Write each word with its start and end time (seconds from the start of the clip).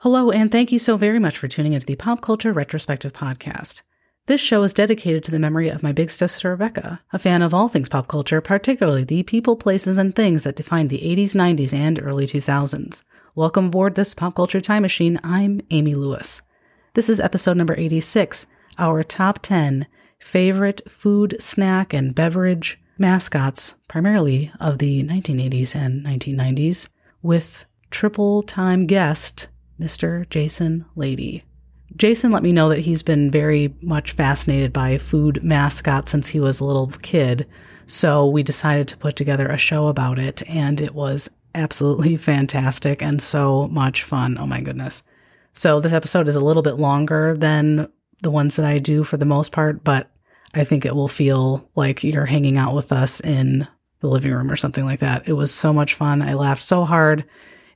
Hello, 0.00 0.30
and 0.30 0.52
thank 0.52 0.70
you 0.70 0.78
so 0.78 0.98
very 0.98 1.18
much 1.18 1.38
for 1.38 1.48
tuning 1.48 1.72
into 1.72 1.86
the 1.86 1.96
Pop 1.96 2.20
Culture 2.20 2.52
Retrospective 2.52 3.14
Podcast. 3.14 3.80
This 4.26 4.42
show 4.42 4.62
is 4.62 4.74
dedicated 4.74 5.24
to 5.24 5.30
the 5.30 5.38
memory 5.38 5.70
of 5.70 5.82
my 5.82 5.90
big 5.90 6.10
sister 6.10 6.50
Rebecca, 6.50 7.00
a 7.14 7.18
fan 7.18 7.40
of 7.40 7.54
all 7.54 7.68
things 7.68 7.88
pop 7.88 8.06
culture, 8.06 8.42
particularly 8.42 9.04
the 9.04 9.22
people, 9.22 9.56
places, 9.56 9.96
and 9.96 10.14
things 10.14 10.44
that 10.44 10.54
defined 10.54 10.90
the 10.90 10.98
80s, 10.98 11.30
90s, 11.30 11.72
and 11.72 11.98
early 12.02 12.26
2000s. 12.26 13.04
Welcome 13.34 13.68
aboard 13.68 13.94
this 13.94 14.12
pop 14.12 14.34
culture 14.34 14.60
time 14.60 14.82
machine. 14.82 15.18
I'm 15.24 15.62
Amy 15.70 15.94
Lewis. 15.94 16.42
This 16.92 17.08
is 17.08 17.18
episode 17.18 17.56
number 17.56 17.74
86, 17.74 18.46
our 18.78 19.02
top 19.02 19.38
10 19.40 19.86
favorite 20.18 20.82
food, 20.90 21.36
snack, 21.40 21.94
and 21.94 22.14
beverage 22.14 22.78
mascots, 22.98 23.76
primarily 23.88 24.52
of 24.60 24.76
the 24.76 25.02
1980s 25.04 25.74
and 25.74 26.04
1990s, 26.04 26.90
with 27.22 27.64
triple 27.90 28.42
time 28.42 28.84
guest 28.84 29.48
Mr. 29.80 30.28
Jason 30.28 30.84
Lady. 30.94 31.44
Jason 31.94 32.32
let 32.32 32.42
me 32.42 32.52
know 32.52 32.68
that 32.68 32.80
he's 32.80 33.02
been 33.02 33.30
very 33.30 33.74
much 33.80 34.12
fascinated 34.12 34.72
by 34.72 34.98
food 34.98 35.42
mascots 35.42 36.10
since 36.10 36.28
he 36.28 36.40
was 36.40 36.60
a 36.60 36.64
little 36.64 36.88
kid. 37.02 37.46
So 37.86 38.26
we 38.26 38.42
decided 38.42 38.88
to 38.88 38.96
put 38.96 39.16
together 39.16 39.46
a 39.48 39.56
show 39.56 39.86
about 39.86 40.18
it, 40.18 40.42
and 40.48 40.80
it 40.80 40.94
was 40.94 41.30
absolutely 41.54 42.16
fantastic 42.16 43.02
and 43.02 43.22
so 43.22 43.68
much 43.68 44.02
fun. 44.02 44.36
Oh 44.38 44.46
my 44.46 44.60
goodness. 44.60 45.02
So 45.52 45.80
this 45.80 45.92
episode 45.92 46.28
is 46.28 46.36
a 46.36 46.44
little 46.44 46.62
bit 46.62 46.74
longer 46.74 47.36
than 47.36 47.88
the 48.22 48.30
ones 48.30 48.56
that 48.56 48.66
I 48.66 48.78
do 48.78 49.04
for 49.04 49.16
the 49.16 49.24
most 49.24 49.52
part, 49.52 49.84
but 49.84 50.10
I 50.54 50.64
think 50.64 50.84
it 50.84 50.94
will 50.94 51.08
feel 51.08 51.68
like 51.74 52.02
you're 52.02 52.26
hanging 52.26 52.56
out 52.56 52.74
with 52.74 52.92
us 52.92 53.20
in 53.20 53.66
the 54.00 54.08
living 54.08 54.32
room 54.32 54.50
or 54.50 54.56
something 54.56 54.84
like 54.84 55.00
that. 55.00 55.28
It 55.28 55.34
was 55.34 55.52
so 55.52 55.72
much 55.72 55.94
fun. 55.94 56.22
I 56.22 56.34
laughed 56.34 56.62
so 56.62 56.84
hard 56.84 57.24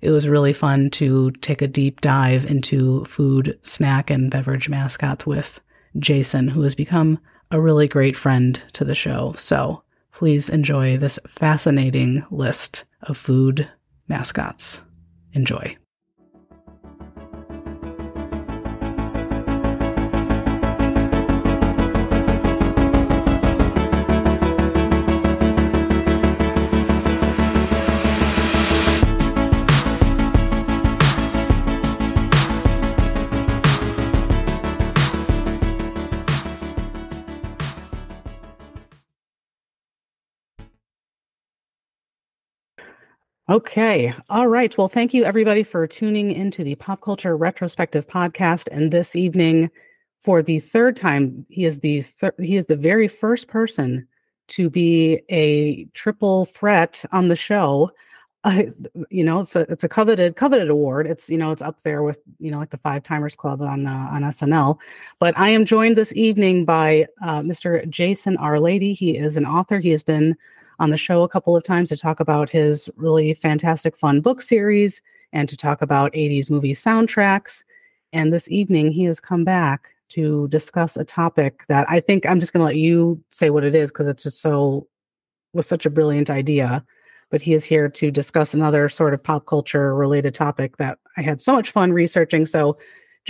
it 0.00 0.10
was 0.10 0.28
really 0.28 0.52
fun 0.52 0.90
to 0.90 1.30
take 1.32 1.62
a 1.62 1.68
deep 1.68 2.00
dive 2.00 2.44
into 2.50 3.04
food, 3.04 3.58
snack, 3.62 4.10
and 4.10 4.30
beverage 4.30 4.68
mascots 4.68 5.26
with 5.26 5.60
Jason, 5.98 6.48
who 6.48 6.62
has 6.62 6.74
become 6.74 7.18
a 7.50 7.60
really 7.60 7.88
great 7.88 8.16
friend 8.16 8.62
to 8.72 8.84
the 8.84 8.94
show. 8.94 9.34
So 9.36 9.82
please 10.12 10.48
enjoy 10.48 10.96
this 10.96 11.18
fascinating 11.26 12.24
list 12.30 12.84
of 13.02 13.16
food 13.16 13.68
mascots. 14.08 14.84
Enjoy. 15.32 15.76
Okay. 43.50 44.14
All 44.28 44.46
right. 44.46 44.78
Well, 44.78 44.86
thank 44.86 45.12
you 45.12 45.24
everybody 45.24 45.64
for 45.64 45.84
tuning 45.84 46.30
into 46.30 46.62
the 46.62 46.76
Pop 46.76 47.00
Culture 47.00 47.36
Retrospective 47.36 48.06
podcast. 48.06 48.68
And 48.70 48.92
this 48.92 49.16
evening, 49.16 49.72
for 50.20 50.40
the 50.40 50.60
third 50.60 50.94
time, 50.94 51.44
he 51.48 51.64
is 51.64 51.80
the 51.80 52.02
thir- 52.02 52.34
he 52.38 52.54
is 52.54 52.66
the 52.66 52.76
very 52.76 53.08
first 53.08 53.48
person 53.48 54.06
to 54.48 54.70
be 54.70 55.22
a 55.30 55.84
triple 55.94 56.44
threat 56.44 57.04
on 57.10 57.28
the 57.28 57.36
show. 57.36 57.90
Uh, 58.42 58.62
you 59.10 59.22
know, 59.22 59.40
it's 59.40 59.54
a 59.54 59.70
it's 59.70 59.84
a 59.84 59.88
coveted 59.88 60.34
coveted 60.34 60.70
award. 60.70 61.06
It's 61.06 61.28
you 61.28 61.36
know 61.36 61.50
it's 61.50 61.60
up 61.60 61.82
there 61.82 62.02
with 62.02 62.20
you 62.38 62.50
know 62.50 62.56
like 62.56 62.70
the 62.70 62.78
Five 62.78 63.02
Timers 63.02 63.36
Club 63.36 63.60
on 63.60 63.86
uh, 63.86 64.08
on 64.10 64.22
SNL. 64.22 64.78
But 65.18 65.38
I 65.38 65.50
am 65.50 65.66
joined 65.66 65.98
this 65.98 66.16
evening 66.16 66.64
by 66.64 67.06
uh, 67.22 67.42
Mr. 67.42 67.86
Jason 67.90 68.38
R. 68.38 68.58
Lady. 68.58 68.94
He 68.94 69.18
is 69.18 69.36
an 69.36 69.44
author. 69.44 69.78
He 69.78 69.90
has 69.90 70.02
been 70.02 70.38
on 70.80 70.90
the 70.90 70.96
show 70.96 71.22
a 71.22 71.28
couple 71.28 71.54
of 71.54 71.62
times 71.62 71.90
to 71.90 71.96
talk 71.96 72.18
about 72.18 72.50
his 72.50 72.88
really 72.96 73.34
fantastic, 73.34 73.94
fun 73.94 74.20
book 74.22 74.40
series 74.40 75.02
and 75.32 75.48
to 75.48 75.56
talk 75.56 75.82
about 75.82 76.12
80s 76.14 76.50
movie 76.50 76.72
soundtracks. 76.72 77.62
And 78.12 78.32
this 78.32 78.50
evening, 78.50 78.90
he 78.90 79.04
has 79.04 79.20
come 79.20 79.44
back 79.44 79.94
to 80.08 80.48
discuss 80.48 80.96
a 80.96 81.04
topic 81.04 81.64
that 81.68 81.86
I 81.88 82.00
think 82.00 82.26
I'm 82.26 82.40
just 82.40 82.52
going 82.52 82.62
to 82.62 82.66
let 82.66 82.76
you 82.76 83.22
say 83.28 83.50
what 83.50 83.62
it 83.62 83.74
is 83.74 83.92
because 83.92 84.08
it's 84.08 84.24
just 84.24 84.40
so 84.40 84.88
was 85.52 85.66
such 85.66 85.84
a 85.84 85.90
brilliant 85.90 86.30
idea. 86.30 86.84
But 87.30 87.42
he 87.42 87.54
is 87.54 87.64
here 87.64 87.88
to 87.88 88.10
discuss 88.10 88.54
another 88.54 88.88
sort 88.88 89.14
of 89.14 89.22
pop 89.22 89.46
culture 89.46 89.94
related 89.94 90.34
topic 90.34 90.78
that 90.78 90.98
I 91.16 91.22
had 91.22 91.40
so 91.40 91.52
much 91.52 91.70
fun 91.70 91.92
researching. 91.92 92.46
So 92.46 92.76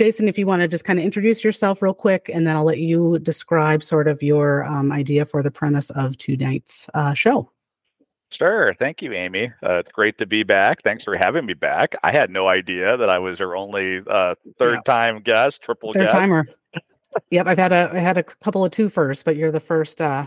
Jason, 0.01 0.27
if 0.27 0.35
you 0.35 0.47
want 0.47 0.63
to 0.63 0.67
just 0.67 0.83
kind 0.83 0.97
of 0.97 1.05
introduce 1.05 1.43
yourself 1.43 1.79
real 1.79 1.93
quick, 1.93 2.27
and 2.33 2.47
then 2.47 2.55
I'll 2.55 2.63
let 2.63 2.79
you 2.79 3.19
describe 3.19 3.83
sort 3.83 4.07
of 4.07 4.23
your 4.23 4.65
um, 4.65 4.91
idea 4.91 5.25
for 5.25 5.43
the 5.43 5.51
premise 5.51 5.91
of 5.91 6.17
tonight's 6.17 6.89
uh, 6.95 7.13
show. 7.13 7.51
Sure. 8.31 8.73
Thank 8.73 9.03
you, 9.03 9.13
Amy. 9.13 9.53
Uh, 9.61 9.73
it's 9.73 9.91
great 9.91 10.17
to 10.17 10.25
be 10.25 10.41
back. 10.41 10.81
Thanks 10.81 11.03
for 11.03 11.15
having 11.15 11.45
me 11.45 11.53
back. 11.53 11.95
I 12.01 12.11
had 12.11 12.31
no 12.31 12.47
idea 12.47 12.97
that 12.97 13.11
I 13.11 13.19
was 13.19 13.39
your 13.39 13.55
only 13.55 14.01
uh, 14.07 14.33
third 14.57 14.77
yeah. 14.77 14.81
time 14.87 15.19
guest, 15.19 15.61
triple 15.61 15.93
third 15.93 16.07
guest. 16.07 16.15
timer. 16.15 16.45
yep, 17.29 17.45
I've 17.45 17.59
had 17.59 17.71
a 17.71 17.91
I 17.93 17.99
had 17.99 18.17
a 18.17 18.23
couple 18.23 18.65
of 18.65 18.71
two 18.71 18.89
first, 18.89 19.23
but 19.23 19.35
you're 19.35 19.51
the 19.51 19.59
first 19.59 20.01
uh, 20.01 20.25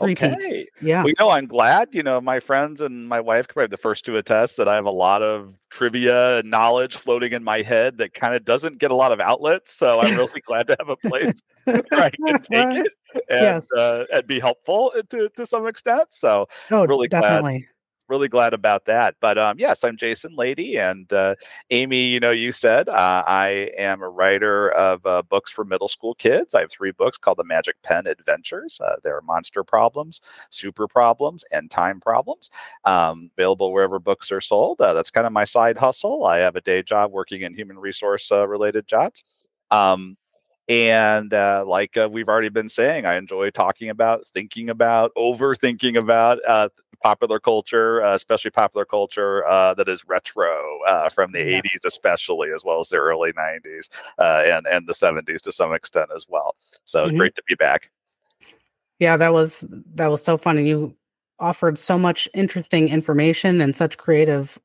Okay. 0.00 0.66
Yeah. 0.80 1.00
Well, 1.00 1.08
you 1.08 1.14
know, 1.18 1.30
I'm 1.30 1.46
glad, 1.46 1.88
you 1.92 2.02
know, 2.02 2.20
my 2.20 2.40
friends 2.40 2.80
and 2.80 3.08
my 3.08 3.20
wife 3.20 3.48
could 3.48 3.60
be 3.60 3.66
the 3.66 3.76
first 3.76 4.04
to 4.06 4.16
attest 4.16 4.56
that 4.56 4.68
I 4.68 4.74
have 4.74 4.86
a 4.86 4.90
lot 4.90 5.22
of 5.22 5.54
trivia 5.70 6.38
and 6.38 6.50
knowledge 6.50 6.96
floating 6.96 7.32
in 7.32 7.44
my 7.44 7.62
head 7.62 7.98
that 7.98 8.14
kind 8.14 8.34
of 8.34 8.44
doesn't 8.44 8.78
get 8.78 8.90
a 8.90 8.96
lot 8.96 9.12
of 9.12 9.20
outlets. 9.20 9.72
So 9.72 10.00
I'm 10.00 10.16
really 10.16 10.40
glad 10.46 10.66
to 10.68 10.76
have 10.78 10.88
a 10.88 10.96
place 10.96 11.40
where 11.64 11.84
I 11.92 12.10
can 12.10 12.42
take 12.42 12.84
it 12.84 12.92
and, 13.28 13.40
yes. 13.40 13.68
uh, 13.72 14.04
and 14.12 14.26
be 14.26 14.40
helpful 14.40 14.92
to, 15.10 15.28
to 15.28 15.46
some 15.46 15.66
extent. 15.66 16.08
So 16.10 16.46
oh, 16.70 16.86
really 16.86 17.08
definitely. 17.08 17.60
glad 17.60 17.68
really 18.10 18.28
glad 18.28 18.52
about 18.52 18.84
that. 18.86 19.14
But 19.20 19.38
um, 19.38 19.58
yes, 19.58 19.84
I'm 19.84 19.96
Jason 19.96 20.34
Lady, 20.34 20.76
and 20.76 21.10
uh, 21.12 21.36
Amy. 21.70 22.02
You 22.02 22.20
know, 22.20 22.32
you 22.32 22.52
said 22.52 22.88
uh, 22.88 23.22
I 23.26 23.70
am 23.78 24.02
a 24.02 24.08
writer 24.08 24.70
of 24.72 25.06
uh, 25.06 25.22
books 25.22 25.50
for 25.50 25.64
middle 25.64 25.88
school 25.88 26.14
kids. 26.16 26.54
I 26.54 26.60
have 26.60 26.70
three 26.70 26.90
books 26.90 27.16
called 27.16 27.38
The 27.38 27.44
Magic 27.44 27.80
Pen 27.82 28.06
Adventures. 28.06 28.80
Uh, 28.84 28.96
there 29.02 29.16
are 29.16 29.22
monster 29.22 29.64
problems, 29.64 30.20
super 30.50 30.88
problems, 30.88 31.44
and 31.52 31.70
time 31.70 32.00
problems. 32.00 32.50
Um, 32.84 33.30
available 33.38 33.72
wherever 33.72 33.98
books 33.98 34.32
are 34.32 34.40
sold. 34.40 34.80
Uh, 34.80 34.92
that's 34.92 35.10
kind 35.10 35.26
of 35.26 35.32
my 35.32 35.44
side 35.44 35.78
hustle. 35.78 36.26
I 36.26 36.38
have 36.38 36.56
a 36.56 36.60
day 36.60 36.82
job 36.82 37.12
working 37.12 37.42
in 37.42 37.54
human 37.54 37.78
resource 37.78 38.30
uh, 38.32 38.46
related 38.46 38.86
jobs. 38.86 39.22
Um, 39.70 40.16
and 40.70 41.34
uh, 41.34 41.64
like 41.66 41.96
uh, 41.96 42.08
we've 42.10 42.28
already 42.28 42.48
been 42.48 42.68
saying, 42.68 43.04
I 43.04 43.16
enjoy 43.16 43.50
talking 43.50 43.90
about, 43.90 44.24
thinking 44.32 44.70
about, 44.70 45.10
overthinking 45.18 45.98
about 45.98 46.38
uh, 46.46 46.68
popular 47.02 47.40
culture, 47.40 48.02
uh, 48.02 48.14
especially 48.14 48.50
popular 48.50 48.84
culture 48.84 49.46
uh, 49.46 49.74
that 49.74 49.88
is 49.88 50.04
retro 50.06 50.80
uh, 50.86 51.08
from 51.08 51.32
the 51.32 51.38
yes. 51.38 51.62
80s, 51.74 51.86
especially 51.86 52.50
as 52.54 52.64
well 52.64 52.80
as 52.80 52.88
the 52.88 52.96
early 52.96 53.32
90s 53.32 53.88
and 54.18 54.66
and 54.66 54.86
the 54.86 54.92
70s 54.92 55.40
to 55.42 55.52
some 55.52 55.72
extent 55.74 56.10
as 56.14 56.26
well. 56.28 56.54
So 56.84 57.04
mm-hmm. 57.04 57.16
great 57.16 57.34
to 57.36 57.42
be 57.46 57.54
back. 57.54 57.90
Yeah, 58.98 59.16
that 59.16 59.32
was 59.32 59.64
that 59.94 60.08
was 60.08 60.22
so 60.22 60.36
fun, 60.36 60.58
and 60.58 60.68
you 60.68 60.94
offered 61.38 61.78
so 61.78 61.98
much 61.98 62.28
interesting 62.34 62.88
information 62.88 63.60
and 63.60 63.74
such 63.74 63.96
creative 63.96 64.58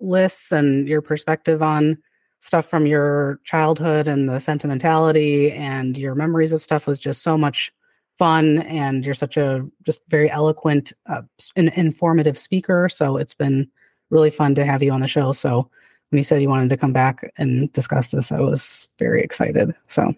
lists 0.00 0.52
and 0.52 0.88
your 0.88 1.00
perspective 1.00 1.62
on 1.62 1.96
stuff 2.40 2.66
from 2.66 2.86
your 2.86 3.40
childhood 3.44 4.08
and 4.08 4.28
the 4.28 4.38
sentimentality 4.38 5.52
and 5.52 5.96
your 5.96 6.14
memories 6.14 6.52
of 6.52 6.60
stuff 6.60 6.86
was 6.86 6.98
just 6.98 7.22
so 7.22 7.38
much 7.38 7.72
fun 8.18 8.58
and 8.58 9.04
you're 9.04 9.14
such 9.14 9.36
a 9.36 9.66
just 9.82 10.02
very 10.08 10.30
eloquent 10.30 10.92
uh, 11.06 11.22
and 11.54 11.68
informative 11.76 12.38
speaker. 12.38 12.88
So 12.88 13.16
it's 13.16 13.34
been 13.34 13.68
really 14.10 14.30
fun 14.30 14.54
to 14.54 14.64
have 14.64 14.82
you 14.82 14.92
on 14.92 15.00
the 15.00 15.06
show. 15.06 15.32
So 15.32 15.68
when 16.10 16.18
you 16.18 16.22
said 16.22 16.40
you 16.40 16.48
wanted 16.48 16.70
to 16.70 16.76
come 16.76 16.92
back 16.92 17.32
and 17.36 17.72
discuss 17.72 18.10
this 18.10 18.30
i 18.30 18.40
was 18.40 18.88
very 18.98 19.22
excited. 19.22 19.74
So 19.88 20.14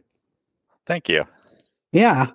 thank 0.86 1.08
you. 1.08 1.24
Yeah. 1.92 2.28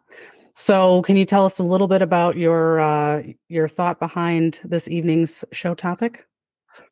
So 0.56 1.02
can 1.04 1.18
you 1.18 1.26
tell 1.26 1.46
us 1.46 1.60
a 1.60 1.64
little 1.64 1.88
bit 1.88 2.02
about 2.02 2.38
your 2.38 2.80
uh, 2.80 3.24
your 3.50 3.68
thought 3.68 4.00
behind 4.00 4.60
this 4.64 4.88
evening's 4.88 5.44
show 5.52 5.74
topic 5.74 6.28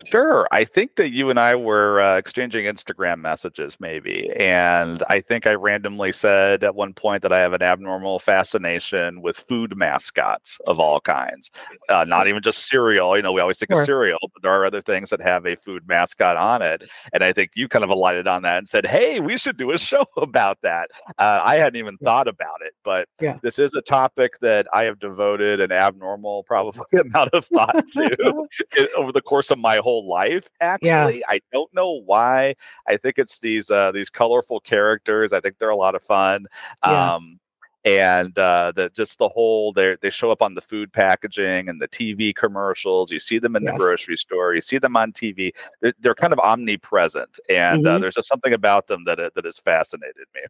Sure. 0.09 0.47
I 0.51 0.65
think 0.65 0.95
that 0.95 1.09
you 1.09 1.29
and 1.29 1.39
I 1.39 1.55
were 1.55 1.99
uh, 2.01 2.17
exchanging 2.17 2.65
Instagram 2.65 3.19
messages, 3.19 3.77
maybe. 3.79 4.31
And 4.35 5.03
I 5.09 5.21
think 5.21 5.45
I 5.45 5.53
randomly 5.53 6.11
said 6.11 6.63
at 6.63 6.75
one 6.75 6.93
point 6.93 7.21
that 7.23 7.31
I 7.31 7.39
have 7.39 7.53
an 7.53 7.61
abnormal 7.61 8.19
fascination 8.19 9.21
with 9.21 9.37
food 9.37 9.75
mascots 9.75 10.57
of 10.65 10.79
all 10.79 10.99
kinds. 11.01 11.51
Uh, 11.89 12.03
not 12.03 12.27
even 12.27 12.41
just 12.41 12.67
cereal. 12.67 13.15
You 13.15 13.23
know, 13.23 13.31
we 13.31 13.41
always 13.41 13.57
think 13.57 13.71
sure. 13.71 13.81
of 13.81 13.85
cereal, 13.85 14.19
but 14.21 14.41
there 14.41 14.51
are 14.51 14.65
other 14.65 14.81
things 14.81 15.09
that 15.09 15.21
have 15.21 15.45
a 15.45 15.55
food 15.55 15.87
mascot 15.87 16.37
on 16.37 16.61
it. 16.61 16.89
And 17.13 17.23
I 17.23 17.33
think 17.33 17.51
you 17.55 17.67
kind 17.67 17.83
of 17.83 17.89
alighted 17.89 18.27
on 18.27 18.41
that 18.43 18.57
and 18.57 18.67
said, 18.67 18.85
hey, 18.85 19.19
we 19.19 19.37
should 19.37 19.57
do 19.57 19.71
a 19.71 19.77
show 19.91 20.05
about 20.17 20.61
that. 20.61 20.89
Uh, 21.17 21.41
I 21.43 21.55
hadn't 21.55 21.77
even 21.77 21.97
thought 21.97 22.27
about 22.27 22.61
it, 22.65 22.73
but 22.83 23.07
yeah. 23.19 23.37
this 23.41 23.59
is 23.59 23.73
a 23.75 23.81
topic 23.81 24.39
that 24.41 24.67
I 24.73 24.83
have 24.85 24.99
devoted 24.99 25.59
an 25.59 25.71
abnormal, 25.71 26.43
probably 26.43 26.81
amount 26.99 27.33
of 27.33 27.45
thought 27.45 27.83
to 27.93 28.47
over 28.97 29.11
the 29.11 29.21
course 29.21 29.51
of 29.51 29.59
my 29.59 29.77
whole 29.77 29.90
whole 29.91 30.07
life. 30.07 30.47
Actually, 30.61 31.19
yeah. 31.19 31.25
I 31.27 31.41
don't 31.51 31.73
know 31.73 32.01
why. 32.05 32.55
I 32.87 32.97
think 32.97 33.17
it's 33.17 33.39
these 33.39 33.69
uh, 33.69 33.91
these 33.91 34.09
colorful 34.09 34.59
characters. 34.61 35.33
I 35.33 35.39
think 35.39 35.57
they're 35.57 35.69
a 35.69 35.75
lot 35.75 35.95
of 35.95 36.03
fun. 36.03 36.45
Yeah. 36.85 37.15
Um, 37.15 37.39
and 37.83 38.37
uh, 38.37 38.71
the 38.75 38.89
just 38.89 39.17
the 39.17 39.27
whole 39.27 39.73
they 39.73 39.97
they 40.01 40.11
show 40.11 40.31
up 40.31 40.41
on 40.41 40.53
the 40.53 40.61
food 40.61 40.93
packaging 40.93 41.67
and 41.67 41.81
the 41.81 41.87
TV 41.87 42.33
commercials. 42.33 43.11
You 43.11 43.19
see 43.19 43.39
them 43.39 43.55
in 43.55 43.63
yes. 43.63 43.73
the 43.73 43.77
grocery 43.79 44.17
store. 44.17 44.53
You 44.53 44.61
see 44.61 44.77
them 44.77 44.95
on 44.95 45.11
TV. 45.11 45.51
They're, 45.81 45.93
they're 45.99 46.15
kind 46.15 46.31
of 46.31 46.39
omnipresent, 46.39 47.39
and 47.49 47.85
uh, 47.85 47.89
mm-hmm. 47.89 47.95
uh, 47.95 47.99
there's 47.99 48.15
just 48.15 48.27
something 48.27 48.53
about 48.53 48.87
them 48.87 49.03
that 49.05 49.17
that 49.17 49.45
has 49.45 49.59
fascinated 49.59 50.27
me. 50.35 50.41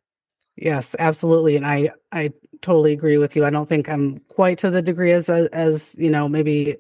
Yes, 0.58 0.96
absolutely, 1.00 1.56
and 1.56 1.66
I 1.66 1.92
I 2.12 2.32
totally 2.62 2.92
agree 2.92 3.18
with 3.18 3.36
you. 3.36 3.46
I 3.46 3.50
don't 3.50 3.70
think 3.70 3.88
I'm 3.88 4.20
quite 4.28 4.58
to 4.60 4.70
the 4.70 4.82
degree 4.82 5.14
as 5.14 5.30
as 5.30 5.96
you 5.98 6.10
know 6.10 6.28
maybe 6.28 6.76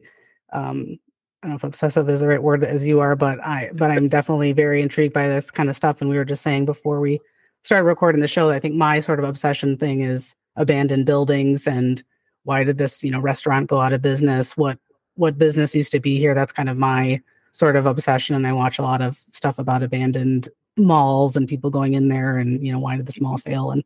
um, 0.51 0.99
I 1.41 1.47
don't 1.47 1.51
know 1.53 1.55
if 1.55 1.63
obsessive 1.63 2.07
is 2.07 2.21
the 2.21 2.27
right 2.27 2.41
word 2.41 2.63
as 2.63 2.85
you 2.85 2.99
are, 2.99 3.15
but 3.15 3.39
I 3.39 3.71
but 3.73 3.89
I'm 3.89 4.07
definitely 4.07 4.51
very 4.51 4.81
intrigued 4.81 5.13
by 5.13 5.27
this 5.27 5.49
kind 5.49 5.69
of 5.69 5.75
stuff. 5.75 5.99
And 5.99 6.09
we 6.09 6.17
were 6.17 6.25
just 6.25 6.43
saying 6.43 6.65
before 6.65 6.99
we 6.99 7.19
started 7.63 7.85
recording 7.85 8.21
the 8.21 8.27
show, 8.27 8.49
I 8.51 8.59
think 8.59 8.75
my 8.75 8.99
sort 8.99 9.17
of 9.17 9.25
obsession 9.25 9.75
thing 9.75 10.01
is 10.01 10.35
abandoned 10.55 11.07
buildings 11.07 11.65
and 11.65 12.03
why 12.43 12.63
did 12.63 12.77
this 12.77 13.03
you 13.03 13.09
know 13.09 13.19
restaurant 13.19 13.69
go 13.69 13.79
out 13.79 13.93
of 13.93 14.03
business? 14.03 14.55
What 14.55 14.77
what 15.15 15.39
business 15.39 15.73
used 15.73 15.91
to 15.93 15.99
be 15.99 16.19
here? 16.19 16.35
That's 16.35 16.51
kind 16.51 16.69
of 16.69 16.77
my 16.77 17.19
sort 17.53 17.75
of 17.75 17.87
obsession. 17.87 18.35
And 18.35 18.45
i 18.45 18.53
watch 18.53 18.77
a 18.77 18.83
lot 18.83 19.01
of 19.01 19.19
stuff 19.31 19.57
about 19.57 19.83
abandoned 19.83 20.47
malls 20.77 21.35
and 21.35 21.49
people 21.49 21.69
going 21.69 21.95
in 21.95 22.07
there 22.07 22.37
and 22.37 22.65
you 22.65 22.71
know 22.71 22.79
why 22.79 22.95
did 22.97 23.07
this 23.07 23.19
mall 23.19 23.37
fail 23.39 23.71
and 23.71 23.83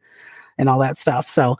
and 0.57 0.67
all 0.67 0.79
that 0.79 0.97
stuff. 0.97 1.29
So 1.29 1.57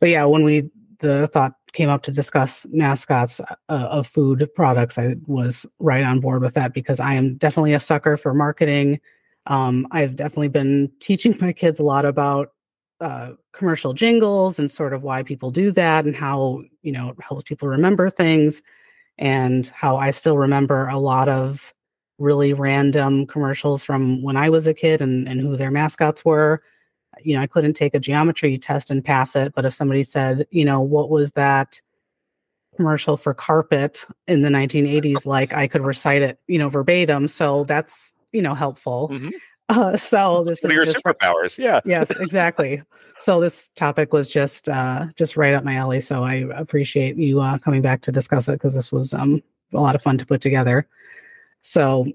but 0.00 0.08
yeah 0.08 0.24
when 0.24 0.42
we 0.42 0.70
the 1.00 1.26
thought 1.28 1.54
came 1.74 1.90
up 1.90 2.02
to 2.02 2.10
discuss 2.10 2.66
mascots 2.70 3.40
uh, 3.40 3.52
of 3.68 4.06
food 4.06 4.48
products 4.54 4.98
i 4.98 5.14
was 5.26 5.66
right 5.78 6.04
on 6.04 6.20
board 6.20 6.40
with 6.40 6.54
that 6.54 6.72
because 6.72 7.00
i 7.00 7.14
am 7.14 7.36
definitely 7.36 7.74
a 7.74 7.80
sucker 7.80 8.16
for 8.16 8.32
marketing 8.32 8.98
um, 9.46 9.86
i've 9.90 10.16
definitely 10.16 10.48
been 10.48 10.90
teaching 11.00 11.36
my 11.40 11.52
kids 11.52 11.78
a 11.78 11.84
lot 11.84 12.04
about 12.04 12.52
uh, 13.00 13.32
commercial 13.52 13.92
jingles 13.92 14.58
and 14.58 14.70
sort 14.70 14.94
of 14.94 15.02
why 15.02 15.22
people 15.22 15.50
do 15.50 15.70
that 15.70 16.06
and 16.06 16.16
how 16.16 16.62
you 16.82 16.92
know 16.92 17.10
it 17.10 17.16
helps 17.20 17.44
people 17.44 17.68
remember 17.68 18.08
things 18.08 18.62
and 19.18 19.68
how 19.68 19.96
I 19.96 20.10
still 20.10 20.38
remember 20.38 20.88
a 20.88 20.98
lot 20.98 21.28
of 21.28 21.72
really 22.18 22.52
random 22.52 23.26
commercials 23.26 23.84
from 23.84 24.22
when 24.22 24.36
I 24.36 24.48
was 24.48 24.66
a 24.66 24.74
kid 24.74 25.00
and, 25.00 25.28
and 25.28 25.40
who 25.40 25.56
their 25.56 25.70
mascots 25.70 26.24
were. 26.24 26.62
You 27.24 27.36
know, 27.36 27.42
I 27.42 27.46
couldn't 27.46 27.74
take 27.74 27.94
a 27.94 27.98
geometry 27.98 28.58
test 28.58 28.90
and 28.90 29.04
pass 29.04 29.36
it, 29.36 29.54
but 29.54 29.64
if 29.64 29.74
somebody 29.74 30.02
said, 30.02 30.46
you 30.50 30.64
know, 30.64 30.80
what 30.80 31.10
was 31.10 31.32
that 31.32 31.80
commercial 32.76 33.16
for 33.16 33.34
carpet 33.34 34.04
in 34.26 34.42
the 34.42 34.48
1980s 34.48 35.26
like, 35.26 35.52
I 35.52 35.66
could 35.66 35.82
recite 35.82 36.22
it, 36.22 36.38
you 36.46 36.58
know, 36.58 36.68
verbatim. 36.68 37.28
So 37.28 37.64
that's, 37.64 38.14
you 38.32 38.42
know, 38.42 38.54
helpful. 38.54 39.10
Mm-hmm. 39.12 39.28
Uh, 39.68 39.96
so 39.96 40.44
this 40.44 40.62
is 40.62 40.70
your 40.70 40.84
just, 40.84 41.02
superpowers. 41.02 41.56
Yeah. 41.56 41.80
yes, 41.84 42.10
exactly. 42.16 42.82
So 43.16 43.40
this 43.40 43.70
topic 43.76 44.12
was 44.12 44.28
just 44.28 44.68
uh, 44.68 45.06
just 45.16 45.36
right 45.36 45.54
up 45.54 45.64
my 45.64 45.74
alley. 45.74 46.00
So 46.00 46.22
I 46.22 46.44
appreciate 46.54 47.16
you 47.16 47.40
uh, 47.40 47.58
coming 47.58 47.80
back 47.80 48.02
to 48.02 48.12
discuss 48.12 48.48
it 48.48 48.52
because 48.52 48.74
this 48.74 48.92
was 48.92 49.14
um, 49.14 49.42
a 49.72 49.80
lot 49.80 49.94
of 49.94 50.02
fun 50.02 50.18
to 50.18 50.26
put 50.26 50.40
together. 50.40 50.86
So 51.62 52.06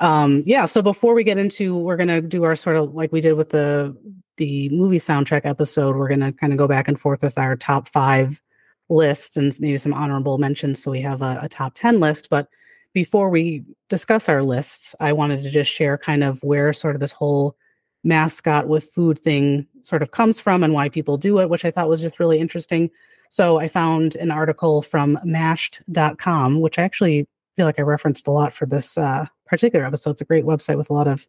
um, 0.00 0.42
yeah. 0.46 0.66
So 0.66 0.82
before 0.82 1.14
we 1.14 1.24
get 1.24 1.38
into, 1.38 1.76
we're 1.76 1.96
gonna 1.96 2.20
do 2.20 2.44
our 2.44 2.56
sort 2.56 2.76
of 2.76 2.94
like 2.94 3.12
we 3.12 3.20
did 3.20 3.34
with 3.34 3.50
the 3.50 3.96
the 4.36 4.68
movie 4.70 4.98
soundtrack 4.98 5.42
episode. 5.44 5.96
We're 5.96 6.08
gonna 6.08 6.32
kind 6.32 6.52
of 6.52 6.58
go 6.58 6.68
back 6.68 6.88
and 6.88 6.98
forth 6.98 7.22
with 7.22 7.38
our 7.38 7.56
top 7.56 7.88
five 7.88 8.42
lists 8.88 9.36
and 9.36 9.56
maybe 9.60 9.78
some 9.78 9.94
honorable 9.94 10.38
mentions. 10.38 10.82
So 10.82 10.90
we 10.90 11.00
have 11.00 11.22
a, 11.22 11.38
a 11.42 11.48
top 11.48 11.74
ten 11.74 12.00
list, 12.00 12.28
but 12.30 12.48
before 12.92 13.28
we 13.28 13.62
discuss 13.88 14.28
our 14.28 14.42
lists, 14.42 14.94
I 15.00 15.12
wanted 15.12 15.42
to 15.42 15.50
just 15.50 15.70
share 15.70 15.98
kind 15.98 16.24
of 16.24 16.42
where 16.42 16.72
sort 16.72 16.94
of 16.94 17.00
this 17.00 17.12
whole 17.12 17.56
mascot 18.04 18.68
with 18.68 18.90
food 18.90 19.18
thing 19.18 19.66
sort 19.82 20.00
of 20.00 20.12
comes 20.12 20.40
from 20.40 20.62
and 20.62 20.72
why 20.72 20.88
people 20.88 21.18
do 21.18 21.38
it, 21.40 21.50
which 21.50 21.64
I 21.64 21.70
thought 21.70 21.88
was 21.88 22.00
just 22.00 22.20
really 22.20 22.38
interesting. 22.38 22.90
So 23.28 23.58
I 23.58 23.68
found 23.68 24.16
an 24.16 24.30
article 24.30 24.80
from 24.80 25.18
mashed.com, 25.24 26.60
which 26.60 26.78
I 26.78 26.84
actually 26.84 27.28
feel 27.56 27.66
like 27.66 27.78
I 27.78 27.82
referenced 27.82 28.28
a 28.28 28.32
lot 28.32 28.52
for 28.52 28.66
this 28.66 28.98
uh, 28.98 29.26
particular 29.46 29.84
episode. 29.84 30.10
It's 30.12 30.22
a 30.22 30.26
great 30.26 30.44
website 30.44 30.76
with 30.76 30.90
a 30.90 30.92
lot 30.92 31.08
of 31.08 31.26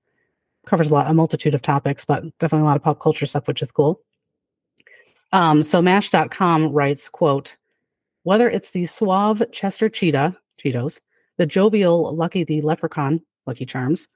covers 0.65 0.91
a 0.91 0.93
lot 0.93 1.09
a 1.09 1.13
multitude 1.13 1.55
of 1.55 1.61
topics, 1.61 2.03
but 2.05 2.23
definitely 2.39 2.63
a 2.63 2.65
lot 2.65 2.75
of 2.75 2.83
pop 2.83 2.99
culture 2.99 3.25
stuff, 3.25 3.47
which 3.47 3.61
is 3.61 3.71
cool. 3.71 4.01
Um, 5.31 5.63
so 5.63 5.81
mashed.com 5.81 6.67
writes, 6.71 7.09
quote, 7.09 7.55
whether 8.23 8.49
it's 8.49 8.71
the 8.71 8.85
suave 8.85 9.41
Chester 9.51 9.89
Cheetah, 9.89 10.35
Cheetos, 10.61 10.99
the 11.37 11.45
jovial 11.45 12.13
Lucky 12.15 12.43
the 12.43 12.61
Leprechaun, 12.61 13.21
Lucky 13.45 13.65
Charms, 13.65 14.07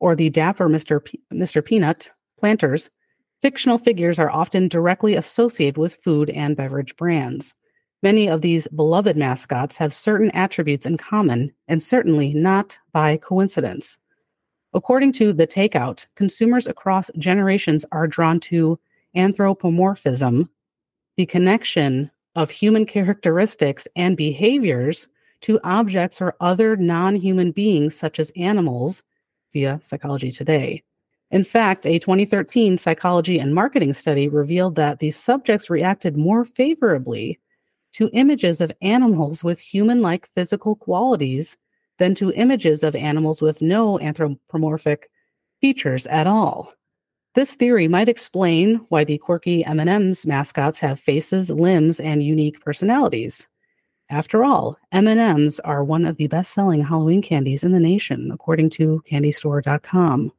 or 0.00 0.14
the 0.14 0.30
dapper 0.30 0.68
Mr. 0.68 1.04
P- 1.04 1.20
Mr. 1.32 1.64
Peanut, 1.64 2.10
Planters, 2.38 2.88
fictional 3.42 3.78
figures 3.78 4.18
are 4.18 4.30
often 4.30 4.68
directly 4.68 5.14
associated 5.14 5.76
with 5.76 5.96
food 5.96 6.30
and 6.30 6.56
beverage 6.56 6.96
brands. 6.96 7.54
Many 8.02 8.28
of 8.28 8.42
these 8.42 8.68
beloved 8.68 9.16
mascots 9.16 9.76
have 9.76 9.92
certain 9.92 10.30
attributes 10.30 10.86
in 10.86 10.98
common, 10.98 11.52
and 11.66 11.82
certainly 11.82 12.32
not 12.32 12.78
by 12.92 13.16
coincidence. 13.16 13.98
According 14.72 15.12
to 15.14 15.32
The 15.32 15.46
Takeout, 15.46 16.06
consumers 16.14 16.66
across 16.66 17.10
generations 17.18 17.84
are 17.90 18.06
drawn 18.06 18.38
to 18.40 18.78
anthropomorphism, 19.16 20.48
the 21.16 21.26
connection 21.26 22.10
of 22.36 22.50
human 22.50 22.86
characteristics 22.86 23.88
and 23.96 24.16
behaviors 24.16 25.08
to 25.40 25.58
objects 25.64 26.20
or 26.20 26.36
other 26.40 26.76
non 26.76 27.16
human 27.16 27.50
beings, 27.50 27.96
such 27.96 28.20
as 28.20 28.30
animals, 28.36 29.02
via 29.52 29.80
Psychology 29.82 30.30
Today. 30.30 30.82
In 31.30 31.42
fact, 31.42 31.84
a 31.84 31.98
2013 31.98 32.78
psychology 32.78 33.38
and 33.38 33.54
marketing 33.54 33.92
study 33.92 34.28
revealed 34.28 34.76
that 34.76 34.98
these 35.00 35.16
subjects 35.16 35.68
reacted 35.68 36.16
more 36.16 36.44
favorably 36.44 37.38
to 37.92 38.10
images 38.12 38.60
of 38.60 38.72
animals 38.82 39.42
with 39.42 39.58
human 39.58 40.02
like 40.02 40.28
physical 40.34 40.76
qualities 40.76 41.56
than 41.98 42.14
to 42.14 42.32
images 42.32 42.82
of 42.82 42.94
animals 42.94 43.42
with 43.42 43.60
no 43.62 43.98
anthropomorphic 44.00 45.10
features 45.60 46.06
at 46.06 46.26
all. 46.26 46.72
This 47.34 47.54
theory 47.54 47.88
might 47.88 48.08
explain 48.08 48.76
why 48.88 49.04
the 49.04 49.18
quirky 49.18 49.64
M&M's 49.64 50.26
mascots 50.26 50.78
have 50.80 50.98
faces, 50.98 51.50
limbs, 51.50 52.00
and 52.00 52.22
unique 52.22 52.60
personalities. 52.64 53.46
After 54.10 54.42
all, 54.42 54.76
M&Ms 54.92 55.60
are 55.60 55.84
one 55.84 56.06
of 56.06 56.16
the 56.16 56.28
best-selling 56.28 56.82
Halloween 56.82 57.20
candies 57.20 57.62
in 57.62 57.72
the 57.72 57.80
nation, 57.80 58.30
according 58.32 58.70
to 58.70 59.02
candystore.com. 59.08 60.32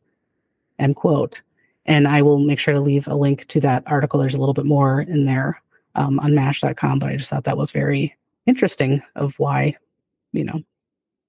End 0.80 0.96
quote. 0.96 1.42
And 1.86 2.08
I 2.08 2.22
will 2.22 2.40
make 2.40 2.60
sure 2.60 2.74
to 2.74 2.80
leave 2.80 3.08
a 3.08 3.16
link 3.16 3.48
to 3.48 3.60
that 3.62 3.84
article. 3.86 4.20
There's 4.20 4.34
a 4.34 4.40
little 4.40 4.54
bit 4.54 4.66
more 4.66 5.02
in 5.02 5.26
there 5.26 5.62
um, 6.00 6.20
on 6.20 6.34
mashed.com, 6.34 7.00
but 7.00 7.10
I 7.10 7.18
just 7.18 7.30
thought 7.30 7.44
that 7.44 7.58
was 7.58 7.72
very 7.72 8.16
interesting 8.48 9.02
of 9.16 9.38
why, 9.38 9.76
you 10.34 10.44
know, 10.44 10.62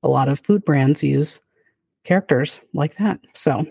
a 0.02 0.08
lot 0.08 0.28
of 0.28 0.40
food 0.40 0.64
brands 0.64 1.02
use 1.02 1.40
characters 2.04 2.60
like 2.72 2.96
that. 2.96 3.20
So, 3.34 3.66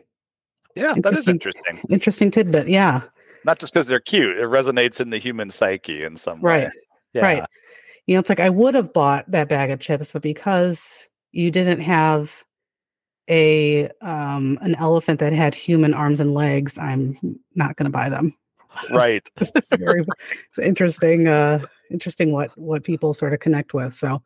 yeah, 0.76 0.94
that 0.98 1.14
is 1.14 1.28
interesting. 1.28 1.80
Interesting 1.90 2.30
tidbit. 2.30 2.70
Yeah. 2.70 3.02
Not 3.46 3.60
just 3.60 3.74
because 3.74 3.88
they're 3.88 4.00
cute, 4.00 4.38
it 4.38 4.44
resonates 4.44 5.02
in 5.02 5.10
the 5.10 5.18
human 5.18 5.50
psyche 5.50 6.04
in 6.04 6.18
some 6.18 6.42
right. 6.42 6.66
way. 6.66 6.72
Yeah. 7.14 7.22
Right 7.22 7.44
you 8.10 8.16
know, 8.16 8.22
it's 8.22 8.30
like 8.30 8.40
I 8.40 8.50
would 8.50 8.74
have 8.74 8.92
bought 8.92 9.30
that 9.30 9.50
bag 9.50 9.70
of 9.70 9.80
chips, 9.80 10.12
but 10.12 10.24
because 10.24 11.08
you 11.32 11.52
didn't 11.52 11.82
have 11.82 12.44
a 13.30 13.88
um 14.02 14.58
an 14.62 14.74
elephant 14.80 15.20
that 15.20 15.32
had 15.32 15.54
human 15.54 15.94
arms 15.94 16.20
and 16.20 16.34
legs, 16.34 16.80
I'm 16.80 17.20
not 17.54 17.76
going 17.76 17.86
to 17.86 17.96
buy 17.96 18.10
them. 18.10 18.36
Right. 18.92 19.28
it's 19.38 19.70
very 19.78 20.06
it's 20.50 20.60
interesting 20.60 21.28
uh 21.28 21.60
interesting 21.92 22.32
what 22.32 22.58
what 22.58 22.84
people 22.84 23.14
sort 23.14 23.34
of 23.34 23.40
connect 23.40 23.74
with. 23.74 23.94
So 23.94 24.22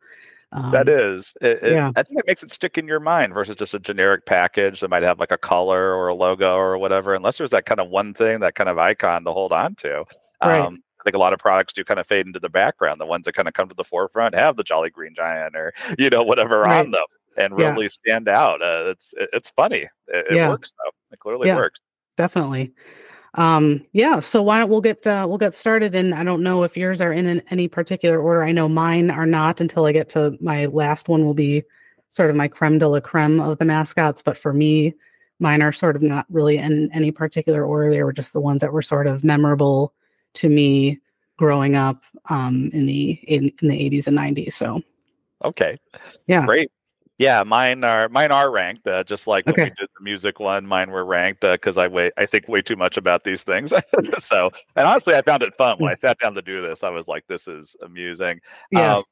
um, 0.52 0.70
that 0.70 0.88
is, 0.88 1.34
it, 1.40 1.64
it, 1.64 1.72
yeah. 1.72 1.90
I 1.96 2.04
think 2.04 2.20
it 2.20 2.26
makes 2.28 2.44
it 2.44 2.52
stick 2.52 2.78
in 2.78 2.86
your 2.86 3.00
mind 3.00 3.34
versus 3.34 3.56
just 3.56 3.74
a 3.74 3.80
generic 3.80 4.24
package 4.24 4.80
that 4.80 4.88
might 4.88 5.02
have 5.02 5.18
like 5.18 5.32
a 5.32 5.38
color 5.38 5.94
or 5.94 6.06
a 6.06 6.14
logo 6.14 6.54
or 6.54 6.78
whatever. 6.78 7.12
Unless 7.14 7.38
there's 7.38 7.50
that 7.50 7.66
kind 7.66 7.80
of 7.80 7.88
one 7.88 8.14
thing, 8.14 8.38
that 8.38 8.54
kind 8.54 8.70
of 8.70 8.78
icon 8.78 9.24
to 9.24 9.32
hold 9.32 9.52
on 9.52 9.74
to. 9.76 10.04
Right. 10.44 10.60
Um, 10.60 10.80
I 11.00 11.02
think 11.04 11.16
a 11.16 11.18
lot 11.18 11.32
of 11.32 11.40
products 11.40 11.72
do 11.72 11.82
kind 11.82 11.98
of 11.98 12.06
fade 12.06 12.26
into 12.26 12.38
the 12.38 12.48
background. 12.48 13.00
The 13.00 13.06
ones 13.06 13.24
that 13.24 13.34
kind 13.34 13.48
of 13.48 13.54
come 13.54 13.68
to 13.68 13.74
the 13.74 13.84
forefront 13.84 14.36
have 14.36 14.56
the 14.56 14.62
Jolly 14.62 14.90
Green 14.90 15.14
Giant 15.14 15.56
or 15.56 15.72
you 15.98 16.08
know 16.08 16.22
whatever 16.22 16.60
right. 16.60 16.84
on 16.84 16.92
them 16.92 17.04
and 17.36 17.56
really 17.56 17.82
yeah. 17.82 17.88
stand 17.88 18.28
out. 18.28 18.62
Uh, 18.62 18.90
it's 18.90 19.12
it's 19.16 19.50
funny. 19.50 19.88
It, 20.08 20.26
it 20.30 20.48
works 20.48 20.72
though. 20.78 20.90
It 21.12 21.18
clearly 21.18 21.48
yeah, 21.48 21.56
works. 21.56 21.80
Definitely. 22.16 22.72
Um, 23.34 23.84
yeah. 23.92 24.20
So 24.20 24.42
why 24.42 24.58
don't 24.58 24.70
we'll 24.70 24.80
get 24.80 25.06
uh, 25.06 25.26
we'll 25.28 25.38
get 25.38 25.54
started? 25.54 25.94
And 25.94 26.14
I 26.14 26.22
don't 26.24 26.42
know 26.42 26.62
if 26.62 26.76
yours 26.76 27.00
are 27.00 27.12
in 27.12 27.26
an, 27.26 27.42
any 27.50 27.68
particular 27.68 28.20
order. 28.20 28.44
I 28.44 28.52
know 28.52 28.68
mine 28.68 29.10
are 29.10 29.26
not 29.26 29.60
until 29.60 29.86
I 29.86 29.92
get 29.92 30.08
to 30.10 30.36
my 30.40 30.66
last 30.66 31.08
one. 31.08 31.24
Will 31.24 31.34
be 31.34 31.64
sort 32.08 32.30
of 32.30 32.36
my 32.36 32.46
creme 32.46 32.78
de 32.78 32.88
la 32.88 33.00
creme 33.00 33.40
of 33.40 33.58
the 33.58 33.64
mascots. 33.64 34.22
But 34.22 34.38
for 34.38 34.52
me, 34.52 34.94
mine 35.40 35.62
are 35.62 35.72
sort 35.72 35.96
of 35.96 36.02
not 36.02 36.26
really 36.30 36.58
in 36.58 36.90
any 36.92 37.10
particular 37.10 37.64
order. 37.64 37.90
They 37.90 38.02
were 38.04 38.12
just 38.12 38.32
the 38.32 38.40
ones 38.40 38.60
that 38.60 38.72
were 38.72 38.82
sort 38.82 39.08
of 39.08 39.24
memorable 39.24 39.92
to 40.34 40.48
me 40.48 41.00
growing 41.36 41.74
up 41.74 42.04
um, 42.28 42.70
in 42.72 42.86
the 42.86 43.10
in, 43.26 43.50
in 43.60 43.68
the 43.68 43.90
80s 43.90 44.06
and 44.06 44.16
90s. 44.16 44.52
So 44.52 44.80
okay, 45.44 45.76
yeah, 46.28 46.46
great. 46.46 46.70
Yeah, 47.18 47.44
mine 47.44 47.84
are 47.84 48.08
mine 48.08 48.32
are 48.32 48.50
ranked. 48.50 48.86
Uh, 48.88 49.04
just 49.04 49.28
like 49.28 49.46
when 49.46 49.54
we 49.56 49.64
did 49.64 49.88
the 49.96 50.02
music 50.02 50.40
one, 50.40 50.66
mine 50.66 50.90
were 50.90 51.04
ranked 51.04 51.42
because 51.42 51.76
I 51.76 51.86
wait. 51.86 52.12
I 52.16 52.26
think 52.26 52.48
way 52.48 52.60
too 52.60 52.74
much 52.74 52.96
about 52.96 53.22
these 53.22 53.44
things. 53.44 53.72
so, 54.18 54.50
and 54.74 54.86
honestly, 54.88 55.14
I 55.14 55.22
found 55.22 55.42
it 55.44 55.54
fun 55.56 55.76
when 55.78 55.92
I 55.92 55.94
sat 55.94 56.18
down 56.18 56.34
to 56.34 56.42
do 56.42 56.60
this. 56.60 56.82
I 56.82 56.90
was 56.90 57.06
like, 57.06 57.24
"This 57.28 57.46
is 57.46 57.76
amusing." 57.82 58.40
Yes. 58.72 58.98
Um, 58.98 59.04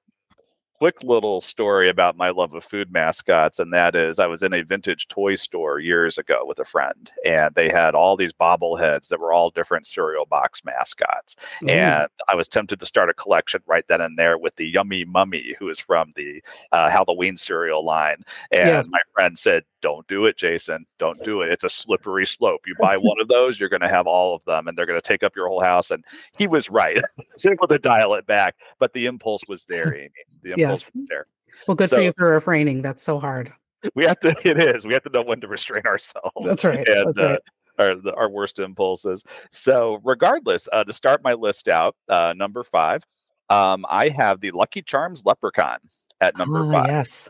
quick 0.83 1.05
little 1.05 1.41
story 1.41 1.89
about 1.89 2.17
my 2.17 2.31
love 2.31 2.55
of 2.55 2.65
food 2.65 2.91
mascots, 2.91 3.61
and 3.61 3.73
that 3.73 3.95
is 3.95 4.19
I 4.19 4.27
was 4.27 4.43
in 4.43 4.53
a 4.53 4.65
vintage 4.65 5.07
toy 5.07 5.37
store 5.37 5.79
years 5.79 6.19
ago 6.19 6.43
with 6.45 6.59
a 6.59 6.65
friend, 6.65 7.09
and 7.25 7.55
they 7.55 7.69
had 7.69 7.95
all 7.95 8.17
these 8.17 8.33
bobbleheads 8.33 9.07
that 9.07 9.21
were 9.21 9.33
all 9.33 9.49
different 9.49 9.87
cereal 9.87 10.27
box 10.27 10.65
mascots. 10.65 11.37
Ooh. 11.63 11.69
And 11.69 12.09
I 12.29 12.35
was 12.35 12.49
tempted 12.49 12.81
to 12.81 12.87
start 12.87 13.11
a 13.11 13.15
collection 13.15 13.63
right 13.67 13.87
then 13.87 14.01
and 14.01 14.19
there 14.19 14.39
with 14.39 14.57
the 14.57 14.67
Yummy 14.67 15.05
Mummy, 15.05 15.55
who 15.57 15.69
is 15.69 15.79
from 15.79 16.13
the 16.17 16.43
uh, 16.73 16.91
Halloween 16.91 17.37
cereal 17.37 17.85
line. 17.85 18.25
And 18.51 18.67
Yes. 18.67 18.89
my 18.91 18.99
friend 19.15 19.39
said, 19.39 19.63
Don't 19.83 20.07
do 20.09 20.27
it, 20.27 20.37
Jason. 20.37 20.85
Don't 20.99 21.23
do 21.23 21.43
it. 21.43 21.53
It's 21.53 21.63
a 21.63 21.71
slippery 21.71 22.27
slope. 22.27 22.63
You 22.67 22.75
buy 22.81 22.97
one 23.01 23.21
of 23.21 23.29
those, 23.29 23.61
you're 23.61 23.69
going 23.69 23.83
to 23.83 23.89
have 23.89 24.09
all 24.09 24.35
of 24.35 24.45
them, 24.47 24.67
and 24.67 24.77
they're 24.77 24.87
going 24.87 25.01
to 25.01 25.09
take 25.09 25.23
up 25.23 25.37
your 25.37 25.47
whole 25.47 25.63
house. 25.63 25.93
And 25.93 26.05
he 26.37 26.49
was 26.49 26.69
right. 26.69 26.99
I 27.21 27.23
was 27.33 27.47
able 27.47 27.69
to 27.69 27.79
dial 27.79 28.15
it 28.15 28.27
back, 28.27 28.57
but 28.81 28.93
the 28.95 29.07
impulse 29.07 29.43
was 29.47 29.65
there, 29.67 29.95
Amy. 29.95 30.11
The 30.43 30.55
impulse 30.55 30.72
Yes. 30.73 30.93
there. 31.09 31.27
well, 31.69 31.75
good 31.75 31.91
so- 31.91 31.97
for 31.97 32.03
you 32.03 32.13
for 32.17 32.29
refraining. 32.31 32.83
That's 32.83 33.03
so 33.03 33.19
hard. 33.19 33.53
We 33.95 34.05
have 34.05 34.21
to, 34.21 34.29
it 34.49 34.77
is, 34.77 34.85
we 34.85 34.93
have 34.95 35.03
to 35.03 35.11
know 35.11 35.23
when 35.23 35.41
to 35.41 35.49
restrain 35.49 35.83
ourselves. 35.87 36.31
That's 36.45 36.65
right. 36.65 36.87
and 36.87 37.07
That's 37.09 37.19
uh, 37.21 37.37
right. 37.79 37.97
our 38.07 38.15
our 38.17 38.29
worst 38.31 38.59
impulses. 38.61 39.25
So, 39.51 39.99
regardless, 40.05 40.69
uh, 40.73 40.85
to 40.85 40.93
start 40.93 41.23
my 41.25 41.33
list 41.35 41.69
out, 41.69 41.97
uh, 42.09 42.33
number 42.37 42.63
five, 42.63 43.03
um, 43.51 43.85
I 43.89 44.09
have 44.11 44.41
the 44.41 44.53
Lucky 44.53 44.83
Charms 44.83 45.25
Leprechaun 45.25 45.79
at 46.21 46.37
number 46.39 46.61
Ah, 46.61 46.71
five. 46.73 46.87
yes. 46.87 47.29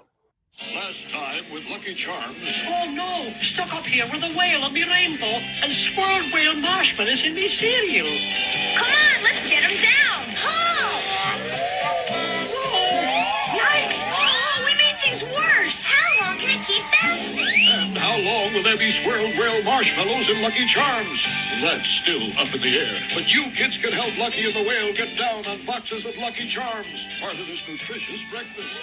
Last 0.74 1.10
time 1.10 1.42
with 1.50 1.66
Lucky 1.70 1.94
Charms. 1.94 2.36
Oh 2.68 2.92
no! 2.94 3.30
Stuck 3.40 3.74
up 3.74 3.84
here 3.86 4.04
with 4.12 4.22
a 4.22 4.36
whale 4.38 4.62
on 4.62 4.74
me 4.74 4.82
rainbow 4.84 5.40
and 5.62 5.72
swirled 5.72 6.30
whale 6.34 6.54
marshmallows 6.60 7.24
in 7.24 7.34
me 7.34 7.48
cereal. 7.48 8.06
Come 8.76 8.86
on, 8.86 9.22
let's 9.24 9.42
get 9.48 9.62
him 9.64 9.82
down. 9.82 10.01
Keep 16.62 16.84
bouncing? 17.02 17.66
And 17.72 17.96
how 17.98 18.16
long 18.18 18.52
will 18.54 18.62
there 18.62 18.76
be 18.76 18.90
swirled 18.90 19.36
whale 19.38 19.62
marshmallows 19.64 20.28
in 20.28 20.42
Lucky 20.42 20.66
Charms? 20.66 21.24
That's 21.60 21.86
still 21.86 22.22
up 22.38 22.54
in 22.54 22.60
the 22.60 22.78
air. 22.78 22.98
But 23.14 23.32
you 23.32 23.44
kids 23.54 23.78
can 23.78 23.92
help 23.92 24.16
Lucky 24.18 24.44
and 24.44 24.54
the 24.54 24.68
Whale 24.68 24.92
get 24.94 25.16
down 25.18 25.46
on 25.46 25.64
boxes 25.64 26.04
of 26.04 26.16
Lucky 26.18 26.46
Charms. 26.46 27.06
Part 27.20 27.34
of 27.34 27.46
this 27.46 27.68
nutritious 27.68 28.20
breakfast. 28.30 28.78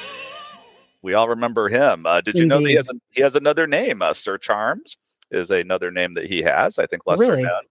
We 1.02 1.14
all 1.14 1.30
remember 1.30 1.70
him. 1.70 2.06
Uh, 2.06 2.22
did 2.22 2.38
you 2.38 2.46
know 2.46 2.62
that 2.62 2.68
he 2.68 2.76
has, 2.76 2.90
a, 2.90 2.94
he 3.12 3.22
has 3.22 3.36
another 3.36 3.68
name? 3.68 4.02
Uh, 4.02 4.14
Sir 4.14 4.38
Charms 4.38 4.98
is 5.32 5.52
another 5.52 5.92
name 5.92 6.14
that 6.14 6.26
he 6.26 6.42
has. 6.42 6.78
I 6.78 6.86
think 6.86 7.06
lesser 7.06 7.24
Really? 7.24 7.44
known. 7.44 7.62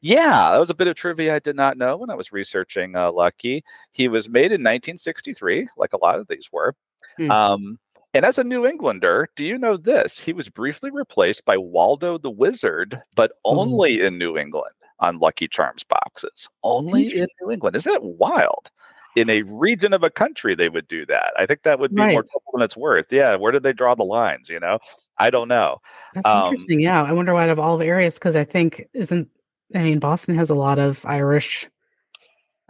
Yeah, 0.00 0.50
that 0.52 0.58
was 0.58 0.70
a 0.70 0.74
bit 0.74 0.86
of 0.86 0.94
trivia 0.94 1.34
I 1.34 1.38
did 1.40 1.56
not 1.56 1.76
know 1.76 1.96
when 1.96 2.10
I 2.10 2.14
was 2.14 2.32
researching 2.32 2.96
uh, 2.96 3.12
Lucky. 3.12 3.64
He 3.92 4.08
was 4.08 4.28
made 4.28 4.52
in 4.52 4.62
1963, 4.62 5.68
like 5.76 5.92
a 5.92 5.98
lot 5.98 6.18
of 6.18 6.28
these 6.28 6.48
were. 6.52 6.74
Hmm. 7.18 7.30
Um, 7.30 7.78
and 8.14 8.24
as 8.24 8.38
a 8.38 8.44
New 8.44 8.66
Englander, 8.66 9.28
do 9.36 9.44
you 9.44 9.58
know 9.58 9.76
this? 9.76 10.18
He 10.18 10.32
was 10.32 10.48
briefly 10.48 10.90
replaced 10.90 11.44
by 11.44 11.56
Waldo 11.56 12.18
the 12.18 12.30
Wizard, 12.30 13.00
but 13.14 13.32
only 13.44 14.00
in 14.00 14.18
New 14.18 14.36
England 14.36 14.74
on 15.00 15.18
Lucky 15.18 15.48
Charms 15.48 15.82
boxes. 15.82 16.48
Only 16.62 17.18
in 17.18 17.26
New 17.40 17.50
England. 17.50 17.76
Isn't 17.76 17.92
it 17.94 18.02
wild? 18.02 18.70
In 19.14 19.28
a 19.28 19.42
region 19.42 19.92
of 19.92 20.02
a 20.02 20.08
country, 20.08 20.54
they 20.54 20.70
would 20.70 20.88
do 20.88 21.04
that. 21.06 21.32
I 21.36 21.44
think 21.44 21.64
that 21.64 21.78
would 21.78 21.94
be 21.94 22.00
more 22.00 22.22
trouble 22.22 22.50
than 22.54 22.62
it's 22.62 22.78
worth. 22.78 23.12
Yeah, 23.12 23.36
where 23.36 23.52
did 23.52 23.62
they 23.62 23.74
draw 23.74 23.94
the 23.94 24.04
lines? 24.04 24.48
You 24.48 24.58
know, 24.58 24.78
I 25.18 25.28
don't 25.28 25.48
know. 25.48 25.82
That's 26.14 26.26
Um, 26.26 26.44
interesting. 26.44 26.80
Yeah. 26.80 27.02
I 27.02 27.12
wonder 27.12 27.34
why 27.34 27.44
out 27.44 27.50
of 27.50 27.58
all 27.58 27.76
the 27.76 27.84
areas, 27.86 28.14
because 28.14 28.36
I 28.36 28.44
think 28.44 28.88
isn't 28.94 29.28
I 29.74 29.82
mean 29.82 29.98
Boston 29.98 30.34
has 30.36 30.48
a 30.48 30.54
lot 30.54 30.78
of 30.78 31.04
Irish 31.04 31.68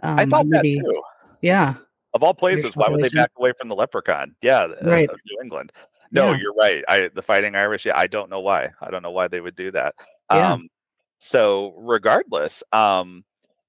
um 0.01 0.19
I 0.19 0.25
thought 0.25 0.49
that 0.49 0.63
too. 0.63 1.01
Yeah. 1.41 1.75
Of 2.13 2.21
all 2.23 2.33
places, 2.33 2.75
why 2.75 2.89
would 2.89 3.03
they 3.03 3.09
back 3.09 3.31
away 3.37 3.53
from 3.57 3.69
the 3.69 3.75
leprechaun? 3.75 4.35
Yeah, 4.41 4.61
uh, 4.63 4.75
Right. 4.83 5.09
of 5.09 5.19
New 5.25 5.41
England. 5.41 5.71
No, 6.11 6.31
Yeah. 6.31 6.37
you're 6.39 6.53
right. 6.53 6.83
I 6.87 7.07
the 7.13 7.21
Fighting 7.23 7.55
Irish. 7.55 7.85
Yeah, 7.85 7.97
I 7.97 8.05
don't 8.07 8.29
know 8.29 8.39
why. 8.39 8.69
I 8.81 8.91
don't 8.91 9.01
know 9.01 9.11
why 9.11 9.27
they 9.27 9.41
would 9.41 9.55
do 9.55 9.71
that. 9.71 9.95
Yeah. 10.31 10.53
Um, 10.53 10.69
so 11.19 11.73
regardless, 11.77 12.63
um, 12.71 13.23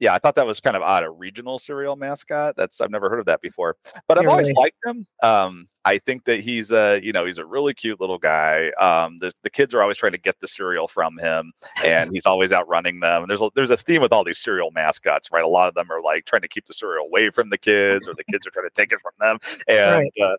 yeah, 0.05 0.15
I 0.15 0.19
thought 0.19 0.35
that 0.37 0.47
was 0.47 0.61
kind 0.61 0.77
of 0.77 0.83
odd. 0.83 1.03
A 1.03 1.11
regional 1.11 1.59
cereal 1.59 1.97
mascot. 1.97 2.57
That's 2.57 2.81
I've 2.81 2.91
never 2.91 3.09
heard 3.09 3.21
of 3.21 3.27
that 3.27 3.41
before. 3.41 3.77
But 4.07 4.19
I've 4.19 4.27
Yeah, 4.27 4.29
always 4.29 4.53
liked 4.53 4.77
him. 4.85 5.07
Um, 5.23 5.67
I 5.87 5.99
think 5.99 6.25
that 6.25 6.41
he's 6.41 6.71
a 6.73 7.01
you 7.03 7.13
know 7.13 7.25
he's 7.27 7.39
a 7.39 7.45
really 7.47 7.75
cute 7.75 8.01
little 8.01 8.19
guy. 8.19 8.71
Um, 8.81 9.19
the 9.19 9.33
the 9.43 9.51
kids 9.51 9.75
are 9.75 9.83
always 9.83 9.97
trying 9.97 10.13
to 10.13 10.19
get 10.19 10.39
the 10.41 10.49
cereal 10.49 10.89
from 10.89 11.19
him, 11.19 11.53
and 11.83 12.11
he's 12.13 12.27
always 12.27 12.53
outrunning 12.53 13.01
them. 13.01 13.23
And 13.23 13.31
there's 13.31 13.43
a, 13.43 13.51
there's 13.55 13.71
a 13.71 13.77
theme 13.77 14.03
with 14.03 14.13
all 14.13 14.25
these 14.25 14.39
cereal 14.39 14.71
mascots, 14.71 15.31
right? 15.33 15.45
A 15.45 15.49
lot 15.49 15.69
of 15.69 15.75
them 15.75 15.91
are 15.91 16.03
like 16.03 16.27
trying 16.27 16.43
to 16.43 16.49
keep 16.49 16.67
the 16.67 16.75
cereal 16.75 17.07
away 17.07 17.31
from 17.31 17.51
the 17.51 17.59
kids, 17.59 18.07
or 18.07 18.15
the 18.15 18.25
kids 18.25 18.47
are 18.47 18.51
trying 18.51 18.67
to 18.67 18.75
take 18.75 18.93
it 18.93 19.01
from 19.01 19.13
them, 19.19 19.39
and 19.69 20.03
Right. 20.03 20.13
uh, 20.23 20.37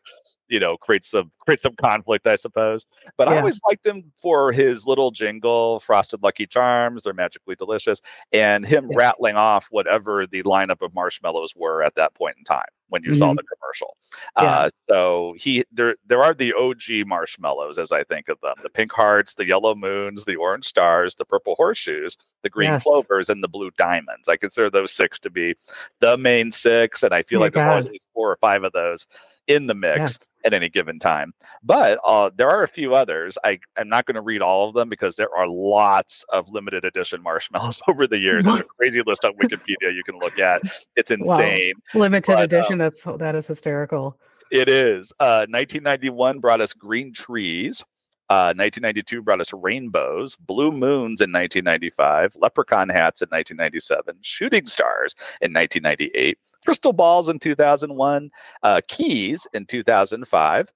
you 0.48 0.60
know 0.60 0.78
create 0.78 1.04
some 1.06 1.32
create 1.40 1.60
some 1.60 1.74
conflict, 1.76 2.28
I 2.28 2.36
suppose. 2.36 2.86
But 3.18 3.28
I 3.28 3.36
always 3.36 3.60
liked 3.68 3.86
him 3.86 4.12
for 4.22 4.52
his 4.52 4.86
little 4.86 5.12
jingle, 5.12 5.80
"Frosted 5.80 6.22
Lucky 6.24 6.46
Charms." 6.48 7.04
They're 7.04 7.14
magically 7.14 7.56
delicious, 7.56 8.02
and 8.32 8.66
him 8.66 8.90
Yes. 8.90 8.94
rattling 8.94 9.36
off 9.36 9.55
whatever 9.70 10.28
the 10.28 10.44
lineup 10.44 10.82
of 10.82 10.94
marshmallows 10.94 11.54
were 11.56 11.82
at 11.84 11.96
that 11.96 12.14
point 12.14 12.36
in 12.38 12.44
time 12.44 12.68
when 12.90 13.04
you 13.04 13.14
saw 13.14 13.32
Mhm. 13.34 13.38
the 13.38 13.44
commercial. 13.44 13.98
Yeah. 14.40 14.58
Uh, 14.58 14.70
so 14.90 15.34
he 15.38 15.66
there 15.72 15.96
there 16.06 16.24
are 16.24 16.34
the 16.34 16.54
OG 16.54 17.04
marshmallows 17.06 17.78
as 17.80 17.92
I 17.92 18.04
think 18.04 18.30
of 18.30 18.40
them: 18.42 18.54
the 18.62 18.70
pink 18.70 18.92
hearts, 18.92 19.34
the 19.34 19.46
yellow 19.46 19.74
moons, 19.76 20.24
the 20.26 20.36
orange 20.36 20.66
stars, 20.66 21.16
the 21.16 21.26
purple 21.26 21.56
horseshoes, 21.56 22.16
the 22.44 22.50
green 22.50 22.70
Yes. 22.70 22.84
clovers, 22.84 23.30
and 23.30 23.44
the 23.44 23.48
blue 23.48 23.72
diamonds. 23.72 24.28
I 24.30 24.38
consider 24.38 24.70
those 24.70 24.92
six 24.92 25.18
to 25.20 25.30
be 25.30 25.56
the 26.00 26.16
main 26.18 26.52
six, 26.52 27.02
and 27.04 27.14
I 27.14 27.24
feel 27.24 27.40
My 27.40 27.46
like 27.48 27.54
there's 27.54 27.68
always 27.68 27.86
at 27.86 27.92
least 27.92 28.06
four 28.14 28.32
or 28.32 28.38
five 28.38 28.64
of 28.64 28.72
those 28.74 29.08
in 29.48 29.68
the 29.68 29.74
mix 29.76 29.98
Yes. 30.00 30.20
at 30.44 30.54
any 30.54 30.70
given 30.70 31.00
time. 31.00 31.34
But 31.64 32.00
uh, 32.06 32.32
there 32.36 32.50
are 32.50 32.64
a 32.64 32.68
few 32.68 32.96
others. 32.96 33.38
I 33.44 33.60
am 33.78 33.90
not 33.90 34.06
going 34.06 34.16
to 34.16 34.22
read 34.22 34.42
all 34.42 34.68
of 34.68 34.74
them 34.76 34.90
because 34.90 35.16
there 35.16 35.34
are 35.36 35.48
lots 35.48 36.24
of 36.30 36.50
limited 36.50 36.84
edition 36.86 37.22
marshmallows 37.22 37.82
over 37.88 38.08
the 38.08 38.18
years. 38.18 38.46
There's 38.46 38.60
a 38.60 38.64
crazy 38.64 39.02
list 39.06 39.24
on 39.26 39.34
Wikipedia 39.42 39.94
you 39.94 40.04
can 40.06 40.18
look 40.20 40.40
at. 40.40 40.62
It's 40.96 41.12
Wow. 41.12 41.18
insane. 41.20 41.74
Limited 41.94 42.32
But, 42.34 42.40
uh, 42.40 42.44
edition. 42.44 42.78
That's 42.78 43.04
that 43.04 43.36
is 43.36 43.48
hysterical. 43.48 44.18
It 44.52 44.70
is. 44.70 45.12
Uh, 45.20 45.46
1991 45.50 46.40
brought 46.40 46.62
us 46.62 46.74
green 46.74 47.14
trees. 47.14 47.84
Uh, 48.28 48.54
1992 48.58 49.22
brought 49.22 49.40
us 49.40 49.54
rainbows, 49.54 50.36
blue 50.36 50.72
moons 50.72 51.22
in 51.22 51.32
1995, 51.32 52.36
leprechaun 52.42 52.90
hats 52.90 53.22
in 53.22 53.28
1997, 53.28 54.16
shooting 54.22 54.66
stars 54.66 55.14
in 55.42 55.54
1998, 55.54 56.36
crystal 56.66 56.94
balls 56.94 57.30
in 57.30 57.40
2001, 57.40 58.30
uh, 58.64 58.82
keys 58.88 59.48
in 59.54 59.66
2005, 59.66 60.68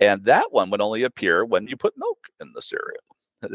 and 0.00 0.24
that 0.24 0.46
one 0.52 0.70
would 0.70 0.80
only 0.80 1.02
appear 1.02 1.44
when 1.44 1.66
you 1.66 1.76
put 1.76 1.94
milk 1.96 2.18
in 2.40 2.52
the 2.54 2.62
cereal. 2.62 3.00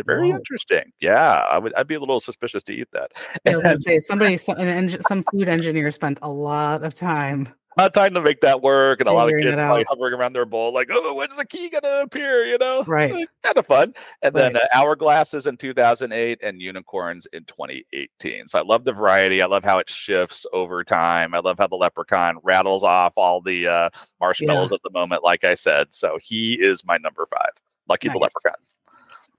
Very 0.06 0.30
Wow. 0.32 0.36
interesting. 0.36 0.92
Yeah, 1.00 1.38
I 1.50 1.58
would. 1.58 1.74
I'd 1.76 1.88
be 1.88 1.96
a 1.96 2.00
little 2.00 2.20
suspicious 2.20 2.62
to 2.64 2.74
eat 2.74 2.90
that. 2.92 3.12
I 3.46 3.56
was 3.56 3.64
gonna 3.64 3.80
say 3.80 4.00
somebody, 4.00 4.36
some, 4.36 4.58
an 4.58 5.02
some 5.02 5.24
food 5.24 5.48
engineer 5.48 5.92
spent 5.92 6.20
a 6.22 6.30
lot 6.30 6.84
of 6.84 6.94
time. 6.94 7.48
Not 7.78 7.94
time 7.94 8.14
to 8.16 8.22
make 8.22 8.42
that 8.42 8.62
work, 8.62 9.00
and 9.00 9.08
a 9.08 9.14
lot 9.14 9.32
of 9.32 9.40
kids 9.40 9.56
like 9.56 9.86
hovering 9.88 10.14
around 10.14 10.34
their 10.34 10.46
bowl, 10.46 10.74
like, 10.74 10.90
"Oh, 10.92 11.14
when's 11.14 11.36
the 11.36 11.46
key 11.46 11.70
gonna 11.70 12.02
appear?" 12.02 12.46
You 12.46 12.58
know, 12.58 12.84
Right. 12.84 13.28
kind 13.44 13.58
of 13.58 13.66
fun. 13.66 13.94
And 14.22 14.34
then 14.36 14.56
uh, 14.56 14.66
hourglasses 14.74 15.48
in 15.48 15.58
2008 15.58 16.40
and 16.42 16.62
unicorns 16.62 17.28
in 17.34 17.44
2018. 17.46 18.48
So 18.48 18.60
I 18.60 18.64
love 18.64 18.84
the 18.84 18.92
variety. 18.92 19.42
I 19.42 19.46
love 19.46 19.64
how 19.64 19.80
it 19.80 19.90
shifts 19.90 20.46
over 20.54 20.84
time. 20.84 21.34
I 21.34 21.40
love 21.40 21.58
how 21.60 21.68
the 21.68 21.76
leprechaun 21.76 22.38
rattles 22.44 22.84
off 22.84 23.14
all 23.16 23.42
the 23.42 23.68
uh, 23.68 23.90
marshmallows 24.20 24.72
at 24.72 24.82
the 24.84 24.92
moment, 24.92 25.24
like 25.24 25.44
I 25.44 25.54
said. 25.54 25.94
So 25.94 26.18
he 26.22 26.56
is 26.56 26.84
my 26.86 26.98
number 26.98 27.26
five. 27.30 27.52
Lucky 27.88 28.10
the 28.10 28.18
leprechaun. 28.18 28.62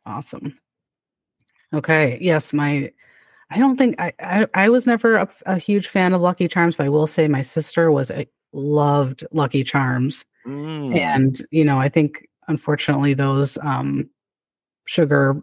Awesome. 0.06 0.58
Okay. 1.74 2.18
Yes, 2.20 2.52
my. 2.52 2.92
I 3.50 3.58
don't 3.58 3.76
think 3.76 3.98
I. 3.98 4.12
I, 4.20 4.46
I 4.54 4.68
was 4.68 4.86
never 4.86 5.16
a, 5.16 5.28
a 5.46 5.58
huge 5.58 5.88
fan 5.88 6.12
of 6.12 6.20
Lucky 6.20 6.48
Charms, 6.48 6.76
but 6.76 6.86
I 6.86 6.90
will 6.90 7.06
say 7.06 7.28
my 7.28 7.42
sister 7.42 7.90
was 7.90 8.10
a, 8.10 8.26
loved 8.52 9.24
Lucky 9.32 9.62
Charms, 9.64 10.24
Mm. 10.46 10.96
and 10.96 11.36
you 11.50 11.64
know 11.64 11.78
I 11.78 11.88
think 11.88 12.26
unfortunately 12.48 13.12
those 13.14 13.58
um 13.58 14.08
sugar, 14.86 15.42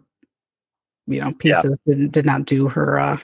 you 1.06 1.20
know, 1.20 1.28
Yeah. 1.28 1.34
pieces 1.38 1.78
didn't 1.86 2.10
did 2.12 2.26
not 2.26 2.44
do 2.46 2.68
her 2.68 2.98
uh 2.98 3.18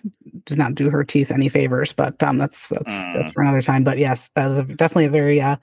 did 0.45 0.59
not 0.59 0.75
do 0.77 0.89
her 0.91 1.03
teeth 1.05 1.31
any 1.33 1.49
favors. 1.49 1.93
But 1.93 2.23
um, 2.23 2.39
that's 2.39 2.69
that's 2.69 3.07
Mm. 3.07 3.12
that's 3.15 3.33
for 3.33 3.43
another 3.43 3.62
time. 3.62 3.83
But 3.85 3.99
yes, 3.99 4.31
that 4.37 4.47
was 4.47 4.59
a, 4.59 4.65
definitely 4.65 5.07
a 5.07 5.11
very 5.11 5.41
uh 5.41 5.57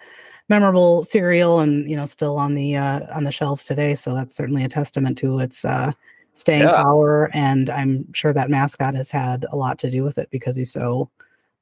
memorable 0.49 1.03
cereal, 1.03 1.59
and 1.59 1.89
you 1.89 1.95
know 1.95 2.05
still 2.05 2.37
on 2.37 2.55
the 2.55 2.75
uh 2.75 3.01
on 3.15 3.23
the 3.23 3.31
shelves 3.31 3.63
today. 3.63 3.95
So 3.95 4.13
that's 4.13 4.35
certainly 4.35 4.63
a 4.63 4.69
testament 4.69 5.17
to 5.19 5.39
its 5.39 5.63
uh 5.63 5.91
staying 6.33 6.63
Yeah. 6.63 6.81
power 6.83 7.29
and 7.33 7.69
i'm 7.69 8.11
sure 8.13 8.33
that 8.33 8.49
mascot 8.49 8.95
has 8.95 9.11
had 9.11 9.45
a 9.51 9.55
lot 9.55 9.77
to 9.79 9.91
do 9.91 10.03
with 10.03 10.17
it 10.17 10.29
because 10.31 10.55
he's 10.55 10.71
so 10.71 11.09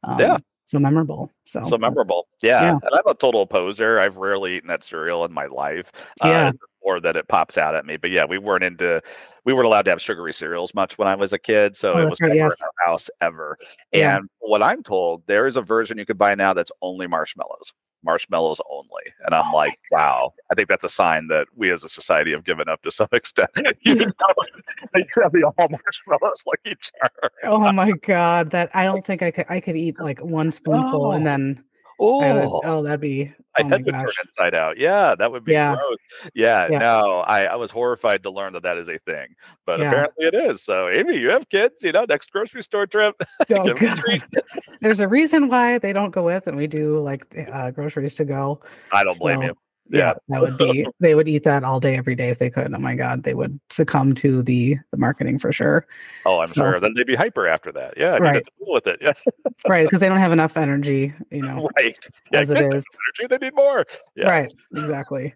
um, 0.03 0.19
Yeah. 0.19 0.38
so 0.67 0.77
memorable. 0.79 1.31
So 1.45 1.63
so 1.63 1.77
memorable. 1.77 2.27
Yeah. 2.43 2.62
yeah. 2.62 2.71
And 2.74 2.91
I'm 2.93 3.07
a 3.07 3.15
total 3.15 3.47
poser. 3.47 4.00
I've 4.00 4.17
rarely 4.17 4.57
eaten 4.57 4.67
that 4.67 4.83
cereal 4.83 5.25
in 5.25 5.33
my 5.33 5.47
life. 5.47 5.91
Yeah. 6.24 6.50
Uh, 6.50 6.51
or 6.81 7.01
that 7.01 7.17
it 7.17 7.27
pops 7.27 7.57
out 7.57 7.74
at 7.75 7.86
me. 7.86 7.97
But 7.97 8.12
yeah, 8.12 8.24
we 8.24 8.38
weren't 8.38 8.63
into 8.63 9.01
we 9.43 9.53
weren't 9.53 9.65
allowed 9.65 9.81
to 9.86 9.89
have 9.91 10.01
sugary 10.01 10.33
cereals 10.33 10.74
much 10.75 10.97
when 10.97 11.07
I 11.07 11.15
was 11.15 11.33
a 11.33 11.39
kid. 11.39 11.75
So 11.75 11.93
Oh, 11.93 11.97
it 12.00 12.09
was 12.09 12.21
right, 12.21 12.27
never 12.29 12.36
yes. 12.36 12.62
in 12.62 12.67
our 12.67 12.91
house 12.91 13.09
ever. 13.21 13.57
Yeah. 13.91 14.17
And 14.17 14.29
what 14.39 14.62
I'm 14.62 14.83
told, 14.83 15.25
there 15.25 15.47
is 15.47 15.57
a 15.57 15.62
version 15.62 15.97
you 15.97 16.05
could 16.05 16.17
buy 16.19 16.36
now 16.36 16.53
that's 16.53 16.71
only 16.81 17.07
marshmallows. 17.07 17.74
Marshmallows 18.04 18.62
only. 18.70 19.04
And 19.25 19.36
I'm 19.36 19.51
Oh 19.54 19.54
like, 19.54 19.80
wow. 19.92 20.34
I 20.51 20.56
think 20.56 20.68
that's 20.70 20.84
a 20.84 20.89
sign 20.89 21.27
that 21.27 21.48
we 21.56 21.72
as 21.72 21.84
a 21.84 21.89
society 21.89 22.32
have 22.32 22.44
given 22.46 22.70
up 22.70 22.82
to 22.84 22.92
some 22.92 23.08
extent. 23.13 23.50
you 23.82 23.96
know, 23.96 24.13
they 24.94 25.06
have 25.22 25.32
the 25.32 25.44
all 25.44 25.68
marshmallows 25.70 26.44
like 26.46 26.60
each 26.66 26.92
other. 27.04 27.32
Oh 27.44 27.72
my 27.72 27.92
god, 27.94 28.51
that 28.51 28.70
I 28.74 28.86
don't 28.86 29.06
think 29.06 29.22
I 29.24 29.32
could 29.32 29.46
I 29.50 29.60
could 29.60 29.75
eat 29.75 30.00
like 30.00 30.20
one 30.22 30.51
spoonful 30.51 31.12
and 31.12 31.25
Oh. 31.25 31.30
then 31.30 31.42
I 31.42 31.46
would, 31.56 31.66
Oh, 32.00 32.62
oh 32.63 32.84
that'd 32.84 33.00
be 33.01 33.25
my 33.25 33.32
oh 33.60 33.63
my 33.63 33.70
head 33.70 33.86
would 33.86 33.94
turn 33.94 34.04
gosh. 34.06 34.25
inside 34.25 34.54
out. 34.56 34.77
Yeah, 34.77 35.16
that 35.16 35.32
would 35.32 35.44
be 35.44 35.54
Yeah. 35.54 35.75
gross. 35.75 35.98
Yeah, 36.36 36.68
Yeah. 36.70 36.80
no, 36.80 37.20
I, 37.22 37.46
I 37.46 37.56
was 37.56 37.72
horrified 37.72 38.24
to 38.24 38.30
learn 38.30 38.54
that 38.54 38.63
that 38.63 38.77
is 38.77 38.88
a 38.88 39.00
thing, 39.00 39.27
but 39.66 39.80
Yeah. 39.80 39.88
apparently 39.89 40.25
it 40.27 40.34
is. 40.36 40.63
So, 40.63 40.89
Amy, 40.89 41.18
you 41.18 41.30
have 41.30 41.50
kids, 41.50 41.84
you 41.84 41.92
know, 41.92 42.06
next 42.08 42.32
grocery 42.32 42.62
store 42.62 42.86
trip, 42.88 43.16
Oh, 43.51 43.63
give 43.63 43.82
'em 43.82 43.94
a 44.08 44.20
There's 44.82 45.00
a 45.00 45.08
reason 45.08 45.48
why 45.50 45.77
they 45.80 45.94
don't 45.94 46.12
go 46.12 46.24
with 46.24 46.48
and 46.48 46.56
we 46.58 46.68
do 46.68 46.98
like 47.00 47.25
uh, 47.51 47.72
groceries 47.72 48.13
to 48.16 48.25
go. 48.25 48.60
I 48.92 49.04
don't 49.04 49.18
blame 49.20 49.42
you. 49.42 49.58
Yeah, 49.89 50.13
that 50.29 50.41
would 50.41 50.58
be 50.58 50.86
they 51.00 51.15
would 51.15 51.27
eat 51.27 51.44
that 51.44 51.63
all 51.63 51.79
day 51.79 51.96
every 51.98 52.15
day 52.15 52.29
if 52.29 52.39
they 52.39 52.50
could. 52.50 52.74
Oh 52.74 52.77
my 52.79 52.96
god, 52.96 53.24
they 53.24 53.34
would 53.34 53.60
succumb 53.70 54.13
to 54.15 54.41
the 54.44 54.77
the 54.91 54.98
marketing 54.98 55.39
for 55.39 55.51
sure. 55.51 55.86
Oh, 56.25 56.39
I'm 56.39 56.48
So- 56.48 56.62
sure. 56.62 56.79
Then 56.79 56.94
they'd 56.96 57.08
be 57.08 57.15
hyper 57.15 57.48
after 57.48 57.72
that. 57.74 57.96
Yeah, 57.98 58.13
I 58.13 58.17
Right. 58.20 58.44
deal 58.60 58.74
with 58.74 58.88
it. 58.88 59.00
Yeah, 59.01 59.13
Right, 59.67 59.86
because 59.86 60.00
they 60.00 60.10
don't 60.10 60.20
have 60.20 60.32
enough 60.32 60.58
energy, 60.58 61.13
you 61.32 61.41
know, 61.41 61.70
right. 61.77 61.98
Yeah, 62.32 62.39
as 62.41 62.50
it 62.51 62.58
is. 62.62 62.86
energy, 63.20 63.27
they 63.29 63.46
need 63.46 63.56
more. 63.56 63.86
Yeah. 64.15 64.25
Right, 64.29 64.53
exactly. 64.75 65.34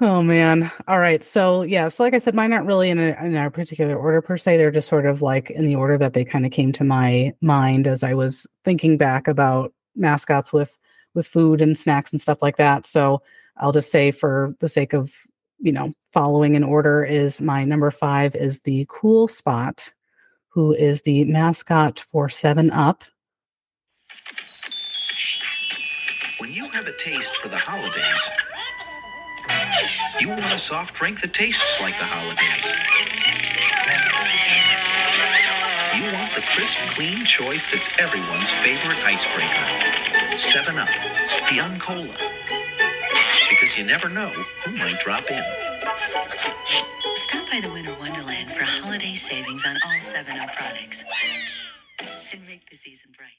oh 0.00 0.22
man. 0.22 0.70
All 0.86 0.98
right. 1.00 1.22
So 1.24 1.62
yeah, 1.62 1.88
so 1.88 2.02
like 2.02 2.14
I 2.14 2.18
said, 2.18 2.34
mine 2.34 2.52
aren't 2.52 2.66
really 2.66 2.90
in 2.90 2.98
a 2.98 3.16
in 3.24 3.34
a 3.34 3.50
particular 3.50 3.96
order 3.96 4.22
per 4.22 4.36
se. 4.36 4.56
They're 4.56 4.70
just 4.70 4.88
sort 4.88 5.06
of 5.06 5.22
like 5.22 5.50
in 5.50 5.66
the 5.66 5.74
order 5.76 5.98
that 5.98 6.12
they 6.12 6.24
kind 6.24 6.46
of 6.46 6.52
came 6.52 6.72
to 6.72 6.84
my 6.84 7.32
mind 7.40 7.86
as 7.86 8.02
I 8.04 8.14
was 8.14 8.46
thinking 8.64 8.96
back 8.96 9.26
about 9.28 9.72
mascots 9.96 10.52
with 10.52 10.76
with 11.14 11.26
food 11.26 11.60
and 11.62 11.76
snacks 11.76 12.12
and 12.12 12.20
stuff 12.20 12.42
like 12.42 12.58
that. 12.58 12.86
So 12.86 13.22
I'll 13.58 13.72
just 13.72 13.90
say 13.90 14.10
for 14.10 14.54
the 14.60 14.68
sake 14.68 14.92
of 14.92 15.12
you 15.60 15.72
know 15.72 15.92
following 16.12 16.54
in 16.54 16.64
order 16.64 17.04
is 17.04 17.42
my 17.42 17.64
number 17.64 17.90
five 17.90 18.34
is 18.36 18.60
the 18.60 18.86
cool 18.88 19.28
spot 19.28 19.92
who 20.48 20.72
is 20.72 21.02
the 21.02 21.24
mascot 21.24 22.00
for 22.00 22.28
seven 22.28 22.70
up 22.70 23.04
When 26.38 26.52
you 26.52 26.68
have 26.68 26.86
a 26.86 26.92
taste 26.92 27.36
for 27.38 27.48
the 27.48 27.56
holidays, 27.56 28.30
you 30.20 30.28
want 30.28 30.44
a 30.44 30.58
soft 30.58 30.94
drink 30.94 31.20
that 31.20 31.34
tastes 31.34 31.80
like 31.80 31.98
the 31.98 32.04
holidays. 32.06 32.64
You 35.98 36.04
want 36.14 36.30
the 36.32 36.42
crisp, 36.54 36.78
clean 36.94 37.24
choice 37.26 37.72
that's 37.72 37.98
everyone's 37.98 38.50
favorite 38.62 39.04
icebreaker. 39.04 40.38
7 40.38 40.78
Up, 40.78 40.88
Beyond 41.50 41.80
Cola. 41.80 42.37
Because 43.60 43.76
you 43.76 43.84
never 43.84 44.08
know 44.08 44.28
who 44.64 44.76
might 44.76 45.00
drop 45.00 45.30
in. 45.30 45.42
Stop 47.16 47.50
by 47.50 47.60
the 47.60 47.70
Winter 47.72 47.94
Wonderland 47.98 48.52
for 48.52 48.64
holiday 48.64 49.14
savings 49.16 49.64
on 49.66 49.76
all 49.84 49.98
7-Up 50.00 50.54
products. 50.54 51.04
And 52.32 52.46
make 52.46 52.68
the 52.70 52.76
season 52.76 53.10
bright. 53.16 53.32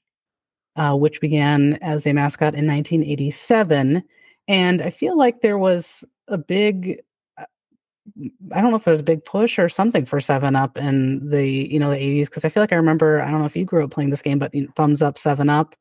uh, 0.75 0.95
which 0.95 1.21
began 1.21 1.73
as 1.81 2.05
a 2.07 2.13
mascot 2.13 2.55
in 2.55 2.67
1987. 2.67 4.03
And 4.47 4.81
I 4.81 4.89
feel 4.89 5.17
like 5.17 5.41
there 5.41 5.57
was 5.57 6.03
a 6.27 6.37
big, 6.37 7.01
uh, 7.37 7.45
I 8.53 8.61
don't 8.61 8.71
know 8.71 8.77
if 8.77 8.85
there 8.85 8.91
was 8.93 8.99
a 9.01 9.03
big 9.03 9.23
push 9.25 9.59
or 9.59 9.69
something 9.69 10.05
for 10.05 10.19
Seven 10.19 10.55
Up 10.55 10.77
in 10.77 11.29
the 11.29 11.47
you 11.47 11.79
know 11.79 11.91
the 11.91 11.97
80s 11.97 12.25
because 12.25 12.45
I 12.45 12.49
feel 12.49 12.63
like 12.63 12.73
I 12.73 12.77
remember 12.77 13.21
I 13.21 13.29
don't 13.31 13.39
know 13.39 13.45
if 13.45 13.55
you 13.55 13.65
grew 13.65 13.83
up 13.83 13.91
playing 13.91 14.09
this 14.09 14.21
game, 14.21 14.39
but 14.39 14.53
you 14.53 14.63
know, 14.63 14.73
Thumbs 14.75 15.01
Up 15.01 15.17
Seven 15.17 15.49
Up. 15.49 15.75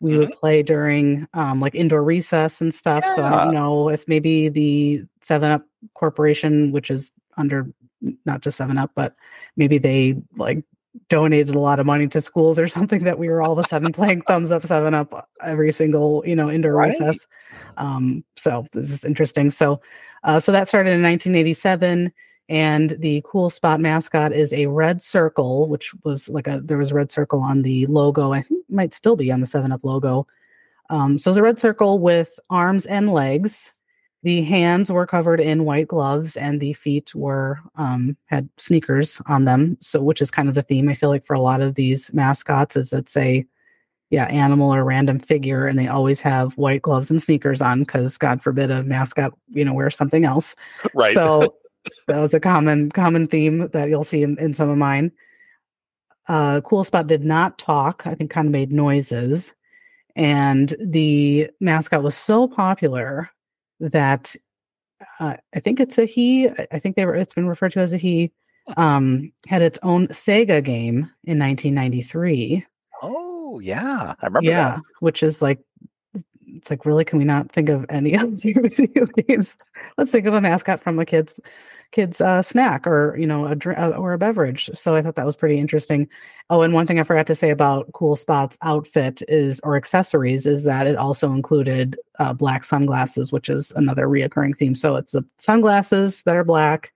We 0.00 0.16
would 0.16 0.32
play 0.32 0.62
during 0.62 1.28
um, 1.34 1.60
like 1.60 1.74
indoor 1.74 2.02
recess 2.02 2.60
and 2.60 2.74
stuff. 2.74 3.04
So 3.14 3.22
I 3.22 3.30
don't 3.30 3.52
know 3.54 3.88
if 3.90 4.08
maybe 4.08 4.48
the 4.48 5.02
Seven 5.20 5.50
Up 5.50 5.64
Corporation, 5.94 6.72
which 6.72 6.90
is 6.90 7.12
under 7.36 7.70
not 8.24 8.40
just 8.40 8.56
Seven 8.56 8.78
Up, 8.78 8.92
but 8.94 9.14
maybe 9.56 9.76
they 9.78 10.16
like 10.36 10.64
donated 11.08 11.54
a 11.54 11.58
lot 11.60 11.78
of 11.78 11.86
money 11.86 12.08
to 12.08 12.20
schools 12.20 12.58
or 12.58 12.66
something 12.66 13.04
that 13.04 13.18
we 13.18 13.28
were 13.28 13.42
all 13.42 13.52
of 13.52 13.58
a 13.58 13.68
sudden 13.68 13.92
playing 13.92 14.22
thumbs 14.26 14.50
up 14.50 14.66
seven 14.66 14.92
up 14.92 15.28
every 15.44 15.70
single 15.70 16.22
you 16.26 16.34
know 16.34 16.50
indoor 16.50 16.74
Right. 16.74 16.88
recess 16.88 17.28
um 17.76 18.24
so 18.36 18.66
this 18.72 18.90
is 18.90 19.04
interesting 19.04 19.50
so 19.52 19.80
uh 20.24 20.40
so 20.40 20.50
that 20.50 20.66
started 20.66 20.90
in 20.90 21.02
1987 21.02 22.12
and 22.50 22.90
the 22.98 23.22
cool 23.24 23.48
spot 23.48 23.78
mascot 23.78 24.32
is 24.32 24.52
a 24.52 24.66
red 24.66 25.00
circle 25.00 25.68
which 25.68 25.94
was 26.02 26.28
like 26.28 26.48
a 26.48 26.60
there 26.60 26.76
was 26.76 26.90
a 26.90 26.94
red 26.94 27.10
circle 27.10 27.40
on 27.40 27.62
the 27.62 27.86
logo. 27.86 28.32
I 28.32 28.42
think 28.42 28.64
might 28.68 28.92
still 28.92 29.16
be 29.16 29.30
on 29.30 29.40
the 29.40 29.46
seven 29.46 29.72
up 29.72 29.84
logo. 29.84 30.26
Um 30.90 31.16
so 31.16 31.30
it's 31.30 31.38
a 31.38 31.42
red 31.42 31.60
circle 31.60 32.00
with 32.00 32.38
arms 32.50 32.86
and 32.86 33.12
legs. 33.12 33.72
The 34.24 34.42
hands 34.42 34.90
were 34.90 35.06
covered 35.06 35.40
in 35.40 35.64
white 35.64 35.88
gloves 35.88 36.36
and 36.36 36.60
the 36.60 36.74
feet 36.74 37.14
were 37.14 37.58
um, 37.76 38.18
had 38.26 38.50
sneakers 38.58 39.22
on 39.26 39.46
them. 39.46 39.78
So 39.80 40.02
which 40.02 40.20
is 40.20 40.30
kind 40.30 40.48
of 40.48 40.56
the 40.56 40.62
theme 40.62 40.88
i 40.88 40.94
feel 40.94 41.08
like 41.08 41.24
for 41.24 41.34
a 41.34 41.40
lot 41.40 41.62
of 41.62 41.76
these 41.76 42.12
mascots 42.12 42.74
is 42.74 42.92
it's 42.92 43.16
a 43.16 43.46
yeah 44.10 44.24
animal 44.24 44.74
or 44.74 44.82
random 44.82 45.20
figure 45.20 45.68
and 45.68 45.78
they 45.78 45.86
always 45.86 46.20
have 46.20 46.58
white 46.58 46.82
gloves 46.82 47.12
and 47.12 47.22
sneakers 47.22 47.62
on 47.62 47.78
because 47.78 48.18
god 48.18 48.42
forbid 48.42 48.72
a 48.72 48.82
mascot 48.82 49.32
you 49.50 49.64
know 49.64 49.72
wear 49.72 49.88
something 49.88 50.24
else. 50.24 50.56
Right. 50.92 51.14
so 51.14 51.54
that 52.08 52.18
was 52.18 52.34
a 52.34 52.40
common 52.40 52.90
common 52.90 53.26
theme 53.26 53.68
that 53.72 53.88
you'll 53.88 54.04
see 54.04 54.22
in, 54.22 54.38
in 54.38 54.52
some 54.54 54.68
of 54.68 54.76
mine 54.78 55.10
uh 56.28 56.60
cool 56.62 56.84
spot 56.84 57.06
did 57.06 57.24
not 57.24 57.58
talk 57.58 58.06
i 58.06 58.14
think 58.14 58.30
kind 58.30 58.46
of 58.46 58.52
made 58.52 58.72
noises 58.72 59.54
and 60.16 60.74
the 60.84 61.48
mascot 61.60 62.02
was 62.02 62.16
so 62.16 62.46
popular 62.48 63.30
that 63.80 64.34
uh, 65.18 65.34
I 65.54 65.60
think 65.60 65.80
it's 65.80 65.96
a 65.96 66.04
he. 66.04 66.46
I- 66.50 66.78
think 66.78 66.94
they 66.96 67.06
were. 67.06 67.14
It's 67.14 67.32
been 67.32 67.48
referred 67.48 67.72
to 67.72 67.80
as 67.80 67.94
a 67.94 67.96
he. 67.96 68.30
Um, 68.76 69.32
had 69.48 69.62
its 69.62 69.78
own 69.82 70.08
Sega 70.08 70.62
game 70.62 71.10
in 71.24 71.38
1993. 71.38 72.66
oh, 73.02 73.60
yeah. 73.60 74.14
I 74.20 74.26
remember 74.26 74.46
Yeah, 74.50 74.70
that. 74.76 74.82
which 74.98 75.22
is 75.22 75.40
like, 75.40 75.58
it's 76.56 76.70
like 76.70 76.84
really. 76.84 77.04
Can 77.04 77.18
we 77.18 77.24
not 77.24 77.50
think 77.50 77.68
of 77.68 77.86
any 77.88 78.16
other 78.18 78.36
video 78.36 79.06
games? 79.06 79.56
Let's 79.96 80.10
think 80.10 80.26
of 80.26 80.34
a 80.34 80.40
mascot 80.40 80.80
from 80.80 80.98
a 80.98 81.04
kid's 81.04 81.34
kid's 81.92 82.20
uh, 82.20 82.40
snack 82.40 82.86
or 82.86 83.16
you 83.18 83.26
know 83.26 83.46
a 83.46 83.54
drink 83.54 83.78
or 83.78 84.12
a 84.12 84.18
beverage. 84.18 84.70
So 84.74 84.94
I 84.94 85.02
thought 85.02 85.16
that 85.16 85.26
was 85.26 85.36
pretty 85.36 85.58
interesting. 85.58 86.08
Oh, 86.48 86.62
and 86.62 86.72
one 86.72 86.86
thing 86.86 87.00
I 87.00 87.04
forgot 87.04 87.26
to 87.28 87.34
say 87.34 87.50
about 87.50 87.92
Cool 87.92 88.16
Spot's 88.16 88.58
outfit 88.62 89.22
is 89.28 89.60
or 89.60 89.76
accessories 89.76 90.46
is 90.46 90.64
that 90.64 90.86
it 90.86 90.96
also 90.96 91.32
included 91.32 91.98
uh, 92.18 92.32
black 92.32 92.64
sunglasses, 92.64 93.32
which 93.32 93.48
is 93.48 93.72
another 93.76 94.06
reoccurring 94.06 94.56
theme. 94.56 94.74
So 94.74 94.96
it's 94.96 95.12
the 95.12 95.24
sunglasses 95.38 96.22
that 96.22 96.36
are 96.36 96.44
black, 96.44 96.92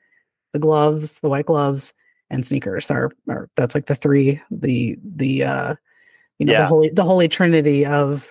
the 0.53 0.59
gloves, 0.59 1.21
the 1.21 1.29
white 1.29 1.47
gloves, 1.47 1.93
and 2.31 2.47
sneakers 2.47 2.91
are, 2.91 3.11
are 3.29 3.49
that's 3.57 3.75
like 3.75 3.87
the 3.87 3.95
three 3.95 4.41
the 4.51 4.99
the 5.03 5.45
uh 5.45 5.75
you 6.39 6.47
know 6.47 6.59
the 6.59 6.67
holy 6.67 6.89
the 6.91 7.05
holy 7.05 7.29
trinity 7.29 7.87
of 7.87 8.31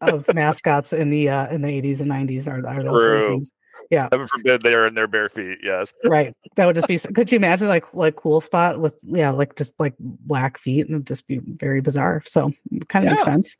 of 0.00 0.32
mascots 0.34 0.92
in 0.92 1.10
the 1.10 1.28
uh 1.28 1.48
in 1.48 1.62
the 1.62 1.68
80s 1.68 2.00
and 2.00 2.10
90s 2.10 2.46
are, 2.46 2.66
are 2.66 2.82
those 2.82 3.02
True. 3.02 3.28
things. 3.28 3.52
Yeah, 3.88 4.08
Heaven 4.10 4.26
forbid 4.26 4.62
they 4.62 4.74
are 4.74 4.84
in 4.84 4.94
their 4.94 5.06
bare 5.06 5.28
feet. 5.28 5.58
Yes. 5.62 5.94
right. 6.02 6.34
That 6.56 6.66
would 6.66 6.74
just 6.74 6.88
be. 6.88 6.98
so- 6.98 7.10
Could 7.12 7.30
you 7.30 7.36
imagine 7.36 7.68
like 7.68 7.84
like 7.94 8.16
cool 8.16 8.40
spot 8.40 8.80
with 8.80 8.96
yeah 9.04 9.30
like 9.30 9.54
just 9.54 9.72
like 9.78 9.94
black 10.00 10.58
feet 10.58 10.88
and 10.88 11.06
just 11.06 11.28
be 11.28 11.38
very 11.38 11.80
bizarre. 11.80 12.20
So 12.26 12.52
kind 12.88 13.04
of 13.06 13.12
makes 13.12 13.22
sense. 13.24 13.56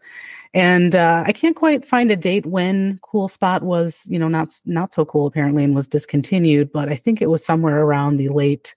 And 0.52 0.96
uh, 0.96 1.22
I 1.24 1.30
can't 1.32 1.54
quite 1.54 1.84
find 1.84 2.10
a 2.10 2.16
date 2.16 2.44
when 2.44 2.98
Cool 3.02 3.28
Spot 3.28 3.62
was 3.62 4.04
you 4.08 4.18
know 4.18 4.26
not 4.26 4.58
not 4.64 4.92
so 4.94 5.04
cool 5.04 5.26
apparently 5.26 5.62
and 5.62 5.76
was 5.76 5.86
discontinued, 5.86 6.72
but 6.72 6.88
I 6.88 6.96
think 6.96 7.22
it 7.22 7.30
was 7.30 7.44
somewhere 7.44 7.80
around 7.82 8.16
the 8.16 8.28
late 8.30 8.74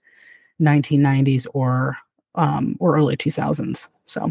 1990s 0.60 1.48
or 1.52 1.96
um 2.36 2.76
or 2.78 2.94
early 2.96 3.16
2000s. 3.16 3.88
So 4.06 4.30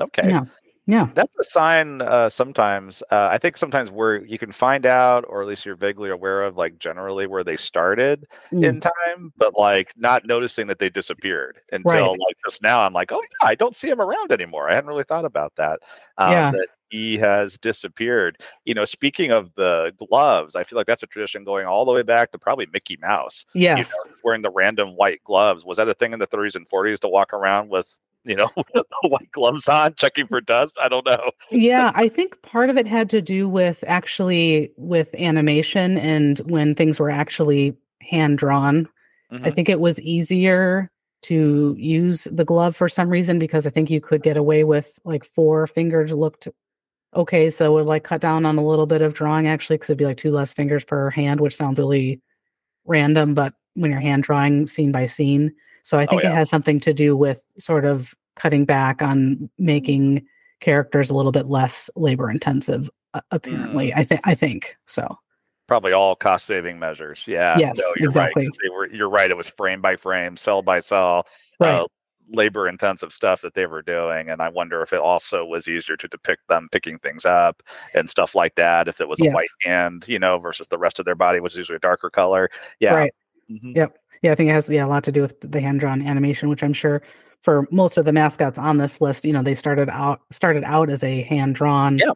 Okay. 0.00 0.28
yeah, 0.28 0.44
yeah, 0.86 1.08
That's 1.14 1.32
a 1.40 1.44
sign 1.44 2.02
uh, 2.02 2.28
sometimes. 2.28 3.02
Uh, 3.10 3.28
I 3.30 3.38
think 3.38 3.56
sometimes 3.56 3.90
where 3.90 4.24
you 4.24 4.38
can 4.38 4.52
find 4.52 4.84
out, 4.86 5.24
or 5.28 5.40
at 5.42 5.48
least 5.48 5.64
you're 5.64 5.76
vaguely 5.76 6.10
aware 6.10 6.42
of, 6.42 6.56
like 6.56 6.78
generally 6.78 7.26
where 7.26 7.44
they 7.44 7.56
started 7.56 8.26
Mm. 8.52 8.64
in 8.64 8.80
time, 8.80 9.32
but 9.36 9.54
like 9.56 9.92
not 9.96 10.26
noticing 10.26 10.66
that 10.66 10.78
they 10.78 10.90
disappeared 10.90 11.58
until 11.72 11.92
Right. 11.92 12.18
like 12.20 12.36
just 12.44 12.62
now. 12.62 12.82
I'm 12.82 12.92
like, 12.92 13.12
oh 13.12 13.20
yeah, 13.20 13.48
I 13.48 13.54
don't 13.54 13.74
see 13.74 13.88
him 13.88 14.00
around 14.00 14.30
anymore. 14.32 14.68
I 14.70 14.74
hadn't 14.74 14.88
really 14.88 15.04
thought 15.04 15.24
about 15.24 15.54
that. 15.56 15.80
Um, 16.18 16.30
Yeah. 16.32 16.50
That 16.52 16.68
he 16.90 17.16
has 17.18 17.58
disappeared. 17.58 18.40
You 18.64 18.74
know, 18.74 18.84
speaking 18.84 19.32
of 19.32 19.52
the 19.56 19.92
gloves, 19.98 20.54
I 20.54 20.62
feel 20.62 20.76
like 20.76 20.86
that's 20.86 21.02
a 21.02 21.06
tradition 21.08 21.42
going 21.42 21.66
all 21.66 21.84
the 21.84 21.92
way 21.92 22.02
back 22.02 22.30
to 22.32 22.38
probably 22.38 22.66
Mickey 22.72 22.96
Mouse. 23.00 23.44
you 23.54 23.62
yes, 23.62 23.92
know, 24.06 24.12
wearing 24.22 24.42
the 24.42 24.50
random 24.50 24.90
white 24.96 25.20
gloves. 25.24 25.64
Was 25.64 25.78
that 25.78 25.88
a 25.88 25.94
thing 25.94 26.12
in 26.12 26.18
the 26.20 26.26
30s 26.26 26.54
and 26.54 26.68
40s 26.68 27.00
to 27.00 27.08
walk 27.08 27.32
around 27.32 27.68
with 27.70 27.92
you 28.24 28.34
know, 28.36 28.50
white 29.04 29.30
gloves 29.32 29.68
on, 29.68 29.94
checking 29.94 30.26
for 30.26 30.40
dust. 30.40 30.76
I 30.82 30.88
don't 30.88 31.06
know. 31.06 31.30
yeah, 31.50 31.92
I 31.94 32.08
think 32.08 32.40
part 32.42 32.70
of 32.70 32.76
it 32.76 32.86
had 32.86 33.10
to 33.10 33.20
do 33.22 33.48
with 33.48 33.82
actually 33.86 34.72
with 34.76 35.14
animation 35.14 35.98
and 35.98 36.38
when 36.40 36.74
things 36.74 36.98
were 36.98 37.10
actually 37.10 37.76
hand 38.00 38.38
drawn. 38.38 38.88
I 39.30 39.36
Mhm. 39.50 39.54
think 39.54 39.68
it 39.68 39.80
was 39.80 40.00
easier 40.02 40.90
to 41.22 41.74
use 41.78 42.24
the 42.30 42.44
glove 42.44 42.76
for 42.76 42.88
some 42.88 43.08
reason 43.08 43.38
because 43.38 43.66
I 43.66 43.70
think 43.70 43.90
you 43.90 44.00
could 44.00 44.22
get 44.22 44.36
away 44.36 44.62
with 44.64 44.98
like 45.04 45.24
four 45.24 45.66
fingers 45.66 46.12
looked 46.12 46.48
okay. 47.16 47.48
So 47.50 47.64
it 47.64 47.74
would 47.80 47.86
like 47.88 48.04
cut 48.04 48.20
down 48.20 48.44
on 48.44 48.58
a 48.58 48.64
little 48.64 48.86
bit 48.86 49.00
of 49.02 49.14
drawing 49.14 49.46
actually 49.46 49.76
because 49.76 49.88
it'd 49.90 49.98
be 49.98 50.04
like 50.04 50.16
two 50.18 50.30
less 50.30 50.52
fingers 50.52 50.84
per 50.84 51.10
hand, 51.10 51.40
which 51.40 51.56
sounds 51.56 51.78
really 51.78 52.20
random, 52.84 53.34
but 53.34 53.54
when 53.74 53.90
you're 53.90 54.00
hand 54.00 54.22
drawing 54.24 54.66
scene 54.66 54.92
by 54.92 55.06
scene. 55.06 55.52
So 55.84 55.98
I 55.98 56.06
think 56.06 56.22
Oh, 56.22 56.26
yeah. 56.26 56.32
it 56.32 56.34
has 56.34 56.50
something 56.50 56.80
to 56.80 56.92
do 56.92 57.16
with 57.16 57.42
sort 57.58 57.84
of 57.84 58.14
cutting 58.36 58.64
back 58.64 59.00
on 59.00 59.48
making 59.58 60.26
characters 60.60 61.08
a 61.10 61.14
little 61.14 61.30
bit 61.32 61.46
less 61.46 61.88
labor 61.94 62.28
intensive. 62.30 62.90
uh, 63.14 63.20
Apparently, 63.30 63.90
Mm. 63.92 63.98
I 63.98 64.04
think 64.04 64.20
I 64.24 64.34
think 64.34 64.76
so. 64.86 65.06
Probably 65.68 65.92
all 65.92 66.16
cost 66.16 66.46
saving 66.46 66.78
measures. 66.78 67.22
Yeah. 67.26 67.56
Yes, 67.58 67.78
no, 67.78 67.84
you're 67.96 68.06
exactly. 68.08 68.46
right. 68.46 68.72
were, 68.72 68.86
you're 68.92 69.08
right. 69.08 69.30
It 69.30 69.36
was 69.36 69.48
frame 69.48 69.80
by 69.80 69.96
frame, 69.96 70.36
cell 70.36 70.60
by 70.62 70.80
cell, 70.80 71.26
Right. 71.60 71.74
uh, 71.80 71.86
labor 72.30 72.66
intensive 72.68 73.12
stuff 73.12 73.40
that 73.42 73.54
they 73.54 73.66
were 73.66 73.82
doing. 73.82 74.30
And 74.30 74.40
I 74.42 74.48
wonder 74.48 74.82
if 74.82 74.92
it 74.94 74.98
also 75.00 75.44
was 75.44 75.68
easier 75.68 75.96
to 75.96 76.08
depict 76.08 76.48
them 76.48 76.68
picking 76.72 76.98
things 76.98 77.24
up 77.26 77.62
and 77.94 78.08
stuff 78.10 78.34
like 78.34 78.54
that. 78.56 78.88
If 78.88 79.00
it 79.00 79.08
was 79.08 79.20
a 79.20 79.30
white 79.30 79.48
hand, 79.62 80.04
you 80.08 80.18
know, 80.18 80.38
versus 80.38 80.66
the 80.68 80.78
rest 80.78 80.98
of 80.98 81.04
their 81.04 81.14
body, 81.14 81.40
which 81.40 81.52
is 81.52 81.58
usually 81.58 81.76
a 81.76 81.80
darker 81.80 82.08
color. 82.10 82.48
Yeah. 82.80 82.94
Right. 82.94 83.14
Mhm. 83.50 83.76
Yep. 83.76 83.98
Yeah, 84.22 84.32
I 84.32 84.34
think 84.34 84.48
it 84.50 84.52
has 84.52 84.70
yeah 84.70 84.84
a 84.84 84.88
lot 84.88 85.04
to 85.04 85.12
do 85.12 85.20
with 85.22 85.40
the 85.40 85.60
hand 85.60 85.80
drawn 85.80 86.02
animation, 86.06 86.48
which 86.48 86.62
I'm 86.62 86.72
sure 86.72 87.02
for 87.42 87.66
most 87.70 87.98
of 87.98 88.04
the 88.06 88.12
mascots 88.12 88.58
on 88.58 88.78
this 88.78 89.00
list, 89.00 89.24
you 89.24 89.32
know, 89.32 89.42
they 89.42 89.54
started 89.54 89.88
out 89.90 90.20
started 90.30 90.64
out 90.64 90.88
as 90.90 91.04
a 91.04 91.22
hand 91.22 91.54
drawn, 91.54 91.98
Yeah. 91.98 92.12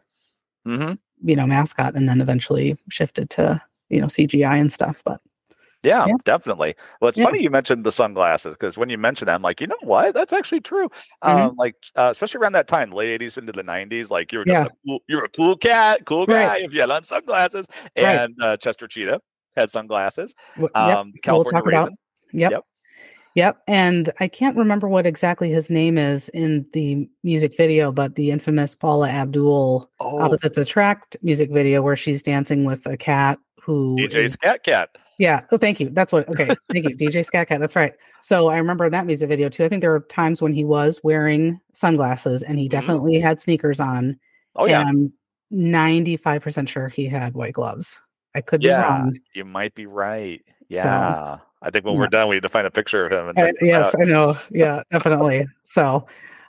Mhm. 0.67 0.99
you 1.23 1.35
know, 1.35 1.47
mascot, 1.47 1.95
and 1.95 2.09
then 2.09 2.21
eventually 2.21 2.77
shifted 2.89 3.29
to 3.31 3.61
you 3.89 4.01
know 4.01 4.07
CGI 4.07 4.57
and 4.59 4.71
stuff. 4.71 5.03
But 5.05 5.21
Yeah, 5.83 6.07
Yeah. 6.07 6.15
definitely. 6.25 6.75
Well, 7.01 7.09
it's 7.09 7.19
Yeah. 7.19 7.25
funny 7.25 7.41
you 7.43 7.49
mentioned 7.49 7.85
the 7.85 7.91
sunglasses 7.93 8.55
because 8.55 8.77
when 8.77 8.89
you 8.89 8.97
mentioned 8.97 9.29
it, 9.29 9.33
I'm 9.33 9.41
like, 9.41 9.61
you 9.61 9.67
know 9.67 9.77
what? 9.81 10.13
That's 10.15 10.33
actually 10.33 10.61
true. 10.61 10.89
Mhm. 11.25 11.51
Um, 11.51 11.55
like, 11.57 11.75
uh, 11.95 12.09
especially 12.11 12.41
around 12.41 12.53
that 12.53 12.67
time, 12.67 12.91
late 12.91 13.09
80s 13.13 13.37
into 13.37 13.53
the 13.53 13.63
90s, 13.63 14.11
like 14.11 14.31
you 14.33 14.39
were 14.39 14.45
just 14.45 14.63
Yeah. 14.63 14.65
a 14.65 14.69
cool, 14.85 14.99
you're 15.07 15.23
a 15.25 15.29
cool 15.29 15.55
cat, 15.57 16.05
cool 16.05 16.27
guy 16.27 16.45
Right. 16.47 16.63
if 16.65 16.73
you 16.73 16.81
had 16.81 16.89
on 16.91 17.03
sunglasses. 17.05 17.67
Right. 18.01 18.23
And 18.25 18.35
uh, 18.41 18.57
Chester 18.57 18.87
Cheetah 18.87 19.21
had 19.59 19.71
sunglasses. 19.71 20.33
yep, 20.57 20.69
Um, 20.75 21.13
California 21.21 21.51
talk 21.61 21.67
about- 21.67 21.91
Yep. 22.31 22.51
Yep. 22.51 22.63
Yep. 23.35 23.57
And 23.67 24.11
I 24.19 24.27
can't 24.27 24.57
remember 24.57 24.87
what 24.87 25.05
exactly 25.05 25.49
his 25.51 25.69
name 25.69 25.97
is 25.97 26.29
in 26.29 26.65
the 26.73 27.07
music 27.23 27.55
video, 27.55 27.91
but 27.91 28.15
the 28.15 28.31
infamous 28.31 28.75
Paula 28.75 29.09
Abdul 29.09 29.89
Oh, 29.99 30.19
Opposites 30.19 30.57
Attract 30.57 31.15
music 31.21 31.51
video 31.51 31.81
where 31.81 31.95
she's 31.95 32.21
dancing 32.23 32.65
with 32.65 32.85
a 32.87 32.97
cat 32.97 33.37
who 33.61 33.95
DJ 33.97 34.15
is- 34.25 34.33
Skat 34.33 34.63
Kat. 34.63 34.89
Yeah. 35.19 35.41
Oh, 35.51 35.57
thank 35.57 35.79
you. 35.79 35.89
That's 35.91 36.11
what. 36.13 36.27
Okay. 36.29 36.47
Thank 36.73 36.85
you, 36.89 36.95
DJ 36.95 37.23
Skat 37.25 37.47
Kat. 37.49 37.59
That's 37.59 37.75
right. 37.75 37.93
So 38.21 38.47
I 38.47 38.57
remember 38.57 38.89
that 38.89 39.05
music 39.05 39.27
video 39.29 39.49
too. 39.49 39.63
I 39.65 39.69
think 39.69 39.81
there 39.81 39.91
were 39.91 39.99
times 40.09 40.41
when 40.41 40.53
he 40.53 40.63
was 40.65 40.99
wearing 41.03 41.59
sunglasses 41.73 42.41
and 42.41 42.57
he 42.57 42.67
Mhm. 42.67 42.71
definitely 42.71 43.19
had 43.19 43.39
sneakers 43.39 43.79
on. 43.79 44.17
Oh, 44.55 44.65
yeah. 44.67 44.79
And 44.81 44.89
I'm 44.89 45.13
95% 45.51 46.69
sure 46.69 46.87
he 46.89 47.05
had 47.05 47.33
white 47.33 47.53
gloves. 47.53 47.99
I 48.39 48.41
could 48.41 48.61
be 48.61 48.67
Yeah. 48.67 48.83
wrong. 48.87 49.19
You 49.35 49.43
might 49.43 49.75
be 49.75 49.85
right. 49.85 50.41
So- 50.71 50.77
Yeah. 50.77 51.37
I 51.61 51.69
think 51.69 51.83
when 51.83 51.95
Yeah. 51.95 51.99
we're 51.99 52.07
done, 52.07 52.29
we 52.29 52.37
need 52.37 52.43
to 52.43 52.49
find 52.49 52.65
a 52.65 52.71
picture 52.71 53.05
of 53.05 53.11
him. 53.11 53.33
I- 53.37 53.51
yes, 53.61 53.93
out. 53.93 54.01
I 54.01 54.05
know. 54.05 54.37
Yeah, 54.49 54.81
definitely. 54.91 55.45
So, 55.65 56.07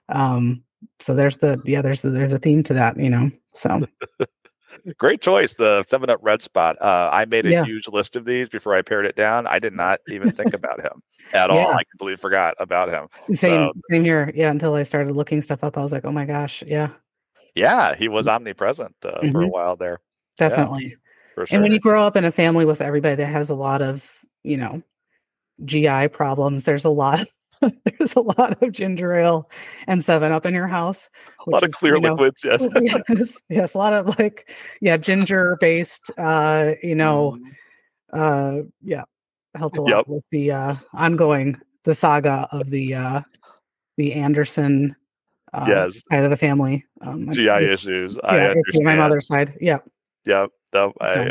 um, 0.08 0.62
so 1.00 1.14
there's 1.14 1.38
the 1.38 1.60
yeah, 1.64 1.82
there's 1.82 2.02
the, 2.02 2.10
there's 2.10 2.32
a 2.32 2.38
theme 2.38 2.62
to 2.64 2.74
that, 2.74 2.96
you 2.96 3.10
know. 3.10 3.28
So 3.52 3.86
Great 4.98 5.20
choice. 5.20 5.54
The 5.54 5.84
Seven 5.88 6.10
Up 6.10 6.20
Red 6.22 6.40
Spot. 6.42 6.80
Uh, 6.80 7.10
I 7.12 7.24
made 7.24 7.44
a 7.44 7.50
Yeah. 7.50 7.64
huge 7.64 7.88
list 7.88 8.14
of 8.14 8.24
these 8.24 8.48
before 8.48 8.76
I 8.76 8.82
pared 8.82 9.04
it 9.04 9.16
down. 9.16 9.48
I 9.48 9.58
did 9.58 9.72
not 9.74 9.98
even 10.08 10.30
think 10.38 10.54
about 10.54 10.80
him 10.80 11.02
at 11.34 11.50
all. 11.50 11.72
I 11.72 11.82
completely 11.90 12.16
forgot 12.16 12.54
about 12.60 12.88
him. 12.88 13.08
same 13.34 13.72
same 13.90 14.04
here. 14.04 14.30
Yeah, 14.32 14.50
until 14.52 14.74
I 14.74 14.84
started 14.84 15.16
looking 15.16 15.42
stuff 15.42 15.64
up, 15.64 15.76
I 15.76 15.82
was 15.82 15.90
like, 15.92 16.04
oh 16.04 16.12
my 16.12 16.24
gosh, 16.24 16.62
yeah, 16.64 16.90
Yeah, 17.56 17.96
he 17.96 18.06
was 18.08 18.28
omnipresent 18.28 18.94
uh, 19.04 19.18
for 19.32 19.42
a 19.42 19.46
Mhm. 19.46 19.50
while 19.50 19.74
there, 19.74 19.98
definitely. 20.38 20.96
For 21.40 21.46
sure. 21.46 21.56
And 21.56 21.62
when 21.62 21.72
you 21.72 21.78
grow 21.80 22.02
up 22.02 22.16
in 22.16 22.24
a 22.24 22.32
family 22.32 22.64
with 22.64 22.80
everybody 22.80 23.14
that 23.16 23.26
has 23.26 23.48
a 23.50 23.54
lot 23.54 23.80
of, 23.82 24.24
you 24.42 24.56
know, 24.56 24.82
GI 25.64 26.08
problems, 26.08 26.64
there's 26.64 26.84
a 26.84 26.90
lot 26.90 27.26
there's 27.84 28.14
a 28.16 28.20
lot 28.20 28.62
of 28.62 28.72
ginger 28.72 29.12
ale 29.14 29.50
and 29.86 30.04
seven 30.04 30.32
up 30.32 30.44
in 30.46 30.54
your 30.54 30.66
house. 30.66 31.08
a 31.46 31.50
lot 31.50 31.62
of 31.62 31.68
is, 31.68 31.74
clear 31.74 31.94
you 31.96 32.00
know, 32.00 32.12
liquids, 32.14 32.42
yes. 32.44 32.66
yes, 33.08 33.40
yes, 33.48 33.74
a 33.74 33.78
lot 33.78 33.92
of 33.92 34.18
like, 34.18 34.50
yeah, 34.80 34.96
ginger 34.96 35.56
based 35.60 36.10
uh, 36.18 36.72
you 36.82 36.94
know, 36.94 37.38
uh 38.12 38.58
yeah, 38.82 39.04
helped 39.54 39.78
a 39.78 39.82
lot 39.82 39.88
Yep. 39.90 40.04
with 40.08 40.24
the 40.30 40.50
uh 40.52 40.74
ongoing 40.94 41.58
the 41.84 41.94
saga 41.94 42.48
of 42.52 42.68
the 42.70 42.94
uh 42.94 43.20
the 43.96 44.12
Anderson 44.14 44.94
uh, 45.52 45.66
Yes. 45.68 46.02
side 46.10 46.24
of 46.24 46.30
the 46.30 46.36
family. 46.36 46.84
Um 47.02 47.28
I- 47.28 47.32
GI 47.32 47.44
yeah, 47.44 47.60
issues. 47.60 48.18
I 48.24 48.36
yeah, 48.36 48.48
understand. 48.50 48.84
my 48.84 48.96
mother's 48.96 49.26
side. 49.26 49.54
Yeah. 49.60 49.78
Yep. 50.26 50.50
No, 50.72 50.92
I, 51.00 51.06
I, 51.06 51.30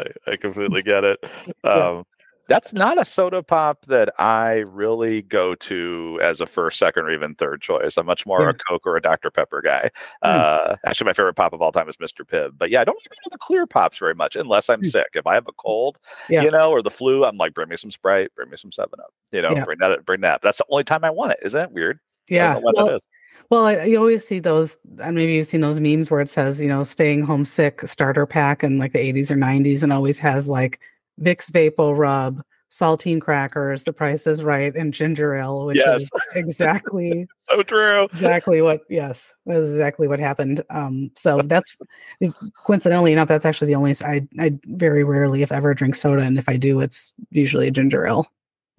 I, 0.00 0.04
I 0.32 0.36
completely 0.36 0.82
get 0.82 1.04
it. 1.04 1.18
Yeah. 1.64 1.70
Um, 1.70 2.04
that's 2.46 2.74
not 2.74 3.00
a 3.00 3.06
soda 3.06 3.42
pop 3.42 3.86
that 3.86 4.12
I 4.20 4.56
really 4.66 5.22
go 5.22 5.54
to 5.54 6.20
as 6.22 6.42
a 6.42 6.46
first, 6.46 6.78
second, 6.78 7.04
or 7.04 7.10
even 7.10 7.34
third 7.36 7.62
choice. 7.62 7.96
I'm 7.96 8.04
much 8.04 8.26
more 8.26 8.42
Yeah. 8.42 8.50
a 8.50 8.52
Coke 8.52 8.86
or 8.86 8.98
a 8.98 9.00
Dr. 9.00 9.30
Pepper 9.30 9.62
guy. 9.62 9.90
Hmm. 10.22 10.28
Uh, 10.30 10.76
actually, 10.84 11.06
my 11.06 11.14
favorite 11.14 11.36
pop 11.36 11.54
of 11.54 11.62
all 11.62 11.72
time 11.72 11.88
is 11.88 11.96
Mr. 11.96 12.20
Pibb. 12.22 12.58
But 12.58 12.68
yeah, 12.68 12.82
I 12.82 12.84
don't 12.84 12.98
even 13.00 13.16
know 13.24 13.30
the 13.32 13.38
clear 13.38 13.66
pops 13.66 13.96
very 13.96 14.14
much 14.14 14.36
unless 14.36 14.68
I'm 14.68 14.80
Hmm. 14.80 14.88
sick. 14.88 15.06
If 15.14 15.26
I 15.26 15.32
have 15.32 15.48
a 15.48 15.52
cold, 15.52 15.96
Yeah. 16.28 16.42
you 16.42 16.50
know, 16.50 16.70
or 16.70 16.82
the 16.82 16.90
flu, 16.90 17.24
I'm 17.24 17.38
like, 17.38 17.54
bring 17.54 17.70
me 17.70 17.76
some 17.78 17.90
Sprite, 17.90 18.30
bring 18.36 18.50
me 18.50 18.58
some 18.58 18.72
Seven 18.72 19.00
Up. 19.00 19.14
You 19.32 19.40
know, 19.40 19.52
Yeah. 19.52 19.64
bring 19.64 19.78
that, 19.78 20.04
bring 20.04 20.20
that. 20.20 20.42
But 20.42 20.48
that's 20.48 20.58
the 20.58 20.66
only 20.68 20.84
time 20.84 21.02
I 21.02 21.10
want 21.10 21.32
it. 21.32 21.38
Isn't 21.42 21.58
that 21.58 21.72
weird? 21.72 21.98
I 22.30 22.34
Yeah. 22.34 22.44
don't 22.52 22.54
know 22.56 22.66
what 22.66 22.76
Well, 22.76 22.86
that 22.88 22.94
is. 22.96 23.02
Well, 23.50 23.66
I, 23.66 23.84
you 23.84 23.98
always 23.98 24.26
see 24.26 24.38
those, 24.38 24.76
and 25.02 25.14
maybe 25.14 25.34
you've 25.34 25.46
seen 25.46 25.60
those 25.60 25.80
memes 25.80 26.10
where 26.10 26.20
it 26.20 26.28
says, 26.28 26.60
you 26.60 26.68
know, 26.68 26.82
staying 26.82 27.22
home 27.22 27.44
sick 27.44 27.82
starter 27.86 28.26
pack 28.26 28.64
in 28.64 28.78
like 28.78 28.92
the 28.92 28.98
80s 28.98 29.30
or 29.30 29.36
90s 29.36 29.82
and 29.82 29.92
always 29.92 30.18
has 30.18 30.48
like 30.48 30.80
Vicks 31.20 31.50
Vapo 31.50 31.96
Rub, 31.96 32.42
saltine 32.70 33.20
crackers, 33.20 33.84
the 33.84 33.92
price 33.92 34.26
is 34.26 34.42
right, 34.42 34.74
and 34.74 34.92
ginger 34.94 35.34
ale, 35.34 35.66
which 35.66 35.76
Yes. 35.78 36.02
is 36.02 36.10
exactly, 36.34 37.28
So 37.50 37.62
true. 37.62 38.04
exactly 38.04 38.62
what, 38.62 38.80
yes, 38.88 39.34
that's 39.44 39.66
exactly 39.66 40.08
what 40.08 40.18
happened. 40.18 40.64
Um, 40.70 41.10
so 41.14 41.40
that's 41.44 41.76
if, 42.20 42.34
coincidentally 42.64 43.12
enough, 43.12 43.28
that's 43.28 43.44
actually 43.44 43.68
the 43.68 43.74
only, 43.74 43.94
I 44.04 44.26
I 44.40 44.58
very 44.66 45.04
rarely, 45.04 45.42
if 45.42 45.52
ever, 45.52 45.74
drink 45.74 45.94
soda. 45.94 46.22
And 46.22 46.38
if 46.38 46.48
I 46.48 46.56
do, 46.56 46.80
it's 46.80 47.12
usually 47.30 47.68
a 47.68 47.70
ginger 47.70 48.06
ale. 48.06 48.26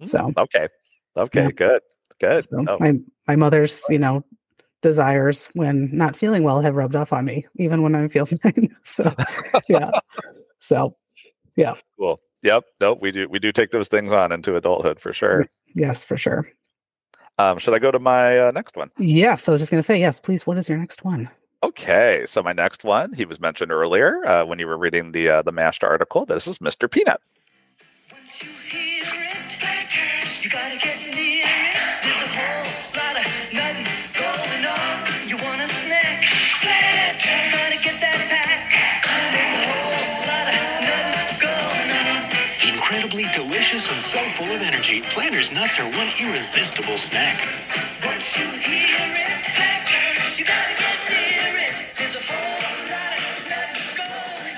Mm, 0.02 0.08
So, 0.08 0.32
Okay. 0.36 0.68
Okay. 1.16 1.44
Yeah. 1.44 1.50
Good. 1.52 1.82
Good. 2.20 2.44
so 2.50 2.66
Oh, 2.68 2.76
my, 2.80 2.94
my 3.28 3.36
mother's, 3.36 3.84
you 3.88 3.98
know, 3.98 4.24
desires 4.86 5.48
when 5.54 5.90
not 5.92 6.14
feeling 6.14 6.44
well 6.44 6.60
have 6.60 6.76
rubbed 6.76 6.94
off 6.94 7.12
on 7.12 7.24
me, 7.24 7.44
even 7.56 7.82
when 7.82 7.94
I 7.94 8.06
feel 8.08 8.26
fine. 8.42 8.74
So, 8.84 9.12
yeah. 9.68 9.90
So, 10.58 10.96
yeah. 11.56 11.74
cool. 11.98 12.20
Yep. 12.42 12.64
Nope. 12.80 12.98
We 13.02 13.10
do. 13.10 13.28
We 13.28 13.38
do 13.40 13.50
take 13.50 13.72
those 13.72 13.88
things 13.88 14.12
on 14.12 14.30
into 14.30 14.54
adulthood 14.54 15.00
for 15.00 15.12
sure. 15.12 15.48
yes, 15.74 16.04
for 16.04 16.16
sure. 16.16 16.46
Um, 17.38 17.58
should 17.58 17.74
I 17.74 17.78
go 17.80 17.90
to 17.90 17.98
my 17.98 18.38
uh, 18.38 18.50
next 18.52 18.76
one? 18.76 18.90
Yes. 18.98 19.48
I 19.48 19.52
was 19.52 19.60
just 19.60 19.70
going 19.70 19.78
to 19.80 19.82
say, 19.82 19.98
yes, 19.98 20.20
please. 20.20 20.46
What 20.46 20.56
is 20.56 20.68
your 20.68 20.78
next 20.78 21.04
one? 21.04 21.28
Okay. 21.62 22.24
So 22.26 22.42
my 22.42 22.52
next 22.52 22.84
one, 22.84 23.12
he 23.12 23.24
was 23.24 23.40
mentioned 23.40 23.72
earlier 23.72 24.24
uh, 24.24 24.44
when 24.44 24.58
you 24.58 24.66
were 24.66 24.78
reading 24.78 25.12
the 25.12 25.28
uh, 25.28 25.42
the 25.42 25.52
mashed 25.52 25.82
article. 25.82 26.24
This 26.24 26.46
is 26.46 26.58
Mr. 26.58 26.88
Peanut. 26.90 27.20
Delicious 43.66 43.90
and 43.90 44.00
so 44.00 44.18
full 44.28 44.46
of 44.54 44.62
energy, 44.62 45.00
Planters 45.10 45.52
nuts 45.52 45.80
are 45.80 45.88
one 45.96 46.08
irresistible 46.20 46.96
snack. 46.96 47.36
Once 48.04 48.38
you 48.38 48.44
hear 48.44 48.96
it, 49.00 50.38
you 50.38 50.44
gotta 50.44 50.74
get 50.78 50.96
near 51.10 51.58
it. 51.58 51.74
There's 51.98 52.14
a 52.14 52.20
whole 52.20 52.62
lot 52.90 53.18
of 53.18 53.96
going 53.96 54.56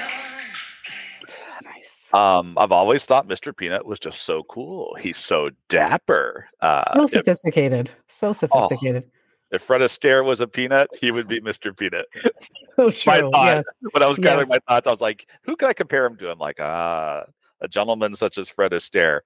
on. 1.64 1.74
Nice. 1.74 2.12
Um, 2.12 2.58
I've 2.58 2.72
always 2.72 3.06
thought 3.06 3.26
Mr. 3.26 3.56
Peanut 3.56 3.86
was 3.86 3.98
just 3.98 4.22
so 4.22 4.42
cool. 4.44 4.94
He's 5.00 5.16
so 5.16 5.48
dapper. 5.70 6.46
Uh, 6.60 6.82
so 6.98 7.04
if, 7.04 7.10
sophisticated. 7.12 7.90
So 8.08 8.34
sophisticated. 8.34 9.04
if 9.52 9.62
Fred 9.62 9.80
Astaire 9.80 10.22
was 10.24 10.42
a 10.42 10.46
peanut, 10.46 10.88
he 11.00 11.10
would 11.12 11.28
be 11.28 11.40
Mr. 11.40 11.74
Peanut. 11.76 12.06
So 12.78 12.92
my 13.08 13.18
true. 13.18 13.30
thought 13.32 13.44
Yes. 13.56 13.66
when 13.90 14.04
I 14.04 14.06
was 14.06 14.18
gathering 14.18 14.48
Yes. 14.48 14.60
my 14.68 14.72
thoughts, 14.72 14.86
I 14.86 14.90
was 14.92 15.00
like, 15.00 15.26
who 15.42 15.56
can 15.56 15.68
I 15.68 15.72
compare 15.72 16.06
him 16.06 16.14
to? 16.18 16.30
I'm 16.30 16.38
like, 16.38 16.60
ah, 16.60 17.24
a 17.60 17.68
gentleman 17.68 18.14
such 18.16 18.38
as 18.38 18.48
Fred 18.48 18.72
Astaire. 18.72 19.20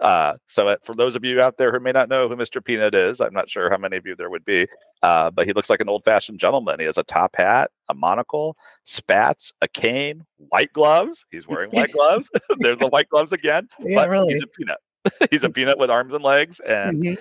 Uh, 0.00 0.34
so 0.46 0.68
uh, 0.68 0.76
for 0.84 0.94
those 0.94 1.16
of 1.16 1.24
you 1.24 1.40
out 1.40 1.56
there 1.58 1.72
who 1.72 1.80
may 1.80 1.90
not 1.90 2.08
know 2.08 2.28
who 2.28 2.36
Mr. 2.36 2.64
Peanut 2.64 2.94
is, 2.94 3.20
I'm 3.20 3.34
not 3.34 3.50
sure 3.50 3.68
how 3.68 3.76
many 3.78 3.96
of 3.96 4.06
you 4.06 4.14
there 4.14 4.30
would 4.30 4.44
be, 4.44 4.68
uh, 5.02 5.28
but 5.32 5.44
he 5.46 5.52
looks 5.52 5.68
like 5.68 5.80
an 5.80 5.88
old-fashioned 5.88 6.38
gentleman. 6.38 6.78
He 6.78 6.86
has 6.86 6.98
a 6.98 7.02
top 7.02 7.34
hat, 7.34 7.72
a 7.88 7.94
monocle, 7.94 8.56
spats, 8.84 9.52
a 9.60 9.66
cane, 9.66 10.24
white 10.36 10.72
gloves. 10.72 11.24
He's 11.32 11.48
wearing 11.48 11.70
white 11.72 11.90
gloves. 11.90 12.30
There's 12.60 12.78
the 12.78 12.86
white 12.86 13.08
gloves 13.08 13.32
again. 13.32 13.68
Yeah, 13.80 14.04
really. 14.04 14.34
He's 14.34 14.42
a 14.42 14.46
peanut. 14.46 14.78
he's 15.32 15.42
a 15.42 15.50
peanut 15.50 15.78
with 15.78 15.90
arms 15.90 16.14
and 16.14 16.22
legs, 16.22 16.60
and 16.60 17.02
Mhm. 17.02 17.18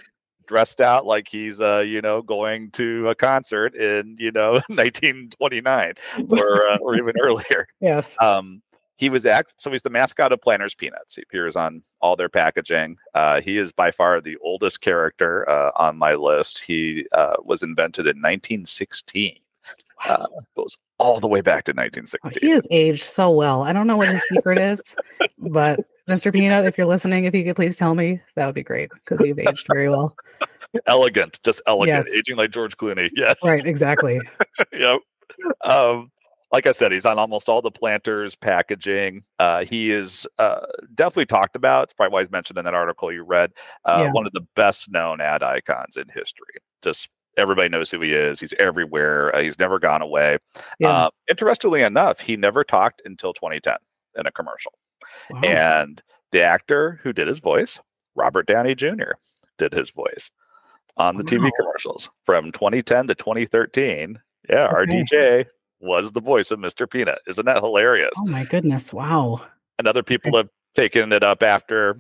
dressed 0.47 0.79
out 0.79 1.05
like 1.05 1.27
he's 1.27 1.59
uh 1.59 1.79
you 1.85 1.99
know 2.01 2.21
going 2.21 2.71
to 2.71 3.09
a 3.09 3.15
concert 3.15 3.75
in 3.75 4.15
you 4.17 4.31
know 4.31 4.53
1929 4.69 5.93
or 6.29 6.71
uh, 6.71 6.77
or 6.77 6.95
even 6.95 7.13
earlier 7.21 7.67
Yes. 7.81 8.15
um 8.21 8.61
he 8.97 9.09
was 9.09 9.25
act 9.25 9.53
so 9.57 9.71
he's 9.71 9.81
the 9.83 9.89
mascot 9.89 10.31
of 10.31 10.41
planters 10.41 10.75
peanuts 10.75 11.15
he 11.15 11.21
appears 11.21 11.55
on 11.55 11.81
all 12.01 12.15
their 12.15 12.29
packaging 12.29 12.97
uh 13.15 13.39
he 13.41 13.57
is 13.57 13.71
by 13.71 13.89
far 13.91 14.19
the 14.19 14.35
oldest 14.37 14.81
character 14.81 15.47
uh, 15.49 15.71
on 15.75 15.97
my 15.97 16.13
list 16.13 16.59
he 16.59 17.05
uh, 17.13 17.35
was 17.43 17.63
invented 17.63 18.05
in 18.05 18.17
1916 18.17 19.37
uh, 20.07 20.25
goes 20.55 20.77
all 20.99 21.19
the 21.19 21.27
way 21.27 21.41
back 21.41 21.63
to 21.63 21.71
Oh, 21.71 21.81
1916 21.81 22.31
he 22.41 22.49
has 22.53 22.67
aged 22.71 23.03
so 23.03 23.29
well. 23.31 23.63
I 23.63 23.73
don't 23.73 23.87
know 23.87 23.97
what 23.97 24.09
his 24.09 24.23
secret 24.23 24.57
is, 24.59 24.95
but 25.39 25.79
Mr. 26.09 26.31
Peanut, 26.31 26.65
if 26.65 26.77
you're 26.77 26.87
listening, 26.87 27.25
if 27.25 27.35
you 27.35 27.43
could 27.43 27.55
please 27.55 27.75
tell 27.75 27.93
me, 27.95 28.21
that 28.35 28.45
would 28.45 28.55
be 28.55 28.63
great 28.63 28.89
because 28.91 29.19
you've 29.21 29.39
aged 29.39 29.67
very 29.67 29.89
well. 29.89 30.15
elegant 30.85 31.39
just 31.43 31.61
elegant 31.67 32.05
Yes. 32.05 32.15
aging 32.15 32.35
like 32.37 32.51
george 32.51 32.75
clooney 32.77 33.09
yes 33.15 33.35
Right, 33.43 33.65
exactly. 33.65 34.19
yep. 34.73 34.99
Um, 35.63 36.11
like 36.51 36.65
I 36.65 36.71
said, 36.71 36.91
he's 36.91 37.05
on 37.05 37.19
almost 37.19 37.49
all 37.49 37.61
the 37.61 37.71
planters 37.71 38.35
packaging. 38.35 39.23
Uh, 39.39 39.65
he 39.65 39.91
is 39.91 40.25
uh, 40.39 40.61
definitely 40.95 41.25
talked 41.25 41.55
about. 41.55 41.83
It's 41.83 41.93
probably 41.93 42.13
why 42.13 42.21
he's 42.21 42.31
mentioned 42.31 42.57
in 42.57 42.65
that 42.65 42.73
article 42.73 43.11
you 43.11 43.23
read. 43.23 43.51
Uh, 43.85 44.03
Yeah. 44.05 44.11
One 44.13 44.25
of 44.25 44.33
the 44.33 44.45
best 44.55 44.89
known 44.91 45.19
ad 45.19 45.43
icons 45.43 45.97
in 45.97 46.07
history. 46.07 46.55
Just 46.81 47.09
everybody 47.37 47.69
knows 47.69 47.91
who 47.91 47.99
he 48.01 48.13
is. 48.13 48.39
He's 48.39 48.53
everywhere. 48.59 49.35
Uh, 49.35 49.41
he's 49.41 49.59
never 49.59 49.77
gone 49.77 50.01
away. 50.01 50.37
Yeah. 50.79 50.89
Uh, 50.89 51.09
interestingly 51.29 51.81
enough, 51.83 52.19
he 52.19 52.37
never 52.37 52.63
talked 52.63 53.01
until 53.05 53.33
2010 53.33 53.75
in 54.17 54.25
a 54.25 54.31
commercial. 54.31 54.73
Wow. 55.29 55.41
And 55.41 56.01
the 56.31 56.41
actor 56.41 56.99
who 57.03 57.13
did 57.13 57.27
his 57.27 57.39
voice, 57.39 57.79
Robert 58.15 58.47
Downey 58.47 58.73
Jr., 58.75 59.11
did 59.57 59.73
his 59.73 59.89
voice 59.89 60.31
on 60.97 61.15
the 61.17 61.23
TV 61.23 61.49
commercials 61.59 62.09
from 62.25 62.51
2010 62.51 63.07
to 63.07 63.15
2013. 63.15 64.19
Yeah, 64.49 64.67
Okay. 64.67 64.85
RDJ 64.85 65.45
was 65.79 66.11
the 66.11 66.21
voice 66.21 66.51
of 66.51 66.59
Mr. 66.59 66.89
Peanut. 66.89 67.19
Isn't 67.27 67.45
that 67.45 67.57
hilarious? 67.57 68.11
Oh 68.17 68.25
my 68.25 68.45
goodness. 68.45 68.91
Wow. 68.91 69.41
And 69.77 69.87
other 69.87 70.03
people 70.03 70.35
have 70.37 70.49
taken 70.75 71.11
it 71.13 71.23
up 71.23 71.43
after 71.43 71.97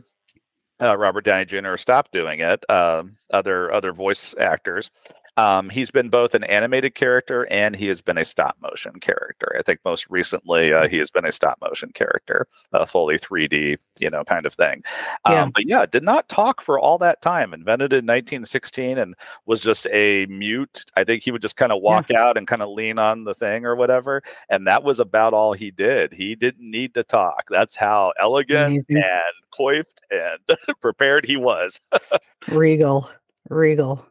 uh, 0.81 0.97
Robert 0.97 1.25
Downey 1.25 1.45
Jr. 1.45 1.77
stopped 1.77 2.11
doing 2.11 2.39
it. 2.39 2.63
Um, 2.69 3.17
other 3.31 3.71
other 3.71 3.93
voice 3.93 4.35
actors. 4.39 4.89
Um, 5.37 5.69
he's 5.69 5.91
been 5.91 6.09
both 6.09 6.33
an 6.33 6.43
animated 6.45 6.95
character 6.95 7.47
and 7.51 7.75
he 7.75 7.87
has 7.87 8.01
been 8.01 8.17
a 8.17 8.25
stop 8.25 8.57
motion 8.61 8.99
character. 8.99 9.55
I 9.57 9.61
think 9.61 9.79
most 9.85 10.09
recently 10.09 10.73
uh, 10.73 10.87
he 10.87 10.97
has 10.97 11.11
been 11.11 11.25
a 11.25 11.31
stop 11.31 11.59
motion 11.61 11.91
character, 11.93 12.47
a 12.73 12.85
fully 12.85 13.19
3D, 13.19 13.77
you 13.99 14.09
know, 14.09 14.23
kind 14.23 14.45
of 14.45 14.53
thing. 14.53 14.83
Um, 15.25 15.33
Yeah. 15.33 15.49
But 15.53 15.67
yeah, 15.67 15.85
did 15.85 16.03
not 16.03 16.27
talk 16.27 16.61
for 16.61 16.79
all 16.79 16.97
that 16.99 17.21
time. 17.21 17.53
Invented 17.53 17.93
in 17.93 18.05
1916 18.05 18.97
and 18.97 19.15
was 19.45 19.61
just 19.61 19.87
a 19.91 20.25
mute. 20.25 20.85
I 20.95 21.03
think 21.03 21.23
he 21.23 21.31
would 21.31 21.41
just 21.41 21.55
kind 21.55 21.71
of 21.71 21.81
walk 21.81 22.11
out 22.11 22.37
and 22.37 22.47
kind 22.47 22.61
of 22.61 22.69
lean 22.69 22.97
on 22.97 23.23
the 23.23 23.33
thing 23.33 23.65
or 23.65 23.75
whatever. 23.75 24.23
And 24.49 24.65
that 24.67 24.83
was 24.83 24.99
about 24.99 25.33
all 25.33 25.53
he 25.53 25.71
did. 25.71 26.13
He 26.13 26.35
didn't 26.35 26.69
need 26.69 26.93
to 26.95 27.03
talk. 27.03 27.43
That's 27.49 27.75
how 27.75 28.13
elegant 28.19 28.67
Amazing. 28.67 28.97
and 28.97 29.51
coiffed 29.51 30.01
and 30.09 30.57
prepared 30.81 31.25
he 31.25 31.37
was. 31.37 31.79
Regal. 32.47 33.09
Regal. 33.49 34.05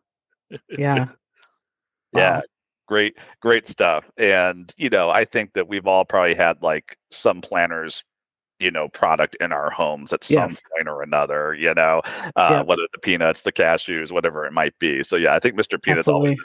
Yeah. 0.76 1.06
Yeah. 2.12 2.36
Wow. 2.36 2.42
Great, 2.88 3.16
great 3.42 3.66
stuff. 3.66 4.04
And, 4.16 4.72
you 4.76 4.88
know, 4.88 5.10
I 5.10 5.24
think 5.24 5.52
that 5.54 5.68
we've 5.68 5.86
all 5.86 6.04
probably 6.04 6.34
had 6.34 6.62
like 6.62 6.96
some 7.10 7.40
Planters, 7.42 8.04
you 8.60 8.70
know, 8.70 8.88
product 8.88 9.36
in 9.40 9.52
our 9.52 9.70
homes 9.70 10.12
at 10.12 10.24
some 10.24 10.42
Yes. 10.50 10.62
point 10.74 10.88
or 10.88 11.02
another, 11.02 11.52
you 11.54 11.74
know, 11.74 12.00
uh, 12.36 12.48
Yeah. 12.52 12.62
whether 12.62 12.82
the 12.92 13.00
peanuts, 13.00 13.42
the 13.42 13.52
cashews, 13.52 14.12
whatever 14.12 14.46
it 14.46 14.52
might 14.52 14.78
be. 14.78 15.02
So, 15.02 15.16
yeah, 15.16 15.34
I 15.34 15.40
think 15.40 15.56
Mr. 15.56 15.78
Peanut's 15.82 16.08
always 16.08 16.38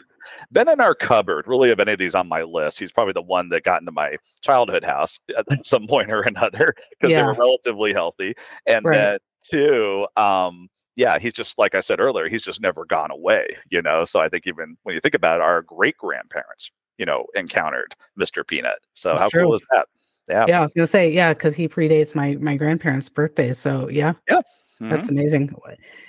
been 0.51 0.67
in 0.67 0.81
our 0.81 0.95
cupboard. 0.95 1.47
Really, 1.47 1.69
of 1.71 1.79
any 1.79 1.93
of 1.93 1.99
these 1.99 2.15
on 2.15 2.27
my 2.27 2.41
list, 2.41 2.79
he's 2.79 2.91
probably 2.91 3.13
the 3.13 3.21
one 3.21 3.49
that 3.49 3.63
got 3.63 3.81
into 3.81 3.91
my 3.91 4.17
childhood 4.41 4.83
house 4.83 5.19
at 5.37 5.45
some 5.63 5.87
point 5.87 6.11
or 6.11 6.21
another 6.23 6.73
because 6.99 7.13
they 7.15 7.23
were 7.23 7.35
relatively 7.35 7.93
healthy. 7.93 8.33
And 8.65 8.83
Right. 8.83 8.95
then 8.95 9.19
two, 9.49 10.07
um, 10.17 10.69
yeah, 10.95 11.19
he's 11.19 11.33
just 11.33 11.57
like 11.57 11.75
I 11.75 11.79
said 11.79 11.99
earlier, 11.99 12.27
he's 12.29 12.41
just 12.41 12.61
never 12.61 12.85
gone 12.85 13.11
away, 13.11 13.45
you 13.69 13.81
know. 13.81 14.03
So 14.05 14.19
I 14.19 14.29
think 14.29 14.47
even 14.47 14.77
when 14.83 14.95
you 14.95 15.01
think 15.01 15.15
about 15.15 15.37
it, 15.37 15.41
our 15.41 15.61
great 15.61 15.97
grandparents, 15.97 16.69
you 16.97 17.05
know, 17.05 17.25
encountered 17.35 17.95
Mr. 18.19 18.45
Peanut. 18.45 18.79
So 18.93 19.09
That's 19.11 19.21
how 19.23 19.29
true. 19.29 19.43
cool 19.43 19.55
is 19.55 19.63
that? 19.71 19.87
Yeah. 20.29 20.45
Yeah, 20.47 20.59
I 20.59 20.63
was 20.63 20.73
gonna 20.73 20.87
say, 20.87 21.09
yeah, 21.09 21.33
because 21.33 21.55
he 21.55 21.67
predates 21.67 22.15
my 22.15 22.35
my 22.35 22.55
grandparents' 22.55 23.09
birthday. 23.09 23.53
So 23.53 23.89
yeah, 23.89 24.13
Mhm. 24.29 24.89
that's 24.89 25.09
amazing. 25.09 25.53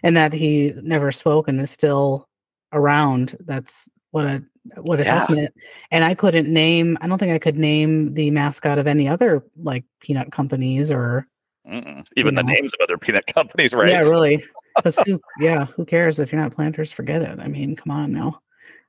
And 0.02 0.16
that 0.16 0.32
he 0.32 0.72
never 0.82 1.10
spoke 1.12 1.48
and 1.48 1.60
is 1.60 1.70
still 1.70 2.28
around. 2.72 3.36
That's 3.40 3.88
what 4.10 4.26
a 4.26 4.42
what 4.76 5.00
a 5.00 5.04
Yeah. 5.04 5.18
testament. 5.18 5.54
And 5.90 6.04
I 6.04 6.14
couldn't 6.14 6.52
name. 6.52 6.98
I 7.00 7.08
don't 7.08 7.18
think 7.18 7.32
I 7.32 7.38
could 7.38 7.56
name 7.58 8.14
the 8.14 8.30
mascot 8.30 8.78
of 8.78 8.86
any 8.86 9.08
other 9.08 9.42
like 9.56 9.84
peanut 10.00 10.30
companies 10.32 10.90
or 10.90 11.26
Mm-mm. 11.68 12.04
Even 12.16 12.34
the 12.34 12.42
know. 12.42 12.52
names 12.52 12.72
of 12.74 12.80
other 12.82 12.98
peanut 12.98 13.26
companies, 13.34 13.72
right? 13.72 13.88
yeah, 13.88 14.00
really. 14.00 14.44
Because 14.76 14.98
who, 14.98 15.20
yeah, 15.40 15.66
who 15.66 15.84
cares 15.84 16.18
if 16.18 16.32
you're 16.32 16.40
not 16.40 16.54
planters? 16.54 16.92
Forget 16.92 17.22
it. 17.22 17.38
I 17.38 17.48
mean, 17.48 17.76
come 17.76 17.90
on 17.90 18.12
now. 18.12 18.40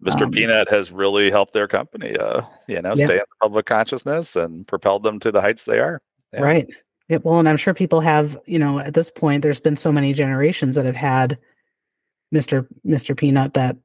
Mr. 0.04 0.24
Um, 0.24 0.32
Peanut 0.32 0.70
has 0.70 0.92
really 0.92 1.32
helped 1.32 1.54
their 1.54 1.68
company, 1.68 2.18
uh, 2.18 2.42
you 2.68 2.82
know, 2.82 2.94
Yeah. 2.96 3.06
stay 3.06 3.14
in 3.16 3.20
the 3.20 3.36
public 3.42 3.66
consciousness 3.66 4.36
and 4.36 4.68
propelled 4.68 5.04
them 5.04 5.20
to 5.20 5.32
the 5.32 5.42
heights 5.42 5.64
they 5.64 5.80
are. 5.80 6.02
Yeah. 6.34 6.42
Right. 6.42 6.68
Yeah, 7.10 7.18
well, 7.24 7.40
and 7.40 7.50
I'm 7.50 7.58
sure 7.58 7.74
people 7.74 8.02
have, 8.02 8.38
you 8.46 8.60
know, 8.60 8.80
at 8.80 8.94
this 8.94 9.10
point, 9.10 9.44
there's 9.44 9.60
been 9.60 9.78
so 9.78 9.92
many 9.92 10.14
generations 10.14 10.76
that 10.76 10.86
have 10.86 10.96
had 10.96 11.38
Mr. 12.34 12.68
Mr. 12.86 13.16
Peanut 13.16 13.54
that, 13.54 13.78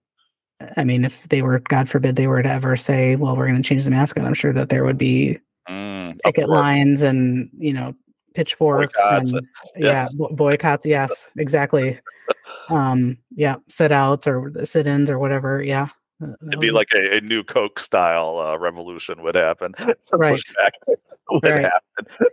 I 0.77 0.85
mean, 0.85 1.05
if 1.05 1.29
they 1.29 1.43
were, 1.43 1.59
God 1.61 1.89
forbid, 1.89 2.17
they 2.17 2.27
were 2.27 2.43
to 2.43 2.49
ever 2.49 2.77
say, 2.77 3.17
well, 3.17 3.37
we're 3.37 3.49
going 3.49 3.63
to 3.63 3.69
change 3.69 3.85
the 3.85 3.91
mascot, 3.91 4.25
I'm 4.25 4.35
sure 4.35 4.53
that 4.53 4.69
there 4.69 4.85
would 4.85 4.99
be 4.99 5.39
Mm, 5.69 6.19
picket 6.25 6.49
lines 6.49 7.03
and, 7.03 7.51
you 7.59 7.75
know, 7.75 7.95
pitchforks 8.35 8.95
Boycotts 9.03 9.31
and, 9.33 9.39
and- 9.39 9.47
yeah, 9.77 10.09
boycotts. 10.33 10.85
Yes, 10.87 11.31
exactly. 11.37 11.99
um, 12.69 13.19
yeah, 13.35 13.57
sit 13.69 13.93
outs 13.93 14.27
or 14.27 14.53
sit 14.65 14.87
ins 14.87 15.11
or 15.11 15.19
whatever. 15.19 15.63
Yeah. 15.63 15.89
Uh, 16.23 16.33
It'd 16.49 16.61
be 16.61 16.71
like 16.73 16.89
a, 16.95 17.19
a 17.19 17.21
new 17.21 17.45
Coke 17.45 17.79
style 17.79 18.39
uh, 18.39 18.57
revolution 18.59 19.23
would 19.23 19.35
happen. 19.37 19.75
Right. 20.13 20.41
Would 21.31 21.43
Right. 21.45 21.65
happen. 21.67 22.27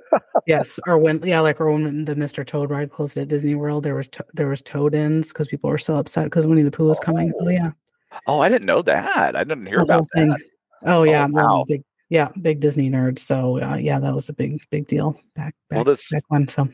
Yes, 0.47 0.79
or 0.87 0.97
when 0.97 1.21
yeah, 1.21 1.41
like 1.41 1.59
or 1.59 1.69
when 1.69 2.05
the 2.05 2.15
Mr. 2.15 2.45
Toad 2.47 2.69
ride 2.69 2.91
closed 2.91 3.17
at 3.17 3.27
Disney 3.27 3.53
World, 3.53 3.83
there 3.83 3.95
was 3.95 4.07
to- 4.07 4.25
there 4.33 4.47
was 4.47 4.61
Toad-ins 4.61 5.33
because 5.33 5.49
people 5.49 5.69
were 5.69 5.77
so 5.77 5.97
upset 5.97 6.23
because 6.27 6.47
Winnie 6.47 6.61
the 6.61 6.71
Pooh 6.71 6.87
was 6.87 6.99
coming. 7.01 7.33
Oh 7.41 7.49
yeah, 7.49 7.71
Oh, 8.25 8.39
I 8.39 8.47
didn't 8.47 8.67
know 8.67 8.81
that. 8.83 9.35
I 9.35 9.43
didn't 9.43 9.65
hear 9.65 9.79
about 9.79 10.07
that. 10.13 10.39
Oh 10.85 11.03
yeah, 11.03 11.27
well, 11.29 11.57
wow. 11.57 11.65
big 11.67 11.83
yeah, 12.15 12.29
big 12.41 12.61
Disney 12.61 12.89
nerd. 12.89 13.19
So 13.19 13.61
uh, 13.61 13.75
yeah, 13.75 13.99
that 13.99 14.13
was 14.13 14.29
a 14.29 14.33
big 14.33 14.63
big 14.69 14.87
deal 14.87 15.19
back 15.35 15.53
back, 15.69 15.75
Well, 15.75 15.83
this 15.83 16.09
back 16.09 16.23
when. 16.29 16.47
So 16.47 16.69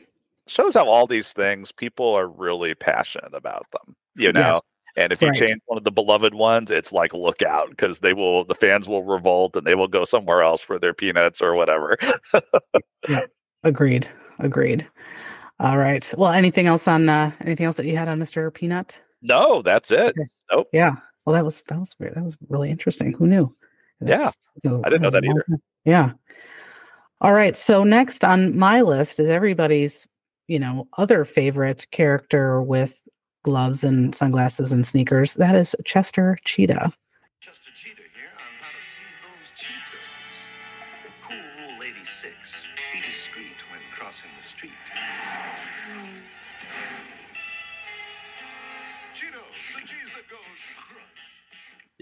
shows 0.46 0.74
how 0.74 0.86
all 0.86 1.08
these 1.08 1.32
things 1.32 1.72
people 1.72 2.14
are 2.14 2.28
really 2.28 2.76
passionate 2.76 3.34
about 3.34 3.66
them. 3.72 3.96
You 4.14 4.32
know, 4.32 4.40
yes, 4.40 4.62
and 4.96 5.12
if 5.12 5.20
you 5.20 5.28
right. 5.28 5.36
change 5.36 5.60
one 5.66 5.78
of 5.78 5.82
the 5.82 5.90
beloved 5.90 6.34
ones, 6.34 6.70
it's 6.70 6.92
like 6.92 7.12
look 7.12 7.42
out 7.42 7.70
because 7.70 7.98
they 7.98 8.12
will 8.12 8.44
the 8.44 8.54
fans 8.54 8.88
will 8.88 9.02
revolt 9.02 9.56
and 9.56 9.66
they 9.66 9.74
will 9.74 9.88
go 9.88 10.04
somewhere 10.04 10.42
else 10.42 10.62
for 10.62 10.78
their 10.78 10.94
peanuts 10.94 11.42
or 11.42 11.54
whatever. 11.54 11.98
agreed, 13.64 14.08
agreed. 14.38 14.86
All 15.58 15.76
right. 15.76 16.12
Well, 16.16 16.30
anything 16.30 16.68
else 16.68 16.86
on 16.86 17.08
uh, 17.08 17.32
anything 17.40 17.66
else 17.66 17.78
that 17.78 17.86
you 17.86 17.96
had 17.96 18.06
on 18.06 18.18
Mr. 18.18 18.54
Peanut? 18.54 19.02
no, 19.22 19.60
that's 19.62 19.90
it. 19.90 20.14
Okay. 20.52 20.68
Yeah. 20.72 20.96
Well, 21.26 21.34
that 21.34 21.44
was 21.44 21.62
that 21.62 21.80
was 21.80 21.96
weird. 21.98 22.14
That 22.14 22.24
was 22.24 22.36
really 22.48 22.70
interesting. 22.70 23.12
Who 23.12 23.26
knew? 23.26 23.52
Yeah, 24.06 24.30
That's- 24.62 24.80
I 24.84 24.88
didn't 24.88 25.02
know 25.02 25.10
that 25.10 25.24
either. 25.24 25.44
Yeah. 25.84 26.12
All 27.20 27.32
right. 27.32 27.54
So 27.54 27.84
next 27.84 28.24
on 28.24 28.56
my 28.58 28.80
list 28.82 29.20
is 29.20 29.28
everybody's, 29.28 30.06
you 30.48 30.58
know, 30.58 30.88
other 30.98 31.24
favorite 31.24 31.86
character 31.92 32.60
with 32.62 33.00
gloves 33.44 33.84
and 33.84 34.14
sunglasses 34.14 34.72
and 34.72 34.86
sneakers. 34.86 35.34
That 35.34 35.54
is 35.54 35.74
Chester 35.84 36.38
Cheetah. 36.44 36.92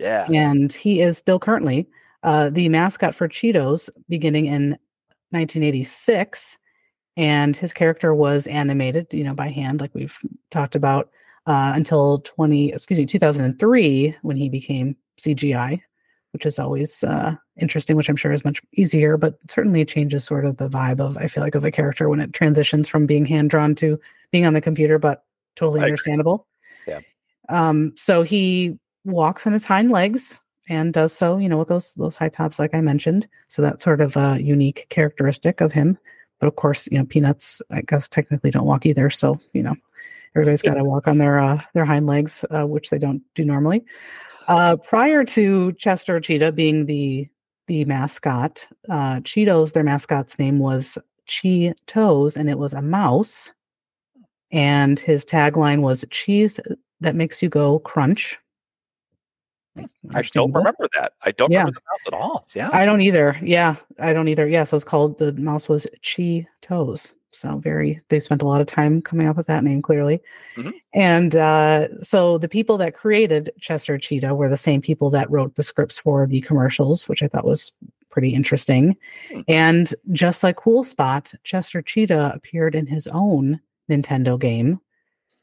Yeah. 0.00 0.26
And 0.32 0.72
he 0.72 1.02
is 1.02 1.18
still 1.18 1.38
currently 1.38 1.86
uh, 2.22 2.48
the 2.50 2.68
mascot 2.70 3.14
for 3.14 3.28
Cheetos 3.28 3.90
beginning 4.08 4.46
in 4.46 4.70
1986. 5.30 6.58
and 7.16 7.54
his 7.56 7.72
character 7.72 8.14
was 8.14 8.46
animated, 8.46 9.06
you 9.12 9.22
know, 9.22 9.34
by 9.34 9.48
hand, 9.48 9.80
like 9.80 9.94
we've 9.94 10.18
talked 10.50 10.74
about, 10.74 11.10
uh, 11.46 11.72
until 11.74 12.20
20, 12.20 12.72
excuse 12.72 12.98
me, 12.98 13.04
2003 13.04 14.16
when 14.22 14.36
he 14.36 14.48
became 14.48 14.96
CGI, 15.20 15.80
which 16.32 16.46
is 16.46 16.58
always 16.58 17.04
uh, 17.04 17.34
interesting, 17.60 17.96
which 17.96 18.08
I'm 18.08 18.16
sure 18.16 18.32
is 18.32 18.44
much 18.44 18.62
easier, 18.74 19.18
but 19.18 19.38
certainly 19.50 19.84
changes 19.84 20.24
sort 20.24 20.46
of 20.46 20.56
the 20.56 20.68
vibe 20.68 21.00
of, 21.00 21.16
I 21.18 21.26
feel 21.26 21.42
like, 21.42 21.54
of 21.54 21.64
a 21.64 21.70
character 21.70 22.08
when 22.08 22.20
it 22.20 22.32
transitions 22.32 22.88
from 22.88 23.04
being 23.04 23.26
hand 23.26 23.50
drawn 23.50 23.74
to 23.76 23.98
being 24.30 24.46
on 24.46 24.54
the 24.54 24.60
computer, 24.60 24.98
but 24.98 25.24
totally 25.56 25.82
understandable. 25.82 26.46
Yeah. 26.86 27.00
Um, 27.48 27.92
so 27.96 28.22
he 28.22 28.78
walks 29.04 29.46
on 29.46 29.52
his 29.52 29.64
hind 29.64 29.90
legs 29.90 30.40
and 30.68 30.92
does 30.92 31.12
so, 31.12 31.36
you 31.38 31.48
know, 31.48 31.58
with 31.58 31.68
those 31.68 31.94
those 31.94 32.16
high 32.16 32.28
tops, 32.28 32.58
like 32.58 32.74
I 32.74 32.80
mentioned. 32.80 33.26
So 33.48 33.62
that's 33.62 33.84
sort 33.84 34.00
of 34.00 34.16
a 34.16 34.38
unique 34.40 34.86
characteristic 34.88 35.60
of 35.60 35.72
him. 35.72 35.98
But 36.38 36.46
of 36.46 36.56
course, 36.56 36.88
you 36.90 36.98
know, 36.98 37.04
peanuts, 37.04 37.60
I 37.70 37.82
guess, 37.82 38.08
technically 38.08 38.50
don't 38.50 38.66
walk 38.66 38.86
either. 38.86 39.10
So 39.10 39.38
you 39.52 39.62
know, 39.62 39.74
everybody's 40.34 40.62
got 40.62 40.74
to 40.74 40.84
walk 40.84 41.08
on 41.08 41.18
their 41.18 41.38
uh, 41.38 41.60
their 41.74 41.84
hind 41.84 42.06
legs, 42.06 42.44
uh, 42.50 42.66
which 42.66 42.90
they 42.90 42.98
don't 42.98 43.22
do 43.34 43.44
normally. 43.44 43.84
Uh, 44.48 44.76
prior 44.76 45.24
to 45.24 45.72
Chester 45.72 46.18
Cheetah 46.20 46.52
being 46.52 46.86
the 46.86 47.28
the 47.66 47.84
mascot, 47.84 48.66
uh, 48.88 49.20
Cheetos, 49.20 49.72
their 49.72 49.84
mascot's 49.84 50.38
name 50.38 50.58
was 50.58 50.98
Cheetos, 51.28 52.36
and 52.36 52.50
it 52.50 52.58
was 52.58 52.74
a 52.74 52.82
mouse. 52.82 53.52
And 54.52 54.98
his 54.98 55.24
tagline 55.24 55.80
was 55.80 56.04
"Cheese 56.10 56.58
that 57.00 57.14
makes 57.14 57.42
you 57.42 57.48
go 57.48 57.78
crunch." 57.80 58.38
I 60.14 60.22
don't 60.32 60.52
remember 60.52 60.88
that. 60.98 61.12
I 61.22 61.30
don't 61.32 61.50
Yeah. 61.50 61.60
remember 61.60 61.80
the 61.80 61.90
mouse 61.90 62.06
at 62.06 62.12
all. 62.14 62.46
Yeah. 62.54 62.70
I 62.72 62.84
don't 62.84 63.00
either. 63.00 63.36
Yeah, 63.42 63.76
I 63.98 64.12
don't 64.12 64.28
either. 64.28 64.46
Yeah, 64.48 64.64
so 64.64 64.76
it's 64.76 64.84
called 64.84 65.18
the 65.18 65.32
mouse 65.34 65.68
was 65.68 65.86
Cheetos. 66.02 67.12
So 67.32 67.58
very 67.58 68.00
they 68.08 68.18
spent 68.18 68.42
a 68.42 68.46
lot 68.46 68.60
of 68.60 68.66
time 68.66 69.00
coming 69.00 69.28
up 69.28 69.36
with 69.36 69.46
that 69.46 69.62
name 69.62 69.82
clearly. 69.82 70.20
Mhm. 70.56 70.72
And 70.94 71.36
uh, 71.36 72.00
so 72.00 72.38
the 72.38 72.48
people 72.48 72.76
that 72.78 72.94
created 72.96 73.50
Chester 73.60 73.96
Cheetah 73.98 74.34
were 74.34 74.48
the 74.48 74.56
same 74.56 74.80
people 74.82 75.10
that 75.10 75.30
wrote 75.30 75.54
the 75.54 75.62
scripts 75.62 75.96
for 75.98 76.26
the 76.26 76.40
commercials, 76.40 77.08
which 77.08 77.22
I 77.22 77.28
thought 77.28 77.44
was 77.44 77.70
pretty 78.08 78.34
interesting. 78.34 78.96
Hmm. 79.32 79.40
And 79.46 79.94
just 80.10 80.42
like 80.42 80.56
Cool 80.56 80.82
Spot, 80.82 81.32
Chester 81.44 81.80
Cheetah 81.80 82.32
appeared 82.34 82.74
in 82.74 82.86
his 82.88 83.06
own 83.06 83.60
Nintendo 83.88 84.36
game. 84.38 84.80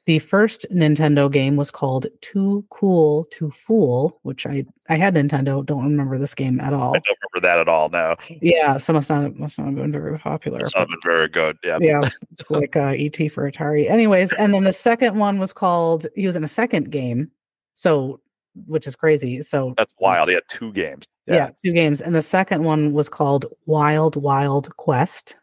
The 0.07 0.19
first 0.19 0.65
Nintendo 0.73 1.29
game 1.29 1.57
was 1.57 1.69
called 1.69 2.05
Too 2.21 2.65
Cool 2.69 3.25
to 3.31 3.51
Fool, 3.51 4.17
which 4.23 4.45
I 4.47 4.65
I 4.87 4.95
had 4.95 5.15
Nintendo. 5.15 5.65
Don't 5.65 5.83
remember 5.83 6.17
this 6.17 6.33
game 6.33 6.61
at 6.61 6.71
all. 6.71 6.91
I 6.95 6.99
don't 6.99 7.17
remember 7.33 7.45
that 7.45 7.59
at 7.59 7.67
all. 7.67 7.89
No. 7.89 8.15
Yeah, 8.41 8.77
so 8.77 8.93
must 8.93 9.09
not 9.09 9.35
must 9.35 9.57
not 9.57 9.65
have 9.67 9.75
been 9.75 9.91
very 9.91 10.17
popular. 10.17 10.61
It's 10.61 10.73
not 10.73 10.87
been 10.87 10.97
very 11.03 11.27
good. 11.27 11.57
Yeah. 11.61 11.79
yeah, 11.81 12.09
it's 12.31 12.49
like 12.49 12.77
uh, 12.77 12.93
ET 12.97 13.17
for 13.29 13.51
Atari. 13.51 13.89
Anyways, 13.89 14.31
and 14.35 14.53
then 14.53 14.63
the 14.63 14.71
second 14.71 15.17
one 15.19 15.39
was 15.39 15.51
called. 15.51 16.07
He 16.15 16.25
was 16.25 16.37
in 16.37 16.43
a 16.45 16.47
second 16.47 16.89
game, 16.89 17.29
so 17.75 18.21
which 18.65 18.87
is 18.87 18.95
crazy. 18.95 19.41
So 19.41 19.73
That's 19.75 19.93
wild. 19.99 20.29
He 20.29 20.35
had 20.35 20.43
two 20.47 20.71
games. 20.71 21.03
yeah. 21.25 21.49
two 21.61 21.73
games, 21.73 21.99
and 22.01 22.15
the 22.15 22.21
second 22.21 22.63
one 22.63 22.93
was 22.93 23.09
called 23.09 23.45
Wild 23.65 24.15
Wild 24.15 24.73
Quest. 24.77 25.35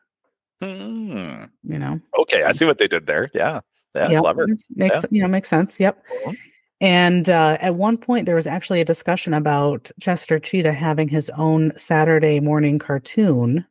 Hmm. 0.62 1.44
You 1.64 1.78
know, 1.78 2.00
Okay. 2.18 2.44
I 2.44 2.52
see 2.52 2.64
what 2.64 2.78
they 2.78 2.88
did 2.88 3.06
there. 3.06 3.30
Yeah. 3.34 3.60
Yeah. 3.94 4.10
Yep, 4.10 4.20
Clever. 4.22 4.46
makes 4.76 5.04
you 5.10 5.22
know 5.22 5.28
makes 5.28 5.48
sense. 5.48 5.78
Yep. 5.78 6.02
Mhm. 6.26 6.36
And 6.80 7.30
uh, 7.30 7.56
at 7.60 7.76
one 7.76 7.96
point, 7.96 8.26
there 8.26 8.34
was 8.34 8.46
actually 8.48 8.80
a 8.80 8.84
discussion 8.84 9.32
about 9.32 9.90
Chester 10.00 10.38
Cheetah 10.38 10.72
having 10.72 11.08
his 11.08 11.30
own 11.30 11.72
Saturday 11.76 12.40
morning 12.40 12.78
cartoon, 12.78 13.64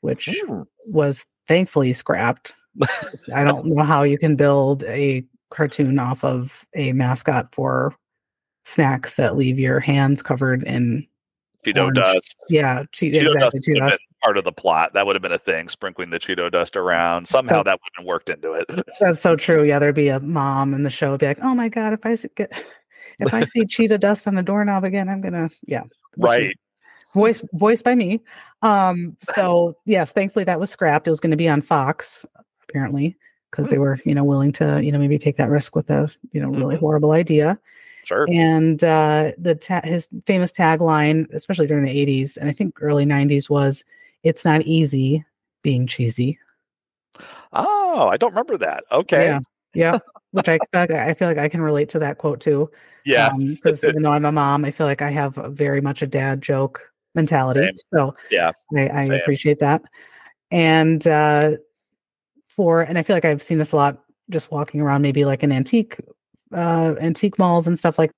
which 0.00 0.28
Hmm. 0.46 0.62
was 0.92 1.26
thankfully 1.48 1.92
scrapped. 1.92 2.54
I 3.34 3.42
don't 3.44 3.66
know 3.66 3.82
how 3.82 4.04
you 4.04 4.16
can 4.16 4.36
build 4.36 4.84
a 4.84 5.24
cartoon 5.50 5.98
off 5.98 6.22
of 6.22 6.64
a 6.76 6.92
mascot 6.92 7.52
for 7.52 7.94
snacks 8.64 9.16
that 9.16 9.36
leave 9.36 9.58
your 9.58 9.80
hands 9.80 10.22
covered 10.22 10.62
in 10.62 11.04
Cheeto 11.66 11.78
Orange. 11.82 11.94
dust. 11.96 12.36
yeah, 12.48 12.84
che- 12.92 13.10
Cheeto 13.10 13.26
exactly 13.26 13.40
dust 13.60 13.68
Cheetos. 13.68 13.90
been 13.90 13.98
part 14.22 14.36
of 14.38 14.44
the 14.44 14.52
plot. 14.52 14.92
That 14.94 15.06
would 15.06 15.14
have 15.16 15.22
been 15.22 15.32
a 15.32 15.38
thing, 15.38 15.68
sprinkling 15.68 16.10
the 16.10 16.18
Cheeto 16.18 16.50
dust 16.50 16.76
around. 16.76 17.26
Somehow 17.26 17.58
that 17.62 17.64
That's- 17.64 17.78
would 17.82 17.90
have 17.96 18.04
been 18.04 18.06
worked 18.08 18.30
into 18.30 18.52
it. 18.52 18.66
That's 19.00 19.20
so 19.20 19.36
true. 19.36 19.64
Yeah, 19.64 19.78
there'd 19.78 19.94
be 19.94 20.08
a 20.08 20.20
mom 20.20 20.72
in 20.74 20.82
the 20.82 20.90
show 20.90 21.10
would 21.12 21.20
be 21.20 21.26
like, 21.26 21.38
"Oh 21.42 21.54
my 21.54 21.68
god, 21.68 21.92
if 21.92 22.00
I 22.06 22.16
get 22.34 22.52
if 23.18 23.34
I 23.34 23.44
see 23.44 23.62
Cheeto 23.66 23.98
dust 24.00 24.26
on 24.26 24.34
the 24.34 24.42
doorknob 24.42 24.84
again, 24.84 25.08
I'm 25.08 25.20
gonna 25.20 25.50
yeah." 25.66 25.82
right. 26.16 26.56
Voice 27.12 27.42
voiced 27.54 27.82
by 27.84 27.94
me. 27.96 28.20
Um. 28.62 29.16
So 29.20 29.76
yes, 29.84 30.12
thankfully 30.12 30.44
that 30.44 30.60
was 30.60 30.70
scrapped. 30.70 31.08
It 31.08 31.10
was 31.10 31.18
going 31.20 31.32
to 31.32 31.36
be 31.36 31.48
on 31.48 31.60
Fox 31.60 32.24
apparently 32.62 33.16
because 33.50 33.68
they 33.68 33.78
were 33.78 33.98
you 34.04 34.14
know 34.14 34.22
willing 34.22 34.52
to 34.52 34.80
you 34.84 34.92
know 34.92 34.98
maybe 35.00 35.18
take 35.18 35.36
that 35.38 35.50
risk 35.50 35.74
with 35.74 35.90
a 35.90 36.08
you 36.30 36.40
know 36.40 36.50
really 36.50 36.76
Mhm. 36.76 36.80
horrible 36.80 37.10
idea. 37.10 37.58
Sure. 38.10 38.26
and 38.28 38.82
uh, 38.82 39.30
the 39.38 39.54
ta- 39.54 39.82
his 39.84 40.08
famous 40.26 40.50
tagline, 40.50 41.32
especially 41.32 41.68
during 41.68 41.84
the 41.84 41.96
'80s 41.96 42.36
and 42.36 42.50
I 42.50 42.52
think 42.52 42.76
early 42.82 43.06
'90s, 43.06 43.48
was 43.48 43.84
"It's 44.24 44.44
not 44.44 44.62
easy 44.62 45.24
being 45.62 45.86
cheesy." 45.86 46.36
Oh, 47.52 48.08
I 48.10 48.16
don't 48.16 48.30
remember 48.30 48.58
that. 48.58 48.82
Okay. 48.90 49.26
Yeah, 49.26 49.40
yeah. 49.74 49.98
Which 50.32 50.48
I 50.48 50.58
feel 50.58 50.66
like, 50.72 50.90
I 50.90 51.14
feel 51.14 51.28
like 51.28 51.38
I 51.38 51.48
can 51.48 51.62
relate 51.62 51.88
to 51.90 52.00
that 52.00 52.18
quote 52.18 52.40
too. 52.40 52.68
Yeah. 53.04 53.30
Because 53.38 53.84
even 53.84 54.02
though 54.02 54.12
I'm 54.12 54.24
a 54.24 54.32
mom, 54.32 54.64
I 54.64 54.72
feel 54.72 54.88
like 54.88 55.02
I 55.02 55.10
have 55.10 55.36
very 55.50 55.80
much 55.80 56.02
a 56.02 56.06
dad 56.08 56.42
joke 56.42 56.92
mentality. 57.14 57.60
Same. 57.60 57.76
So 57.94 58.16
Yeah. 58.30 58.50
I, 58.76 58.88
I 58.88 59.04
appreciate 59.04 59.60
that. 59.60 59.82
And 60.50 61.06
uh, 61.06 61.52
for 62.44 62.82
and 62.82 62.98
I 62.98 63.02
feel 63.02 63.14
like 63.14 63.24
I've 63.24 63.42
seen 63.42 63.58
this 63.58 63.70
a 63.70 63.76
lot 63.76 64.02
just 64.30 64.50
walking 64.50 64.80
around, 64.80 65.02
maybe 65.02 65.24
like 65.24 65.44
an 65.44 65.52
antique, 65.52 65.96
uh, 66.54 66.94
antique 67.00 67.38
malls 67.38 67.66
and 67.66 67.78
stuff 67.78 67.98
like 67.98 68.10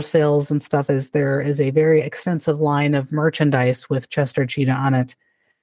sales 0.00 0.50
and 0.50 0.62
stuff. 0.62 0.90
Is 0.90 1.10
there 1.10 1.40
is 1.40 1.60
a 1.60 1.70
very 1.70 2.00
extensive 2.00 2.60
line 2.60 2.94
of 2.94 3.12
merchandise 3.12 3.88
with 3.88 4.10
Chester 4.10 4.46
Cheetah 4.46 4.72
on 4.72 4.94
it, 4.94 5.16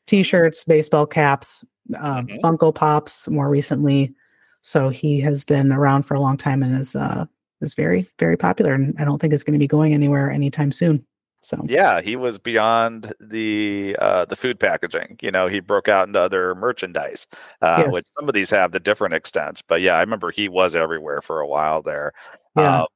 t-shirts, 0.07 0.63
baseball 0.63 1.05
caps, 1.05 1.63
uh. 1.95 2.23
Funko 2.43 2.73
Pops. 2.73 3.27
More 3.27 3.49
recently, 3.49 4.13
so 4.61 4.89
he 4.89 5.19
has 5.21 5.43
been 5.43 5.71
around 5.71 6.03
for 6.03 6.15
a 6.15 6.21
long 6.21 6.37
time 6.37 6.63
and 6.63 6.77
is 6.77 6.95
uh, 6.95 7.25
is 7.61 7.75
very 7.75 8.09
very 8.19 8.37
popular. 8.37 8.73
And 8.73 8.95
I 8.99 9.05
don't 9.05 9.19
think 9.19 9.33
it's 9.33 9.43
going 9.43 9.53
to 9.53 9.63
be 9.63 9.67
going 9.67 9.93
anywhere 9.93 10.31
anytime 10.31 10.71
soon. 10.71 11.05
So 11.43 11.57
Yeah, 11.65 12.01
he 12.01 12.15
was 12.17 12.39
beyond 12.39 13.13
the 13.21 13.95
uh, 13.99 14.25
the 14.25 14.35
food 14.35 14.59
packaging. 14.59 15.17
You 15.21 15.31
know, 15.31 15.47
he 15.47 15.59
broke 15.61 15.87
out 15.87 16.07
into 16.07 16.19
other 16.19 16.55
merchandise, 16.55 17.27
uh, 17.61 17.85
Yes. 17.85 17.93
which 17.93 18.05
some 18.17 18.27
of 18.27 18.33
these 18.35 18.49
have 18.49 18.71
the 18.71 18.79
different 18.81 19.13
extents. 19.13 19.61
But 19.61 19.81
yeah, 19.81 19.93
I 19.95 20.01
remember 20.01 20.31
he 20.31 20.49
was 20.49 20.75
everywhere 20.75 21.21
for 21.21 21.39
a 21.41 21.47
while 21.47 21.81
there. 21.81 22.13
Yeah. 22.55 22.81
Um, 22.81 22.87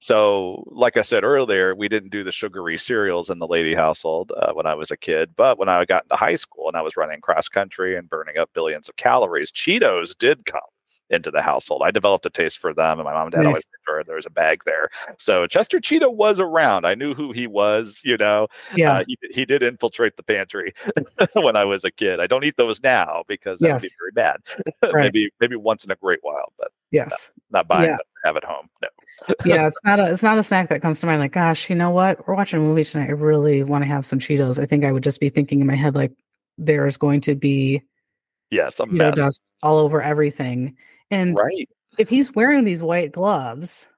so, 0.00 0.64
like 0.72 0.96
I 0.96 1.02
said 1.02 1.24
earlier, 1.24 1.74
we 1.74 1.88
didn't 1.88 2.10
do 2.10 2.24
the 2.24 2.32
sugary 2.32 2.78
cereals 2.78 3.30
in 3.30 3.38
the 3.40 3.48
lady 3.48 3.74
household 3.74 4.32
uh, 4.36 4.52
when 4.52 4.66
I 4.66 4.74
was 4.74 4.90
a 4.92 4.96
kid. 4.96 5.34
But 5.36 5.58
when 5.58 5.68
I 5.68 5.84
got 5.86 6.04
into 6.04 6.16
high 6.16 6.36
school 6.36 6.68
and 6.68 6.76
I 6.76 6.82
was 6.82 6.96
running 6.96 7.20
cross 7.20 7.48
country 7.48 7.96
and 7.96 8.08
burning 8.10 8.38
up 8.38 8.50
billions 8.54 8.88
of 8.88 8.96
calories, 8.96 9.52
Cheetos 9.52 10.16
did 10.18 10.44
come 10.46 10.60
into 11.10 11.30
the 11.30 11.40
household. 11.42 11.82
I 11.84 11.90
developed 11.90 12.26
a 12.26 12.30
taste 12.30 12.58
for 12.58 12.74
them, 12.74 12.98
and 12.98 13.04
my 13.04 13.12
mom 13.12 13.24
and 13.26 13.32
dad 13.32 13.40
always 13.46 13.56
Nice. 13.56 13.64
made 13.72 13.92
sure 13.92 14.04
there 14.04 14.16
was 14.16 14.26
a 14.26 14.30
bag 14.30 14.62
there. 14.66 14.88
So 15.18 15.46
Chester 15.46 15.80
Cheetah 15.80 16.10
was 16.10 16.38
around. 16.38 16.84
I 16.84 16.94
knew 16.94 17.14
who 17.14 17.32
he 17.32 17.46
was. 17.46 18.00
You 18.04 18.16
know, 18.16 18.48
yeah, 18.74 18.98
uh, 18.98 19.04
he, 19.06 19.16
he 19.30 19.44
did 19.44 19.62
infiltrate 19.62 20.16
the 20.16 20.22
pantry 20.22 20.74
when 21.34 21.56
I 21.56 21.64
was 21.64 21.84
a 21.84 21.90
kid. 21.90 22.20
I 22.20 22.26
don't 22.26 22.44
eat 22.44 22.56
those 22.56 22.82
now 22.82 23.24
because 23.28 23.60
that 23.60 23.72
would 23.72 23.80
be 23.80 23.86
Yes. 23.86 23.94
very 24.00 24.12
bad. 24.12 24.36
Right. 24.92 25.04
maybe 25.04 25.30
maybe 25.40 25.56
once 25.56 25.84
in 25.84 25.90
a 25.90 25.96
great 25.96 26.20
while, 26.22 26.52
but 26.58 26.70
yes. 26.90 27.30
not 27.50 27.66
buying 27.68 27.84
Yeah. 27.84 27.96
them 27.96 27.98
have 28.24 28.36
at 28.36 28.44
home. 28.44 28.68
No. 28.82 28.88
yeah, 29.44 29.66
it's 29.68 29.80
not 29.84 29.98
a 30.00 30.12
it's 30.12 30.22
not 30.22 30.38
a 30.38 30.42
snack 30.42 30.68
that 30.68 30.80
comes 30.82 31.00
to 31.00 31.06
mind. 31.06 31.20
Like, 31.20 31.32
gosh, 31.32 31.68
you 31.68 31.76
know 31.76 31.90
what? 31.90 32.26
We're 32.26 32.34
watching 32.34 32.58
a 32.58 32.62
movie 32.62 32.84
tonight. 32.84 33.08
I 33.08 33.12
really 33.12 33.62
want 33.62 33.82
to 33.82 33.88
have 33.88 34.06
some 34.06 34.18
Cheetos. 34.18 34.60
I 34.60 34.66
think 34.66 34.84
I 34.84 34.92
would 34.92 35.02
just 35.04 35.20
be 35.20 35.28
thinking 35.30 35.60
in 35.60 35.66
my 35.66 35.74
head 35.74 35.94
like, 35.94 36.12
there's 36.58 36.96
going 36.96 37.20
to 37.22 37.34
be 37.34 37.82
Yes, 38.50 38.80
a 38.80 38.86
mess. 38.86 39.14
dust 39.16 39.42
all 39.62 39.76
over 39.78 40.00
everything. 40.00 40.74
And 41.10 41.36
Right. 41.38 41.68
if 41.98 42.08
he's 42.08 42.34
wearing 42.34 42.64
these 42.64 42.82
white 42.82 43.12
gloves, 43.12 43.88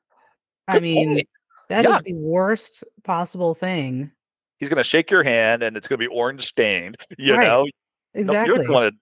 I 0.68 0.78
mean, 0.80 1.14
point. 1.14 1.28
that 1.68 1.84
is 1.84 1.90
Yeah. 1.90 2.00
the 2.04 2.14
worst 2.14 2.84
possible 3.04 3.54
thing. 3.54 4.10
He's 4.58 4.68
gonna 4.68 4.84
shake 4.84 5.10
your 5.10 5.22
hand 5.22 5.62
and 5.62 5.76
it's 5.76 5.88
gonna 5.88 5.98
be 5.98 6.06
orange 6.06 6.46
stained. 6.46 6.96
You 7.18 7.34
Right. 7.36 7.46
know, 7.46 7.64
No, 8.14 8.20
Exactly. 8.20 8.52
you 8.58 8.62
don't 8.64 8.72
want 8.74 8.94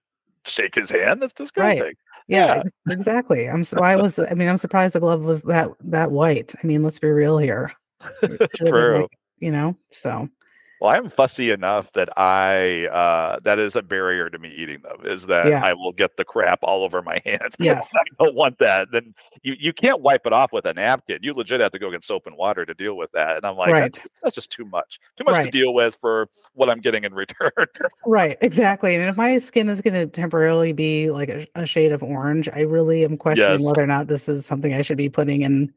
to 0.45 0.51
shake 0.51 0.75
his 0.75 0.89
hand. 0.91 1.21
That's 1.21 1.33
disgusting. 1.33 1.93
yeah, 2.27 2.45
yeah. 2.45 2.55
ex- 2.59 2.71
exactly. 2.91 3.47
I'm 3.49 3.63
so 3.63 3.79
I 3.81 3.95
was. 3.97 4.19
I 4.19 4.33
mean, 4.35 4.47
I'm 4.47 4.57
surprised 4.57 4.93
the 4.95 4.99
glove 4.99 5.25
was 5.25 5.41
that 5.43 5.69
that 5.85 6.11
white. 6.11 6.53
I 6.63 6.67
mean, 6.67 6.83
let's 6.83 6.99
be 6.99 7.09
real 7.09 7.37
here. 7.39 7.71
It 8.01 8.07
should 8.21 8.31
have 8.31 8.49
been 8.49 8.67
True. 8.67 9.01
like, 9.01 9.11
you 9.39 9.51
know. 9.51 9.75
So, 9.91 10.29
Well, 10.81 10.91
I'm 10.95 11.09
fussy 11.09 11.51
enough 11.51 11.91
that 11.93 12.07
I 12.17 12.87
uh, 12.87 13.39
that 13.43 13.59
is 13.59 13.75
a 13.75 13.81
barrier 13.81 14.29
to 14.29 14.39
me 14.39 14.49
eating 14.55 14.81
them. 14.81 15.05
Is 15.05 15.25
that 15.25 15.47
Yeah. 15.47 15.61
I 15.63 15.73
will 15.73 15.91
get 15.91 16.15
the 16.15 16.23
crap 16.23 16.59
all 16.63 16.83
over 16.83 17.01
my 17.01 17.21
hands. 17.25 17.55
Yes. 17.59 17.93
I 17.95 18.23
don't 18.23 18.35
want 18.35 18.57
that. 18.59 18.87
Then 18.91 19.13
you 19.43 19.55
you 19.59 19.73
can't 19.73 20.01
wipe 20.01 20.25
it 20.25 20.31
off 20.33 20.53
with 20.53 20.65
a 20.65 20.73
napkin. 20.73 21.19
You 21.21 21.33
legit 21.33 21.59
have 21.59 21.71
to 21.73 21.79
go 21.79 21.91
get 21.91 22.05
soap 22.05 22.27
and 22.27 22.37
water 22.37 22.65
to 22.65 22.73
deal 22.73 22.95
with 22.95 23.11
that. 23.11 23.37
And 23.37 23.45
I'm 23.45 23.57
like, 23.57 23.71
Right. 23.71 23.93
that's, 23.93 24.01
that's 24.23 24.35
just 24.35 24.51
too 24.51 24.65
much. 24.65 24.99
Too 25.17 25.23
much 25.25 25.43
to 25.45 25.51
deal 25.51 25.73
with 25.73 25.97
for 25.99 26.29
what 26.53 26.69
I'm 26.69 26.79
getting 26.79 27.03
in 27.03 27.13
return. 27.13 27.51
Right, 28.05 28.37
exactly. 28.41 28.95
And 28.95 29.03
if 29.03 29.17
my 29.17 29.37
skin 29.37 29.67
is 29.69 29.81
going 29.81 29.93
to 29.93 30.05
temporarily 30.07 30.71
be 30.73 31.09
like 31.11 31.29
a, 31.29 31.45
a 31.55 31.65
shade 31.65 31.91
of 31.91 32.01
orange, 32.01 32.47
I 32.49 32.61
really 32.61 33.03
am 33.03 33.17
questioning 33.17 33.59
Yes. 33.59 33.65
whether 33.67 33.83
or 33.83 33.87
not 33.87 34.07
this 34.07 34.27
is 34.29 34.45
something 34.45 34.73
I 34.73 34.81
should 34.81 34.97
be 34.97 35.09
putting 35.09 35.41
in 35.41 35.73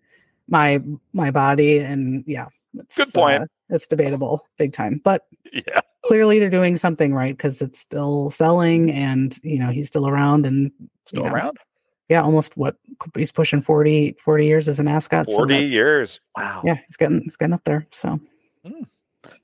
my 0.48 0.80
my 1.12 1.30
body. 1.30 1.78
And 1.78 2.24
yeah, 2.26 2.46
it's, 2.75 2.97
Good 2.97 3.12
point. 3.12 3.43
uh, 3.43 3.47
it's 3.70 3.87
debatable, 3.87 4.47
big 4.59 4.73
time. 4.73 5.01
But 5.05 5.23
yeah. 5.53 5.81
clearly, 6.05 6.39
they're 6.39 6.51
doing 6.51 6.77
something 6.77 7.14
right 7.14 7.37
because 7.37 7.61
it's 7.62 7.79
still 7.79 8.31
selling, 8.31 8.91
and 8.91 9.39
you 9.43 9.59
know 9.59 9.70
he's 9.70 9.89
still 9.89 10.09
around, 10.09 10.47
and 10.47 10.70
Still 11.07 11.25
Yeah. 11.25 11.33
around? 11.33 11.59
yeah, 12.09 12.23
almost 12.23 12.57
what 12.57 12.77
he's 13.16 13.33
pushing 13.33 13.61
40, 13.61 14.16
40 14.20 14.47
years 14.47 14.68
as 14.68 14.79
a 14.79 14.83
mascot. 14.83 15.29
so 15.31 15.37
40 15.37 15.55
that's- 15.55 15.75
years. 15.75 16.20
Wow. 16.37 16.62
Yeah, 16.64 16.77
he's 16.87 16.97
getting 16.97 17.23
he's 17.23 17.37
getting 17.37 17.55
up 17.55 17.64
there. 17.64 17.87
So 17.91 18.20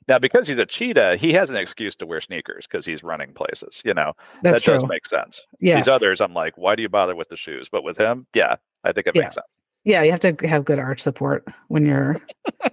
Now, 0.08 0.18
because 0.18 0.48
he's 0.48 0.58
a 0.58 0.66
cheetah, 0.66 1.16
he 1.16 1.32
has 1.34 1.50
an 1.50 1.56
excuse 1.56 1.94
to 1.96 2.06
wear 2.06 2.20
sneakers 2.20 2.66
because 2.66 2.84
he's 2.86 3.02
running 3.02 3.32
places. 3.32 3.80
You 3.84 3.94
know, 3.94 4.12
that's 4.42 4.58
that 4.58 4.62
true. 4.64 4.74
does 4.74 4.86
make 4.88 5.06
sense. 5.06 5.40
yes. 5.60 5.84
These 5.84 5.92
others, 5.92 6.20
I'm 6.20 6.32
like, 6.34 6.56
why 6.56 6.74
do 6.76 6.82
you 6.82 6.88
bother 6.88 7.14
with 7.14 7.28
the 7.28 7.36
shoes? 7.36 7.68
But 7.70 7.84
with 7.84 7.96
him, 7.98 8.26
yeah, 8.34 8.56
I 8.84 8.92
think 8.92 9.06
it 9.06 9.14
Yeah. 9.16 9.22
makes 9.22 9.34
sense. 9.36 9.46
Yeah, 9.84 10.02
you 10.02 10.10
have 10.10 10.20
to 10.20 10.36
have 10.46 10.64
good 10.64 10.78
arch 10.78 11.00
support 11.02 11.44
when 11.68 11.84
you're 11.86 12.16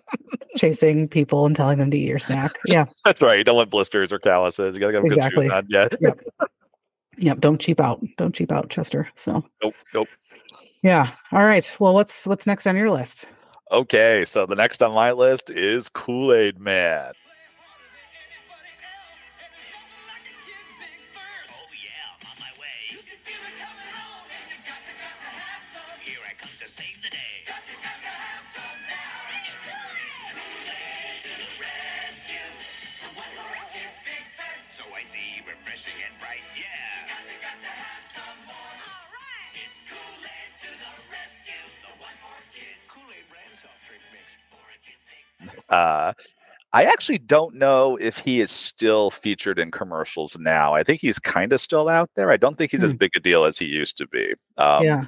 chasing 0.58 1.08
people 1.08 1.46
and 1.46 1.56
telling 1.56 1.78
them 1.78 1.92
to 1.92 1.98
eat 1.98 2.08
your 2.08 2.20
snack. 2.20 2.58
Yeah. 2.68 2.86
That's 3.04 3.22
right. 3.22 3.38
You 3.38 3.44
don't 3.44 3.56
want 3.56 3.70
blisters 3.70 4.12
or 4.12 4.20
calluses. 4.20 4.76
You 4.76 4.80
got 4.82 4.88
to 4.88 4.94
get 4.94 5.06
Exactly. 5.06 5.48
good 5.50 5.66
shoes 5.70 5.88
on. 5.90 5.90
Yeah. 6.02 6.48
Yep. 7.18 7.40
Don't 7.40 7.60
cheap 7.62 7.80
out. 7.80 8.04
Don't 8.18 8.34
cheap 8.36 8.52
out, 8.52 8.70
Chester. 8.70 9.08
So 9.16 9.44
Nope. 9.64 9.74
Nope. 9.94 10.08
yeah. 10.84 11.12
All 11.32 11.44
right. 11.44 11.76
Well, 11.80 11.94
what's 11.94 12.28
what's 12.28 12.46
next 12.46 12.68
on 12.68 12.76
your 12.76 12.92
list? 12.92 13.26
Okay. 13.72 14.26
So 14.26 14.46
the 14.46 14.56
next 14.56 14.84
on 14.84 14.94
my 14.94 15.12
list 15.12 15.50
is 15.50 15.88
Kool 15.90 16.34
Aid 16.34 16.60
Man. 16.60 17.14
Uh, 45.76 46.14
I 46.74 46.84
actually 46.84 47.20
don't 47.20 47.56
know 47.56 47.98
if 48.02 48.18
he 48.18 48.42
is 48.42 48.52
still 48.52 49.10
featured 49.12 49.60
in 49.60 49.72
commercials 49.72 50.38
now. 50.38 50.74
I 50.74 50.84
think 50.84 51.00
he's 51.00 51.20
kind 51.20 51.54
of 51.54 51.62
still 51.62 51.88
out 51.88 52.10
there. 52.16 52.32
I 52.32 52.38
don't 52.38 52.58
think 52.58 52.72
he's 52.72 52.84
as 52.84 52.92
Hmm. 52.92 52.98
big 52.98 53.12
a 53.16 53.20
deal 53.20 53.46
as 53.46 53.58
he 53.58 53.66
used 53.66 53.98
to 53.98 54.08
be. 54.08 54.34
Um, 54.58 54.84
yeah. 54.84 55.04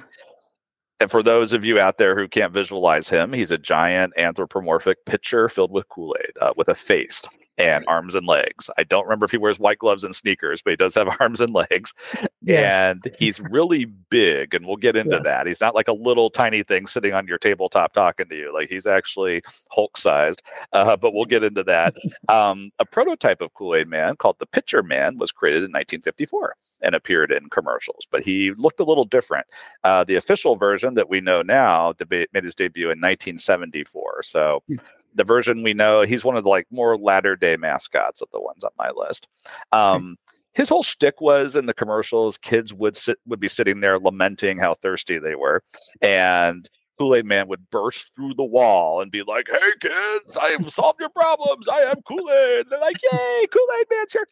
And 1.00 1.10
for 1.10 1.22
those 1.22 1.52
of 1.52 1.64
you 1.64 1.78
out 1.78 1.98
there 1.98 2.18
who 2.18 2.26
can't 2.26 2.52
visualize 2.52 3.08
him, 3.08 3.32
he's 3.32 3.50
a 3.52 3.58
giant 3.58 4.12
anthropomorphic 4.16 5.04
pitcher 5.04 5.48
filled 5.48 5.70
with 5.70 5.88
Kool 5.88 6.16
Aid 6.20 6.32
uh, 6.40 6.52
with 6.56 6.68
a 6.68 6.74
face 6.74 7.24
and 7.58 7.84
arms 7.88 8.14
and 8.14 8.26
legs. 8.26 8.70
I 8.78 8.84
don't 8.84 9.04
remember 9.04 9.24
if 9.26 9.30
he 9.32 9.36
wears 9.36 9.58
white 9.58 9.78
gloves 9.78 10.04
and 10.04 10.14
sneakers, 10.14 10.62
but 10.62 10.70
he 10.70 10.76
does 10.76 10.94
have 10.94 11.08
arms 11.20 11.40
and 11.40 11.52
legs. 11.52 11.92
Yes. 12.40 12.78
And 12.80 13.14
he's 13.18 13.40
really 13.40 13.84
big, 13.84 14.54
and 14.54 14.64
we'll 14.66 14.76
get 14.76 14.96
into 14.96 15.16
Yes. 15.16 15.24
that. 15.24 15.46
He's 15.46 15.60
not 15.60 15.74
like 15.74 15.88
a 15.88 15.92
little 15.92 16.30
tiny 16.30 16.62
thing 16.62 16.86
sitting 16.86 17.12
on 17.12 17.26
your 17.26 17.38
tabletop 17.38 17.92
talking 17.92 18.28
to 18.28 18.36
you. 18.36 18.54
Like 18.54 18.68
he's 18.68 18.86
actually 18.86 19.42
Hulk 19.70 19.98
sized, 19.98 20.42
uh, 20.72 20.96
but 20.96 21.12
we'll 21.12 21.24
get 21.24 21.44
into 21.44 21.62
that. 21.64 21.94
Um, 22.28 22.70
a 22.78 22.84
prototype 22.84 23.40
of 23.40 23.54
Kool 23.54 23.74
Aid 23.74 23.88
Man 23.88 24.14
called 24.14 24.36
the 24.38 24.44
Pitcher 24.46 24.82
Man 24.82 25.16
was 25.18 25.32
created 25.32 25.58
in 25.64 25.70
1954 25.72 26.54
and 26.82 26.94
appeared 26.94 27.32
in 27.32 27.48
commercials, 27.48 28.06
but 28.10 28.22
he 28.22 28.52
looked 28.52 28.80
a 28.80 28.84
little 28.84 29.04
different. 29.06 29.46
Uh, 29.82 30.04
the 30.04 30.14
official 30.16 30.54
version 30.54 30.92
that 30.94 31.08
we 31.08 31.20
know 31.22 31.40
now 31.40 31.94
deba- 31.94 32.26
made 32.34 32.44
his 32.44 32.54
debut 32.54 32.86
in 32.90 33.00
1974. 33.00 34.22
So 34.24 34.62
Hmm. 34.68 34.76
The 35.14 35.24
version 35.24 35.62
we 35.62 35.74
know, 35.74 36.02
he's 36.02 36.24
one 36.24 36.36
of 36.36 36.44
the 36.44 36.50
like 36.50 36.66
more 36.70 36.96
latter 36.96 37.36
day 37.36 37.56
mascots 37.56 38.20
of 38.20 38.28
the 38.32 38.40
ones 38.40 38.64
on 38.64 38.70
my 38.78 38.90
list. 38.90 39.26
Um, 39.72 40.16
his 40.52 40.68
whole 40.68 40.82
shtick 40.82 41.20
was 41.20 41.56
in 41.56 41.66
the 41.66 41.74
commercials, 41.74 42.36
kids 42.38 42.72
would 42.74 42.96
sit 42.96 43.18
would 43.26 43.40
be 43.40 43.48
sitting 43.48 43.80
there 43.80 43.98
lamenting 43.98 44.58
how 44.58 44.74
thirsty 44.74 45.18
they 45.18 45.34
were, 45.34 45.62
and 46.00 46.68
Kool-Aid 46.98 47.26
Man 47.26 47.46
would 47.48 47.70
burst 47.70 48.12
through 48.14 48.34
the 48.34 48.44
wall 48.44 49.00
and 49.00 49.10
be 49.10 49.22
like, 49.22 49.46
"Hey 49.48 49.72
kids, 49.80 50.36
I 50.36 50.48
have 50.48 50.68
solved 50.72 50.98
your 51.00 51.10
problems. 51.10 51.68
I 51.68 51.82
am 51.82 52.02
Kool-Aid." 52.02 52.66
They're 52.68 52.80
like, 52.80 52.96
"Yay, 53.02 53.46
Kool-Aid 53.52 53.86
Man's 53.90 54.12
here!" 54.12 54.26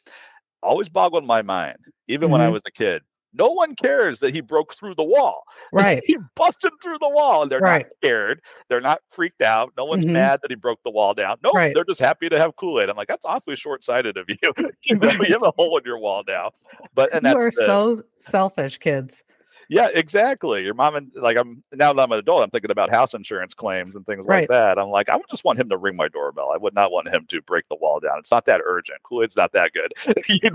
Always 0.63 0.89
boggled 0.89 1.25
my 1.25 1.43
mind, 1.43 1.79
even 2.09 2.31
when 2.31 2.41
I 2.41 2.49
Mhm. 2.49 2.53
was 2.55 2.63
a 2.67 2.73
kid. 2.73 3.03
No 3.39 3.49
one 3.49 3.75
cares 3.75 4.21
that 4.21 4.35
he 4.35 4.41
broke 4.41 4.75
through 4.77 4.95
the 4.95 5.03
wall. 5.05 5.43
Right. 5.73 6.03
he 6.07 6.17
busted 6.37 6.73
through 6.83 6.99
the 7.01 7.09
wall, 7.09 7.43
and 7.43 7.51
they're 7.51 7.59
Right. 7.61 7.85
not 7.87 7.93
scared. 7.97 8.41
They're 8.69 8.81
not 8.81 9.01
freaked 9.11 9.43
out. 9.43 9.73
No 9.77 9.85
one's 9.85 10.07
Mhm. 10.07 10.11
mad 10.13 10.39
that 10.43 10.51
he 10.51 10.55
broke 10.55 10.81
the 10.85 10.91
wall 10.91 11.13
down. 11.13 11.37
No, 11.43 11.51
Right. 11.53 11.75
they're 11.75 11.85
just 11.85 11.99
happy 12.01 12.29
to 12.29 12.39
have 12.39 12.55
Kool-Aid. 12.57 12.89
I'm 12.89 12.97
like, 12.97 13.09
that's 13.09 13.27
awfully 13.27 13.57
short-sighted 13.57 14.17
of 14.17 14.27
you. 14.29 14.37
you, 14.85 14.97
know, 14.97 15.11
you 15.11 15.33
have 15.33 15.43
a 15.43 15.51
hole 15.57 15.77
in 15.77 15.85
your 15.85 15.99
wall 15.99 16.23
now. 16.27 16.53
But 16.95 17.13
and 17.13 17.27
you 17.27 17.35
are 17.37 17.47
the- 17.47 17.53
so 17.53 18.01
selfish, 18.21 18.79
kids. 18.79 19.25
Yeah, 19.69 19.89
exactly. 19.93 20.63
Your 20.63 20.75
mom 20.75 20.97
and 20.97 21.13
like 21.15 21.37
I'm 21.37 21.63
now 21.73 21.93
that 21.93 22.03
I'm 22.03 22.13
an 22.13 22.19
adult, 22.19 22.43
I'm 22.43 22.51
thinking 22.51 22.71
about 22.71 22.91
house 22.91 23.15
insurance 23.15 23.55
claims 23.55 23.97
and 23.97 24.05
things 24.07 24.27
Right. 24.27 24.41
like 24.41 24.49
that. 24.49 24.79
I'm 24.79 24.89
like, 24.89 25.09
I 25.09 25.17
would 25.17 25.29
just 25.29 25.45
want 25.45 25.59
him 25.59 25.69
to 25.71 25.77
ring 25.77 25.97
my 25.97 26.09
doorbell. 26.09 26.51
I 26.55 26.57
would 26.59 26.75
not 26.75 26.91
want 26.93 27.09
him 27.09 27.27
to 27.29 27.43
break 27.43 27.67
the 27.69 27.77
wall 27.77 28.01
down. 28.01 28.19
It's 28.19 28.31
not 28.31 28.47
that 28.47 28.61
urgent. 28.65 29.03
Kool-Aid's 29.03 29.37
not 29.37 29.53
that 29.53 29.73
good. 29.73 29.93
you 30.29 30.51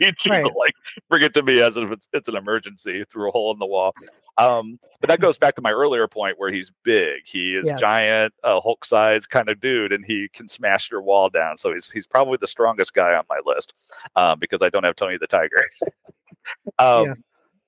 need 0.00 0.16
you 0.24 0.30
Right. 0.32 0.42
to 0.42 0.48
like 0.48 0.74
bring 1.08 1.22
it 1.22 1.34
to 1.34 1.42
me 1.42 1.60
as 1.60 1.76
if 1.76 1.90
it's, 1.90 2.08
it's 2.12 2.28
an 2.28 2.36
emergency 2.36 3.04
through 3.10 3.28
a 3.28 3.32
hole 3.32 3.52
in 3.52 3.58
the 3.58 3.66
wall. 3.66 3.94
Um, 4.38 4.78
but 5.00 5.08
that 5.08 5.20
goes 5.20 5.38
back 5.38 5.54
to 5.56 5.62
my 5.62 5.72
earlier 5.72 6.06
point 6.08 6.38
where 6.38 6.50
he's 6.52 6.70
big. 6.82 7.22
He 7.24 7.54
is 7.56 7.66
Yes. 7.66 7.80
giant, 7.80 8.34
a 8.44 8.60
Hulk 8.60 8.84
size 8.84 9.26
kind 9.26 9.48
of 9.48 9.60
dude, 9.60 9.92
and 9.92 10.04
he 10.04 10.28
can 10.32 10.48
smash 10.48 10.90
your 10.90 11.02
wall 11.02 11.28
down. 11.28 11.56
So 11.56 11.72
he's 11.72 11.90
he's 11.90 12.06
probably 12.06 12.38
the 12.40 12.46
strongest 12.46 12.94
guy 12.94 13.14
on 13.14 13.24
my 13.28 13.40
list 13.44 13.74
um, 14.16 14.38
because 14.38 14.62
I 14.62 14.68
don't 14.70 14.84
have 14.84 14.96
Tony 14.96 15.16
the 15.18 15.26
Tiger. 15.26 15.64
um, 16.78 17.06
Yes. 17.06 17.20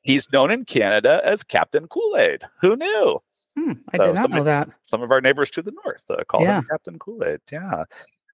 He's 0.02 0.30
known 0.32 0.50
in 0.50 0.64
Canada 0.64 1.20
as 1.24 1.42
Captain 1.42 1.86
Kool 1.88 2.16
Aid. 2.16 2.42
Who 2.60 2.76
knew? 2.76 3.18
Hmm, 3.58 3.72
I 3.92 3.96
So 3.98 4.06
did 4.06 4.14
not 4.14 4.30
know 4.30 4.44
that. 4.44 4.68
Some 4.82 5.02
of 5.02 5.10
our 5.10 5.20
neighbors 5.20 5.50
to 5.52 5.62
the 5.62 5.72
north 5.84 6.04
uh, 6.10 6.22
call 6.28 6.42
Yeah. 6.42 6.58
him 6.58 6.66
Captain 6.70 6.98
Kool 6.98 7.24
Aid. 7.24 7.40
Yeah. 7.50 7.84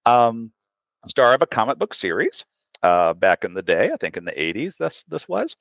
Um, 0.06 0.52
star 1.06 1.32
of 1.34 1.42
a 1.42 1.46
comic 1.46 1.78
book 1.78 1.94
series 1.94 2.44
uh, 2.82 3.14
back 3.14 3.44
in 3.44 3.54
the 3.54 3.62
day. 3.62 3.90
I 3.92 3.96
think 3.96 4.16
in 4.16 4.24
the 4.24 4.32
80s, 4.32 4.76
this, 4.76 5.04
this 5.08 5.26
was. 5.28 5.56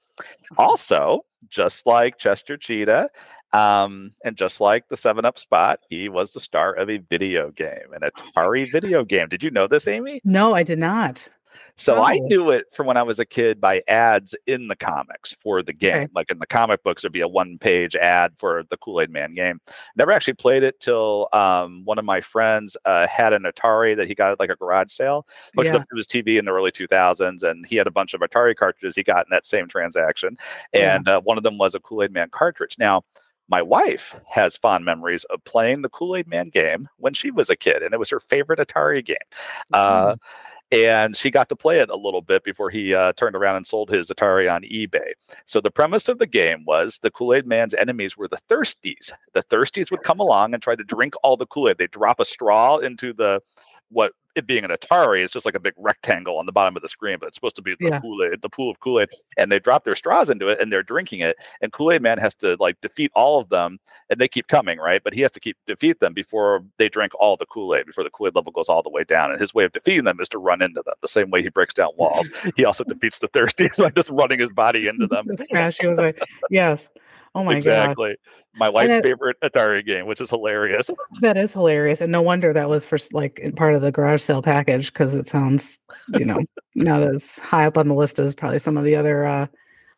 Also, 0.57 1.25
just 1.49 1.85
like 1.85 2.17
Chester 2.17 2.57
Cheetah 2.57 3.09
um, 3.53 4.11
and 4.25 4.35
just 4.35 4.59
like 4.59 4.87
the 4.89 4.97
7 4.97 5.23
Up 5.25 5.39
spot, 5.39 5.79
he 5.89 6.09
was 6.09 6.33
the 6.33 6.39
star 6.39 6.73
of 6.73 6.89
a 6.89 6.97
video 6.97 7.49
game, 7.51 7.93
an 7.93 8.01
Atari 8.01 8.69
video 8.71 9.03
game. 9.05 9.29
Did 9.29 9.41
you 9.43 9.51
know 9.51 9.67
this, 9.67 9.87
Amy? 9.87 10.19
No, 10.25 10.53
I 10.53 10.63
did 10.63 10.79
not. 10.79 11.27
So 11.75 12.03
I 12.03 12.17
Oh. 12.21 12.27
knew 12.27 12.49
it 12.51 12.67
from 12.71 12.85
when 12.85 12.97
I 12.97 13.03
was 13.03 13.17
a 13.19 13.25
kid 13.25 13.59
by 13.59 13.81
ads 13.87 14.35
in 14.45 14.67
the 14.67 14.75
comics 14.75 15.33
for 15.41 15.63
the 15.63 15.73
game. 15.73 15.95
Okay. 16.03 16.07
Like 16.13 16.29
in 16.29 16.37
the 16.37 16.45
comic 16.45 16.83
books, 16.83 17.01
there'd 17.01 17.11
be 17.11 17.21
a 17.21 17.27
one 17.27 17.57
page 17.57 17.95
ad 17.95 18.31
for 18.37 18.63
the 18.69 18.77
Kool 18.77 19.01
Aid 19.01 19.09
Man 19.09 19.33
game. 19.33 19.59
Never 19.95 20.11
actually 20.11 20.35
played 20.35 20.61
it 20.61 20.79
till 20.79 21.29
um, 21.33 21.81
one 21.83 21.97
of 21.97 22.05
my 22.05 22.21
friends 22.21 22.77
uh, 22.85 23.07
had 23.07 23.33
an 23.33 23.43
Atari 23.43 23.95
that 23.97 24.07
he 24.07 24.13
got 24.13 24.31
at 24.31 24.39
like 24.39 24.51
a 24.51 24.55
garage 24.55 24.91
sale, 24.91 25.25
hooked 25.55 25.67
it 25.67 25.73
Yeah. 25.73 25.77
up 25.77 25.89
to 25.89 25.95
his 25.97 26.05
TV 26.05 26.37
in 26.37 26.45
the 26.45 26.51
early 26.51 26.71
2000s, 26.71 27.41
and 27.41 27.65
he 27.65 27.75
had 27.75 27.87
a 27.87 27.91
bunch 27.91 28.13
of 28.13 28.21
Atari 28.21 28.55
cartridges 28.55 28.95
he 28.95 29.03
got 29.03 29.25
in 29.25 29.31
that 29.31 29.45
same 29.45 29.67
transaction. 29.67 30.37
Yeah. 30.73 30.95
And 30.97 31.07
uh, 31.07 31.21
one 31.21 31.37
of 31.37 31.43
them 31.43 31.57
was 31.57 31.73
a 31.73 31.79
Kool 31.79 32.03
Aid 32.03 32.11
Man 32.11 32.29
cartridge. 32.29 32.77
Now, 32.77 33.01
my 33.49 33.61
wife 33.61 34.15
has 34.29 34.55
fond 34.55 34.85
memories 34.85 35.25
of 35.25 35.43
playing 35.43 35.81
the 35.81 35.89
Kool 35.89 36.15
Aid 36.15 36.27
Man 36.29 36.49
game 36.49 36.87
when 36.97 37.13
she 37.13 37.31
was 37.31 37.49
a 37.49 37.55
kid, 37.55 37.81
and 37.83 37.93
it 37.93 37.99
was 37.99 38.09
her 38.11 38.19
favorite 38.19 38.59
Atari 38.59 39.03
game. 39.03 39.17
Uh, 39.73 40.15
and 40.73 41.15
she 41.15 41.29
got 41.29 41.49
to 41.49 41.55
play 41.55 41.79
it 41.79 41.89
a 41.89 41.95
little 41.95 42.21
bit 42.21 42.43
before 42.43 42.71
he 42.71 42.95
uh, 42.95 43.13
turned 43.13 43.35
around 43.35 43.57
and 43.57 43.67
sold 43.67 43.89
his 43.89 44.09
Atari 44.09 44.51
on 44.51 44.63
eBay. 44.63 45.11
So 45.45 45.61
the 45.61 45.69
premise 45.69 46.09
of 46.09 46.17
the 46.17 46.25
game 46.25 46.65
was 46.65 46.99
the 47.01 47.11
Kool 47.11 47.35
Aid 47.35 47.45
Man's 47.45 47.75
enemies 47.75 48.17
were 48.17 48.27
the 48.27 48.39
Thirsties. 48.49 49.11
The 49.33 49.43
Thirsties 49.43 49.91
would 49.91 50.01
come 50.01 50.19
along 50.19 50.53
and 50.53 50.63
try 50.63 50.75
to 50.75 50.83
drink 50.83 51.13
all 51.23 51.37
the 51.37 51.45
Kool 51.45 51.69
Aid. 51.69 51.77
They 51.77 51.87
drop 51.87 52.19
a 52.19 52.25
straw 52.25 52.77
into 52.77 53.13
the 53.13 53.41
what 53.89 54.11
it 54.35 54.47
being 54.47 54.63
an 54.63 54.71
Atari, 54.71 55.23
is 55.23 55.29
just 55.29 55.45
like 55.45 55.53
a 55.53 55.59
big 55.59 55.73
rectangle 55.77 56.37
on 56.39 56.47
the 56.47 56.51
bottom 56.51 56.75
of 56.75 56.81
the 56.81 56.87
screen, 56.87 57.17
but 57.19 57.27
it's 57.27 57.35
supposed 57.37 57.55
to 57.55 57.61
be 57.61 57.75
the 57.79 57.85
Yeah. 57.89 57.99
Kool 57.99 58.23
Aid, 58.23 58.41
the 58.41 58.49
pool 58.49 58.71
of 58.71 58.79
Kool 58.79 58.99
Aid, 58.99 59.09
and 59.37 59.51
they 59.51 59.59
drop 59.59 59.83
their 59.83 59.93
straws 59.93 60.31
into 60.31 60.47
it 60.47 60.59
and 60.59 60.71
they're 60.71 60.81
drinking 60.81 61.19
it, 61.19 61.37
and 61.61 61.71
Kool 61.71 61.91
Aid 61.91 62.01
Man 62.01 62.17
has 62.17 62.33
to 62.35 62.57
like 62.59 62.81
defeat 62.81 63.11
all 63.13 63.39
of 63.39 63.49
them, 63.49 63.77
and 64.09 64.19
they 64.19 64.27
keep 64.27 64.47
coming, 64.47 64.79
right? 64.79 65.03
But 65.03 65.13
he 65.13 65.21
has 65.21 65.31
to 65.33 65.39
keep 65.39 65.55
defeat 65.67 65.99
them 65.99 66.13
before 66.15 66.63
they 66.79 66.89
drink 66.89 67.11
all 67.19 67.37
the 67.37 67.45
Kool 67.45 67.75
Aid, 67.75 67.85
before 67.85 68.03
the 68.03 68.09
Kool 68.09 68.25
Aid 68.27 68.35
level 68.35 68.51
goes 68.51 68.69
all 68.69 68.81
the 68.81 68.89
way 68.89 69.03
down, 69.03 69.31
and 69.31 69.39
his 69.39 69.53
way 69.53 69.65
of 69.65 69.71
defeating 69.71 70.05
them 70.05 70.19
is 70.19 70.29
to 70.29 70.39
run 70.39 70.63
into 70.63 70.81
them, 70.83 70.95
the 71.01 71.07
same 71.07 71.29
way 71.29 71.43
he 71.43 71.49
breaks 71.49 71.75
down 71.75 71.89
walls. 71.97 72.27
he 72.55 72.65
also 72.65 72.83
defeats 72.83 73.19
the 73.19 73.27
thirsties 73.29 73.77
by 73.83 73.91
just 73.91 74.09
running 74.09 74.39
his 74.39 74.49
body 74.49 74.87
into 74.87 75.05
them. 75.05 75.27
Smash 75.37 75.79
you 75.79 75.89
with 75.89 75.99
a 75.99 76.15
yes. 76.49 76.89
Oh 77.35 77.43
my 77.43 77.53
god. 77.53 77.57
exactly. 77.57 78.15
My 78.55 78.69
wife's 78.69 78.93
it- 78.93 79.03
favorite 79.03 79.37
Atari 79.43 79.85
game, 79.85 80.05
which 80.05 80.21
is 80.21 80.29
hilarious. 80.29 80.89
That 81.21 81.37
is 81.37 81.53
hilarious, 81.53 82.01
and 82.01 82.11
no 82.11 82.21
wonder 82.21 82.53
that 82.53 82.69
was 82.69 82.85
for 82.85 82.97
like 83.11 83.41
part 83.55 83.73
of 83.75 83.81
the 83.81 83.91
garage 83.91 84.21
sale 84.21 84.41
package 84.41 84.91
because 84.93 85.15
it 85.15 85.25
sounds, 85.27 85.79
you 86.09 86.25
know, 86.25 86.39
not 86.75 87.01
as 87.01 87.39
high 87.39 87.65
up 87.65 87.77
on 87.77 87.87
the 87.87 87.95
list 87.95 88.19
as 88.19 88.35
probably 88.35 88.59
some 88.59 88.77
of 88.77 88.83
the 88.83 88.95
other. 88.95 89.25
uh 89.25 89.47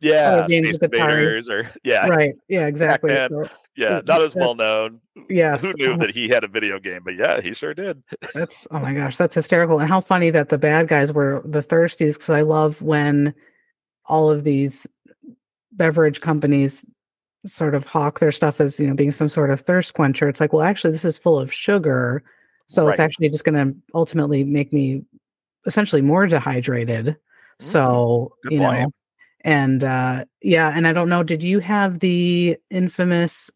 Yeah, 0.02 0.46
games 0.48 0.70
Space 0.70 0.80
with 0.82 0.92
Atari. 0.92 1.10
Invaders, 1.12 1.50
or 1.50 1.70
yeah, 1.84 2.08
Right? 2.08 2.36
Yeah, 2.48 2.68
exactly. 2.68 3.14
So, 3.16 3.46
yeah, 3.76 3.98
it- 3.98 4.08
not 4.08 4.22
as 4.22 4.36
well 4.36 4.56
known. 4.56 5.02
yes. 5.30 5.62
Who 5.62 5.74
knew 5.78 5.94
oh, 5.94 5.98
that 5.98 6.12
he 6.12 6.30
had 6.30 6.44
a 6.44 6.48
video 6.48 6.80
game? 6.80 7.02
But 7.04 7.16
yeah, 7.16 7.42
he 7.42 7.54
sure 7.54 7.74
did. 7.74 8.02
That's 8.34 8.68
oh 8.72 8.80
my 8.80 8.94
gosh, 8.94 9.18
that's 9.18 9.36
hysterical, 9.36 9.80
and 9.80 9.90
how 9.90 10.00
funny 10.02 10.30
that 10.30 10.50
the 10.50 10.58
bad 10.58 10.88
guys 10.88 11.12
were 11.12 11.42
the 11.46 11.62
thirsties 11.62 12.14
because 12.14 12.30
I 12.30 12.42
love 12.44 12.82
when 12.82 13.34
all 14.06 14.30
of 14.30 14.44
these 14.44 14.86
beverage 15.74 16.22
companies 16.22 16.86
sort 17.46 17.76
of 17.76 17.86
hawk 17.86 18.20
their 18.20 18.32
stuff 18.32 18.60
as 18.60 18.80
you 18.80 18.88
know 18.88 18.94
being 18.94 19.12
some 19.12 19.28
sort 19.28 19.52
of 19.52 19.60
thirst 19.60 19.94
quencher. 19.94 20.28
It's 20.28 20.40
like, 20.40 20.54
well, 20.54 20.64
actually, 20.64 20.92
this 20.92 21.06
is 21.06 21.18
full 21.18 21.38
of 21.38 21.54
sugar, 21.54 22.24
so 22.68 22.88
it's 22.88 23.00
actually 23.00 23.30
just 23.30 23.46
going 23.46 23.56
to 23.56 23.76
ultimately 23.94 24.44
make 24.44 24.74
me 24.74 25.04
essentially 25.66 26.02
more 26.02 26.28
dehydrated. 26.28 27.18
So 27.60 28.34
good 28.44 28.54
you 28.54 28.60
point. 28.60 28.80
know, 28.82 28.92
and 29.42 29.84
uh 29.84 30.26
yeah, 30.42 30.72
and 30.76 30.88
I 30.88 30.94
don't 30.94 31.10
know. 31.10 31.24
Did 31.24 31.42
you 31.42 31.60
have 31.60 32.00
the 32.00 32.58
infamous 32.70 33.50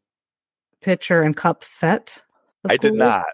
pitcher 0.82 1.22
and 1.22 1.36
cup 1.36 1.64
set? 1.64 2.22
I 2.66 2.78
did 2.78 2.92
Kool-Aid? 2.92 3.00
not. 3.00 3.26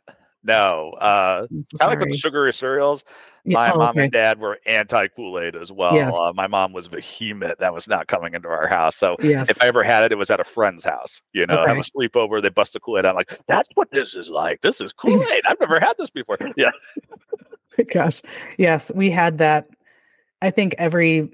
No. 0.46 0.92
Uh, 1.02 1.48
I'm 1.50 1.66
so 1.76 1.88
like 1.88 2.00
with 2.00 2.10
the 2.10 2.18
sugary 2.18 2.54
cereals. 2.54 3.04
Yeah, 3.46 3.56
My 3.56 3.72
oh, 3.72 3.78
mom 3.78 3.90
okay. 3.90 4.04
and 4.04 4.12
dad 4.12 4.40
were 4.40 4.60
anti 4.68 5.08
Kool 5.08 5.40
Aid 5.40 5.56
as 5.56 5.72
well. 5.72 5.96
Yes. 5.96 6.16
Uh, 6.20 6.32
my 6.34 6.46
mom 6.48 6.72
was 6.72 6.88
vehement. 6.88 7.58
That 7.60 7.74
was 7.74 7.88
not 7.88 8.08
coming 8.08 8.36
into 8.36 8.48
our 8.48 8.68
house. 8.68 8.96
So 8.96 9.16
Yes. 9.22 9.50
if 9.50 9.62
I 9.62 9.68
ever 9.68 9.84
had 9.84 10.04
it, 10.04 10.12
it 10.12 10.16
was 10.16 10.30
at 10.30 10.40
a 10.40 10.44
friend's 10.44 10.84
house. 10.84 11.22
You 11.34 11.48
know, 11.48 11.58
have 11.66 11.78
Okay. 11.78 11.80
a 11.80 11.84
sleepover. 12.10 12.42
They 12.42 12.50
bust 12.50 12.74
the 12.74 12.80
Kool 12.80 13.00
Aid. 13.00 13.06
I'm 13.06 13.16
like, 13.16 13.40
that's 13.48 13.70
what 13.74 13.90
this 13.92 14.16
is 14.16 14.30
like. 14.30 14.62
This 14.62 14.80
is 14.82 14.94
Kool 15.02 15.22
Aid. 15.24 15.42
I've 15.50 15.60
never 15.60 15.80
had 15.80 15.94
this 15.98 16.10
before. 16.12 16.38
Yeah. 16.58 16.72
Gosh, 17.92 18.22
yes, 18.58 18.92
we 18.96 19.10
had 19.10 19.40
that. 19.40 19.68
I 20.42 20.50
think 20.52 20.76
every, 20.78 21.30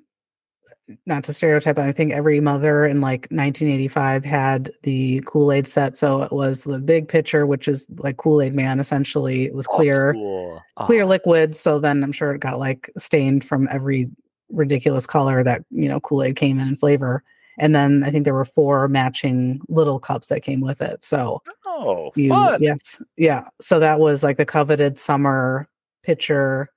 not 1.06 1.24
to 1.26 1.34
stereotype, 1.34 1.78
I 1.80 1.92
think 1.92 2.12
every 2.14 2.40
mother 2.40 2.86
in 2.86 3.02
like 3.02 3.28
1985 3.32 4.24
had 4.26 4.72
the 4.84 5.22
Kool 5.26 5.52
Aid 5.52 5.68
set. 5.68 5.98
So 5.98 6.22
it 6.24 6.32
was 6.32 6.64
the 6.64 6.80
big 6.80 7.08
pitcher, 7.08 7.46
which 7.46 7.68
is 7.68 7.88
like 7.98 8.18
Kool 8.18 8.42
Aid 8.42 8.54
Man. 8.54 8.80
Essentially, 8.80 9.46
it 9.46 9.54
was 9.54 9.68
Oh, 9.72 9.76
clear, 9.76 10.14
cool. 10.14 10.62
clear 10.80 11.04
Oh, 11.04 11.08
liquid. 11.08 11.56
So 11.56 11.80
then 11.80 12.04
I'm 12.04 12.12
sure 12.12 12.34
it 12.34 12.40
got 12.40 12.60
like 12.60 12.90
stained 12.98 13.44
from 13.44 13.68
every 13.72 14.10
ridiculous 14.50 15.06
color 15.06 15.44
that 15.44 15.64
you 15.70 15.88
know 15.88 16.00
Kool 16.02 16.24
Aid 16.24 16.36
came 16.36 16.60
in 16.60 16.68
and 16.68 16.80
flavor. 16.80 17.24
And 17.60 17.76
then 17.76 18.04
I 18.04 18.12
think 18.12 18.24
there 18.24 18.34
were 18.34 18.46
four 18.46 18.88
matching 18.88 19.62
little 19.68 20.00
cups 20.00 20.28
that 20.30 20.42
came 20.42 20.62
with 20.62 20.82
it. 20.82 21.04
So 21.04 21.42
Oh, 21.66 22.12
you 22.16 22.34
yes 22.60 23.02
yeah 23.18 23.48
so 23.60 23.80
that 23.80 24.00
was 24.00 24.24
like 24.24 24.38
the 24.38 24.46
coveted 24.46 25.00
summer 25.00 25.68
pitcher 26.04 26.70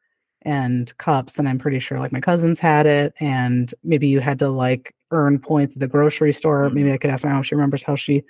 and 0.45 0.97
cups 0.99 1.38
and 1.38 1.49
i'm 1.49 1.59
pretty 1.59 1.78
sure 1.78 1.99
like 1.99 2.12
my 2.12 2.20
cousins 2.20 2.59
had 2.59 2.86
it 2.86 3.14
and 3.20 3.74
maybe 3.82 4.07
you 4.07 4.20
had 4.20 4.38
to 4.38 4.49
like 4.49 4.95
earn 5.11 5.38
points 5.38 5.74
at 5.76 5.80
the 5.80 5.88
grocery 5.88 6.32
store 6.32 6.68
maybe 6.70 6.92
i 6.92 6.97
could 6.99 7.11
ask 7.11 7.24
my 7.24 7.30
mom 7.30 7.40
if 7.40 7.47
she 7.47 7.55
remembers 7.55 7.82
how 7.82 7.95
she 7.97 8.22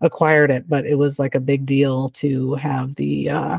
acquired 0.00 0.50
it 0.50 0.68
but 0.68 0.86
it 0.86 0.96
was 0.96 1.18
like 1.18 1.34
a 1.34 1.40
big 1.40 1.66
deal 1.66 2.08
to 2.10 2.54
have 2.54 2.94
the 2.96 3.28
uh 3.30 3.58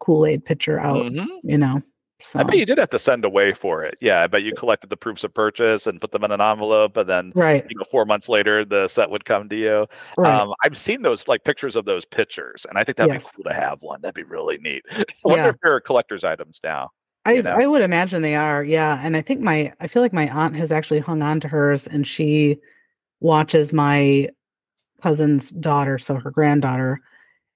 kool-aid 0.00 0.44
pitcher 0.44 0.78
out 0.80 1.04
Mhm. 1.04 1.26
you 1.42 1.58
know 1.58 1.82
so 2.20 2.38
I 2.40 2.42
bet 2.44 2.56
you 2.56 2.64
did 2.64 2.78
have 2.78 2.88
to 2.90 2.98
send 2.98 3.24
away 3.26 3.52
for 3.52 3.82
it. 3.82 3.96
Yeah, 4.00 4.22
I 4.22 4.28
bet 4.28 4.44
you 4.44 4.54
collected 4.54 4.88
the 4.88 4.96
proofs 4.96 5.24
of 5.24 5.34
purchase 5.34 5.86
and 5.86 6.00
put 6.00 6.10
them 6.10 6.24
in 6.24 6.30
an 6.30 6.40
envelope, 6.40 6.96
and 6.96 7.06
then 7.06 7.32
right 7.34 7.66
you 7.68 7.76
know 7.76 7.84
four 7.90 8.06
months 8.06 8.30
later 8.30 8.64
the 8.64 8.88
set 8.88 9.10
would 9.10 9.26
come 9.26 9.46
to 9.50 9.56
you. 9.56 9.86
right 10.16 10.40
Um, 10.40 10.54
I've 10.64 10.76
seen 10.78 11.02
those 11.02 11.26
like 11.28 11.44
pictures 11.44 11.76
of 11.76 11.84
those 11.84 12.06
pictures, 12.06 12.64
and 12.66 12.78
I 12.78 12.84
think 12.84 12.96
that'd 12.96 13.12
Yes. 13.12 13.26
be 13.26 13.32
cool 13.36 13.50
to 13.50 13.54
have 13.54 13.82
one. 13.82 14.00
That'd 14.00 14.14
be 14.14 14.22
really 14.22 14.56
neat. 14.58 14.84
I 14.92 15.04
wonder 15.24 15.42
Yeah. 15.44 15.48
if 15.50 15.56
there 15.62 15.74
are 15.74 15.80
collector's 15.80 16.24
items 16.24 16.60
now. 16.64 16.90
I, 17.26 17.40
know? 17.40 17.50
I 17.50 17.66
would 17.66 17.82
imagine 17.82 18.22
they 18.22 18.34
are, 18.34 18.62
yeah. 18.64 19.00
And 19.02 19.16
I 19.16 19.22
think 19.22 19.40
my 19.40 19.72
I 19.80 19.86
feel 19.86 20.02
like 20.02 20.12
my 20.12 20.28
aunt 20.28 20.56
has 20.56 20.70
actually 20.72 21.00
hung 21.00 21.22
on 21.22 21.40
to 21.40 21.48
hers 21.48 21.86
and 21.86 22.06
she 22.06 22.58
watches 23.20 23.72
my 23.72 24.28
cousin's 25.02 25.50
daughter, 25.50 25.98
so 25.98 26.16
her 26.16 26.30
granddaughter. 26.30 27.00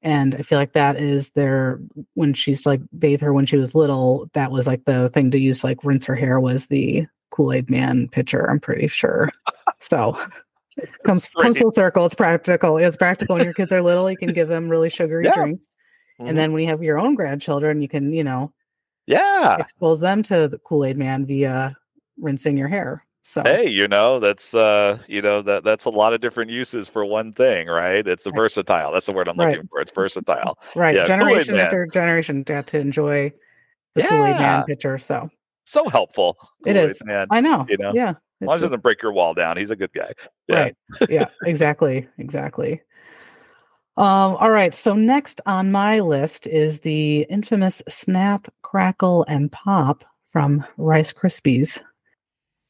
And 0.03 0.35
I 0.37 0.43
feel 0.43 0.59
like 0.59 0.73
that 0.75 1.01
is 1.01 1.31
their 1.31 1.81
when 2.15 2.33
she 2.35 2.53
used 2.53 2.63
to 2.65 2.69
like 2.71 2.81
bathe 2.99 3.21
her 3.21 3.33
when 3.33 3.47
she 3.47 3.57
was 3.57 3.75
little, 3.75 4.31
that 4.35 4.51
was 4.53 4.67
like 4.67 4.85
the 4.85 5.11
thing 5.11 5.31
to 5.33 5.39
use 5.41 5.61
to 5.61 5.67
like 5.67 5.85
rinse 5.85 6.05
her 6.07 6.15
hair 6.15 6.41
was 6.41 6.69
the 6.69 7.07
Kool-Aid 7.31 7.69
man 7.69 8.09
pitcher, 8.09 8.49
I'm 8.49 8.61
pretty 8.61 8.89
sure. 8.89 9.29
So 9.81 10.17
comes 11.05 11.29
comes 11.29 11.59
full 11.59 11.73
circle. 11.73 12.07
It's 12.07 12.15
practical. 12.15 12.79
It's 12.79 12.97
practical 12.97 13.37
when 13.37 13.45
your 13.45 13.55
kids 13.55 13.73
are 13.73 13.83
little. 13.83 14.11
You 14.11 14.17
can 14.17 14.33
give 14.33 14.49
them 14.49 14.69
really 14.69 14.89
sugary 14.91 15.25
Yeah. 15.27 15.35
drinks. 15.35 15.67
Mhm. 16.21 16.29
And 16.31 16.39
then 16.39 16.53
when 16.53 16.63
you 16.63 16.69
have 16.69 16.83
your 16.83 16.99
own 16.99 17.15
grandchildren, 17.17 17.83
you 17.83 17.89
can, 17.89 18.13
you 18.13 18.25
know, 18.25 18.53
yeah, 19.09 19.57
expose 19.59 20.01
them 20.01 20.23
to 20.25 20.47
the 20.49 20.59
Kool 20.59 20.85
Aid 20.85 20.97
Man 20.99 21.25
via 21.27 21.77
rinsing 22.19 22.57
your 22.57 22.69
hair. 22.69 23.05
So 23.23 23.43
hey, 23.43 23.69
you 23.69 23.89
know 23.89 24.21
that's 24.21 24.55
uh, 24.55 24.99
you 25.07 25.21
know 25.23 25.43
that 25.43 25.65
that's 25.65 25.85
a 25.85 25.91
lot 25.91 26.13
of 26.15 26.21
different 26.21 26.51
uses 26.51 26.89
for 26.89 27.05
one 27.05 27.33
thing, 27.33 27.67
right? 27.67 28.07
It's 28.07 28.27
a 28.27 28.31
Right. 28.31 28.37
versatile. 28.37 28.93
That's 28.93 29.07
the 29.07 29.13
word 29.13 29.29
I'm 29.29 29.37
Right. 29.37 29.53
looking 29.57 29.69
for. 29.69 29.81
It's 29.81 29.93
versatile. 29.93 30.59
right, 30.77 30.95
yeah, 30.95 31.07
Kool-Aid 31.07 31.21
generation 31.21 31.57
Man. 31.57 31.67
after 31.67 31.87
generation 31.87 32.43
got 32.43 32.67
to 32.69 32.79
enjoy 32.79 33.33
the 33.95 34.03
Kool 34.03 34.25
Aid 34.27 34.37
Man 34.39 34.63
picture. 34.65 34.99
So 34.99 35.29
So 35.65 35.89
helpful. 35.89 36.39
It 36.65 36.75
Kool-Aid 36.75 36.91
is. 36.91 37.03
man. 37.05 37.27
I 37.31 37.41
know, 37.41 37.67
You 37.69 37.77
know, 37.79 37.93
yeah, 37.95 38.11
As 38.11 38.47
long 38.47 38.57
as 38.57 38.63
doesn't 38.63 38.83
break 38.83 39.03
your 39.03 39.13
wall 39.13 39.35
down, 39.35 39.57
he's 39.57 39.71
a 39.71 39.77
good 39.77 39.93
guy. 39.93 40.13
Yeah. 40.49 40.57
Right. 40.57 40.77
Yeah, 41.11 41.29
exactly. 41.45 42.09
Exactly. 42.19 42.81
Um, 43.99 44.37
all 44.37 44.51
right. 44.51 44.75
So 44.75 44.95
next 44.95 45.41
on 45.45 45.73
my 45.73 46.01
list 46.01 46.47
is 46.47 46.81
the 46.81 47.27
infamous 47.29 47.83
Snap, 47.89 48.47
Crackle, 48.71 49.25
and 49.29 49.51
Pop 49.51 50.05
from 50.25 50.63
Rice 50.77 51.11
Krispies. 51.11 51.81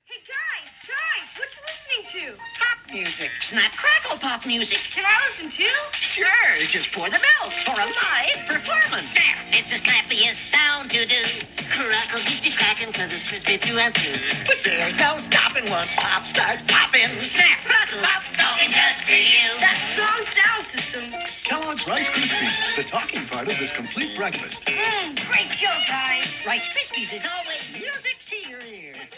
Hey 0.07 0.23
guys, 0.31 0.71
guys, 0.87 1.27
what 1.35 1.51
you 1.51 1.63
listening 1.67 2.07
to? 2.07 2.39
Pop 2.55 2.79
music. 2.95 3.31
Snap 3.43 3.73
crackle 3.75 4.17
pop 4.23 4.47
music. 4.47 4.79
Can 4.95 5.03
I 5.05 5.27
listen 5.27 5.51
too? 5.51 5.67
Sure, 5.91 6.55
just 6.71 6.95
pour 6.95 7.11
the 7.11 7.19
out 7.43 7.51
for 7.51 7.75
a 7.75 7.83
live 7.83 8.47
performance. 8.47 9.11
Snap, 9.11 9.43
it's 9.51 9.75
the 9.75 9.79
snappiest 9.83 10.39
sound 10.39 10.89
to 10.95 11.05
do. 11.05 11.19
Crackle 11.67 12.23
gets 12.23 12.47
you 12.47 12.53
cracking 12.55 12.93
cause 12.93 13.11
it's 13.11 13.27
crispy 13.29 13.57
through 13.57 13.83
and 13.83 13.93
through. 13.93 14.23
But 14.47 14.63
there's 14.63 15.01
no 15.01 15.19
stopping 15.19 15.69
once 15.69 15.97
pop 15.99 16.27
starts 16.31 16.63
popping. 16.71 17.11
Snap, 17.27 17.59
crackle, 17.67 17.99
pop, 18.07 18.23
talking 18.39 18.71
just 18.71 19.03
to 19.11 19.19
you. 19.19 19.51
That 19.59 19.83
song 19.83 20.23
sound 20.23 20.63
system. 20.63 21.38
Kellogg's 21.49 21.87
Rice 21.89 22.09
Krispies, 22.11 22.77
the 22.77 22.83
talking 22.85 23.25
part 23.27 23.49
of 23.49 23.59
this 23.59 23.73
complete 23.73 24.17
breakfast. 24.17 24.67
Mmm, 24.67 25.31
great 25.33 25.51
show, 25.51 25.75
guys. 25.89 26.27
Rice 26.47 26.69
Krispies 26.69 27.15
is 27.15 27.25
always 27.27 27.73
music 27.73 28.19
to 28.27 28.49
your 28.51 28.61
ears. 28.61 29.15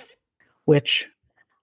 which 0.67 1.09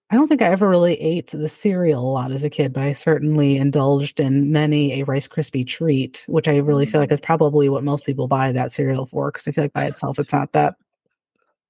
I 0.09 0.15
don't 0.15 0.27
think 0.27 0.41
I 0.41 0.47
ever 0.49 0.67
really 0.69 0.95
ate 1.01 1.27
the 1.31 1.47
cereal 1.49 2.01
a 2.01 2.11
lot 2.11 2.31
as 2.31 2.43
a 2.43 2.49
kid, 2.49 2.73
but 2.73 2.83
I 2.83 2.93
certainly 2.93 3.57
indulged 3.57 4.19
in 4.19 4.51
many 4.51 4.99
a 4.99 5.05
Rice 5.05 5.27
Krispie 5.27 5.65
treat, 5.67 6.25
which 6.27 6.47
I 6.47 6.57
really 6.57 6.85
feel 6.85 6.99
like 7.01 7.11
is 7.11 7.19
probably 7.21 7.69
what 7.69 7.83
most 7.83 8.05
people 8.05 8.27
buy 8.27 8.51
that 8.51 8.71
cereal 8.71 9.05
for 9.05 9.31
because 9.31 9.47
I 9.47 9.51
feel 9.51 9.63
like 9.65 9.73
by 9.73 9.85
itself 9.85 10.19
it's 10.19 10.33
not 10.33 10.51
that 10.53 10.75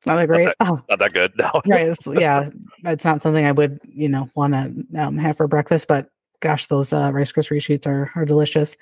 not 0.06 0.16
that 0.18 0.28
great. 0.28 0.50
Oh, 0.60 0.82
Not 0.90 1.00
that 1.00 1.14
good. 1.14 1.34
No. 1.38 1.50
right. 1.68 1.88
It's, 1.88 2.08
yeah, 2.08 2.50
it's 2.86 3.04
not 3.04 3.22
something 3.22 3.46
I 3.46 3.52
would 3.52 3.80
you 3.88 4.08
know 4.10 4.30
want 4.36 4.54
to 4.54 5.02
um, 5.02 5.18
have 5.18 5.38
for 5.38 5.48
breakfast, 5.48 5.88
but 5.88 6.10
gosh, 6.40 6.68
those 6.68 6.94
uh, 6.94 7.12
Rice 7.14 7.32
Krispie 7.32 7.62
treats 7.62 7.88
are 7.88 8.12
are 8.16 8.26
delicious. 8.26 8.78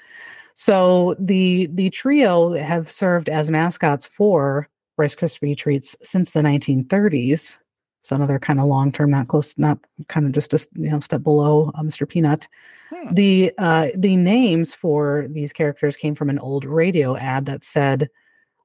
So 0.56 1.16
the 1.20 1.68
the 1.74 1.90
trio 1.90 2.54
have 2.54 2.90
served 2.90 3.30
as 3.30 3.52
mascots 3.52 4.08
for 4.08 4.70
Rice 4.98 5.16
Krispie 5.16 5.58
treats 5.58 5.96
since 6.02 6.32
the 6.32 6.42
1930s. 6.42 7.58
So 8.02 8.16
another 8.16 8.40
kind 8.40 8.60
of 8.60 8.68
long 8.68 8.92
term, 8.92 9.12
not 9.12 9.28
close, 9.28 9.58
not 9.58 9.80
kind 10.08 10.26
of 10.26 10.32
just 10.32 10.54
a 10.54 10.68
you 10.76 10.90
know 10.90 11.00
step 11.00 11.24
below 11.24 11.72
uh, 11.76 11.82
Mr. 11.82 12.08
Peanut. 12.08 12.48
Hmm. 12.94 13.14
The 13.14 13.52
uh, 13.58 13.90
the 13.96 14.16
names 14.16 14.74
for 14.74 15.28
these 15.30 15.52
characters 15.52 15.98
came 15.98 16.16
from 16.16 16.30
an 16.30 16.40
old 16.40 16.66
radio 16.66 17.18
ad 17.18 17.46
that 17.48 17.64
said, 17.64 18.10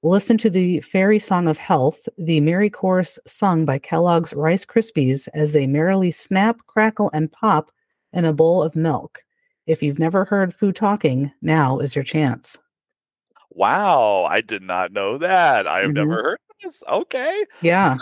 "Listen 0.03 0.39
to 0.39 0.51
the 0.51 0.81
fairy 0.83 1.19
song 1.19 1.49
of 1.49 1.59
health, 1.59 2.09
the 2.19 2.41
merry 2.41 2.71
chorus 2.71 3.19
sung 3.27 3.65
by 3.65 3.79
Kellogg's 3.79 4.35
Rice 4.35 4.67
Krispies 4.67 5.27
as 5.35 5.53
they 5.53 5.67
merrily 5.67 6.11
snap, 6.11 6.61
crackle, 6.67 7.11
and 7.13 7.33
pop 7.33 7.73
in 8.13 8.25
a 8.25 8.33
bowl 8.33 8.63
of 8.63 8.77
milk. 8.77 9.23
If 9.67 9.83
you've 9.83 9.99
never 9.99 10.25
heard 10.25 10.55
food 10.55 10.77
talking, 10.77 11.31
now 11.43 11.79
is 11.79 11.95
your 11.95 12.05
chance." 12.05 12.59
Wow, 13.51 14.27
I 14.31 14.41
did 14.41 14.63
not 14.63 14.93
know 14.93 15.19
that. 15.19 15.67
I 15.67 15.81
have 15.81 15.91
Mhm. 15.91 15.95
never 15.95 16.23
heard 16.23 16.39
this. 16.63 16.83
Okay. 16.89 17.45
Yeah. 17.63 17.97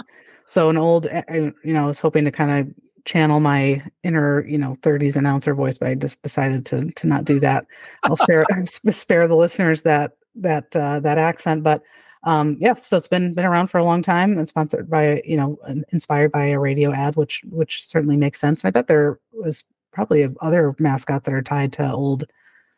So 0.47 0.69
an 0.69 0.77
old, 0.77 1.07
I- 1.09 1.25
I- 1.29 1.53
you 1.65 1.73
know, 1.73 1.85
I 1.85 1.87
was 1.87 2.01
hoping 2.01 2.25
to 2.25 2.31
kind 2.31 2.51
of 2.69 2.75
channel 3.05 3.41
my 3.41 3.83
inner, 4.03 4.45
you 4.47 4.59
know, 4.59 4.77
30s 4.83 5.17
announcer 5.17 5.55
voice, 5.55 5.79
but 5.79 5.89
I 5.89 5.95
just 5.95 6.23
decided 6.23 6.67
to 6.67 6.91
to 6.91 7.07
not 7.07 7.25
do 7.25 7.41
that. 7.41 7.67
I'll 8.05 8.17
spare 8.17 8.45
spare 8.91 9.27
the 9.27 9.37
listeners 9.37 9.83
that 9.83 10.13
that 10.35 10.75
uh, 10.77 11.01
that 11.01 11.19
accent. 11.19 11.63
But 11.63 11.83
um, 12.25 12.57
yeah, 12.61 12.75
so 12.75 12.97
it's 12.97 13.09
been 13.09 13.33
been 13.33 13.45
around 13.47 13.69
for 13.69 13.79
a 13.79 13.85
long 13.85 14.03
time 14.03 14.37
and 14.37 14.49
sponsored 14.49 14.91
by, 14.91 15.23
you 15.25 15.37
know, 15.37 15.59
inspired 15.93 16.33
by 16.33 16.47
a 16.47 16.59
radio 16.59 16.93
ad, 16.93 17.17
which 17.17 17.43
which 17.51 17.87
certainly 17.87 18.17
makes 18.17 18.41
sense. 18.41 18.63
And 18.63 18.69
I 18.69 18.71
bet 18.73 18.87
there 18.89 19.19
was 19.33 19.65
probably 19.99 20.33
other 20.41 20.77
mascots 20.79 21.27
that 21.27 21.35
are 21.35 21.43
tied 21.43 21.73
to 21.73 21.93
old 21.93 22.23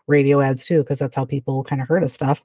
radio 0.06 0.40
ads 0.40 0.64
too, 0.64 0.78
because 0.78 0.98
that's 0.98 1.14
how 1.14 1.26
people 1.26 1.62
kind 1.64 1.82
of 1.82 1.86
heard 1.86 2.02
of 2.02 2.10
stuff. 2.10 2.42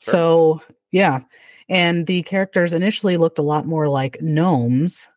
Sure. 0.00 0.12
So 0.12 0.62
yeah, 0.90 1.20
and 1.68 2.04
the 2.08 2.24
characters 2.24 2.72
initially 2.72 3.16
looked 3.16 3.38
a 3.38 3.42
lot 3.42 3.64
more 3.64 3.88
like 3.88 4.20
gnomes 4.20 5.08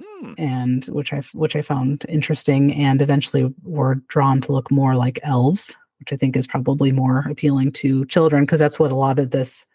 Hmm. 0.00 0.34
and 0.38 0.84
which 0.86 1.12
i 1.12 1.20
which 1.34 1.56
i 1.56 1.60
found 1.60 2.06
interesting 2.08 2.72
and 2.72 3.02
eventually 3.02 3.52
were 3.64 3.96
drawn 4.06 4.40
to 4.42 4.52
look 4.52 4.70
more 4.70 4.94
like 4.94 5.18
elves 5.24 5.74
which 5.98 6.12
i 6.12 6.16
think 6.16 6.36
is 6.36 6.46
probably 6.46 6.92
more 6.92 7.26
appealing 7.28 7.72
to 7.72 8.06
children 8.06 8.44
because 8.44 8.60
that's 8.60 8.78
what 8.78 8.92
a 8.92 8.94
lot 8.94 9.18
of 9.18 9.32
this 9.32 9.66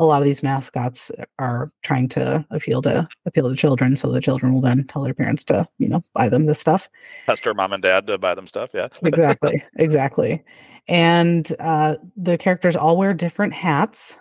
a 0.00 0.06
lot 0.06 0.20
of 0.20 0.24
these 0.24 0.42
mascots 0.42 1.12
are 1.38 1.70
trying 1.84 2.08
to 2.08 2.44
appeal 2.50 2.80
to 2.82 3.06
appeal 3.26 3.48
to 3.48 3.54
children 3.54 3.96
so 3.96 4.10
the 4.10 4.20
children 4.20 4.52
will 4.52 4.62
then 4.62 4.84
tell 4.86 5.02
their 5.02 5.14
parents 5.14 5.44
to 5.44 5.68
you 5.78 5.86
know 5.86 6.02
buy 6.14 6.28
them 6.28 6.46
this 6.46 6.58
stuff 6.58 6.88
Pester 7.26 7.54
mom 7.54 7.72
and 7.72 7.82
dad 7.82 8.06
to 8.08 8.18
buy 8.18 8.34
them 8.34 8.46
stuff. 8.46 8.70
Yeah. 8.74 8.88
exactly 9.04 9.62
exactly 9.76 10.42
and 10.88 11.52
uh, 11.60 11.96
the 12.16 12.38
characters 12.38 12.74
all 12.74 12.96
wear 12.96 13.14
different 13.14 13.52
hats 13.52 14.16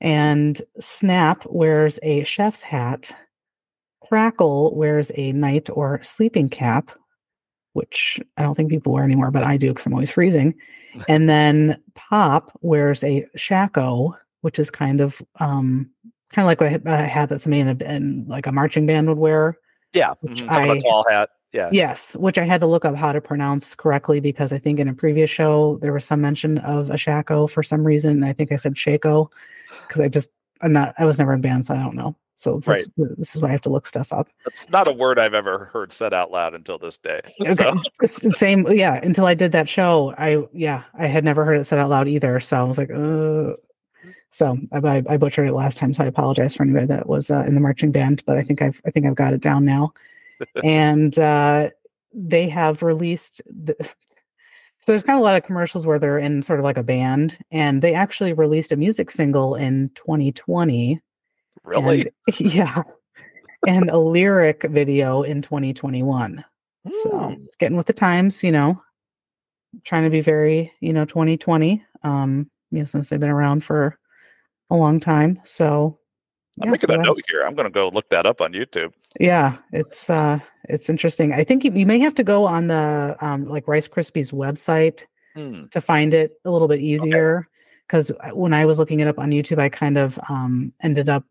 and 0.00 0.60
snap 0.78 1.44
wears 1.46 1.98
a 2.02 2.22
chef's 2.22 2.62
hat 2.62 3.10
crackle 4.02 4.76
wears 4.76 5.10
a 5.16 5.32
night 5.32 5.68
or 5.72 6.00
sleeping 6.02 6.50
cap 6.50 6.90
which 7.72 8.20
i 8.36 8.42
don't 8.42 8.54
think 8.54 8.70
people 8.70 8.92
wear 8.92 9.02
anymore 9.02 9.30
but 9.30 9.42
i 9.42 9.56
do 9.56 9.68
because 9.68 9.86
i'm 9.86 9.94
always 9.94 10.10
freezing 10.10 10.54
and 11.08 11.28
then 11.28 11.82
pop 11.94 12.56
wears 12.60 13.02
a 13.02 13.26
shako 13.34 14.14
which 14.46 14.60
is 14.60 14.70
kind 14.70 15.00
of 15.00 15.20
um 15.40 15.90
kind 16.32 16.44
of 16.44 16.46
like 16.46 16.60
a, 16.60 16.80
a 16.86 16.96
hat 17.08 17.28
that's 17.28 17.48
made 17.48 17.66
in, 17.66 17.82
in 17.82 18.24
like 18.28 18.46
a 18.46 18.52
marching 18.52 18.86
band 18.86 19.08
would 19.08 19.18
wear 19.18 19.58
Yeah. 19.92 20.14
Which 20.20 20.38
mhm, 20.42 20.48
kind 20.48 20.70
I- 20.70 20.76
a 20.76 20.80
tall 20.80 21.04
hat. 21.10 21.30
Yeah. 21.52 21.70
Yes, 21.72 22.14
which 22.16 22.36
I 22.38 22.44
had 22.44 22.60
to 22.60 22.66
look 22.66 22.84
up 22.84 22.94
how 22.94 23.12
to 23.12 23.20
pronounce 23.20 23.74
correctly 23.74 24.20
because 24.20 24.52
I 24.52 24.58
think 24.58 24.78
in 24.78 24.88
a 24.88 24.92
previous 24.94 25.30
show 25.30 25.78
there 25.80 25.92
was 25.92 26.04
some 26.04 26.20
mention 26.20 26.58
of 26.58 26.90
a 26.90 26.98
shako 26.98 27.46
for 27.46 27.62
some 27.62 27.82
reason. 27.84 28.22
I 28.22 28.32
think 28.34 28.52
I 28.52 28.56
said 28.56 28.76
shako 28.78 29.30
because 29.88 30.04
I 30.04 30.08
just 30.08 30.30
I'm 30.60 30.72
not 30.72 30.94
I 30.98 31.04
was 31.06 31.18
never 31.18 31.32
in 31.32 31.40
band, 31.40 31.64
so 31.66 31.74
I 31.74 31.78
don't 31.78 31.96
know. 31.96 32.14
So 32.38 32.58
this, 32.58 32.80
is, 32.80 32.90
this 33.16 33.34
is 33.34 33.40
why 33.40 33.48
I 33.48 33.52
have 33.52 33.62
to 33.62 33.70
look 33.70 33.86
stuff 33.86 34.12
up. 34.12 34.28
It's 34.44 34.68
not 34.68 34.86
a 34.86 34.92
word 34.92 35.18
I've 35.18 35.32
ever 35.32 35.70
heard 35.72 35.90
said 35.90 36.12
out 36.12 36.30
loud 36.30 36.52
until 36.54 36.76
this 36.76 36.98
day. 36.98 37.20
Okay, 37.48 37.72
So, 38.04 38.30
same. 38.44 38.66
Yeah, 38.70 39.00
until 39.02 39.24
I 39.24 39.32
did 39.32 39.52
that 39.52 39.66
show, 39.68 40.12
I 40.18 40.44
yeah 40.52 40.82
I 40.98 41.06
had 41.06 41.24
never 41.24 41.46
heard 41.46 41.58
it 41.58 41.64
said 41.64 41.78
out 41.78 41.88
loud 41.88 42.06
either. 42.08 42.38
So 42.40 42.58
I 42.58 42.62
was 42.64 42.76
like, 42.76 42.90
uh. 42.90 43.54
So 44.36 44.58
I, 44.70 44.76
I 44.86 45.02
I 45.08 45.16
butchered 45.16 45.48
it 45.48 45.54
last 45.54 45.78
time, 45.78 45.94
so 45.94 46.04
I 46.04 46.08
apologize 46.08 46.54
for 46.54 46.62
anybody 46.62 46.84
that 46.84 47.08
was 47.08 47.30
uh, 47.30 47.44
in 47.48 47.54
the 47.54 47.60
marching 47.60 47.90
band, 47.90 48.22
but 48.26 48.36
I 48.36 48.42
think 48.42 48.60
I've 48.60 48.82
I 48.84 48.90
think 48.90 49.06
I've 49.06 49.14
got 49.14 49.32
it 49.32 49.40
down 49.40 49.64
now. 49.64 49.94
and 50.62 51.18
uh, 51.18 51.70
they 52.12 52.46
have 52.50 52.82
released. 52.82 53.40
The, 53.46 53.74
so 53.80 54.92
there's 54.92 55.02
kind 55.02 55.16
of 55.16 55.22
a 55.22 55.24
lot 55.24 55.38
of 55.38 55.46
commercials 55.46 55.86
where 55.86 55.98
they're 55.98 56.18
in 56.18 56.42
sort 56.42 56.58
of 56.58 56.64
like 56.64 56.76
a 56.76 56.82
band, 56.82 57.38
and 57.50 57.80
they 57.80 57.94
actually 57.94 58.34
released 58.34 58.72
a 58.72 58.76
music 58.76 59.10
single 59.10 59.54
in 59.54 59.90
2020. 59.94 61.00
really? 61.64 62.00
and- 62.02 62.40
yeah, 62.54 62.82
and 63.66 63.88
a 63.88 63.96
lyric 63.98 64.64
video 64.64 65.22
in 65.22 65.40
2021. 65.40 66.44
So 66.92 67.10
Hmm. 67.10 67.44
getting 67.58 67.78
with 67.78 67.86
the 67.86 67.94
times, 67.94 68.44
you 68.44 68.52
know, 68.52 68.82
trying 69.86 70.04
to 70.04 70.10
be 70.10 70.20
very, 70.20 70.70
you 70.80 70.92
know, 70.92 71.06
2020. 71.06 71.82
Um, 72.02 72.50
you 72.70 72.80
know, 72.80 72.84
since 72.84 73.08
they've 73.08 73.18
been 73.18 73.30
around 73.30 73.64
for 73.64 73.98
a 74.70 74.76
long 74.76 75.00
time. 75.00 75.40
So 75.44 75.98
I'm 76.60 76.66
yeah, 76.68 76.72
making 76.72 76.88
so 76.88 76.96
that- 76.96 77.02
note 77.04 77.20
here. 77.30 77.42
I'm 77.42 77.54
going 77.54 77.66
to 77.66 77.72
go 77.72 77.88
look 77.88 78.08
that 78.10 78.26
up 78.26 78.40
on 78.40 78.52
YouTube. 78.52 78.92
yeah, 79.20 79.56
it's 79.72 80.10
uh 80.10 80.38
it's 80.68 80.88
interesting. 80.90 81.32
I 81.32 81.44
think 81.44 81.64
you, 81.64 81.70
you 81.72 81.86
may 81.86 81.98
have 82.00 82.14
to 82.16 82.24
go 82.24 82.44
on 82.44 82.66
the 82.66 83.16
um 83.20 83.44
like 83.46 83.68
Rice 83.68 83.88
Krispies 83.88 84.32
website 84.32 85.04
Hmm. 85.34 85.66
to 85.70 85.80
find 85.82 86.14
it 86.14 86.32
a 86.46 86.50
little 86.50 86.66
bit 86.66 86.80
easier 86.80 87.46
because 87.86 88.10
when 88.32 88.54
I 88.54 88.64
was 88.64 88.78
looking 88.78 89.00
it 89.00 89.06
up 89.08 89.18
on 89.18 89.30
YouTube, 89.30 89.58
I 89.58 89.68
kind 89.68 89.98
of 89.98 90.18
um 90.30 90.72
ended 90.82 91.08
up 91.10 91.24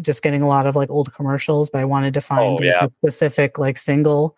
just 0.00 0.22
getting 0.22 0.42
a 0.42 0.48
lot 0.48 0.66
of 0.66 0.74
like 0.76 0.90
old 0.90 1.12
commercials, 1.14 1.70
but 1.70 1.80
I 1.80 1.84
wanted 1.84 2.14
to 2.14 2.20
find 2.20 2.58
Oh, 2.60 2.62
yeah. 2.64 2.84
a 2.86 2.90
specific 3.02 3.58
like 3.58 3.78
single 3.78 4.36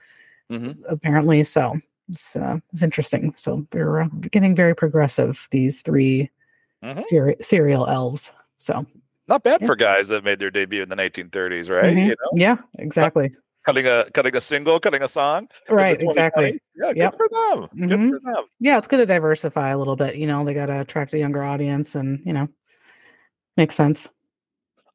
Mhm. 0.51 0.77
apparently. 0.89 1.43
So 1.45 1.79
it's 2.11 2.37
uh, 2.37 2.59
it's 2.73 2.83
interesting. 2.83 3.33
So 3.37 3.67
they're 3.71 4.03
uh, 4.03 4.09
getting 4.31 4.55
very 4.55 4.75
progressive. 4.75 5.49
These 5.51 5.81
3 5.83 6.29
Mhm. 6.83 7.05
seri- 7.05 7.37
serial 7.41 7.87
elves. 7.87 8.33
So 8.59 8.85
Not 9.29 9.45
bad 9.45 9.61
Yeah. 9.61 9.69
for 9.69 9.77
guys 9.77 10.09
that 10.09 10.25
made 10.25 10.41
their 10.41 10.51
debut 10.51 10.83
in 10.83 10.89
the 10.89 10.97
1930s, 10.97 11.71
right? 11.71 11.97
Mhm. 11.97 12.01
You 12.07 12.09
know, 12.09 12.31
yeah, 12.35 12.57
exactly. 12.79 13.31
cutting 13.65 13.87
a 13.87 14.11
cutting 14.13 14.35
a 14.35 14.41
single, 14.41 14.81
cutting 14.81 15.03
a 15.03 15.09
song. 15.09 15.49
Right, 15.71 16.03
exactly. 16.03 16.59
2020s. 16.77 16.97
Yeah, 16.97 17.11
good 17.11 17.17
for 17.17 17.29
them. 17.31 17.89
Good 17.89 17.99
Mhm. 18.01 18.11
for 18.11 18.21
them. 18.35 18.45
yeah, 18.59 18.79
it's 18.79 18.89
good 18.89 18.97
to 18.97 19.07
diversify 19.07 19.71
a 19.71 19.79
little 19.79 19.95
bit. 19.95 20.17
You 20.17 20.27
know, 20.27 20.45
they 20.45 20.55
got 20.55 20.67
to 20.67 20.81
attract 20.81 21.15
a 21.15 21.19
younger 21.19 21.43
audience, 21.45 21.95
and 21.95 22.21
you 22.27 22.33
know, 22.33 22.49
makes 23.57 23.77
sense. 23.77 24.11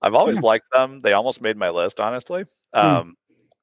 I've 0.02 0.14
always 0.14 0.38
Yeah. 0.38 0.42
liked 0.46 0.70
them. 0.74 1.00
They 1.02 1.14
almost 1.14 1.42
made 1.42 1.56
my 1.58 1.70
list, 1.70 2.00
honestly. 2.00 2.46
Um, 2.74 3.16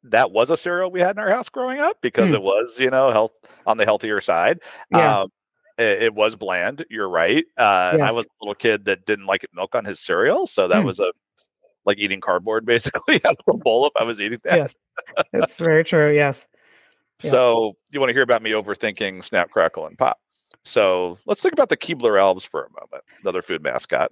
That 0.06 0.32
was 0.32 0.50
a 0.50 0.56
cereal 0.58 0.90
we 0.90 1.00
had 1.00 1.16
in 1.16 1.18
our 1.18 1.30
house 1.30 1.48
growing 1.48 1.80
up 1.80 1.96
because 2.02 2.28
Hmm. 2.28 2.34
it 2.34 2.42
was, 2.42 2.78
you 2.78 2.90
know, 2.90 3.10
health 3.10 3.32
on 3.66 3.78
the 3.78 3.84
healthier 3.86 4.20
side. 4.20 4.60
Yeah. 4.90 5.20
Um, 5.20 5.32
it, 5.78 6.02
it 6.02 6.14
was 6.14 6.36
bland. 6.36 6.84
You're 6.90 7.08
right. 7.08 7.44
Uh, 7.58 7.90
and 7.94 8.02
I 8.02 8.12
was 8.12 8.24
a 8.26 8.28
little 8.40 8.54
kid 8.54 8.84
that 8.86 9.06
didn't 9.06 9.26
like 9.26 9.46
milk 9.54 9.74
on 9.74 9.84
his 9.84 10.00
cereal, 10.00 10.46
so 10.46 10.68
that 10.68 10.80
Hmm. 10.80 10.86
was 10.86 11.00
a 11.00 11.12
like 11.86 11.98
eating 11.98 12.20
cardboard 12.20 12.64
basically 12.66 13.20
out 13.24 13.36
of 13.46 13.54
a 13.54 13.58
bowl 13.58 13.86
if 13.86 13.92
I 13.98 14.04
was 14.04 14.20
eating 14.20 14.38
that. 14.44 14.56
Yes, 14.56 14.74
it's 15.32 15.58
very 15.58 15.84
true. 15.84 16.12
Yes. 16.12 16.46
So 17.20 17.76
you 17.90 18.00
want 18.00 18.10
to 18.10 18.14
hear 18.14 18.22
about 18.22 18.42
me 18.42 18.50
overthinking 18.50 19.24
Snap, 19.24 19.50
Crackle, 19.50 19.86
and 19.86 19.96
Pop. 19.96 20.18
So 20.64 21.18
let's 21.26 21.42
think 21.42 21.52
about 21.52 21.68
the 21.68 21.76
Keebler 21.76 22.18
elves 22.18 22.44
for 22.44 22.64
a 22.64 22.68
moment, 22.70 23.04
another 23.22 23.42
food 23.42 23.62
mascot, 23.62 24.10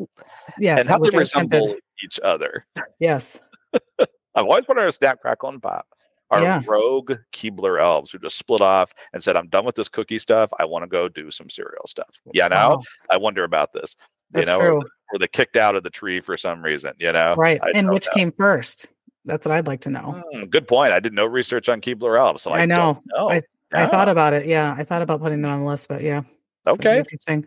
Yes. 0.58 0.80
and 0.80 0.88
how 0.88 0.98
do 0.98 1.10
they 1.10 1.18
resemble 1.18 1.74
each 2.04 2.20
other. 2.22 2.66
Yes. 3.00 3.40
I've 4.34 4.44
always 4.46 4.66
wanted 4.68 4.84
to 4.84 4.92
Snap, 4.92 5.20
Crackle, 5.20 5.48
and 5.50 5.62
Pop 5.62 5.86
are 6.32 6.42
Yeah. 6.42 6.62
rogue 6.66 7.12
Keebler 7.32 7.80
elves 7.80 8.10
who 8.10 8.18
just 8.18 8.36
split 8.38 8.60
off 8.60 8.92
and 9.12 9.22
said, 9.22 9.36
"I'm 9.36 9.48
done 9.48 9.64
with 9.64 9.74
this 9.76 9.88
cookie 9.88 10.18
stuff. 10.18 10.50
I 10.58 10.64
want 10.64 10.82
to 10.82 10.86
go 10.88 11.08
do 11.08 11.30
some 11.30 11.48
cereal 11.50 11.86
stuff." 11.86 12.08
Yeah, 12.32 12.48
now 12.48 12.70
Wow, 12.76 12.82
I 13.10 13.16
wonder 13.18 13.44
about 13.44 13.72
this. 13.72 13.94
that's 14.32 14.48
you 14.48 14.52
know, 14.52 14.58
true. 14.60 14.76
Or, 14.78 14.84
or 15.12 15.18
they 15.18 15.28
kicked 15.28 15.56
out 15.56 15.76
of 15.76 15.82
the 15.82 15.90
tree 15.90 16.20
for 16.20 16.36
some 16.36 16.62
reason. 16.62 16.92
You 16.98 17.12
know, 17.12 17.34
Right. 17.36 17.60
I 17.62 17.70
and 17.74 17.90
which 17.90 18.06
know. 18.06 18.12
came 18.14 18.32
first? 18.32 18.86
That's 19.24 19.46
what 19.46 19.52
I'd 19.54 19.66
like 19.68 19.82
to 19.82 19.90
know. 19.90 20.22
Hmm, 20.32 20.44
good 20.46 20.66
point. 20.66 20.92
I 20.92 20.98
did 20.98 21.12
no 21.12 21.26
research 21.26 21.68
on 21.68 21.80
Keebler 21.80 22.18
elves, 22.18 22.42
so 22.42 22.50
I, 22.50 22.62
I 22.62 22.66
know. 22.66 23.00
Know. 23.06 23.30
I- 23.30 23.42
I 23.74 23.86
thought 23.86 24.08
about 24.10 24.34
it. 24.34 24.44
Yeah, 24.44 24.74
I 24.76 24.84
thought 24.84 25.00
about 25.00 25.22
putting 25.22 25.40
them 25.40 25.50
on 25.50 25.60
the 25.60 25.66
list, 25.66 25.88
but 25.88 26.02
yeah, 26.02 26.20
okay. 26.66 26.98
interesting. 26.98 27.46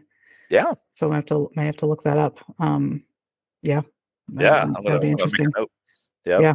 Yeah. 0.49 0.73
So 0.93 1.11
I 1.11 1.15
have 1.17 1.25
to 1.27 1.51
I 1.55 1.63
have 1.65 1.75
to 1.77 1.85
look 1.85 2.01
that 2.01 2.17
up. 2.17 2.39
Um, 2.57 3.03
yeah. 3.61 3.81
Yeah, 4.33 4.65
that'd 4.65 4.73
be 4.73 4.77
I'm 4.77 4.83
gonna 4.83 4.99
make 5.01 5.11
interesting. 5.11 5.45
a 5.55 5.59
note. 5.59 5.71
Yep. 6.25 6.41
Yeah. 6.41 6.53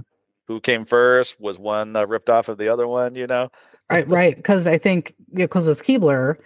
Who 0.51 0.61
came 0.61 0.85
first? 0.85 1.41
Was 1.41 1.61
one 1.61 1.95
uh, 1.95 2.05
ripped 2.09 2.29
off 2.29 2.49
of 2.49 2.59
the 2.59 2.69
other 2.69 2.89
one? 2.89 3.15
You 3.15 3.29
know. 3.29 3.53
Right, 3.89 4.09
right. 4.09 4.35
Because 4.35 4.67
I 4.67 4.79
think 4.79 5.15
because 5.33 5.69
it's 5.69 5.81
Keebler 5.81 6.39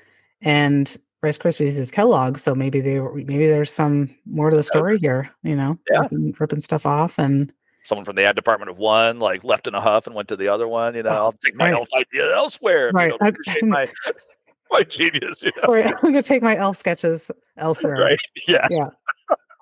and 0.43 0.95
Rice 1.23 1.39
Krispies 1.39 1.79
is 1.79 1.91
Kellogg, 1.91 2.37
so 2.37 2.55
maybe 2.55 2.83
they 2.83 3.01
were- 3.01 3.15
maybe 3.15 3.47
there's 3.47 3.73
some 3.73 4.15
more 4.27 4.51
to 4.51 4.57
the 4.57 4.63
story 4.63 4.99
here. 4.99 5.31
You 5.43 5.57
know, 5.57 5.79
Yeah. 5.91 6.01
ripping, 6.03 6.35
ripping 6.39 6.61
stuff 6.61 6.85
off 6.85 7.19
and 7.19 7.51
Someone 7.85 8.05
from 8.05 8.17
the 8.17 8.25
ad 8.25 8.37
department 8.37 8.71
of 8.71 8.77
one 8.77 9.21
like 9.21 9.43
left 9.43 9.67
in 9.67 9.75
a 9.75 9.81
huff 9.81 10.07
and 10.07 10.15
went 10.15 10.29
to 10.29 10.37
the 10.37 10.49
other 10.49 10.69
one. 10.69 10.95
You 10.95 11.03
know, 11.03 11.11
Oh, 11.11 11.15
I'll 11.15 11.33
take 11.33 11.55
my 11.55 11.67
right. 11.71 11.75
elf 11.75 11.89
idea 11.97 12.35
elsewhere. 12.35 12.89
you 12.89 12.93
Right. 12.93 13.13
I- 13.23 13.29
appreciate 13.29 13.65
my 13.65 13.87
my 14.71 14.83
genius. 14.83 15.41
You 15.43 15.51
know. 15.57 15.69
or 15.69 15.79
I'm 15.83 15.93
going 16.03 16.13
to 16.15 16.23
take 16.23 16.43
my 16.43 16.57
elf 16.59 16.77
sketches 16.77 17.31
elsewhere. 17.57 17.97
Right. 17.97 18.19
Yeah. 18.47 18.67
Yeah. 18.71 18.89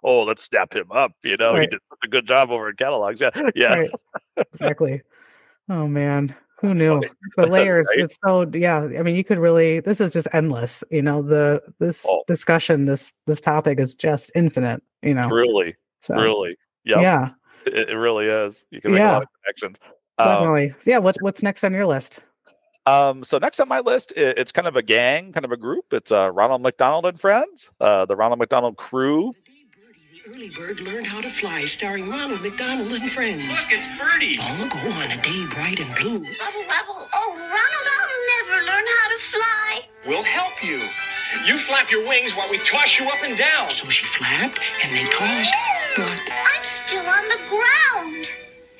Oh, 0.02 0.22
let's 0.22 0.44
snap 0.44 0.74
him 0.74 0.90
up. 0.90 1.12
You 1.22 1.36
know, 1.36 1.54
he 1.54 1.66
did 1.66 1.80
such 1.90 1.98
a 2.04 2.08
good 2.08 2.26
job 2.26 2.50
over 2.50 2.68
at 2.68 2.76
Kellogg's. 2.76 3.20
Yeah. 3.20 3.30
Yeah. 3.54 3.74
Right. 3.74 3.90
exactly. 4.36 5.02
Oh 5.68 5.86
man, 5.86 6.34
who 6.60 6.74
knew? 6.74 7.02
The 7.36 7.46
layers. 7.48 7.86
Right? 7.96 8.04
It's 8.04 8.18
so 8.24 8.50
yeah. 8.52 8.88
I 8.98 9.02
mean, 9.02 9.14
you 9.14 9.22
could 9.24 9.38
really. 9.38 9.80
This 9.80 10.00
is 10.00 10.10
just 10.12 10.26
endless. 10.32 10.82
You 10.90 11.02
know, 11.02 11.22
the 11.22 11.62
this 11.78 12.04
Oh. 12.08 12.24
discussion, 12.26 12.86
this 12.86 13.12
this 13.26 13.40
topic 13.40 13.78
is 13.78 13.94
just 13.94 14.32
infinite. 14.34 14.82
You 15.02 15.14
know. 15.14 15.28
Really. 15.28 15.76
So 16.00 16.14
Really. 16.16 16.56
Yep. 16.84 17.00
yeah, 17.00 17.30
It, 17.64 17.90
it 17.90 17.94
really 17.96 18.26
is. 18.26 18.64
You 18.70 18.80
can 18.80 18.90
make 18.90 19.00
a 19.00 19.04
lot 19.04 19.22
of 19.22 19.28
connections. 19.44 19.78
Um, 20.18 20.26
definitely. 20.28 20.74
yeah. 20.84 20.98
What 20.98 21.16
what's 21.20 21.42
next 21.44 21.62
on 21.62 21.72
your 21.72 21.86
list? 21.86 22.20
Um, 22.86 23.22
so 23.22 23.38
next 23.38 23.60
on 23.60 23.68
my 23.68 23.78
list, 23.78 24.12
i 24.16 24.20
it's 24.36 24.50
kind 24.50 24.66
of 24.66 24.74
a 24.74 24.82
gang, 24.82 25.32
kind 25.32 25.44
of 25.44 25.52
a 25.52 25.56
group. 25.56 25.84
It's 25.92 26.10
uh, 26.10 26.32
Ronald 26.32 26.62
McDonald 26.62 27.06
and 27.06 27.20
Friends, 27.20 27.70
uh, 27.80 28.04
the 28.06 28.16
Ronald 28.16 28.40
McDonald 28.40 28.76
Crew 28.76 29.32
Early 30.28 30.50
Bird 30.50 30.78
Learned 30.80 31.06
How 31.08 31.20
to 31.20 31.28
Fly, 31.28 31.64
starring 31.64 32.08
Ronald 32.08 32.42
McDonald 32.42 32.92
and 32.92 33.10
friends. 33.10 33.42
Look, 33.48 33.72
it's 33.72 33.86
Birdie. 33.98 34.38
Long 34.38 34.60
ago 34.60 34.78
on 34.78 35.10
a 35.10 35.20
day 35.20 35.46
bright 35.46 35.80
and 35.80 35.92
blue. 35.96 36.22
Rubble, 36.38 36.62
rubble. 36.70 37.08
Oh, 37.12 37.34
Ronald, 37.36 37.88
I'll 37.98 38.46
never 38.46 38.64
learn 38.64 38.84
how 38.86 39.08
to 39.08 39.18
fly. 39.18 39.82
We'll 40.06 40.22
help 40.22 40.62
you. 40.62 40.88
You 41.44 41.58
flap 41.58 41.90
your 41.90 42.06
wings 42.06 42.36
while 42.36 42.48
we 42.48 42.58
toss 42.58 43.00
you 43.00 43.08
up 43.08 43.24
and 43.24 43.36
down. 43.36 43.68
So 43.70 43.88
she 43.88 44.06
flapped 44.06 44.60
and 44.84 44.94
they 44.94 45.06
tossed, 45.10 45.54
but 45.96 46.20
I'm 46.30 46.64
still 46.64 47.06
on 47.06 47.26
the 47.26 47.40
ground. 47.48 48.28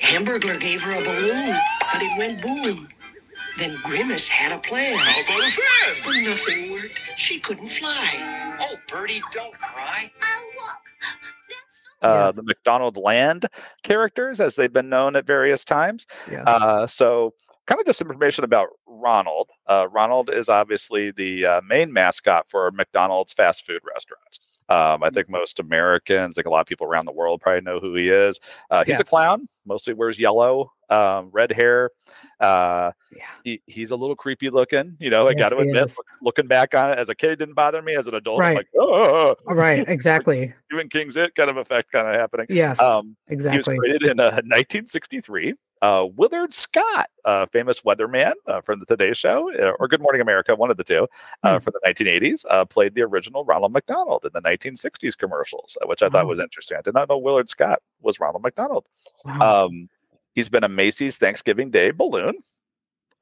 Hamburglar 0.01 0.61
gave 0.61 0.81
her 0.85 0.93
a 0.93 1.01
balloon, 1.01 1.57
but 1.93 2.03
it 2.03 2.19
went 2.19 2.41
boom. 2.41 2.89
Then 3.59 3.79
Grimace 3.83 4.29
had 4.29 4.53
a 4.53 4.59
plan. 4.59 4.97
How 4.97 5.21
about 5.23 5.49
a 5.49 5.51
fan? 5.51 5.95
But 6.05 6.15
nothing 6.29 6.73
worked. 6.73 7.01
She 7.17 7.39
couldn't 7.39 7.69
fly. 7.69 8.57
Oh, 8.61 8.77
Birdie, 8.89 9.21
don't 9.33 9.53
cry. 9.55 10.11
I'll 10.23 10.43
walk. 10.57 10.79
Uh, 12.01 12.33
The 12.33 12.43
McDonald 12.43 12.97
Land 12.97 13.47
characters, 13.83 14.41
as 14.41 14.57
they've 14.57 14.73
been 14.73 14.89
known 14.89 15.17
at 15.17 15.27
various 15.27 15.65
times. 15.65 16.07
Yes. 16.31 16.45
Uh, 16.47 16.87
so, 16.87 17.35
kind 17.67 17.81
of 17.81 17.87
just 17.87 18.01
information 18.01 18.43
about 18.43 18.69
Ronald. 18.87 19.51
Uh, 19.67 19.87
Ronald 19.91 20.31
is 20.31 20.49
obviously 20.49 21.13
the 21.13 21.47
uh, 21.47 21.61
main 21.69 21.93
mascot 21.93 22.47
for 22.49 22.71
McDonald's 22.73 23.33
fast 23.33 23.65
food 23.65 23.83
restaurants. 23.87 24.49
Um, 24.69 25.03
I 25.03 25.11
think 25.11 25.29
most 25.29 25.61
Americans, 25.61 26.37
like 26.37 26.47
a 26.47 26.51
lot 26.51 26.61
of 26.61 26.67
people 26.67 26.87
around 26.87 27.05
the 27.07 27.13
world, 27.13 27.41
probably 27.41 27.61
know 27.61 27.79
who 27.79 27.95
he 27.95 28.09
is. 28.09 28.41
Uh, 28.71 28.85
he's 28.85 28.99
a 28.99 29.05
clown, 29.05 29.47
mostly 29.67 29.93
wears 29.93 30.19
yellow, 30.19 30.73
um, 30.93 31.31
red 31.33 31.51
hair. 31.53 31.91
Uh, 32.41 32.91
yeah. 33.17 33.23
he, 33.45 33.63
he's 33.67 33.91
a 33.93 33.97
little 33.97 34.17
creepy 34.17 34.51
looking, 34.51 34.97
you 34.99 35.11
know. 35.11 35.29
I 35.29 35.35
got 35.35 35.51
to 35.51 35.59
admit, 35.59 35.75
look- 35.97 36.07
looking 36.23 36.47
back 36.47 36.75
on 36.75 36.91
it, 36.91 36.99
as 36.99 37.09
a 37.09 37.15
kid, 37.15 37.31
it 37.31 37.37
didn't 37.39 37.55
bother 37.55 37.81
me. 37.83 37.95
As 37.95 38.07
an 38.07 38.15
adult, 38.15 38.37
I'm 38.41 38.41
Right. 38.41 38.57
like, 38.57 38.69
oh, 38.79 39.35
Right. 39.47 39.89
Exactly. 39.89 40.53
Stephen 40.67 40.89
King's 40.89 41.17
It 41.17 41.35
kind 41.35 41.51
of 41.51 41.57
effect 41.57 41.93
kind 41.93 42.09
of 42.09 42.15
happening. 42.15 42.47
Yes. 42.49 42.81
Um, 42.81 43.17
he 43.29 43.37
was 43.37 43.45
created 43.65 44.03
in 44.11 44.19
uh, 44.21 44.41
1963. 44.45 45.55
Uh, 45.83 46.07
Willard 46.15 46.55
Scott, 46.55 47.11
uh, 47.25 47.45
famous 47.47 47.81
weatherman 47.81 48.35
uh, 48.47 48.61
from 48.61 48.79
the 48.79 48.87
Today 48.87 49.13
Show 49.13 49.53
uh, 49.59 49.73
or 49.81 49.89
Good 49.89 50.01
Morning 50.01 50.21
America, 50.21 50.55
one 50.55 50.71
of 50.71 50.77
the 50.77 50.85
two, 50.85 51.09
uh, 51.43 51.59
Hmm. 51.59 51.63
from 51.63 51.73
the 51.75 51.81
1980s, 51.89 52.45
uh, 52.49 52.65
played 52.65 52.95
the 52.95 53.03
original 53.03 53.45
Ronald 53.45 53.73
McDonald 53.73 54.25
in 54.25 54.31
the 54.33 54.41
1960s 54.49 55.17
commercials, 55.19 55.77
which 55.87 56.03
I 56.03 56.09
thought 56.09 56.29
was 56.29 56.39
interesting. 56.39 56.77
I 56.79 56.83
did 56.83 56.95
not 56.95 57.09
know 57.09 57.19
Willard 57.19 57.49
Scott 57.49 57.81
was 58.01 58.21
Ronald 58.21 58.43
McDonald. 58.45 58.85
Wow. 59.25 59.67
Um, 59.67 59.89
he's 60.35 60.49
been 60.49 60.65
a 60.65 60.69
Macy's 60.69 61.17
Thanksgiving 61.17 61.71
Day 61.71 61.91
balloon. 61.91 62.35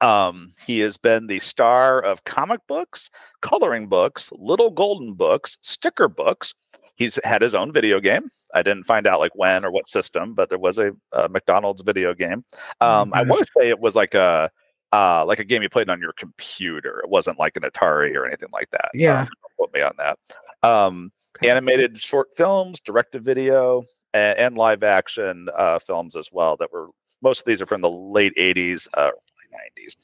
Um, 0.01 0.51
he 0.65 0.79
has 0.79 0.97
been 0.97 1.27
the 1.27 1.39
star 1.39 2.01
of 2.01 2.23
comic 2.23 2.59
books, 2.67 3.09
coloring 3.41 3.87
books, 3.87 4.31
little 4.31 4.71
golden 4.71 5.13
books, 5.13 5.57
sticker 5.61 6.07
books. 6.07 6.53
He's 6.95 7.19
had 7.23 7.41
his 7.41 7.53
own 7.53 7.71
video 7.71 7.99
game. 7.99 8.29
I 8.53 8.63
didn't 8.63 8.85
find 8.85 9.07
out 9.07 9.19
like 9.19 9.35
when 9.35 9.63
or 9.63 9.71
what 9.71 9.87
system, 9.87 10.33
but 10.33 10.49
there 10.49 10.57
was 10.57 10.77
a, 10.79 10.91
a 11.13 11.29
McDonald's 11.29 11.81
video 11.81 12.13
game. 12.13 12.43
Um, 12.81 13.13
I 13.13 13.23
gosh. 13.23 13.29
want 13.29 13.45
to 13.45 13.51
say 13.57 13.69
it 13.69 13.79
was 13.79 13.95
like 13.95 14.13
a 14.13 14.49
uh, 14.91 15.23
like 15.25 15.39
a 15.39 15.45
game 15.45 15.61
you 15.61 15.69
played 15.69 15.89
on 15.89 16.01
your 16.01 16.13
computer. 16.13 16.99
It 17.03 17.09
wasn't 17.09 17.39
like 17.39 17.55
an 17.55 17.63
Atari 17.63 18.15
or 18.15 18.25
anything 18.25 18.49
like 18.51 18.69
that. 18.71 18.89
Yeah. 18.93 19.21
Um, 19.21 19.27
don't 19.27 19.55
quote 19.57 19.73
me 19.73 19.81
on 19.81 19.93
that. 19.97 20.19
Um. 20.67 21.11
Animated 21.43 21.99
short 21.99 22.35
films, 22.35 22.81
direct 22.81 23.13
to 23.13 23.19
video, 23.19 23.83
and, 24.13 24.37
and 24.37 24.57
live 24.57 24.83
action 24.83 25.47
uh, 25.57 25.79
films 25.79 26.15
as 26.15 26.29
well. 26.31 26.55
That 26.57 26.71
were 26.71 26.89
most 27.21 27.39
of 27.39 27.45
these 27.45 27.61
are 27.61 27.65
from 27.65 27.81
the 27.81 27.89
late 27.89 28.33
80s, 28.37 28.87
uh, 28.95 29.11
early 29.11 29.61
90s. 29.77 29.95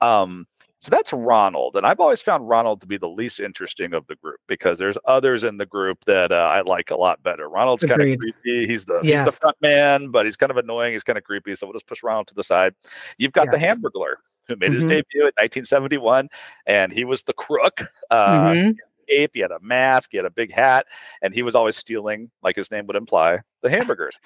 Um, 0.00 0.46
so 0.80 0.90
that's 0.90 1.14
Ronald, 1.14 1.76
and 1.76 1.86
I've 1.86 1.98
always 2.00 2.20
found 2.20 2.46
Ronald 2.46 2.82
to 2.82 2.86
be 2.86 2.98
the 2.98 3.08
least 3.08 3.40
interesting 3.40 3.94
of 3.94 4.06
the 4.06 4.16
group 4.16 4.38
because 4.48 4.78
there's 4.78 4.98
others 5.06 5.42
in 5.42 5.56
the 5.56 5.64
group 5.64 6.04
that 6.04 6.30
uh, 6.30 6.34
I 6.52 6.60
like 6.60 6.90
a 6.90 6.96
lot 6.96 7.22
better. 7.22 7.48
Ronald's 7.48 7.84
kind 7.84 8.02
of 8.02 8.18
creepy. 8.18 8.66
He's 8.66 8.84
the 8.84 9.00
he's 9.02 9.24
the 9.24 9.32
front 9.32 9.56
man, 9.62 10.10
but 10.10 10.26
he's 10.26 10.36
kind 10.36 10.50
of 10.50 10.58
annoying. 10.58 10.92
He's 10.92 11.02
kind 11.02 11.16
of 11.16 11.24
creepy. 11.24 11.54
So 11.54 11.66
we'll 11.66 11.72
just 11.72 11.86
push 11.86 12.02
Ronald 12.02 12.26
to 12.28 12.34
the 12.34 12.44
side. 12.44 12.74
You've 13.16 13.32
got 13.32 13.50
the 13.50 13.58
Yes. 13.58 13.76
Hamburglar 13.78 14.16
who 14.46 14.56
made 14.56 14.74
his 14.74 14.84
Mhm. 14.84 14.88
debut 14.88 15.22
in 15.26 15.32
1971, 15.38 16.28
and 16.66 16.92
he 16.92 17.04
was 17.06 17.22
the 17.22 17.32
crook. 17.32 17.80
Uh, 18.10 18.52
Mhm. 18.52 18.76
Cape, 19.08 19.30
he 19.34 19.40
had 19.40 19.50
a 19.50 19.60
mask, 19.60 20.10
he 20.12 20.16
had 20.18 20.26
a 20.26 20.30
big 20.30 20.52
hat, 20.52 20.86
and 21.22 21.32
he 21.34 21.42
was 21.42 21.54
always 21.54 21.76
stealing, 21.76 22.30
like 22.42 22.56
his 22.56 22.70
name 22.70 22.86
would 22.86 22.96
imply, 22.96 23.40
the 23.62 23.70
hamburgers. 23.70 24.18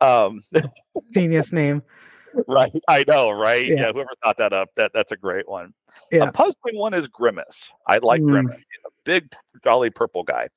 um, 0.00 0.40
Genius 1.14 1.52
name. 1.52 1.82
right, 2.46 2.72
I 2.88 3.04
know, 3.06 3.30
right? 3.30 3.66
Yeah. 3.66 3.74
Yeah. 3.86 3.92
whoever 3.92 4.10
thought 4.22 4.36
that 4.38 4.52
up, 4.52 4.68
that 4.76 4.90
that's 4.94 5.12
a 5.12 5.16
great 5.16 5.48
one. 5.48 5.72
Yeah. 6.12 6.28
A 6.28 6.32
puzzling 6.32 6.76
one 6.76 6.94
is 6.94 7.08
Grimace. 7.08 7.70
I 7.86 7.98
like 7.98 8.20
Mm. 8.20 8.28
Grimace. 8.30 8.56
He's 8.56 8.84
a 8.86 8.90
big, 9.04 9.32
jolly 9.64 9.90
purple 9.90 10.22
guy. 10.22 10.48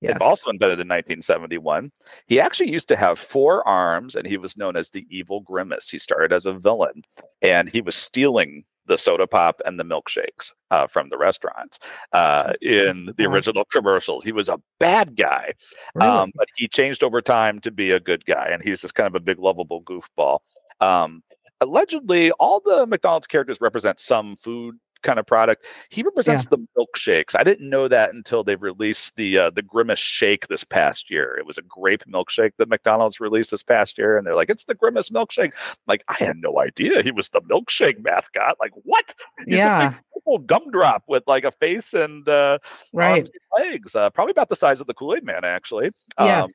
Yes. 0.00 0.16
It's 0.16 0.24
also 0.24 0.48
invented 0.48 0.80
in 0.80 0.88
1971. 0.88 1.92
He 2.26 2.40
actually 2.40 2.70
used 2.72 2.88
to 2.88 2.96
have 2.96 3.18
four 3.18 3.66
arms, 3.68 4.16
and 4.16 4.26
he 4.26 4.38
was 4.38 4.56
known 4.56 4.74
as 4.74 4.88
the 4.88 5.04
Evil 5.10 5.40
Grimace. 5.40 5.90
He 5.90 5.98
started 5.98 6.32
as 6.32 6.46
a 6.46 6.54
villain, 6.54 7.02
and 7.42 7.68
he 7.68 7.82
was 7.82 7.96
stealing 7.96 8.64
the 8.86 8.98
soda 8.98 9.26
pop 9.26 9.60
and 9.64 9.78
the 9.78 9.84
milkshakes 9.84 10.52
uh, 10.70 10.86
from 10.86 11.08
the 11.10 11.18
restaurants 11.18 11.78
uh, 12.12 12.52
in 12.60 13.12
the 13.16 13.24
original 13.26 13.64
commercials. 13.66 14.24
He 14.24 14.32
was 14.32 14.48
a 14.48 14.58
bad 14.78 15.16
guy, 15.16 15.52
Really? 15.94 16.08
um, 16.10 16.32
but 16.34 16.48
he 16.56 16.66
changed 16.68 17.04
over 17.04 17.20
time 17.20 17.58
to 17.60 17.70
be 17.70 17.90
a 17.92 18.00
good 18.00 18.24
guy, 18.24 18.48
and 18.50 18.62
he's 18.62 18.80
just 18.80 18.94
kind 18.94 19.06
of 19.06 19.14
a 19.14 19.20
big, 19.20 19.38
lovable 19.38 19.82
goofball. 19.82 20.38
Um, 20.80 21.22
allegedly, 21.60 22.30
all 22.32 22.60
the 22.64 22.86
McDonald's 22.86 23.26
characters 23.26 23.60
represent 23.60 24.00
some 24.00 24.36
food 24.36 24.76
kind 25.02 25.18
of 25.18 25.26
product. 25.26 25.64
He 25.88 26.02
represents 26.02 26.46
the 26.46 26.58
milkshakes. 26.78 27.34
I 27.38 27.42
didn't 27.42 27.68
know 27.68 27.88
that 27.88 28.12
until 28.14 28.44
they 28.44 28.56
released 28.56 29.16
the 29.16 29.38
uh, 29.38 29.50
the 29.50 29.62
Grimace 29.62 29.98
shake 29.98 30.48
this 30.48 30.64
past 30.64 31.10
year. 31.10 31.36
It 31.38 31.46
was 31.46 31.58
a 31.58 31.62
grape 31.62 32.02
milkshake 32.04 32.52
that 32.58 32.68
McDonald's 32.68 33.20
released 33.20 33.50
this 33.50 33.62
past 33.62 33.98
year, 33.98 34.16
and 34.16 34.26
they're 34.26 34.36
like, 34.36 34.50
"It's 34.50 34.64
the 34.64 34.74
Grimace 34.74 35.10
milkshake." 35.10 35.52
Like, 35.86 36.04
I 36.08 36.14
had 36.14 36.36
no 36.36 36.60
idea 36.60 37.02
he 37.02 37.10
was 37.10 37.28
the 37.28 37.40
milkshake 37.42 38.02
mascot. 38.02 38.56
Like, 38.60 38.72
what? 38.84 39.04
He's 39.46 39.54
a 39.54 39.58
yeah. 39.58 39.88
big 39.90 39.98
purple 40.14 40.38
gumdrop 40.38 41.04
with 41.08 41.24
like 41.26 41.44
a 41.44 41.50
face 41.50 41.92
and 41.94 42.28
uh, 42.28 42.58
Right. 42.92 43.28
and 43.28 43.30
legs. 43.58 43.94
Uh, 43.94 44.10
probably 44.10 44.32
about 44.32 44.48
the 44.48 44.56
size 44.56 44.80
of 44.80 44.86
the 44.86 44.94
Kool 44.94 45.14
Aid 45.14 45.24
Man, 45.24 45.44
actually. 45.44 45.86
Um, 46.18 46.26
yes. 46.26 46.50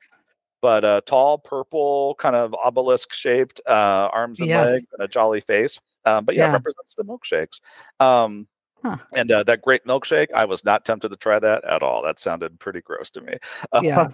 But 0.62 0.84
uh, 0.86 1.02
tall, 1.06 1.38
purple, 1.38 2.16
kind 2.20 2.36
of 2.36 2.54
obelisk 2.56 3.14
shaped 3.14 3.62
uh, 3.68 4.10
arms 4.12 4.40
and 4.42 4.50
Yes. 4.50 4.70
legs 4.72 4.86
and 4.94 5.04
a 5.04 5.08
jolly 5.08 5.42
face. 5.42 5.80
Um, 6.06 6.26
but 6.26 6.36
yeah, 6.36 6.46
Yeah. 6.46 6.54
represents 6.54 6.96
the 6.96 7.04
milkshakes. 7.04 7.60
Um, 8.00 8.48
Huh. 8.84 8.98
And 9.14 9.32
uh, 9.32 9.42
that 9.44 9.64
great 9.64 9.84
milkshake, 9.86 10.28
I 10.36 10.46
was 10.46 10.64
not 10.64 10.86
tempted 10.86 11.10
to 11.10 11.16
try 11.16 11.40
that 11.40 11.64
at 11.66 11.82
all. 11.82 12.04
That 12.04 12.20
sounded 12.20 12.60
pretty 12.60 12.82
gross 12.82 13.10
to 13.12 13.22
me. 13.22 13.34
Yeah. 13.82 14.10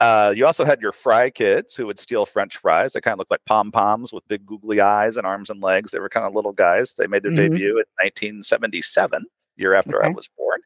Uh, 0.00 0.32
you 0.34 0.46
also 0.46 0.64
had 0.64 0.80
your 0.80 0.92
fry 0.92 1.28
kids 1.30 1.74
who 1.74 1.86
would 1.86 1.98
steal 1.98 2.24
French 2.26 2.56
fries. 2.58 2.92
They 2.92 3.00
kind 3.00 3.12
of 3.12 3.18
looked 3.18 3.30
like 3.30 3.44
pom 3.46 3.70
poms 3.70 4.12
with 4.12 4.26
big 4.28 4.44
googly 4.46 4.80
eyes 4.80 5.16
and 5.16 5.26
arms 5.26 5.50
and 5.50 5.62
legs. 5.62 5.90
They 5.92 5.98
were 5.98 6.08
kind 6.08 6.26
of 6.26 6.34
little 6.34 6.52
guys. 6.52 6.94
They 6.94 7.06
made 7.06 7.22
their 7.22 7.32
Mhm. 7.32 7.36
debut 7.52 7.78
in 7.78 7.84
1977, 8.02 9.26
year 9.60 9.74
after 9.74 10.04
I 10.04 10.08
was 10.08 10.28
born. 10.36 10.60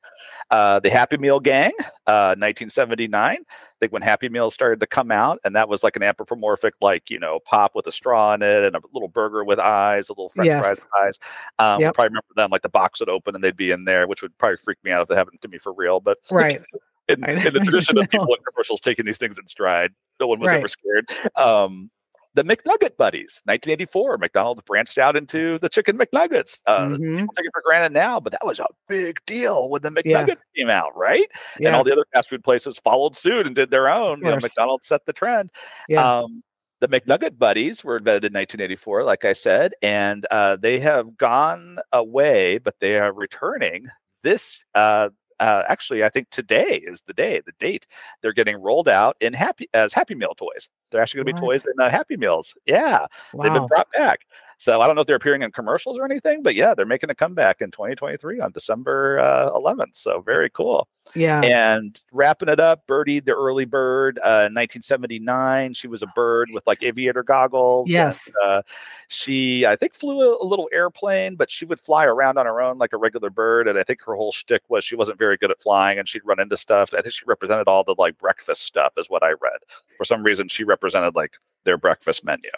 Uh, 0.51 0.79
the 0.79 0.91
Happy 0.91 1.17
Meal 1.17 1.41
Gang, 1.41 1.73
uh, 2.07 2.37
1979. 2.39 3.39
I 3.41 3.45
think 3.81 3.93
when 3.93 4.03
Happy 4.03 4.29
Meals 4.29 4.55
started 4.55 4.79
to 4.81 4.87
come 4.87 5.11
out, 5.11 5.39
and 5.45 5.57
that 5.57 5.69
was 5.69 5.83
like 5.83 5.97
an 5.97 6.03
anthropomorphic, 6.03 6.75
like 6.81 7.11
you 7.11 7.19
know, 7.19 7.41
pop 7.45 7.75
with 7.75 7.87
a 7.87 7.93
straw 7.93 8.35
in 8.35 8.43
it 8.43 8.65
and 8.65 8.77
a 8.77 8.81
little 8.93 9.09
burger 9.09 9.45
with 9.45 9.59
eyes, 9.59 10.09
a 10.09 10.13
little 10.13 10.31
French 10.31 10.47
Yes. 10.47 10.61
fries 10.61 10.81
with 10.81 11.05
eyes. 11.05 11.19
Um, 11.59 11.81
Yep. 11.81 11.95
Probably 11.95 12.09
remember 12.09 12.35
them, 12.37 12.51
like 12.51 12.63
the 12.63 12.69
box 12.69 13.01
would 13.01 13.09
open 13.09 13.35
and 13.35 13.43
they'd 13.43 13.57
be 13.57 13.71
in 13.71 13.85
there, 13.85 14.07
which 14.07 14.23
would 14.23 14.37
probably 14.39 14.59
freak 14.59 14.79
me 14.85 14.91
out 14.91 15.03
if 15.03 15.09
they 15.09 15.17
happened 15.17 15.41
to 15.43 15.49
me 15.49 15.59
for 15.59 15.73
real. 15.73 16.01
But 16.01 16.19
Right. 16.31 16.63
in, 17.09 17.25
in 17.25 17.53
the 17.53 17.61
tradition 17.61 17.99
of 18.03 18.09
people 18.09 18.35
in 18.35 18.43
commercials 18.45 18.81
taking 18.81 19.05
these 19.05 19.19
things 19.19 19.39
in 19.39 19.49
stride, 19.49 19.93
no 20.21 20.27
one 20.29 20.41
was 20.41 20.51
ever 20.53 20.69
scared. 20.69 21.11
Um, 21.37 21.91
the 22.35 22.43
McNugget 22.43 22.97
Buddies, 22.97 23.41
1984. 23.45 24.19
McDonald's 24.19 24.63
branched 24.63 24.99
out 24.99 25.17
into 25.17 25.59
the 25.59 25.69
chicken 25.69 25.97
McNuggets. 25.97 26.59
Uh, 26.67 26.87
Mhm. 26.87 27.19
People 27.21 27.35
take 27.35 27.47
it 27.47 27.53
for 27.55 27.63
granted 27.65 27.93
now, 27.93 28.19
but 28.21 28.33
that 28.33 28.45
was 28.45 28.59
a 28.61 28.67
big 28.89 29.19
deal 29.27 29.69
when 29.69 29.83
the 29.83 30.03
Yeah. 30.05 30.25
McNuggets 30.25 30.43
came 30.57 30.69
out, 30.69 30.97
right? 30.97 31.31
And 31.65 31.69
all 31.75 31.85
the 31.85 31.93
other 31.93 32.05
fast 32.13 32.29
food 32.31 32.43
places 32.45 32.79
followed 32.81 33.17
suit 33.17 33.47
and 33.47 33.55
did 33.55 33.71
their 33.71 33.89
own. 33.89 34.19
You 34.19 34.27
know. 34.31 34.37
McDonald's 34.37 34.89
set 34.89 35.07
the 35.07 35.13
trend. 35.13 35.53
Yeah. 35.89 36.19
Um, 36.21 36.43
the 36.81 36.89
McNugget 36.89 37.39
Buddies 37.39 37.83
were 37.85 37.97
invented 37.99 38.25
in 38.25 38.33
1984, 38.33 39.05
like 39.05 39.25
I 39.25 39.33
said, 39.33 39.75
and 39.81 40.27
uh, 40.31 40.57
they 40.57 40.79
have 40.81 41.17
gone 41.17 41.79
away, 41.93 42.59
but 42.59 42.75
they 42.81 42.99
are 42.99 43.13
returning 43.13 43.87
this. 44.23 44.65
Uh, 44.75 45.11
uh, 45.41 45.65
actually, 45.69 46.05
I 46.05 46.09
think 46.09 46.31
today 46.31 46.83
is 46.83 47.03
the 47.07 47.13
day, 47.13 47.43
the 47.45 47.53
date. 47.59 47.87
They're 48.23 48.33
getting 48.33 48.57
rolled 48.57 48.89
out 48.89 49.17
in 49.21 49.33
happy 49.33 49.69
as 49.75 49.93
Happy 49.93 50.15
Meal 50.15 50.35
toys. 50.35 50.69
They're 50.91 51.01
actually 51.01 51.25
going 51.25 51.35
to 51.37 51.41
be 51.41 51.47
toys 51.47 51.65
in 51.65 51.81
uh, 51.81 51.91
Happy 51.91 52.17
Meals. 52.17 52.55
Yeah, 52.67 53.07
they've 53.33 53.53
been 53.53 53.67
brought 53.67 53.89
back. 53.93 54.21
So 54.65 54.81
I 54.81 54.87
don't 54.87 54.95
know 54.95 55.03
if 55.03 55.07
they're 55.07 55.17
appearing 55.17 55.43
in 55.43 55.51
commercials 55.51 55.99
or 55.99 56.07
anything, 56.07 56.43
but 56.43 56.55
yeah, 56.55 56.73
they're 56.73 56.87
making 56.87 57.11
a 57.11 57.15
comeback 57.15 57.61
in 57.61 57.71
2023 57.71 58.41
on 58.41 58.51
December 58.51 59.19
uh, 59.19 59.51
11th. 59.51 59.91
So 59.93 60.23
very 60.23 60.49
cool. 60.49 60.89
Yeah. 61.15 61.43
And 61.43 62.01
wrapping 62.13 62.49
it 62.49 62.59
up, 62.59 62.87
Birdie 62.87 63.21
the 63.21 63.35
early 63.35 63.67
bird, 63.67 64.19
uh, 64.21 64.49
1979. 64.49 65.75
She 65.75 65.87
was 65.87 66.03
a 66.03 66.07
bird 66.17 66.49
with 66.51 66.67
like 66.67 66.83
aviator 66.83 67.23
goggles. 67.23 67.91
Yes. 67.91 68.27
And, 68.27 68.37
uh, 68.43 68.63
she, 69.09 69.67
I 69.67 69.77
think, 69.77 69.93
flew 69.93 70.23
a, 70.23 70.43
a 70.43 70.47
little 70.47 70.71
airplane, 70.73 71.37
but 71.37 71.51
she 71.51 71.67
would 71.67 71.79
fly 71.79 72.07
around 72.07 72.39
on 72.39 72.47
her 72.47 72.63
own 72.63 72.79
like 72.79 72.95
a 72.95 72.97
regular 72.97 73.29
bird. 73.29 73.69
And 73.69 73.79
I 73.79 73.83
think 73.83 74.01
her 74.07 74.15
whole 74.15 74.33
shtick 74.33 74.63
was 74.71 74.83
she 74.83 74.97
wasn't 74.97 75.19
very 75.19 75.37
good 75.37 75.51
at 75.51 75.63
flying, 75.63 75.99
and 75.99 76.09
she'd 76.09 76.25
run 76.25 76.41
into 76.41 76.57
stuff. 76.57 76.95
I 76.95 77.03
think 77.03 77.13
she 77.13 77.27
represented 77.27 77.69
all 77.69 77.85
the 77.85 77.97
like 77.99 78.17
breakfast 78.17 78.63
stuff, 78.63 78.95
is 78.97 79.11
what 79.11 79.23
I 79.23 79.33
read. 79.33 79.61
For 79.99 80.07
some 80.07 80.23
reason, 80.23 80.49
she 80.49 80.65
represented 80.65 81.15
like 81.15 81.33
their 81.65 81.77
breakfast 81.77 82.25
menu. 82.25 82.51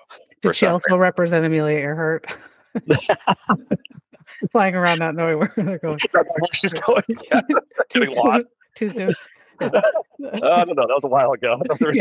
Did 0.43 0.55
she 0.57 0.67
also 0.67 0.97
represent 0.97 1.45
Amelia 1.45 1.79
Earhart? 1.79 2.37
Flying 4.53 4.75
around 4.75 4.99
not 4.99 5.15
knowing 5.15 5.39
where 5.39 5.53
they're 5.57 5.79
going. 5.79 5.99
where 6.13 6.49
she's 6.53 6.73
going. 6.75 7.03
Yeah, 7.33 7.41
Too 7.89 8.07
soon. 8.07 8.45
Too 8.75 8.91
soon. 8.91 9.15
Oh, 9.61 9.71
I 9.73 10.65
don't 10.65 10.77
know. 10.77 10.87
That 10.87 10.95
was 10.95 11.05
a 11.05 11.09
while 11.09 11.33
ago. 11.33 11.61
There 11.79 11.89
was 11.89 12.01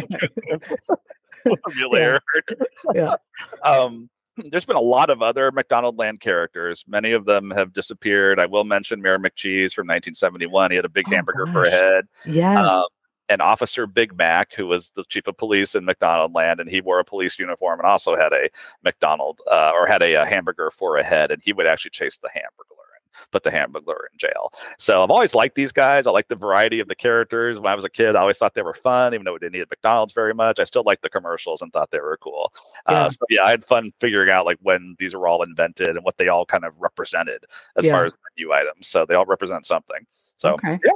something 0.84 1.58
Amelia 1.72 2.00
Yeah. 2.02 2.06
Earhart. 2.08 2.72
Yeah. 2.94 3.16
Um, 3.64 4.10
there's 4.52 4.66
been 4.66 4.76
a 4.76 4.82
lot 4.82 5.10
of 5.10 5.22
other 5.22 5.50
McDonald 5.54 5.98
Land 5.98 6.20
characters. 6.20 6.84
Many 6.88 7.14
of 7.14 7.24
them 7.24 7.52
have 7.52 7.72
disappeared. 7.72 8.38
I 8.40 8.46
will 8.48 8.66
mention 8.66 9.02
Mayor 9.02 9.18
McCheese 9.18 9.74
from 9.74 9.88
1971. 9.88 10.72
He 10.72 10.76
had 10.76 10.84
a 10.86 10.90
big 10.90 11.06
Oh, 11.08 11.12
hamburger 11.12 11.48
for 11.54 11.64
a 11.64 11.72
head. 11.72 12.06
Yes. 12.26 12.58
Um, 12.58 12.84
and 13.30 13.42
Officer 13.42 13.88
Big 13.88 14.16
Mac, 14.18 14.54
who 14.54 14.68
was 14.68 14.92
the 14.96 15.04
chief 15.06 15.28
of 15.28 15.38
police 15.38 15.76
in 15.76 15.86
McDonald 15.86 16.34
Land, 16.34 16.60
and 16.60 16.70
he 16.70 16.82
wore 16.82 17.00
a 17.00 17.04
police 17.06 17.40
uniform 17.40 17.80
and 17.80 17.88
also 17.88 18.16
had 18.16 18.34
a 18.34 18.50
McDonald 18.84 19.40
uh, 19.50 19.72
or 19.74 19.88
had 19.88 20.02
a, 20.02 20.14
a 20.16 20.26
hamburger 20.26 20.72
for 20.72 20.98
a 20.98 21.04
head, 21.04 21.32
and 21.32 21.42
he 21.44 21.54
would 21.54 21.66
actually 21.66 21.92
chase 21.92 22.18
the 22.18 22.30
hamburger 22.30 22.70
and 22.70 23.32
put 23.32 23.44
the 23.44 23.50
hamburger 23.52 24.10
in 24.12 24.18
jail. 24.18 24.54
So 24.78 25.02
I've 25.04 25.10
always 25.10 25.34
liked 25.34 25.56
these 25.56 25.72
guys. 25.72 26.06
I 26.06 26.12
like 26.12 26.28
the 26.28 26.36
variety 26.36 26.80
of 26.80 26.88
the 26.88 26.96
characters. 26.96 27.60
When 27.60 27.72
I 27.72 27.76
was 27.76 27.84
a 27.86 27.90
kid, 27.90 28.16
I 28.16 28.22
always 28.22 28.38
thought 28.38 28.54
they 28.54 28.62
were 28.62 28.74
fun, 28.76 29.14
even 29.14 29.26
though 29.26 29.34
we 29.34 29.40
didn't 29.40 29.56
eat 29.56 29.62
at 29.62 29.70
McDonald's 29.72 30.14
very 30.14 30.34
much. 30.34 30.60
I 30.60 30.64
still 30.64 30.84
liked 30.86 31.02
the 31.02 31.10
commercials 31.10 31.62
and 31.62 31.72
thought 31.74 31.90
they 31.92 32.00
were 32.00 32.18
cool. 32.22 32.54
Yeah. 32.90 33.06
Uh, 33.06 33.10
so 33.10 33.18
yeah, 33.30 33.44
I 33.44 33.50
had 33.50 33.66
fun 33.66 33.92
figuring 34.00 34.30
out 34.30 34.46
like 34.46 34.60
when 34.62 34.96
these 35.00 35.16
were 35.16 35.28
all 35.28 35.42
invented 35.44 35.90
and 35.90 36.04
what 36.04 36.18
they 36.18 36.28
all 36.28 36.46
kind 36.46 36.64
of 36.66 36.74
represented 36.78 37.46
as 37.76 37.86
Yeah. 37.86 37.94
far 37.94 38.06
as 38.06 38.14
menu 38.38 38.54
items. 38.54 38.88
So 38.88 39.06
they 39.06 39.16
all 39.16 39.26
represent 39.26 39.66
something. 39.66 40.06
So 40.36 40.54
Okay. 40.54 40.80
yeah, 40.86 40.92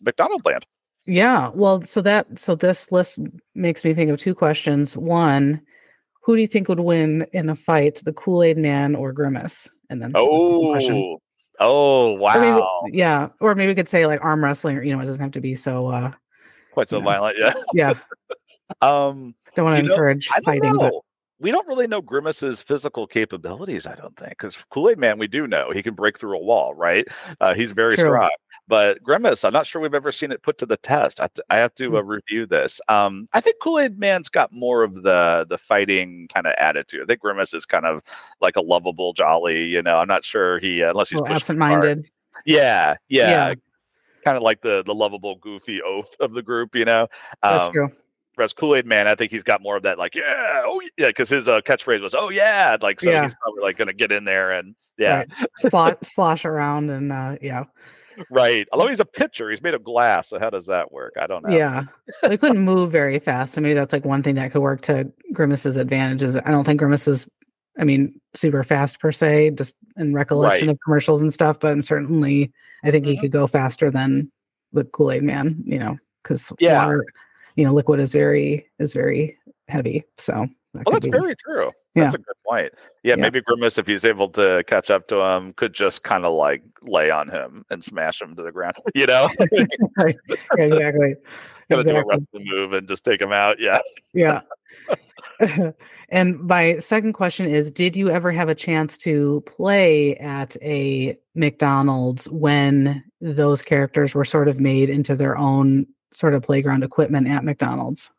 McDonald 0.00 0.44
Land. 0.44 0.64
Yeah. 1.06 1.50
Well, 1.54 1.82
so 1.82 2.00
that 2.02 2.38
so 2.38 2.54
this 2.54 2.90
list 2.90 3.18
makes 3.54 3.84
me 3.84 3.94
think 3.94 4.10
of 4.10 4.20
two 4.20 4.34
questions. 4.34 4.96
One, 4.96 5.60
who 6.22 6.34
do 6.34 6.40
you 6.40 6.48
think 6.48 6.68
would 6.68 6.80
win 6.80 7.26
in 7.32 7.48
a 7.48 7.56
fight, 7.56 8.02
the 8.04 8.12
Kool-Aid 8.12 8.58
Man 8.58 8.96
or 8.96 9.12
Grimace? 9.12 9.68
And 9.88 10.02
then. 10.02 10.12
Oh, 10.14 11.18
oh, 11.60 12.12
wow. 12.14 12.80
Maybe, 12.84 12.98
yeah. 12.98 13.28
Or 13.40 13.54
maybe 13.54 13.68
we 13.68 13.74
could 13.76 13.88
say 13.88 14.06
like 14.06 14.24
arm 14.24 14.42
wrestling, 14.42 14.76
or 14.76 14.82
you 14.82 14.94
know, 14.94 15.00
it 15.00 15.06
doesn't 15.06 15.22
have 15.22 15.32
to 15.32 15.40
be 15.40 15.54
so 15.54 15.86
uh 15.86 16.12
Quite 16.72 16.88
so 16.90 16.98
yeah. 16.98 17.04
violent, 17.04 17.36
yeah. 17.38 17.54
yeah. 17.72 17.94
Um, 18.82 19.36
Don't 19.54 19.64
want 19.64 19.76
to 19.76 19.82
You 19.84 19.88
know, 19.88 19.94
encourage 19.94 20.26
fighting, 20.44 20.72
know. 20.72 20.78
but 20.78 20.92
we 21.38 21.50
don't 21.50 21.66
really 21.68 21.86
know 21.86 22.00
Grimace's 22.00 22.62
physical 22.62 23.06
capabilities. 23.06 23.86
I 23.86 23.94
don't 23.94 24.16
think 24.16 24.30
because 24.30 24.56
Kool 24.70 24.88
Aid 24.90 24.98
Man, 24.98 25.18
we 25.18 25.26
do 25.26 25.46
know 25.46 25.70
he 25.70 25.82
can 25.82 25.94
break 25.94 26.18
through 26.18 26.36
a 26.36 26.42
wall, 26.42 26.74
right? 26.74 27.06
Uh, 27.40 27.54
he's 27.54 27.72
very 27.72 27.96
True. 27.96 28.08
strong. 28.08 28.30
But 28.68 29.02
Grimace, 29.02 29.44
I'm 29.44 29.52
not 29.52 29.66
sure 29.66 29.80
we've 29.80 29.94
ever 29.94 30.10
seen 30.12 30.32
it 30.32 30.42
put 30.42 30.58
to 30.58 30.66
the 30.66 30.76
test. 30.78 31.20
I 31.20 31.24
have 31.24 31.34
to, 31.34 31.44
I 31.50 31.56
have 31.58 31.74
to 31.76 31.98
uh, 31.98 32.02
Hmm. 32.02 32.08
review 32.08 32.46
this. 32.46 32.80
Um, 32.88 33.28
I 33.32 33.40
think 33.40 33.56
Kool 33.62 33.78
Aid 33.80 33.98
Man's 33.98 34.28
got 34.28 34.50
more 34.52 34.82
of 34.82 35.02
the 35.02 35.46
the 35.48 35.58
fighting 35.58 36.28
kind 36.32 36.46
of 36.46 36.54
attitude. 36.58 37.02
I 37.02 37.06
think 37.06 37.20
Grimace 37.20 37.54
is 37.54 37.66
kind 37.66 37.84
of 37.86 38.02
like 38.40 38.56
a 38.56 38.62
lovable, 38.62 39.12
jolly. 39.12 39.64
You 39.64 39.82
know, 39.82 39.98
I'm 39.98 40.08
not 40.08 40.24
sure 40.24 40.58
he 40.58 40.82
uh, 40.82 40.90
unless 40.90 41.10
he's 41.10 41.20
little 41.20 41.26
pushing 41.26 41.50
too 41.54 41.64
hard. 41.66 41.92
absent-minded. 41.92 42.06
Yeah, 42.46 42.96
yeah, 43.08 43.48
Yeah. 43.48 43.54
kind 44.24 44.36
of 44.36 44.42
like 44.42 44.62
the 44.62 44.82
the 44.84 44.94
lovable, 44.94 45.36
goofy 45.36 45.80
oaf 45.82 46.08
of 46.20 46.32
the 46.32 46.42
group. 46.42 46.74
You 46.74 46.84
know, 46.86 47.08
That's 47.42 47.66
Um, 47.66 47.72
true. 47.72 47.90
Whereas 48.36 48.52
Kool 48.52 48.76
Aid 48.76 48.86
Man, 48.86 49.08
I 49.08 49.14
think 49.14 49.30
he's 49.32 49.42
got 49.42 49.62
more 49.62 49.76
of 49.76 49.82
that, 49.82 49.98
like, 49.98 50.14
yeah, 50.14 50.62
oh 50.64 50.80
yeah, 50.96 51.08
because 51.08 51.28
his 51.28 51.48
uh, 51.48 51.60
catchphrase 51.62 52.02
was, 52.02 52.14
oh 52.14 52.28
yeah, 52.30 52.76
like 52.80 53.00
so 53.00 53.10
Yeah. 53.10 53.22
he's 53.24 53.34
probably 53.42 53.62
like 53.62 53.76
gonna 53.78 53.92
get 53.94 54.12
in 54.12 54.24
there 54.24 54.52
and 54.52 54.74
yeah, 54.98 55.18
Right. 55.18 55.28
Slot 55.70 56.04
slosh 56.04 56.44
around 56.44 56.90
and 56.90 57.10
uh 57.12 57.36
yeah. 57.42 57.64
right. 58.30 58.66
Although 58.72 58.88
he's 58.88 59.00
a 59.00 59.04
pitcher, 59.06 59.50
he's 59.50 59.62
made 59.62 59.74
of 59.74 59.82
glass, 59.84 60.28
so 60.28 60.38
how 60.38 60.50
does 60.50 60.66
that 60.66 60.92
work? 60.92 61.14
I 61.20 61.26
don't 61.26 61.46
know. 61.46 61.54
Yeah. 61.56 61.84
They 62.22 62.36
couldn't 62.38 62.60
move 62.60 62.90
very 62.92 63.18
fast. 63.18 63.54
So 63.54 63.60
maybe 63.60 63.74
that's 63.74 63.92
like 63.92 64.04
one 64.04 64.22
thing 64.22 64.36
that 64.36 64.52
could 64.52 64.62
work 64.62 64.80
to 64.82 65.10
Grimace's 65.32 65.76
advantages. 65.76 66.36
I 66.36 66.50
don't 66.50 66.64
think 66.64 66.78
Grimace 66.78 67.08
is 67.08 67.26
I 67.78 67.84
mean, 67.84 68.18
super 68.34 68.62
fast 68.62 69.00
per 69.00 69.12
se, 69.12 69.50
just 69.50 69.76
in 69.98 70.14
recollection 70.14 70.68
Right. 70.68 70.72
of 70.74 70.80
commercials 70.82 71.20
and 71.20 71.32
stuff, 71.32 71.60
but 71.60 71.84
certainly 71.84 72.50
I 72.84 72.90
think 72.90 73.04
he 73.04 73.16
Mhm. 73.16 73.20
could 73.20 73.32
go 73.32 73.46
faster 73.46 73.90
than 73.90 74.30
the 74.72 74.84
Kool-Aid 74.84 75.22
man, 75.22 75.62
you 75.66 75.78
know, 75.78 75.98
because 76.22 76.50
Yeah. 76.58 76.84
water, 76.86 77.04
you 77.56 77.64
know, 77.64 77.72
liquid 77.72 78.00
is 78.00 78.12
very 78.12 78.66
is 78.78 78.92
very 78.92 79.36
heavy. 79.68 80.04
So 80.18 80.46
that 80.74 80.84
Well, 80.86 80.92
that's 80.92 81.06
be- 81.06 81.10
very 81.12 81.34
true. 81.36 81.70
Yeah. 81.94 82.04
That's 82.04 82.14
a 82.16 82.18
good 82.18 82.36
point. 82.46 82.72
Yeah, 83.02 83.14
Yeah. 83.16 83.22
maybe 83.22 83.40
Grimace, 83.40 83.78
if 83.78 83.86
he's 83.86 84.04
able 84.04 84.28
to 84.30 84.62
catch 84.66 84.90
up 84.90 85.08
to 85.08 85.20
him, 85.20 85.52
could 85.54 85.72
just 85.72 86.02
kind 86.02 86.24
of 86.26 86.34
like 86.34 86.62
lay 86.82 87.10
on 87.10 87.28
him 87.28 87.64
and 87.70 87.82
smash 87.82 88.20
him 88.20 88.36
to 88.36 88.42
the 88.42 88.52
ground. 88.52 88.76
You 88.94 89.06
know, 89.06 89.28
right. 89.96 90.16
Yeah, 90.58 90.64
exactly. 90.64 91.14
gonna 91.70 91.82
do 91.84 91.96
a 91.96 92.04
wrestling 92.04 92.26
move 92.44 92.72
and 92.74 92.86
just 92.86 93.02
take 93.04 93.20
him 93.20 93.32
out. 93.32 93.58
Yeah. 93.58 93.78
Yeah. 94.14 94.40
and 96.10 96.38
my 96.40 96.78
second 96.78 97.12
question 97.14 97.46
is 97.46 97.70
Did 97.70 97.96
you 97.96 98.08
ever 98.10 98.30
have 98.32 98.48
a 98.48 98.54
chance 98.54 98.96
to 98.98 99.42
play 99.46 100.16
at 100.16 100.56
a 100.62 101.16
McDonald's 101.34 102.30
when 102.30 103.02
those 103.20 103.62
characters 103.62 104.14
were 104.14 104.24
sort 104.24 104.48
of 104.48 104.60
made 104.60 104.88
into 104.90 105.16
their 105.16 105.36
own 105.36 105.86
sort 106.12 106.34
of 106.34 106.42
playground 106.42 106.82
equipment 106.84 107.28
at 107.28 107.44
McDonald's? 107.44 108.10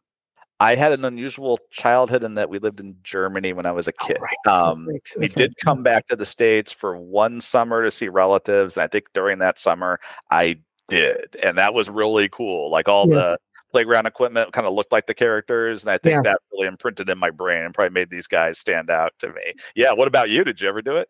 I 0.59 0.73
had 0.73 0.91
an 0.91 1.05
unusual 1.05 1.59
childhood 1.69 2.23
in 2.23 2.33
that 2.35 2.49
we 2.49 2.57
lived 2.57 2.79
in 2.79 2.95
Germany 3.03 3.53
when 3.53 3.67
I 3.67 3.71
was 3.71 3.87
a 3.87 3.93
Oh, 4.01 4.07
kid. 4.07 4.17
right, 4.19 4.53
Um, 4.53 4.87
right, 4.87 5.07
we 5.17 5.27
did 5.27 5.49
right. 5.51 5.55
come 5.63 5.83
back 5.83 6.07
to 6.07 6.15
the 6.15 6.25
states 6.25 6.71
for 6.71 6.97
one 6.97 7.41
summer 7.41 7.83
to 7.83 7.91
see 7.91 8.07
relatives 8.07 8.75
and 8.75 8.83
i 8.83 8.87
think 8.87 9.05
during 9.13 9.37
that 9.39 9.59
summer 9.59 9.99
i 10.31 10.57
did 10.89 11.35
and 11.43 11.57
that 11.57 11.73
was 11.73 11.89
really 11.89 12.27
cool 12.29 12.71
like 12.71 12.87
all 12.87 13.07
Yeah. 13.07 13.15
the 13.15 13.39
playground 13.71 14.05
equipment 14.07 14.51
kind 14.53 14.65
of 14.65 14.73
looked 14.73 14.91
like 14.91 15.05
the 15.05 15.13
characters 15.13 15.83
and 15.83 15.91
i 15.91 15.97
think 15.97 16.13
Yeah. 16.13 16.21
that 16.23 16.39
really 16.51 16.67
imprinted 16.67 17.09
in 17.09 17.17
my 17.19 17.29
brain 17.29 17.63
and 17.65 17.73
probably 17.73 17.93
made 17.93 18.09
these 18.09 18.25
guys 18.27 18.57
stand 18.57 18.89
out 18.89 19.11
to 19.19 19.27
me 19.27 19.53
yeah 19.75 19.91
what 19.93 20.07
about 20.07 20.29
you 20.29 20.43
did 20.43 20.59
you 20.61 20.67
ever 20.69 20.81
do 20.81 20.95
it 20.95 21.09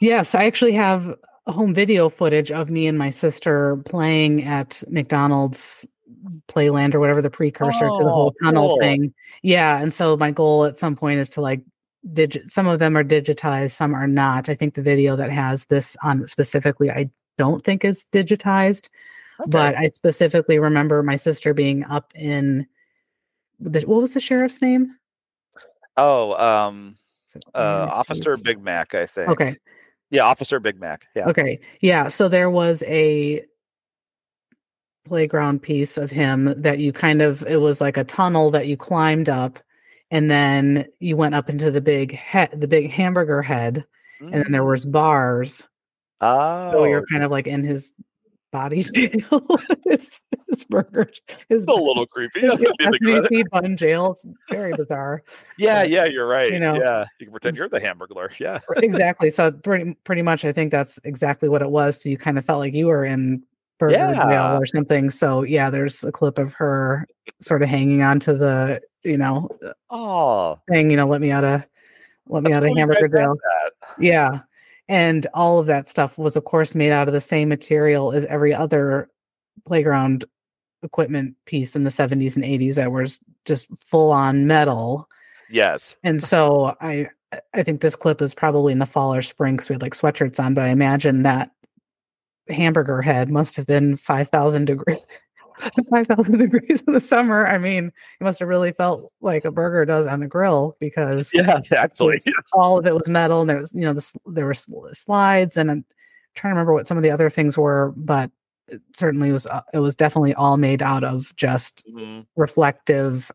Yes, 0.00 0.34
I 0.34 0.44
actually 0.44 0.72
have 0.72 1.14
home 1.46 1.74
video 1.74 2.08
footage 2.08 2.50
of 2.50 2.70
me 2.70 2.86
and 2.86 2.96
my 2.96 3.10
sister 3.10 3.76
playing 3.84 4.42
at 4.44 4.82
McDonald's 4.88 5.84
Playland 6.48 6.94
or 6.94 7.00
whatever 7.00 7.22
the 7.22 7.30
precursor 7.30 7.86
to 7.88 8.04
the 8.04 8.10
whole 8.10 8.34
Oh, 8.42 8.44
tunnel 8.44 8.68
cool. 8.70 8.78
thing. 8.78 9.14
Yeah, 9.42 9.80
and 9.80 9.92
so 9.92 10.16
my 10.16 10.30
goal 10.30 10.64
at 10.64 10.78
some 10.78 10.96
point 10.96 11.20
is 11.20 11.28
to 11.30 11.40
like 11.40 11.62
digit 12.12 12.50
some 12.50 12.66
of 12.66 12.78
them 12.78 12.96
are 12.96 13.04
digitized, 13.04 13.72
some 13.72 13.94
are 13.94 14.06
not. 14.08 14.48
I 14.48 14.54
think 14.54 14.74
the 14.74 14.82
video 14.82 15.16
that 15.16 15.30
has 15.30 15.66
this 15.66 15.96
on 16.02 16.26
specifically 16.26 16.90
I 16.90 17.10
don't 17.38 17.64
think 17.64 17.84
is 17.84 18.06
digitized, 18.12 18.88
okay. 19.40 19.48
but 19.50 19.76
I 19.76 19.86
specifically 19.88 20.58
remember 20.58 21.02
my 21.02 21.16
sister 21.16 21.54
being 21.54 21.84
up 21.84 22.12
in 22.14 22.66
the, 23.58 23.80
what 23.82 24.00
was 24.00 24.14
the 24.14 24.20
sheriff's 24.20 24.62
name? 24.62 24.96
oh 25.96 26.34
um 26.42 26.96
uh 27.54 27.88
officer 27.90 28.36
big 28.36 28.62
mac 28.62 28.94
i 28.94 29.04
think 29.04 29.28
Okay. 29.28 29.56
yeah 30.10 30.22
officer 30.22 30.60
big 30.60 30.78
mac 30.80 31.06
yeah 31.16 31.26
Okay. 31.28 31.58
Yeah. 31.80 32.08
So 32.08 32.28
there 32.28 32.48
was 32.48 32.82
a 32.86 33.44
playground 35.10 35.60
piece 35.60 35.98
of 35.98 36.08
him 36.08 36.54
that 36.56 36.78
you 36.78 36.92
kind 36.92 37.20
of, 37.20 37.42
it 37.48 37.60
was 37.60 37.80
like 37.80 37.96
a 37.96 38.04
tunnel 38.04 38.48
that 38.52 38.68
you 38.68 38.76
climbed 38.76 39.28
up 39.28 39.58
and 40.12 40.30
then 40.30 40.86
you 41.00 41.16
went 41.16 41.34
up 41.34 41.50
into 41.50 41.72
the 41.72 41.80
big 41.80 42.14
head, 42.14 42.60
the 42.60 42.68
big 42.68 42.88
hamburger 42.90 43.42
head. 43.42 43.84
And 44.20 44.34
then 44.34 44.52
there 44.52 44.64
was 44.64 44.86
mm. 44.86 44.92
bars. 44.92 45.66
oh 46.20 46.70
So 46.70 46.84
you're 46.84 47.04
kind 47.06 47.24
of 47.24 47.32
like 47.32 47.48
in 47.48 47.64
his 47.64 47.92
body 48.52 48.82
jail, 48.94 49.42
his, 49.84 50.20
his 50.48 50.64
burger, 50.64 51.10
it's 51.48 51.66
a 51.66 51.72
little 51.72 52.06
creepy 52.06 52.46
I 52.48 52.54
his 52.54 52.70
give 52.78 52.94
you 53.00 53.20
the 53.22 53.44
bun 53.50 53.76
jail. 53.76 54.12
It's 54.12 54.24
very 54.48 54.72
bizarre. 54.76 55.24
yeah 55.58 55.82
but, 55.82 55.90
yeah 55.90 56.04
you're 56.04 56.28
right 56.28 56.52
you 56.52 56.60
know, 56.60 56.74
yeah 56.76 57.04
you 57.18 57.26
can 57.26 57.32
pretend 57.32 57.56
you're 57.56 57.68
the 57.68 57.80
hamburger 57.80 58.30
yeah 58.38 58.60
exactly. 58.76 59.28
So 59.28 59.50
pretty 59.50 59.96
pretty 60.04 60.22
much 60.22 60.44
I 60.44 60.52
think 60.52 60.70
that's 60.70 61.00
exactly 61.02 61.48
what 61.48 61.62
it 61.62 61.70
was. 61.70 62.00
So 62.00 62.08
you 62.08 62.16
kind 62.16 62.38
of 62.38 62.44
felt 62.44 62.60
like 62.60 62.74
you 62.74 62.86
were 62.86 63.04
in 63.04 63.42
burger 63.80 63.94
Yeah. 63.94 64.56
or 64.58 64.64
something. 64.66 65.10
So 65.10 65.42
yeah, 65.42 65.70
there's 65.70 66.04
a 66.04 66.12
clip 66.12 66.38
of 66.38 66.52
her 66.54 67.08
sort 67.40 67.62
of 67.62 67.68
hanging 67.68 68.02
on 68.02 68.20
to 68.20 68.34
the, 68.34 68.80
you 69.02 69.16
know, 69.18 69.48
uh, 69.66 69.72
oh 69.90 70.60
thing, 70.68 70.90
you 70.90 70.96
know, 70.96 71.06
let 71.06 71.20
me 71.20 71.32
out 71.32 71.42
of 71.44 71.64
let 72.28 72.44
me 72.44 72.52
That's 72.52 72.64
out 72.64 72.70
of 72.70 72.76
hamburger 72.76 73.08
guys 73.08 73.20
have 73.20 73.28
jail. 73.28 73.34
that. 73.42 73.72
Yeah. 73.98 74.40
And 74.88 75.26
all 75.34 75.58
of 75.58 75.66
that 75.66 75.88
stuff 75.88 76.16
was 76.18 76.36
of 76.36 76.44
course 76.44 76.74
made 76.74 76.92
out 76.92 77.08
of 77.08 77.14
the 77.14 77.20
same 77.20 77.48
material 77.48 78.12
as 78.12 78.24
every 78.26 78.54
other 78.54 79.08
playground 79.66 80.24
equipment 80.82 81.34
piece 81.44 81.74
in 81.76 81.84
the 81.84 81.90
70s 81.90 82.36
and 82.36 82.44
80s 82.44 82.76
that 82.76 82.92
was 82.92 83.18
just 83.44 83.66
full 83.76 84.10
on 84.12 84.46
metal 84.46 85.08
Yes. 85.50 85.96
and 86.04 86.22
so 86.22 86.74
i 86.80 87.08
I- 87.32 87.40
I 87.54 87.62
think 87.62 87.80
this 87.80 87.94
clip 87.94 88.20
is 88.22 88.34
probably 88.34 88.72
in 88.72 88.80
the 88.80 88.86
fall 88.86 89.14
or 89.14 89.22
spring 89.22 89.54
because 89.54 89.68
we 89.68 89.74
had 89.74 89.82
like 89.82 89.94
sweatshirts 89.94 90.40
on, 90.42 90.52
but 90.52 90.64
I 90.64 90.68
imagine 90.70 91.22
that 91.22 91.52
hamburger 92.50 93.02
head 93.02 93.30
must 93.30 93.56
have 93.56 93.66
been 93.66 93.96
5,000 93.96 94.64
degrees. 94.66 94.98
5,000 95.90 96.38
degrees 96.38 96.82
in 96.86 96.94
the 96.94 97.00
summer. 97.00 97.46
I 97.46 97.58
mean, 97.58 97.86
it 98.20 98.24
must 98.24 98.38
have 98.38 98.48
really 98.48 98.72
felt 98.72 99.12
like 99.20 99.44
a 99.44 99.50
burger 99.50 99.84
does 99.84 100.06
on 100.06 100.22
a 100.22 100.26
grill 100.28 100.76
because 100.80 101.30
Yeah, 101.34 101.60
actually. 101.76 102.18
all 102.54 102.78
of 102.78 102.86
it 102.86 102.94
was 102.94 103.08
metal 103.08 103.42
and 103.42 103.50
there 103.50 103.58
was, 103.58 103.72
you 103.74 103.82
know, 103.82 103.92
this, 103.92 104.14
there 104.26 104.46
were 104.46 104.54
slides 104.54 105.56
and 105.58 105.70
I'm 105.70 105.84
trying 106.34 106.52
to 106.52 106.54
remember 106.54 106.72
what 106.72 106.86
some 106.86 106.96
of 106.96 107.02
the 107.02 107.10
other 107.10 107.28
things 107.28 107.58
were, 107.58 107.92
but 107.96 108.30
it 108.68 108.80
certainly 108.94 109.32
was, 109.32 109.46
uh, 109.46 109.60
it 109.74 109.80
was 109.80 109.94
definitely 109.94 110.32
all 110.34 110.56
made 110.56 110.80
out 110.80 111.04
of 111.04 111.34
just 111.36 111.84
Mhm. 111.92 112.24
reflective 112.36 113.30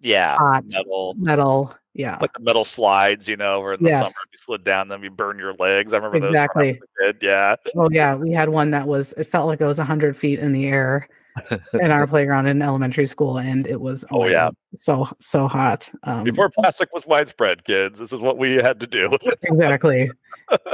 Yeah. 0.00 0.36
hot 0.36 0.64
Metal. 0.68 1.14
metal. 1.18 1.74
Yeah. 1.92 2.18
Like 2.20 2.32
the 2.34 2.40
metal 2.42 2.64
slides, 2.64 3.26
you 3.26 3.36
know, 3.36 3.60
where 3.60 3.74
in 3.74 3.82
the 3.82 3.90
summer 3.90 4.02
Yes. 4.04 4.10
if 4.10 4.32
you 4.32 4.38
slid 4.38 4.64
down 4.64 4.88
them, 4.88 5.02
you 5.02 5.10
burn 5.10 5.38
your 5.38 5.54
legs. 5.54 5.92
I 5.92 5.96
remember 5.96 6.20
those. 6.20 6.28
Exactly. 6.30 6.80
was 7.00 7.14
a 7.20 7.24
Yeah. 7.24 7.56
Oh 7.76 7.88
yeah, 7.90 8.14
we 8.14 8.32
had 8.32 8.48
one 8.48 8.70
that 8.70 8.86
was 8.86 9.12
it 9.14 9.24
felt 9.24 9.46
like 9.48 9.60
it 9.60 9.64
was 9.66 9.78
hundred 9.78 10.16
feet 10.16 10.38
in 10.38 10.52
the 10.52 10.66
air 10.68 11.08
in 11.80 11.90
our 11.90 12.06
playground 12.06 12.46
in 12.46 12.62
elementary 12.62 13.06
school, 13.06 13.38
and 13.38 13.66
it 13.66 13.80
was 13.80 14.04
Oh, 14.10 14.20
my 14.20 14.28
yeah. 14.28 14.44
God, 14.46 14.54
so 14.76 15.08
so 15.20 15.48
hot. 15.48 15.90
Um, 16.04 16.24
Before 16.24 16.48
plastic 16.50 16.92
was 16.92 17.06
widespread, 17.06 17.64
kids, 17.64 17.98
this 17.98 18.12
is 18.12 18.20
what 18.20 18.38
we 18.38 18.54
had 18.54 18.78
to 18.80 18.86
do. 18.86 19.16
exactly, 19.42 20.10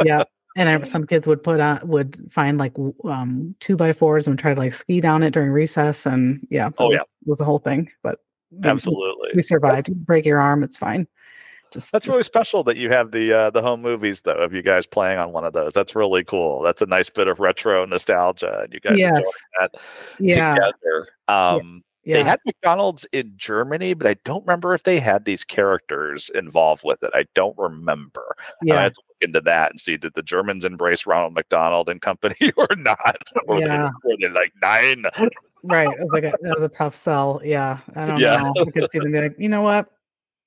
yeah. 0.05 0.25
And 0.59 0.71
I, 0.71 0.83
some 0.85 1.07
kids 1.07 1.27
would 1.27 1.43
put 1.43 1.61
on 1.61 1.87
would 1.87 2.19
find 2.33 2.57
like 2.57 2.73
um, 3.05 3.55
two 3.61 3.77
by 3.77 3.93
fours 3.93 4.27
and 4.27 4.39
try 4.39 4.55
to 4.55 4.59
like 4.61 4.73
ski 4.73 5.03
down 5.03 5.23
it 5.23 5.33
during 5.35 5.51
recess, 5.51 6.07
and 6.07 6.47
yeah, 6.51 6.69
it 6.69 6.75
Oh, 6.79 6.89
was, 6.89 6.97
yeah. 6.97 7.03
was 7.27 7.41
a 7.43 7.45
whole 7.45 7.59
thing. 7.59 7.91
But 8.03 8.21
Absolutely. 8.65 9.31
we 9.35 9.43
survived. 9.43 9.95
Break 10.07 10.25
your 10.25 10.39
arm, 10.39 10.63
it's 10.63 10.77
fine. 10.77 11.07
Just 11.73 11.91
That's 11.93 12.05
just- 12.05 12.17
really 12.17 12.25
special 12.25 12.63
that 12.65 12.77
you 12.77 12.91
have 12.91 13.11
the 13.11 13.33
uh, 13.33 13.51
the 13.51 13.61
home 13.61 13.83
movies 13.83 14.21
though 14.21 14.33
of 14.37 14.53
you 14.53 14.63
guys 14.63 14.87
playing 14.87 15.19
on 15.19 15.33
one 15.33 15.45
of 15.45 15.53
those. 15.53 15.73
That's 15.75 15.97
really 15.97 16.23
cool. 16.25 16.63
That's 16.63 16.81
a 16.81 16.87
nice 16.87 17.11
bit 17.11 17.27
of 17.29 17.41
retro 17.41 17.85
nostalgia, 17.85 18.61
and 18.63 18.73
you 18.73 18.81
guys 18.81 18.99
yes, 18.99 19.43
that 19.61 19.71
yeah, 20.21 20.55
together. 20.55 21.09
Um, 21.29 21.83
They 22.05 22.19
yeah. 22.21 22.23
had 22.23 22.39
McDonald's 22.47 23.05
in 23.11 23.33
Germany, 23.37 23.95
but 23.95 24.07
I 24.07 24.15
don't 24.25 24.47
remember 24.47 24.75
if 24.75 24.85
they 24.85 25.01
had 25.01 25.25
these 25.25 25.43
characters 25.43 26.31
involved 26.37 26.83
with 26.85 27.03
it. 27.03 27.11
I 27.15 27.25
don't 27.35 27.59
remember. 27.59 28.37
Yeah. 28.63 28.75
I 28.75 28.77
yeah. 28.77 28.83
had 28.85 28.95
to 28.95 29.01
look 29.09 29.17
into 29.23 29.41
that 29.41 29.73
and 29.73 29.81
see 29.81 29.97
did 29.97 30.13
the 30.15 30.23
Germans 30.23 30.65
embrace 30.65 31.05
Ronald 31.05 31.35
McDonald 31.35 31.89
and 31.89 32.01
company 32.01 32.37
or 32.57 32.69
not? 32.77 33.17
Or 33.49 33.59
Yeah. 33.59 33.91
they, 34.05 34.11
were 34.11 34.17
they 34.21 34.29
like 34.29 34.53
nein? 34.63 35.05
Right. 35.69 35.89
It 35.89 36.01
was 36.01 36.11
like 36.13 36.25
a, 36.25 36.33
that 36.43 36.55
was 36.55 36.63
a 36.63 36.69
tough 36.69 36.95
sell. 36.95 37.41
Yeah. 37.45 37.79
I 37.95 38.07
don't 38.07 38.19
Yeah. 38.21 38.41
know. 38.55 38.65
I 38.67 38.71
could 38.71 38.91
see 38.91 38.99
them 38.99 39.13
be 39.13 39.21
like, 39.21 39.35
you 39.39 39.49
know 39.49 39.63
what? 39.63 39.87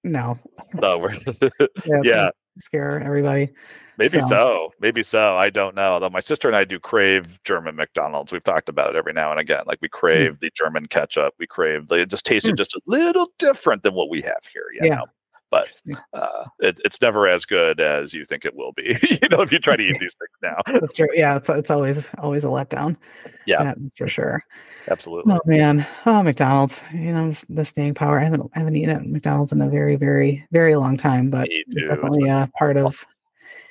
No. 0.03 0.37
No, 0.73 0.97
we're 0.97 1.13
Yeah. 1.85 2.01
yeah. 2.03 2.29
Scare 2.57 2.99
everybody. 3.01 3.49
Maybe 3.97 4.19
So- 4.21 4.27
so. 4.27 4.73
Maybe 4.79 5.01
so. 5.03 5.35
I 5.37 5.49
don't 5.49 5.75
know. 5.75 5.99
Though 5.99 6.09
my 6.09 6.19
sister 6.19 6.47
and 6.47 6.55
I 6.55 6.63
do 6.63 6.79
crave 6.79 7.39
German 7.43 7.75
McDonald's. 7.75 8.31
We've 8.31 8.43
talked 8.43 8.69
about 8.69 8.89
it 8.91 8.95
every 8.97 9.13
now 9.13 9.31
and 9.31 9.39
again. 9.39 9.63
Like 9.65 9.79
we 9.81 9.89
crave 9.89 10.39
the 10.39 10.49
German 10.55 10.85
ketchup. 10.87 11.33
We 11.39 11.47
crave. 11.47 11.91
It 11.91 12.09
just 12.09 12.25
tasted 12.25 12.51
Hmm. 12.51 12.55
just 12.57 12.75
a 12.75 12.81
little 12.85 13.27
different 13.39 13.83
than 13.83 13.93
what 13.93 14.09
we 14.09 14.21
have 14.21 14.41
here. 14.53 14.63
Yeah. 14.81 14.95
know. 14.95 15.05
But 15.51 15.81
uh, 16.13 16.45
it, 16.59 16.79
it's 16.85 17.01
never 17.01 17.27
as 17.27 17.45
good 17.45 17.79
as 17.79 18.13
you 18.13 18.23
think 18.25 18.45
it 18.45 18.55
will 18.55 18.71
be. 18.73 18.95
you 19.09 19.29
know, 19.29 19.41
if 19.41 19.51
you 19.51 19.59
try 19.59 19.75
to 19.75 19.83
eat 19.83 19.97
these 19.99 20.13
things 20.19 20.37
now. 20.43 20.57
That's 20.79 20.93
true. 20.93 21.07
Yeah. 21.13 21.37
It's, 21.37 21.49
it's 21.49 21.71
always, 21.71 22.09
always 22.19 22.45
a 22.45 22.49
letdown. 22.49 22.97
Yeah, 23.45 23.63
That's 23.63 23.95
for 23.95 24.07
sure. 24.07 24.43
absolutely. 24.89 25.33
Oh 25.33 25.39
man. 25.45 25.87
Oh, 26.05 26.21
McDonald's, 26.21 26.83
you 26.93 27.11
know, 27.13 27.31
the 27.49 27.65
staying 27.65 27.95
power. 27.95 28.19
I 28.19 28.23
haven't, 28.23 28.51
I 28.55 28.59
haven't 28.59 28.75
eaten 28.75 28.95
at 28.95 29.05
McDonald's 29.07 29.51
in 29.51 29.61
a 29.61 29.69
very, 29.69 29.95
very, 29.95 30.45
very 30.51 30.75
long 30.75 30.97
time, 30.97 31.31
but 31.31 31.47
it's 31.49 31.73
definitely 31.73 32.29
a 32.29 32.49
part 32.57 32.77
of, 32.77 33.03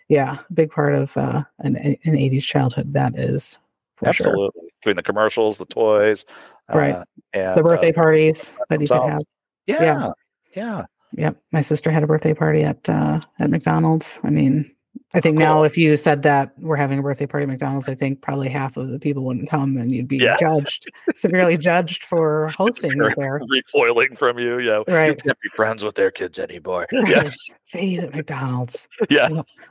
yeah, 0.09 0.39
big 0.53 0.71
part 0.71 0.95
of 0.95 1.17
uh, 1.17 1.45
an, 1.61 1.77
an 1.77 1.97
80s 2.05 2.43
childhood. 2.43 2.93
That 2.93 3.17
is 3.17 3.59
for 3.97 4.13
sure. 4.13 4.27
Absolutely. 4.27 4.69
Between 4.81 4.97
the 4.97 5.03
commercials, 5.03 5.59
the 5.59 5.67
toys, 5.67 6.25
Right. 6.73 6.95
uh, 6.95 7.05
and 7.33 7.57
The 7.57 7.63
birthday 7.63 7.91
uh, 7.91 7.95
parties 7.95 8.55
that 8.69 8.81
you 8.81 8.89
could 8.89 9.03
have. 9.03 9.23
yeah, 9.67 9.83
yeah. 9.83 10.13
yeah, 10.55 10.85
Yep, 11.17 11.37
my 11.53 11.61
sister 11.63 11.91
had 11.91 12.03
a 12.03 12.07
birthday 12.07 12.35
party 12.35 12.63
at 12.63 12.89
uh, 12.89 13.21
at 13.39 13.51
McDonald's. 13.51 14.19
I 14.25 14.31
mean, 14.31 14.71
I 15.15 15.21
think 15.23 15.39
now 15.39 15.63
if 15.63 15.79
you 15.79 15.97
said 15.97 16.21
that 16.23 16.53
we're 16.59 16.77
having 16.77 16.99
a 16.99 17.03
birthday 17.03 17.25
party 17.27 17.45
at 17.45 17.49
McDonald's, 17.49 17.89
I 17.89 17.95
think 17.95 18.21
probably 18.21 18.51
half 18.51 18.77
of 18.77 18.89
the 18.91 18.99
people 18.99 19.25
wouldn't 19.25 19.49
come, 19.49 19.79
and 19.79 19.91
you'd 19.91 20.07
be 20.07 20.19
Yeah. 20.19 20.37
judged 20.39 20.85
severely 21.15 21.57
judged 21.57 22.05
for 22.05 22.49
hosting 22.49 22.91
Sure. 22.93 23.15
there. 23.17 23.41
Recoiling 23.51 24.17
from 24.17 24.39
you, 24.39 24.59
yeah. 24.59 24.83
You 24.87 24.95
Right. 24.95 25.17
can't 25.23 25.39
be 25.41 25.49
friends 25.57 25.83
with 25.83 25.95
their 25.95 26.11
kids 26.11 26.39
anymore. 26.39 26.87
Yeah, 26.93 27.23
Right. 27.23 27.35
They 27.73 27.83
eat 27.83 28.01
at 28.01 28.15
McDonald's. 28.15 28.87
yeah. 29.09 29.29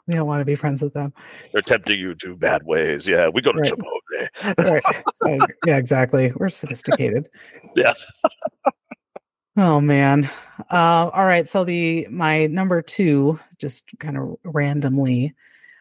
We 0.08 0.16
don't 0.16 0.26
want 0.28 0.42
to 0.42 0.46
be 0.46 0.56
friends 0.56 0.82
with 0.82 0.94
them. 0.94 1.14
They're 1.54 1.62
tempting 1.62 2.00
you 2.00 2.16
to 2.16 2.36
bad 2.36 2.64
ways. 2.64 3.08
Yeah, 3.08 3.30
we 3.30 3.42
go 3.42 3.52
to 3.52 3.60
Right. 3.60 3.72
Chipotle. 3.72 4.82
Right. 5.24 5.40
Yeah, 5.68 5.78
exactly. 5.78 6.32
We're 6.36 6.50
sophisticated. 6.50 7.30
Yeah. 7.76 7.94
Oh 9.58 9.82
man. 9.82 10.30
Uh, 10.70 11.10
all 11.12 11.26
right. 11.26 11.48
So 11.48 11.64
the 11.66 12.08
my 12.12 12.46
number 12.46 12.84
two, 12.84 13.40
just 13.58 13.90
kind 14.00 14.16
of 14.16 14.38
randomly 14.44 15.34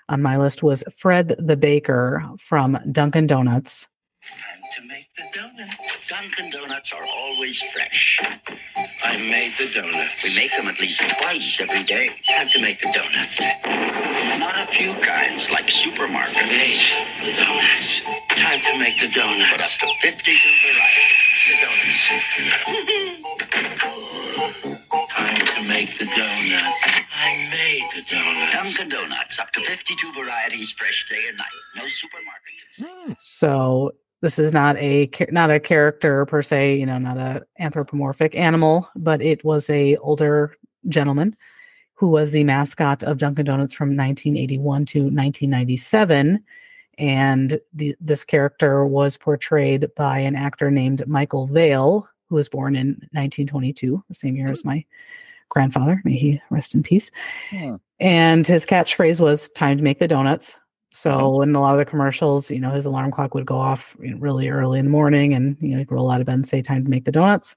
on 0.08 0.22
my 0.22 0.38
list 0.38 0.62
was 0.62 0.82
Fred 0.94 1.34
the 1.38 1.58
Baker 1.58 2.24
from 2.38 2.78
Dunkin' 2.90 3.26
Donuts. 3.26 3.86
Time 4.26 4.62
to 4.76 4.88
make 4.88 5.06
the 5.16 5.38
donuts. 5.38 6.08
Dunkin' 6.08 6.50
Donuts 6.50 6.92
are 6.94 7.04
always 7.04 7.62
fresh. 7.74 8.18
I 9.04 9.16
made 9.18 9.52
the 9.58 9.70
donuts. 9.70 10.24
We 10.24 10.34
make 10.34 10.52
them 10.56 10.68
at 10.68 10.80
least 10.80 11.02
twice 11.20 11.60
every 11.60 11.82
day. 11.82 12.10
Time 12.28 12.48
to 12.48 12.60
make 12.60 12.80
the 12.80 12.90
donuts. 12.92 13.42
Not 14.38 14.68
a 14.68 14.72
few 14.72 14.94
kinds 14.94 15.50
like 15.50 15.68
supermarket. 15.68 16.34
Donuts. 16.34 18.00
Time 18.30 18.60
to 18.62 18.78
make 18.78 18.98
the 19.00 19.08
donuts. 19.08 19.50
But 19.52 19.60
up 19.60 19.68
donuts. 19.68 19.78
to 19.78 19.86
52 20.02 20.38
varieties. 20.62 21.15
The 21.46 21.52
donuts. 21.62 22.08
Time 25.10 25.46
to 25.46 25.62
make 25.62 25.96
the 25.96 26.06
donuts. 26.06 26.84
I 27.14 27.48
made 27.52 27.84
the 27.94 28.02
donuts. 28.10 28.76
Dunkin' 28.76 28.88
Donuts, 28.88 29.38
up 29.38 29.52
to 29.52 29.60
52 29.60 30.12
varieties, 30.12 30.72
fresh 30.72 31.08
day 31.08 31.28
and 31.28 31.38
night. 31.38 31.46
No 31.76 31.86
supermarket. 31.86 32.56
Hmm. 32.78 33.12
So 33.18 33.94
this 34.22 34.40
is 34.40 34.52
not 34.52 34.76
a 34.78 35.08
not 35.30 35.52
a 35.52 35.60
character 35.60 36.26
per 36.26 36.42
se, 36.42 36.78
you 36.78 36.86
know, 36.86 36.98
not 36.98 37.16
a 37.16 37.46
anthropomorphic 37.60 38.34
animal, 38.34 38.88
but 38.96 39.22
it 39.22 39.44
was 39.44 39.70
a 39.70 39.96
older 39.98 40.56
gentleman 40.88 41.36
who 41.94 42.08
was 42.08 42.32
the 42.32 42.42
mascot 42.42 43.04
of 43.04 43.18
Dunkin' 43.18 43.44
Donuts 43.44 43.72
from 43.72 43.90
1981 43.96 44.84
to 44.86 44.98
1997. 44.98 46.42
And 46.98 47.60
the, 47.74 47.94
this 48.00 48.24
character 48.24 48.86
was 48.86 49.16
portrayed 49.16 49.88
by 49.96 50.18
an 50.18 50.34
actor 50.34 50.70
named 50.70 51.06
Michael 51.06 51.46
Vale, 51.46 52.08
who 52.28 52.34
was 52.34 52.48
born 52.48 52.74
in 52.74 52.88
1922, 53.12 54.02
the 54.08 54.14
same 54.14 54.36
year 54.36 54.48
as 54.48 54.64
my 54.64 54.84
grandfather. 55.48 56.00
May 56.04 56.16
he 56.16 56.42
rest 56.50 56.74
in 56.74 56.82
peace. 56.82 57.10
Hmm. 57.50 57.76
And 58.00 58.46
his 58.46 58.66
catchphrase 58.66 59.20
was 59.20 59.48
"Time 59.50 59.76
to 59.76 59.82
make 59.82 59.98
the 59.98 60.08
donuts." 60.08 60.58
So 60.90 61.42
in 61.42 61.54
a 61.54 61.60
lot 61.60 61.72
of 61.72 61.78
the 61.78 61.84
commercials, 61.84 62.50
you 62.50 62.58
know, 62.58 62.70
his 62.70 62.86
alarm 62.86 63.10
clock 63.10 63.34
would 63.34 63.46
go 63.46 63.56
off 63.56 63.96
really 63.98 64.48
early 64.48 64.78
in 64.78 64.86
the 64.86 64.90
morning, 64.90 65.34
and 65.34 65.56
you 65.60 65.68
know, 65.68 65.78
he'd 65.78 65.92
roll 65.92 66.10
out 66.10 66.20
of 66.20 66.26
bed 66.26 66.34
and 66.34 66.46
say, 66.46 66.62
"Time 66.62 66.84
to 66.84 66.90
make 66.90 67.04
the 67.04 67.12
donuts." 67.12 67.56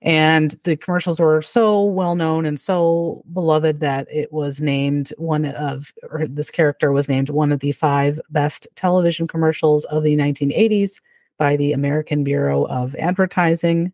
And 0.00 0.54
the 0.62 0.76
commercials 0.76 1.18
were 1.18 1.42
so 1.42 1.82
well 1.82 2.14
known 2.14 2.46
and 2.46 2.60
so 2.60 3.24
beloved 3.32 3.80
that 3.80 4.06
it 4.10 4.32
was 4.32 4.60
named 4.60 5.12
one 5.18 5.46
of, 5.46 5.92
or 6.10 6.26
this 6.26 6.50
character 6.50 6.92
was 6.92 7.08
named 7.08 7.30
one 7.30 7.50
of 7.50 7.60
the 7.60 7.72
five 7.72 8.20
best 8.30 8.68
television 8.76 9.26
commercials 9.26 9.84
of 9.86 10.04
the 10.04 10.16
1980s 10.16 11.00
by 11.36 11.56
the 11.56 11.72
American 11.72 12.22
Bureau 12.22 12.64
of 12.66 12.94
Advertising, 12.96 13.92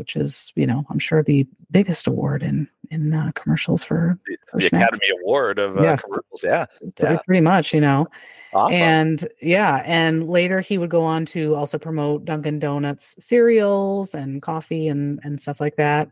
which 0.00 0.16
is, 0.16 0.50
you 0.56 0.66
know, 0.66 0.84
I'm 0.90 0.98
sure 0.98 1.22
the 1.22 1.46
biggest 1.70 2.06
award 2.08 2.42
in 2.42 2.66
in 2.90 3.14
uh, 3.14 3.30
commercials 3.36 3.84
for, 3.84 4.18
for 4.50 4.56
The 4.58 4.68
snacks. 4.68 4.96
Academy 4.98 5.20
Award 5.22 5.60
of 5.60 5.78
uh, 5.78 5.82
Yes. 5.82 6.02
commercials. 6.02 6.42
Yeah. 6.42 6.66
Pretty, 6.96 7.14
Yeah. 7.14 7.20
pretty 7.24 7.40
much, 7.42 7.72
you 7.72 7.80
know. 7.80 8.08
Awesome. 8.52 8.74
And 8.74 9.28
yeah, 9.40 9.84
and 9.86 10.28
later 10.28 10.58
he 10.60 10.76
would 10.76 10.90
go 10.90 11.02
on 11.02 11.24
to 11.26 11.54
also 11.54 11.78
promote 11.78 12.24
Dunkin' 12.24 12.58
Donuts 12.58 13.14
cereals 13.24 14.12
and 14.12 14.42
coffee 14.42 14.88
and 14.88 15.20
and 15.22 15.40
stuff 15.40 15.60
like 15.60 15.76
that. 15.76 16.10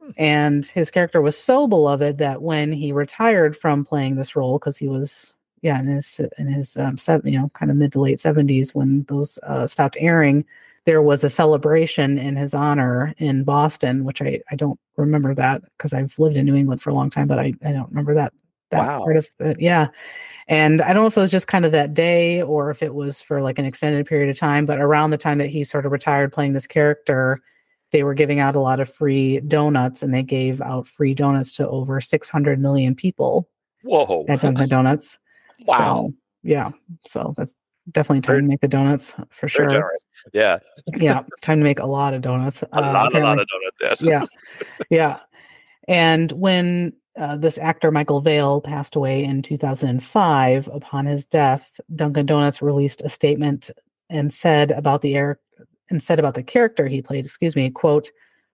Hmm. 0.00 0.10
And 0.16 0.64
his 0.64 0.90
character 0.90 1.20
was 1.20 1.36
so 1.36 1.66
beloved 1.66 2.16
that 2.18 2.40
when 2.40 2.72
he 2.72 2.92
retired 2.92 3.56
from 3.56 3.84
playing 3.84 4.14
this 4.14 4.34
role, 4.36 4.58
because 4.58 4.78
he 4.78 4.88
was 4.88 5.34
yeah 5.60 5.78
in 5.78 5.86
his 5.86 6.18
in 6.38 6.46
his 6.48 6.78
um, 6.78 6.96
seven, 6.96 7.30
you 7.30 7.38
know 7.38 7.50
kind 7.52 7.70
of 7.70 7.76
mid 7.76 7.92
to 7.92 8.00
late 8.00 8.20
seventies 8.20 8.74
when 8.74 9.04
those 9.10 9.38
uh, 9.42 9.66
stopped 9.66 9.98
airing, 10.00 10.46
there 10.86 11.02
was 11.02 11.22
a 11.24 11.28
celebration 11.28 12.16
in 12.18 12.36
his 12.36 12.54
honor 12.54 13.12
in 13.18 13.44
Boston, 13.44 14.04
which 14.04 14.22
I 14.22 14.40
I 14.50 14.56
don't 14.56 14.78
remember 14.96 15.34
that 15.34 15.62
because 15.76 15.92
I've 15.92 16.18
lived 16.18 16.36
in 16.36 16.46
New 16.46 16.54
England 16.56 16.80
for 16.80 16.90
a 16.90 16.94
long 16.94 17.10
time, 17.10 17.26
but 17.28 17.38
I 17.38 17.52
I 17.64 17.72
don't 17.72 17.88
remember 17.88 18.14
that 18.14 18.32
that 18.70 18.86
Wow. 18.86 18.98
part 19.04 19.16
of 19.16 19.28
it. 19.40 19.60
Yeah. 19.60 19.88
And 20.48 20.80
I 20.82 20.92
don't 20.92 21.02
know 21.02 21.06
if 21.08 21.16
it 21.16 21.20
was 21.20 21.30
just 21.30 21.46
kind 21.48 21.64
of 21.64 21.72
that 21.72 21.94
day 21.94 22.42
or 22.42 22.70
if 22.70 22.82
it 22.82 22.94
was 22.94 23.20
for 23.20 23.40
like 23.42 23.58
an 23.58 23.64
extended 23.64 24.06
period 24.06 24.28
of 24.30 24.38
time, 24.38 24.64
but 24.66 24.80
around 24.80 25.10
the 25.10 25.18
time 25.18 25.38
that 25.38 25.48
he 25.48 25.62
sort 25.64 25.86
of 25.86 25.92
retired 25.92 26.32
playing 26.32 26.52
this 26.52 26.66
character, 26.66 27.40
they 27.92 28.02
were 28.02 28.14
giving 28.14 28.40
out 28.40 28.56
a 28.56 28.60
lot 28.60 28.80
of 28.80 28.88
free 28.92 29.38
donuts, 29.40 30.02
and 30.02 30.12
they 30.12 30.22
gave 30.24 30.60
out 30.60 30.88
free 30.88 31.14
donuts 31.14 31.52
to 31.52 31.68
over 31.68 32.00
600 32.00 32.60
million 32.60 32.94
people 32.96 33.48
Whoa. 33.84 34.24
at 34.28 34.40
Dunkin' 34.40 34.68
Donuts. 34.68 35.18
Wow. 35.66 35.78
So, 36.08 36.14
yeah. 36.42 36.70
So 37.04 37.34
that's 37.36 37.54
definitely 37.92 38.22
time 38.22 38.32
Very- 38.34 38.42
to 38.42 38.48
make 38.48 38.60
the 38.60 38.68
donuts 38.68 39.14
for 39.30 39.48
sure. 39.48 39.68
generous. 39.68 39.98
Yeah. 40.32 40.58
Yeah, 40.98 41.22
time 41.40 41.58
to 41.58 41.64
make 41.64 41.78
a 41.80 41.86
lot 41.86 42.14
of 42.14 42.22
donuts. 42.22 42.62
A 42.72 42.80
lot, 42.80 43.14
a 43.14 43.18
lot 43.18 43.38
of 43.38 43.46
donuts. 43.48 43.76
Yes. 43.80 43.98
yeah 44.00 44.24
yeah 44.90 45.20
and 45.88 46.32
when 46.32 46.92
uh, 47.16 47.36
this 47.36 47.58
actor 47.58 47.90
michael 47.90 48.20
vale 48.20 48.60
passed 48.60 48.96
away 48.96 49.22
in 49.24 49.40
2005 49.42 50.68
upon 50.72 51.06
his 51.06 51.24
death 51.24 51.80
dunkin 51.94 52.26
donuts 52.26 52.60
released 52.62 53.02
a 53.02 53.08
statement 53.08 53.70
and 54.10 54.32
said 54.32 54.70
about 54.72 55.02
the 55.02 55.14
air 55.16 55.38
and 55.90 56.02
said 56.02 56.18
about 56.18 56.34
the 56.34 56.42
character 56.42 56.86
he 56.86 57.00
played 57.02 57.24
excuse 57.24 57.54
me 57.56 57.70
quote 57.70 58.10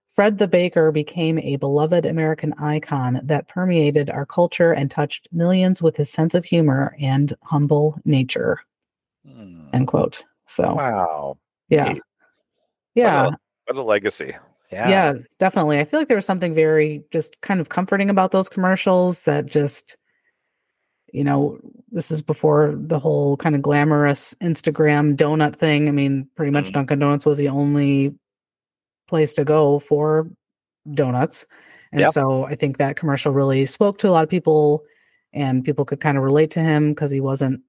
fred 0.09 0.37
the 0.37 0.47
baker 0.47 0.91
became 0.91 1.39
a 1.39 1.55
beloved 1.57 2.05
american 2.05 2.53
icon 2.59 3.19
that 3.23 3.47
permeated 3.47 4.09
our 4.09 4.25
culture 4.25 4.71
and 4.73 4.89
touched 4.91 5.27
millions 5.31 5.81
with 5.81 5.95
his 5.97 6.09
sense 6.09 6.33
of 6.35 6.45
humor 6.45 6.95
and 6.99 7.33
humble 7.43 7.97
nature 8.05 8.59
Hmm. 9.25 9.67
end 9.73 9.87
quote 9.87 10.23
so 10.47 10.75
Wow. 10.75 11.37
Yeah 11.73 11.93
yeah 12.95 13.29
What 13.65 13.77
a 13.77 13.81
legacy. 13.81 14.33
Yeah. 14.71 14.89
yeah. 14.89 15.13
definitely. 15.39 15.79
I 15.79 15.85
feel 15.85 15.99
like 15.99 16.07
there 16.07 16.17
was 16.17 16.25
something 16.25 16.53
very 16.55 17.03
just 17.11 17.39
kind 17.41 17.59
of 17.59 17.69
comforting 17.69 18.09
about 18.09 18.31
those 18.31 18.49
commercials 18.49 19.23
that 19.25 19.45
just, 19.45 19.95
you 21.11 21.23
know, 21.23 21.59
this 21.91 22.09
is 22.09 22.21
before 22.23 22.73
the 22.75 22.97
whole 22.97 23.37
kind 23.37 23.55
of 23.55 23.61
glamorous 23.61 24.33
Instagram 24.41 25.15
donut 25.15 25.55
thing. 25.55 25.87
I 25.87 25.91
mean, 25.91 26.27
pretty 26.35 26.51
much 26.51 26.65
Mhm. 26.69 26.73
Dunkin' 26.73 26.99
Donuts 26.99 27.25
was 27.25 27.37
the 27.37 27.49
only 27.49 28.15
place 29.07 29.33
to 29.33 29.43
go 29.45 29.77
for 29.79 30.27
donuts. 30.95 31.45
And 31.91 32.01
Yep. 32.01 32.13
so 32.13 32.45
I 32.45 32.55
think 32.55 32.77
that 32.77 32.95
commercial 32.95 33.31
really 33.31 33.65
spoke 33.67 33.99
to 33.99 34.07
a 34.09 34.11
lot 34.11 34.23
of 34.23 34.29
people 34.29 34.83
and 35.33 35.63
people 35.63 35.85
could 35.85 35.99
kind 36.01 36.17
of 36.17 36.23
relate 36.23 36.49
to 36.51 36.59
him 36.61 36.89
because 36.93 37.11
he 37.11 37.19
wasn't 37.21 37.61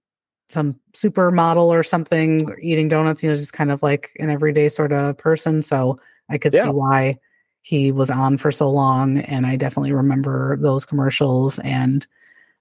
some 0.48 0.78
supermodel 0.92 1.66
or 1.68 1.82
something 1.82 2.54
eating 2.60 2.88
donuts, 2.88 3.22
you 3.22 3.30
know, 3.30 3.36
just 3.36 3.52
kind 3.54 3.70
of 3.70 3.82
like 3.82 4.12
an 4.20 4.30
everyday 4.30 4.68
sort 4.68 4.92
of 4.92 5.16
person. 5.18 5.62
So 5.62 5.98
I 6.30 6.38
could 6.38 6.54
Yeah. 6.54 6.64
see 6.64 6.70
why 6.70 7.18
he 7.62 7.90
was 7.92 8.10
on 8.10 8.36
for 8.36 8.52
so 8.52 8.70
long. 8.70 9.18
And 9.20 9.46
I 9.46 9.56
definitely 9.56 9.92
remember 9.92 10.56
those 10.58 10.84
commercials. 10.84 11.58
And 11.60 12.06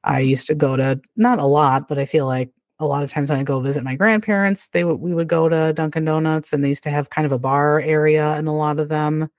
I 0.03 0.19
used 0.21 0.47
to 0.47 0.55
go 0.55 0.77
to 0.77 0.99
not 1.17 1.39
a 1.39 1.45
lot, 1.45 1.87
but 1.87 1.99
I 1.99 2.05
feel 2.05 2.27
like 2.27 2.51
a 2.79 2.85
lot 2.87 3.03
of 3.03 3.11
times 3.11 3.29
when 3.31 3.39
I 3.39 3.43
go 3.43 3.59
visit 3.61 3.83
my 3.83 3.95
grandparents, 3.95 4.69
they 4.69 4.83
would 4.83 4.97
we 4.99 5.13
would 5.13 5.27
go 5.29 5.49
to 5.49 5.73
Dunkin' 5.73 6.05
Donuts 6.05 6.53
and 6.53 6.63
they 6.63 6.69
used 6.69 6.83
to 6.83 6.89
have 6.91 7.09
kind 7.11 7.25
of 7.25 7.31
a 7.31 7.39
bar 7.39 7.79
area 7.81 8.37
in 8.37 8.47
a 8.47 8.55
lot 8.55 8.79
of 8.79 8.89
them 8.89 9.29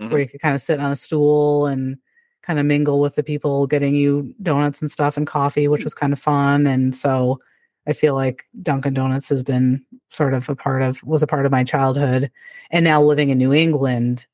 Mhm. 0.00 0.10
where 0.10 0.20
you 0.22 0.28
could 0.28 0.40
kind 0.40 0.54
of 0.54 0.60
sit 0.62 0.80
on 0.80 0.92
a 0.92 0.96
stool 0.96 1.66
and 1.66 1.96
kind 2.42 2.58
of 2.58 2.66
mingle 2.66 3.00
with 3.00 3.14
the 3.16 3.22
people 3.22 3.66
getting 3.66 3.94
you 3.94 4.34
donuts 4.42 4.80
and 4.80 4.90
stuff 4.90 5.16
and 5.16 5.26
coffee, 5.26 5.68
which 5.68 5.84
was 5.84 5.94
kind 5.94 6.12
of 6.12 6.18
fun. 6.18 6.66
And 6.66 6.94
so 6.94 7.40
I 7.88 7.94
feel 7.94 8.14
like 8.14 8.44
Dunkin' 8.62 8.94
Donuts 8.94 9.28
has 9.30 9.42
been 9.42 9.82
sort 10.10 10.34
of 10.34 10.48
a 10.48 10.54
part 10.54 10.82
of 10.82 11.02
was 11.04 11.22
a 11.22 11.26
part 11.26 11.46
of 11.46 11.52
my 11.52 11.64
childhood. 11.64 12.30
And 12.70 12.84
now 12.84 13.02
living 13.02 13.30
in 13.30 13.38
New 13.38 13.52
England, 13.54 14.26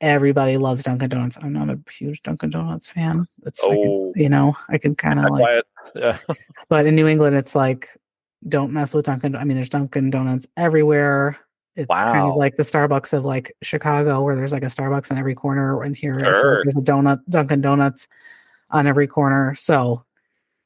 everybody 0.00 0.56
loves 0.56 0.84
Dunkin' 0.84 1.08
Donuts. 1.10 1.36
I'm 1.42 1.52
not 1.52 1.70
a 1.70 1.78
huge 1.90 2.22
Dunkin' 2.22 2.50
Donuts 2.50 2.88
fan. 2.88 3.26
It's 3.44 3.62
like, 3.62 3.76
Oh. 3.78 4.12
you 4.14 4.28
know, 4.28 4.56
I 4.68 4.78
can 4.78 4.94
kind 4.94 5.18
of 5.18 5.30
like. 5.30 5.64
Yeah. 5.94 6.18
but 6.68 6.86
in 6.86 6.94
New 6.94 7.08
England, 7.08 7.34
it's 7.36 7.54
like 7.54 7.88
don't 8.48 8.72
mess 8.72 8.94
with 8.94 9.06
Dunkin'. 9.06 9.34
I 9.34 9.42
mean, 9.44 9.56
there's 9.56 9.68
Dunkin' 9.68 10.10
Donuts 10.10 10.46
everywhere. 10.56 11.36
It's 11.74 11.86
kind 11.92 12.18
of 12.28 12.34
like 12.36 12.56
the 12.56 12.62
Starbucks 12.64 13.12
of 13.12 13.24
like 13.24 13.54
Chicago, 13.62 14.22
where 14.22 14.34
there's 14.36 14.52
like 14.52 14.64
a 14.64 14.66
Starbucks 14.66 15.10
in 15.12 15.18
every 15.18 15.34
corner. 15.34 15.82
And 15.82 15.96
here, 15.96 16.16
I 16.16 16.18
feel 16.20 16.26
like 16.32 16.40
Sure. 16.40 16.62
there's 16.64 16.76
a 16.76 16.80
donut 16.80 17.20
Dunkin' 17.28 17.60
Donuts 17.60 18.08
on 18.70 18.86
every 18.86 19.06
corner. 19.06 19.54
So 19.54 20.04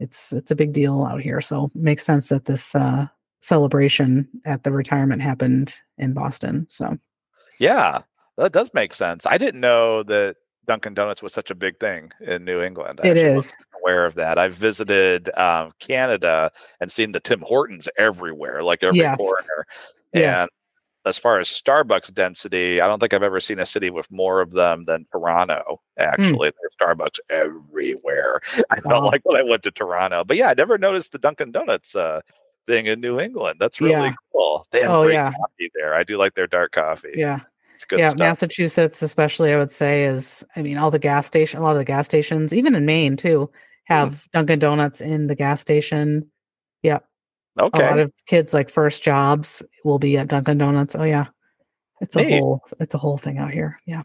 it's 0.03 0.33
it's 0.33 0.51
a 0.51 0.57
big 0.57 0.73
deal 0.73 1.05
out 1.05 1.21
here. 1.21 1.41
So 1.41 1.67
it 1.67 1.71
makes 1.75 2.03
sense 2.05 2.29
that 2.29 2.45
this 2.47 2.75
uh, 2.75 3.07
celebration 3.41 4.29
at 4.45 4.65
the 4.65 4.73
retirement 4.73 5.23
happened 5.23 5.77
in 5.99 6.13
Boston. 6.13 6.67
So 6.71 6.97
Yeah. 7.59 8.03
That 8.39 8.53
does 8.53 8.71
make 8.73 8.95
sense. 8.95 9.27
I 9.27 9.37
didn't 9.37 9.61
know 9.61 10.03
that 10.05 10.37
Dunkin' 10.67 10.95
Donuts 10.95 11.23
was 11.23 11.35
such 11.35 11.51
a 11.51 11.55
big 11.55 11.79
thing 11.79 12.11
in 12.21 12.45
New 12.45 12.63
England. 12.63 13.01
I 13.05 13.09
it 13.09 13.17
is. 13.19 13.55
aware 13.81 14.07
of 14.07 14.15
that. 14.15 14.39
I've 14.39 14.55
visited 14.55 15.29
um, 15.37 15.73
Canada 15.81 16.51
and 16.81 16.91
seen 16.91 17.13
the 17.13 17.21
Tim 17.21 17.41
Hortons 17.43 17.89
everywhere, 17.99 18.63
like 18.63 18.83
every 18.83 19.01
Yes. 19.01 19.19
corner. 19.19 19.67
Yes. 20.15 20.49
As 21.05 21.19
far 21.19 21.41
as 21.41 21.49
Starbucks 21.49 22.15
density, 22.15 22.81
I 22.81 22.87
don't 22.87 23.01
think 23.01 23.13
I've 23.13 23.25
ever 23.25 23.41
seen 23.41 23.59
a 23.59 23.67
city 23.67 23.91
with 23.91 24.09
more 24.11 24.41
of 24.41 24.53
them 24.53 24.85
than 24.85 25.05
Toronto. 25.11 25.81
Actually, 25.99 26.53
there's 26.61 26.77
Starbucks 26.81 27.19
everywhere. 27.29 28.41
I 28.71 28.81
felt 28.81 29.01
Hmm. 29.01 29.07
Like 29.07 29.23
when 29.25 29.37
I 29.37 29.43
went 29.43 29.63
to 29.65 29.71
Toronto, 29.73 30.23
but 30.25 30.37
yeah, 30.37 30.49
I 30.51 30.55
never 30.55 30.79
noticed 30.79 31.11
the 31.13 31.19
Dunkin' 31.19 31.51
Donuts 31.51 31.97
uh, 31.97 32.21
thing 32.69 32.87
in 32.87 33.01
New 33.01 33.19
England. 33.19 33.57
That's 33.59 33.81
really 33.81 33.93
Yeah. 33.95 34.15
cool. 34.33 34.67
They 34.71 34.83
have 34.83 34.91
Oh, 34.93 35.03
great 35.05 35.15
yeah. 35.15 35.33
coffee 35.33 35.71
there. 35.75 35.95
I 35.95 36.05
do 36.05 36.17
like 36.17 36.35
their 36.35 36.47
dark 36.47 36.71
coffee. 36.73 37.15
Yeah. 37.17 37.41
it's 37.75 37.85
good 37.85 37.99
yeah, 37.99 38.11
stuff. 38.11 38.19
Massachusetts, 38.21 39.03
especially, 39.03 39.53
I 39.53 39.57
would 39.57 39.73
say, 39.73 40.05
is 40.05 40.45
I 40.55 40.63
mean, 40.63 40.79
all 40.79 40.93
the 40.93 41.01
gas 41.01 41.27
station, 41.27 41.59
a 41.59 41.63
lot 41.65 41.73
of 41.73 41.79
the 41.79 41.85
gas 41.85 42.07
stations, 42.07 42.55
even 42.55 42.77
in 42.77 42.87
Maine 42.87 43.17
too, 43.17 43.51
Hmm. 43.89 43.95
have 43.95 44.29
Dunkin' 44.31 44.61
Donuts 44.61 45.01
in 45.01 45.27
the 45.27 45.35
gas 45.35 45.61
station. 45.61 46.31
Yeah, 47.57 47.69
a 47.75 47.91
lot 47.91 47.99
of 47.99 48.13
kids 48.27 48.55
like 48.55 48.71
first 48.71 49.03
jobs 49.03 49.63
will 49.85 49.99
be 49.99 50.17
at 50.17 50.29
Dunkin' 50.29 50.59
Donuts. 50.59 50.95
Oh 50.97 51.03
yeah, 51.05 51.27
it's 52.01 52.17
a 52.17 52.23
Neat. 52.23 52.39
whole 52.39 52.61
it's 52.81 52.95
a 52.95 52.99
whole 52.99 53.19
thing 53.19 53.39
out 53.39 53.51
here. 53.53 53.79
Yeah. 53.87 54.03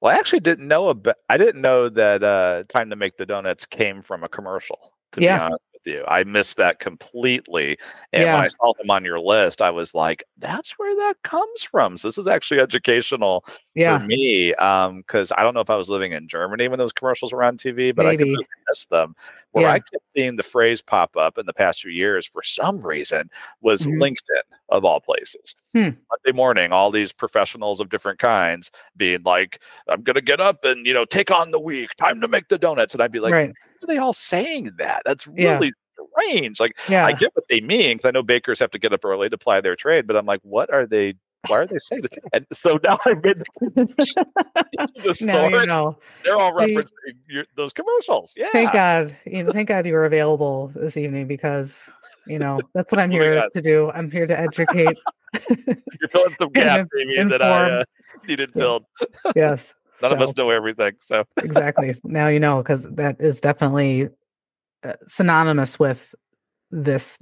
Well, 0.00 0.14
I 0.14 0.18
actually 0.18 0.40
didn't 0.40 0.68
know 0.68 0.88
about. 0.88 1.16
I 1.28 1.36
didn't 1.36 1.60
know 1.62 1.88
that 1.88 2.22
uh, 2.22 2.62
"Time 2.68 2.90
to 2.90 2.96
Make 2.96 3.16
the 3.16 3.26
Donuts" 3.26 3.66
came 3.66 4.02
from 4.02 4.22
a 4.22 4.28
commercial. 4.28 4.92
To 5.12 5.22
Yeah. 5.22 5.38
be 5.38 5.42
honest 5.44 5.62
with 5.84 5.94
you, 5.94 6.04
I 6.06 6.24
missed 6.24 6.56
that 6.56 6.78
completely. 6.78 7.78
And 8.12 8.24
Yeah. 8.24 8.34
when 8.34 8.44
I 8.44 8.48
saw 8.48 8.72
them 8.78 8.90
on 8.90 9.04
your 9.04 9.20
list, 9.20 9.60
I 9.62 9.70
was 9.70 9.94
like, 9.94 10.24
"That's 10.38 10.72
where 10.72 10.94
that 10.96 11.22
comes 11.22 11.62
from." 11.62 11.98
So 11.98 12.08
this 12.08 12.18
is 12.18 12.26
actually 12.26 12.60
educational 12.60 13.44
Yeah. 13.74 13.98
for 13.98 14.06
me, 14.06 14.50
because 14.50 15.32
I 15.36 15.42
don't 15.42 15.54
know 15.54 15.60
if 15.60 15.70
I 15.70 15.76
was 15.76 15.88
living 15.88 16.12
in 16.12 16.28
Germany 16.28 16.68
when 16.68 16.78
those 16.78 16.92
commercials 16.92 17.32
were 17.32 17.42
on 17.44 17.56
TV, 17.56 17.94
but 17.94 18.06
I 18.06 18.10
Maybe. 18.10 18.24
completely 18.24 18.46
missed 18.68 18.90
them. 18.90 19.14
Where 19.52 19.68
I 19.68 19.78
kept 19.78 20.04
seeing 20.16 20.36
the 20.36 20.42
phrase 20.42 20.82
pop 20.82 21.16
up 21.16 21.38
in 21.38 21.46
the 21.46 21.52
past 21.52 21.82
few 21.82 21.92
years 21.92 22.26
for 22.26 22.42
some 22.42 22.80
reason 22.84 23.30
was 23.60 23.82
Mhm. 23.82 23.98
LinkedIn 24.00 24.42
of 24.70 24.84
all 24.84 25.00
places. 25.00 25.54
Hmm. 25.74 25.90
Monday 26.10 26.36
morning, 26.36 26.70
all 26.72 26.90
these 26.90 27.12
professionals 27.12 27.80
of 27.80 27.88
different 27.88 28.18
kinds 28.18 28.70
being 28.96 29.22
like, 29.24 29.60
"I'm 29.88 30.02
gonna 30.02 30.20
get 30.20 30.40
up 30.40 30.64
and 30.64 30.86
you 30.86 30.92
know 30.94 31.04
take 31.04 31.30
on 31.30 31.50
the 31.50 31.58
week. 31.58 31.90
Time 31.96 32.20
to 32.20 32.28
make 32.28 32.48
the 32.48 32.58
donuts." 32.58 32.94
And 32.94 33.02
I'd 33.02 33.10
be 33.12 33.20
like, 33.20 33.32
right. 33.32 33.52
"Why 33.84 33.92
are 33.92 33.96
they 33.96 33.98
all 33.98 34.12
saying 34.12 34.70
that? 34.78 35.02
That's 35.04 35.28
Yeah. 35.36 35.54
really 35.58 35.72
strange." 36.22 36.60
Like, 36.60 36.76
Yeah. 36.88 37.06
I 37.06 37.12
get 37.12 37.30
what 37.34 37.44
they 37.48 37.60
mean 37.60 37.96
because 37.96 38.08
I 38.08 38.12
know 38.12 38.22
bakers 38.22 38.58
have 38.60 38.70
to 38.72 38.78
get 38.78 38.92
up 38.92 39.04
early 39.04 39.28
to 39.28 39.38
ply 39.38 39.60
their 39.60 39.76
trade, 39.76 40.06
but 40.06 40.16
I'm 40.16 40.26
like, 40.26 40.40
what 40.42 40.72
are 40.72 40.86
they? 40.86 41.14
Why 41.48 41.58
are 41.58 41.66
they 41.66 41.78
saying 41.78 42.02
this? 42.02 42.18
And 42.32 42.46
so 42.54 42.78
now 42.82 42.98
I've 43.04 43.20
been 43.20 43.38
to 43.40 43.44
the 43.70 45.16
now 45.20 45.46
you 45.48 45.66
know. 45.66 45.98
They're 46.24 46.38
all 46.38 46.52
referencing 46.52 47.16
your, 47.28 47.44
those 47.54 47.72
commercials. 47.74 48.32
Yeah. 48.34 48.48
Thank 48.52 48.72
God. 48.72 49.14
You 49.26 49.44
know, 49.44 49.52
thank 49.52 49.68
God 49.68 49.84
you 49.86 49.92
were 49.92 50.06
available 50.06 50.72
this 50.74 50.96
evening 50.96 51.26
because 51.26 51.90
you 52.26 52.38
know 52.38 52.60
that's 52.74 52.90
what 52.90 52.98
I'm 52.98 53.10
Oh 53.10 53.14
here 53.14 53.46
to 53.52 53.60
do. 53.60 53.90
I'm 53.94 54.10
here 54.10 54.26
to 54.26 54.38
educate. 54.38 54.96
You're 55.48 56.08
filling 56.10 56.34
some 56.40 56.48
gaps, 56.52 56.88
Amy, 56.98 57.22
that 57.24 57.42
I 57.42 57.80
uh, 57.80 57.84
needed 58.26 58.52
filled. 58.54 58.86
yes. 59.36 59.74
None 60.02 60.12
of 60.12 60.20
us 60.20 60.36
know 60.36 60.50
everything, 60.50 60.94
so 61.00 61.24
exactly. 61.38 61.96
Now 62.04 62.28
you 62.28 62.40
know 62.40 62.58
because 62.58 62.84
that 62.90 63.20
is 63.20 63.40
definitely 63.40 64.08
uh, 64.82 64.94
synonymous 65.06 65.78
with 65.78 66.14
this 66.70 67.18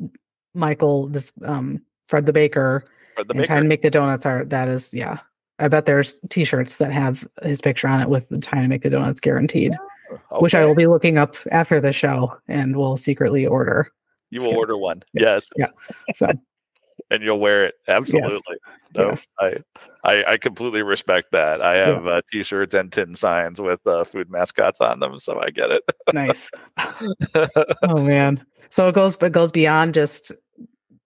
Michael, 0.54 1.08
this 1.08 1.32
um 1.44 1.82
Fred 2.06 2.26
the 2.26 2.32
Baker, 2.32 2.84
for 3.14 3.24
the 3.24 3.34
and 3.34 3.44
trying 3.44 3.62
to 3.62 3.68
make 3.68 3.82
the 3.82 3.90
donuts 3.90 4.26
are 4.26 4.44
that 4.46 4.68
is 4.68 4.92
yeah. 4.92 5.18
I 5.58 5.68
bet 5.68 5.86
there's 5.86 6.14
T-shirts 6.28 6.78
that 6.78 6.92
have 6.92 7.26
his 7.42 7.60
picture 7.60 7.86
on 7.86 8.00
it 8.00 8.08
with 8.08 8.28
the 8.30 8.38
"Trying 8.38 8.62
to 8.62 8.68
make 8.68 8.82
the 8.82 8.90
donuts" 8.90 9.20
guaranteed, 9.20 9.74
which 10.40 10.54
I 10.54 10.66
will 10.66 10.74
be 10.74 10.86
looking 10.86 11.18
up 11.18 11.36
after 11.52 11.80
the 11.80 11.92
show 11.92 12.36
and 12.48 12.74
will 12.76 12.96
secretly 12.96 13.46
order. 13.46 13.88
You 14.30 14.40
will 14.42 14.56
order 14.56 14.76
one, 14.78 15.02
Yeah. 15.12 15.34
yes, 15.34 15.50
Yeah. 15.56 15.68
So 16.14 16.32
and 17.12 17.22
you'll 17.22 17.38
wear 17.40 17.66
it 17.66 17.74
absolutely. 17.88 18.56
No, 18.96 19.08
Yes. 19.08 19.26
I, 19.38 19.56
I 20.04 20.24
I 20.32 20.36
completely 20.36 20.82
respect 20.82 21.28
that. 21.32 21.60
I 21.62 21.76
have 21.76 22.06
uh, 22.06 22.20
t-shirts 22.30 22.74
and 22.74 22.92
tin 22.92 23.14
signs 23.16 23.60
with 23.60 23.86
uh, 23.86 24.04
food 24.04 24.30
mascots 24.30 24.80
on 24.80 25.00
them, 25.00 25.18
so 25.18 25.40
I 25.40 25.50
get 25.50 25.70
it. 25.70 25.82
nice. 26.12 26.50
oh 27.82 27.98
man. 28.04 28.44
So 28.70 28.88
it 28.88 28.94
goes 28.94 29.16
it 29.20 29.32
goes 29.32 29.50
beyond 29.50 29.94
just 29.94 30.32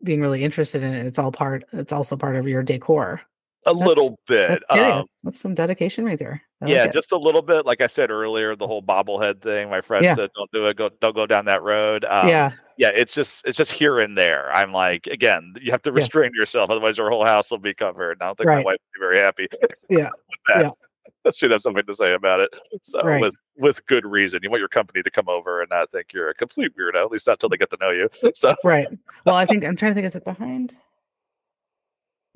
being 0.05 0.21
really 0.21 0.45
interested 0.45 0.83
in 0.83 0.93
it. 0.95 1.07
It's 1.07 1.19
all 1.19 1.33
part. 1.33 1.65
It's 1.73 1.93
also 1.93 2.17
part 2.17 2.37
of 2.37 2.47
your 2.47 2.63
decor. 2.63 3.21
A 3.67 3.73
That's- 3.75 3.87
little 3.89 4.19
bit. 4.29 4.63
That's. 4.71 4.81
Um, 5.01 5.07
That's 5.25 5.41
some 5.41 5.55
dedication 5.55 6.05
right 6.05 6.19
there. 6.19 6.43
I 6.63 6.69
yeah, 6.69 6.91
just 6.91 7.13
a 7.13 7.19
little 7.19 7.43
bit. 7.43 7.67
Like 7.67 7.83
I 7.83 7.87
said 7.87 8.11
earlier, 8.11 8.57
the 8.57 8.67
whole 8.67 8.83
bobblehead 8.83 9.43
thing. 9.43 9.69
My 9.69 9.83
friend 9.83 10.03
Yeah. 10.05 10.15
said, 10.15 10.31
"Don't 10.35 10.51
do 10.53 10.67
it. 10.67 10.77
Go, 10.77 10.89
don't 11.01 11.15
go 11.15 11.27
down 11.27 11.45
that 11.45 11.63
road." 11.63 12.05
Um, 12.07 12.29
yeah. 12.29 12.53
yeah. 12.79 12.89
It's 12.89 13.13
just, 13.13 13.47
it's 13.47 13.59
just 13.59 13.71
here 13.73 14.01
and 14.01 14.17
there. 14.17 14.51
I'm 14.53 14.73
like, 14.73 15.07
again, 15.07 15.53
you 15.61 15.71
have 15.71 15.83
to 15.83 15.91
Yeah. 15.91 15.97
restrain 15.97 16.31
yourself, 16.35 16.71
otherwise 16.71 16.97
your 16.97 17.11
whole 17.11 17.25
house 17.27 17.51
will 17.51 17.59
be 17.59 17.75
covered. 17.75 18.13
And 18.13 18.23
I 18.23 18.27
don't 18.27 18.39
think 18.39 18.49
my 18.49 18.57
wife 18.65 18.79
would 18.81 18.99
be 18.99 19.01
very 19.01 19.19
happy 19.19 19.49
Yeah. 19.91 20.09
with 20.09 20.41
that. 20.55 21.35
She'd 21.35 21.51
have 21.51 21.61
something 21.61 21.85
to 21.85 21.95
say 21.95 22.15
about 22.15 22.41
it. 22.41 22.55
So 22.83 23.03
Right. 23.03 23.21
with 23.21 23.35
with 23.59 23.85
good 23.87 24.07
reason. 24.07 24.41
You 24.43 24.49
want 24.51 24.61
your 24.61 24.69
company 24.69 25.03
to 25.03 25.11
come 25.11 25.29
over 25.29 25.61
and 25.61 25.69
not 25.71 25.91
think 25.91 26.13
you're 26.15 26.31
a 26.31 26.35
complete 26.35 26.73
weirdo, 26.79 27.03
at 27.05 27.11
least 27.11 27.27
not 27.27 27.39
till 27.41 27.49
they 27.51 27.57
get 27.59 27.69
to 27.71 27.77
know 27.81 27.91
you. 27.91 28.09
So 28.35 28.55
Right. 28.65 28.87
Well, 29.27 29.35
I 29.35 29.45
think 29.45 29.63
I'm 29.65 29.77
trying 29.77 29.91
to 29.93 29.95
think. 29.95 30.07
Is 30.07 30.17
it 30.17 30.25
behind? 30.25 30.75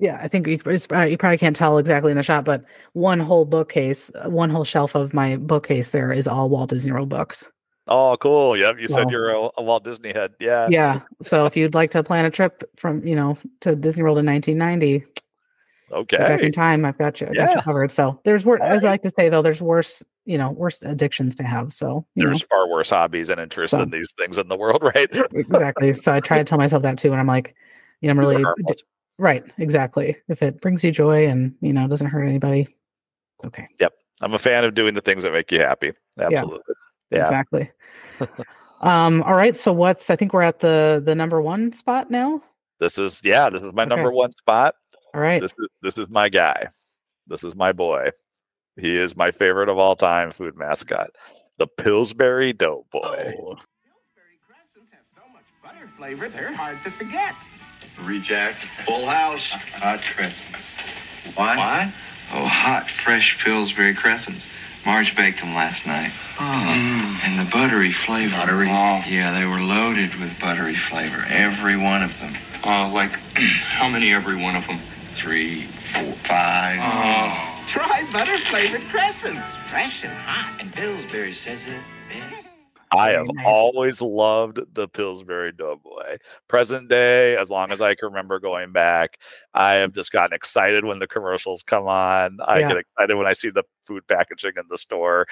Yeah, 0.01 0.19
I 0.19 0.27
think 0.27 0.47
you, 0.47 0.59
uh, 0.65 1.01
you 1.03 1.15
probably 1.15 1.37
can't 1.37 1.55
tell 1.55 1.77
exactly 1.77 2.09
in 2.09 2.17
the 2.17 2.23
shot, 2.23 2.43
but 2.43 2.65
one 2.93 3.19
whole 3.19 3.45
bookcase, 3.45 4.11
uh, 4.15 4.27
one 4.31 4.49
whole 4.49 4.63
shelf 4.63 4.95
of 4.95 5.13
my 5.13 5.37
bookcase 5.37 5.91
there 5.91 6.11
is 6.11 6.27
all 6.27 6.49
Walt 6.49 6.71
Disney 6.71 6.91
World 6.91 7.07
books. 7.09 7.49
Oh, 7.87 8.17
cool. 8.19 8.57
Yep. 8.57 8.79
You 8.79 8.87
said 8.87 9.11
you're 9.11 9.29
a, 9.29 9.49
a 9.57 9.63
Walt 9.63 9.83
Disney 9.83 10.11
head. 10.11 10.33
Yeah. 10.39 10.67
Yeah. 10.71 11.01
So 11.21 11.45
if 11.45 11.55
you'd 11.57 11.75
like 11.75 11.91
to 11.91 12.01
plan 12.03 12.25
a 12.25 12.31
trip 12.31 12.63
from, 12.77 13.05
you 13.05 13.15
know, 13.15 13.37
to 13.59 13.75
Disney 13.75 14.01
World 14.01 14.17
in 14.17 14.25
1990, 14.25 15.05
okay. 15.91 16.17
back 16.17 16.41
in 16.41 16.51
time, 16.51 16.83
I've 16.83 16.97
got 16.97 17.21
you, 17.21 17.27
I 17.27 17.33
got 17.33 17.49
Yeah. 17.51 17.55
you 17.57 17.61
covered. 17.61 17.91
So 17.91 18.19
there's 18.23 18.43
worse, 18.43 18.61
as 18.63 18.83
I 18.83 18.89
like 18.89 19.03
to 19.03 19.11
say 19.11 19.29
though, 19.29 19.43
there's 19.43 19.61
worse, 19.61 20.01
you 20.25 20.39
know, 20.39 20.49
worse 20.49 20.81
addictions 20.81 21.35
to 21.35 21.43
have. 21.43 21.71
So 21.73 22.07
you 22.15 22.23
know, 22.23 22.29
There's 22.29 22.41
far 22.43 22.67
worse 22.69 22.89
hobbies 22.89 23.29
and 23.29 23.39
interests 23.39 23.71
So- 23.71 23.77
than 23.77 23.91
these 23.91 24.11
things 24.17 24.39
in 24.39 24.47
the 24.47 24.57
world, 24.57 24.81
right? 24.95 25.09
exactly. 25.33 25.93
So 25.93 26.11
I 26.11 26.21
try 26.21 26.39
to 26.39 26.43
tell 26.43 26.57
myself 26.57 26.81
that 26.83 26.97
too, 26.97 27.11
and 27.11 27.19
I'm 27.19 27.27
like, 27.27 27.53
you 28.01 28.07
know, 28.07 28.11
I'm 28.13 28.19
really. 28.19 28.43
Right. 29.17 29.43
Exactly. 29.57 30.15
If 30.27 30.41
it 30.41 30.61
brings 30.61 30.83
you 30.83 30.91
joy 30.91 31.27
and 31.27 31.53
you 31.61 31.73
know 31.73 31.87
doesn't 31.87 32.07
hurt 32.07 32.25
anybody, 32.25 32.67
it's 33.37 33.45
okay. 33.45 33.67
Yep, 33.79 33.93
I'm 34.21 34.33
a 34.33 34.39
fan 34.39 34.63
of 34.63 34.73
doing 34.73 34.93
the 34.93 35.01
things 35.01 35.23
that 35.23 35.33
make 35.33 35.51
you 35.51 35.59
happy. 35.59 35.93
Absolutely. 36.19 36.75
Yeah. 37.11 37.21
Exactly. 37.21 37.71
um. 38.81 39.21
All 39.23 39.35
right. 39.35 39.55
So 39.57 39.73
what's? 39.73 40.09
I 40.09 40.15
think 40.15 40.33
we're 40.33 40.41
at 40.41 40.59
the 40.59 41.01
the 41.03 41.15
number 41.15 41.41
one 41.41 41.73
spot 41.73 42.09
now. 42.09 42.41
This 42.79 42.97
is 42.97 43.21
yeah, 43.23 43.49
this 43.49 43.61
is 43.61 43.73
my 43.73 43.83
Okay. 43.83 43.89
number 43.89 44.11
one 44.11 44.31
spot. 44.31 44.75
All 45.13 45.21
right. 45.21 45.41
This 45.41 45.53
is 45.59 45.67
this 45.81 45.97
is 45.97 46.09
my 46.09 46.29
guy. 46.29 46.67
This 47.27 47.43
is 47.43 47.55
my 47.55 47.71
boy. 47.71 48.09
He 48.77 48.95
is 48.97 49.15
my 49.15 49.31
favorite 49.31 49.69
of 49.69 49.77
all 49.77 49.95
time 49.95 50.31
food 50.31 50.57
mascot. 50.57 51.11
The 51.57 51.67
Pillsbury 51.67 52.53
Doughboy. 52.53 53.35
Oh, 53.37 53.55
Pillsbury 53.83 54.39
crescents 54.47 54.89
have 54.91 55.05
so 55.13 55.21
much 55.31 55.43
butter 55.61 55.85
flavor, 55.87 56.29
they're 56.29 56.53
hard 56.53 56.77
to 56.83 56.89
forget. 56.89 57.35
Rejects. 58.01 58.63
Full 58.63 59.05
house. 59.05 59.51
Hot 59.51 60.01
crescents. 60.01 61.37
Why? 61.37 61.91
Oh, 62.33 62.45
hot, 62.45 62.89
fresh 62.89 63.43
Pillsbury 63.43 63.93
crescents. 63.93 64.47
Marge 64.85 65.15
baked 65.15 65.41
them 65.41 65.53
last 65.53 65.85
night. 65.85 66.11
Oh. 66.39 67.21
And 67.23 67.39
the 67.39 67.49
buttery 67.51 67.91
flavor. 67.91 68.35
Buttery? 68.35 68.67
Oh. 68.69 69.03
Yeah, 69.07 69.37
they 69.37 69.45
were 69.45 69.61
loaded 69.61 70.15
with 70.15 70.39
buttery 70.41 70.73
flavor. 70.73 71.23
Every 71.29 71.77
one 71.77 72.01
of 72.01 72.19
them. 72.19 72.33
Uh, 72.63 72.91
like, 72.91 73.11
how 73.35 73.89
many 73.89 74.13
every 74.13 74.41
one 74.41 74.55
of 74.55 74.65
them? 74.65 74.77
Three, 74.77 75.61
four, 75.61 76.13
five. 76.13 76.79
Oh. 76.81 77.63
Try 77.67 78.07
butter 78.11 78.37
flavored 78.37 78.81
crescents. 78.89 79.55
Fresh 79.55 80.03
and 80.03 80.13
hot. 80.13 80.59
And 80.59 80.73
Pillsbury 80.73 81.33
says 81.33 81.63
it 81.65 81.81
best. 82.09 82.40
I 82.93 83.11
have 83.11 83.27
nice. 83.33 83.45
always 83.47 84.01
loved 84.01 84.59
the 84.73 84.87
Pillsbury 84.87 85.53
Doughboy. 85.53 86.17
Present 86.47 86.89
day, 86.89 87.37
as 87.37 87.49
long 87.49 87.71
as 87.71 87.79
I 87.81 87.95
can 87.95 88.09
remember 88.09 88.39
going 88.39 88.71
back, 88.73 89.17
I 89.53 89.73
have 89.75 89.93
just 89.93 90.11
gotten 90.11 90.33
excited 90.35 90.83
when 90.83 90.99
the 90.99 91.07
commercials 91.07 91.63
come 91.63 91.87
on. 91.87 92.39
I 92.45 92.59
Yeah. 92.59 92.67
get 92.69 92.77
excited 92.77 93.15
when 93.15 93.27
I 93.27 93.33
see 93.33 93.49
the 93.49 93.63
food 93.87 94.05
packaging 94.07 94.53
in 94.57 94.63
the 94.69 94.77
store. 94.77 95.25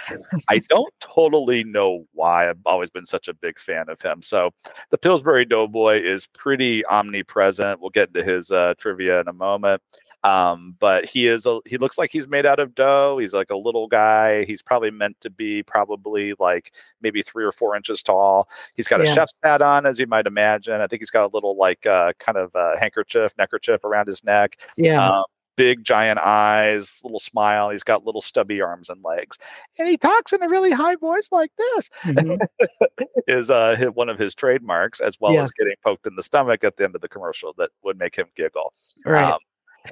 I 0.47 0.59
don't 0.69 0.93
totally 1.01 1.63
know 1.63 2.05
why. 2.13 2.49
I've 2.49 2.59
always 2.65 2.89
been 2.89 3.05
such 3.05 3.27
a 3.27 3.33
big 3.33 3.59
fan 3.59 3.89
of 3.89 4.01
him. 4.01 4.21
So 4.21 4.51
the 4.89 4.97
Pillsbury 4.97 5.45
Doughboy 5.45 5.99
is 6.01 6.27
pretty 6.27 6.85
omnipresent. 6.85 7.81
We'll 7.81 7.89
get 7.89 8.09
into 8.09 8.23
his 8.23 8.51
uh, 8.51 8.73
trivia 8.77 9.19
in 9.21 9.27
a 9.27 9.33
moment. 9.33 9.81
Um, 10.23 10.75
but 10.79 11.05
he 11.05 11.27
is 11.27 11.45
a, 11.45 11.59
he 11.65 11.77
looks 11.77 11.97
like 11.97 12.11
he's 12.11 12.27
made 12.27 12.45
out 12.45 12.59
of 12.59 12.75
dough. 12.75 13.17
He's 13.19 13.33
like 13.33 13.49
a 13.51 13.55
little 13.55 13.87
guy. 13.87 14.43
He's 14.45 14.61
probably 14.61 14.91
meant 14.91 15.19
to 15.21 15.29
be 15.29 15.63
probably 15.63 16.33
like 16.39 16.73
maybe 17.01 17.21
three 17.21 17.45
or 17.45 17.51
four 17.51 17.75
inches 17.75 18.03
tall. 18.03 18.49
He's 18.75 18.87
got 18.87 19.01
a 19.01 19.05
chef's 19.05 19.33
hat 19.43 19.61
on, 19.61 19.85
as 19.85 19.99
you 19.99 20.07
might 20.07 20.27
imagine. 20.27 20.81
I 20.81 20.87
think 20.87 21.01
he's 21.01 21.11
got 21.11 21.25
a 21.25 21.33
little 21.33 21.55
like 21.57 21.85
uh, 21.85 22.11
kind 22.19 22.37
of 22.37 22.53
uh, 22.55 22.77
handkerchief, 22.77 23.33
neckerchief 23.37 23.83
around 23.85 24.07
his 24.07 24.23
neck. 24.23 24.59
yeah. 24.75 25.09
Um, 25.19 25.23
big 25.55 25.83
giant 25.83 26.17
eyes, 26.19 27.01
little 27.03 27.19
smile. 27.19 27.69
He's 27.69 27.83
got 27.83 28.05
little 28.05 28.21
stubby 28.21 28.61
arms 28.61 28.89
and 28.89 29.03
legs, 29.03 29.37
and 29.77 29.89
he 29.89 29.97
talks 29.97 30.31
in 30.31 30.41
a 30.41 30.47
really 30.47 30.71
high 30.71 30.95
voice 30.95 31.27
like 31.33 31.51
this. 31.57 31.89
Mhm. 32.03 32.39
Is 33.27 33.51
uh, 33.51 33.75
one 33.93 34.07
of 34.07 34.17
his 34.17 34.33
trademarks, 34.35 35.01
as 35.01 35.17
well 35.19 35.33
Yes. 35.33 35.43
as 35.43 35.51
getting 35.51 35.75
poked 35.83 36.07
in 36.07 36.15
the 36.15 36.23
stomach 36.23 36.63
at 36.63 36.77
the 36.77 36.85
end 36.85 36.95
of 36.95 37.01
the 37.01 37.09
commercial 37.09 37.53
that 37.57 37.71
would 37.83 37.99
make 37.99 38.15
him 38.15 38.27
giggle. 38.35 38.71
Right. 39.05 39.23
Um, 39.33 39.39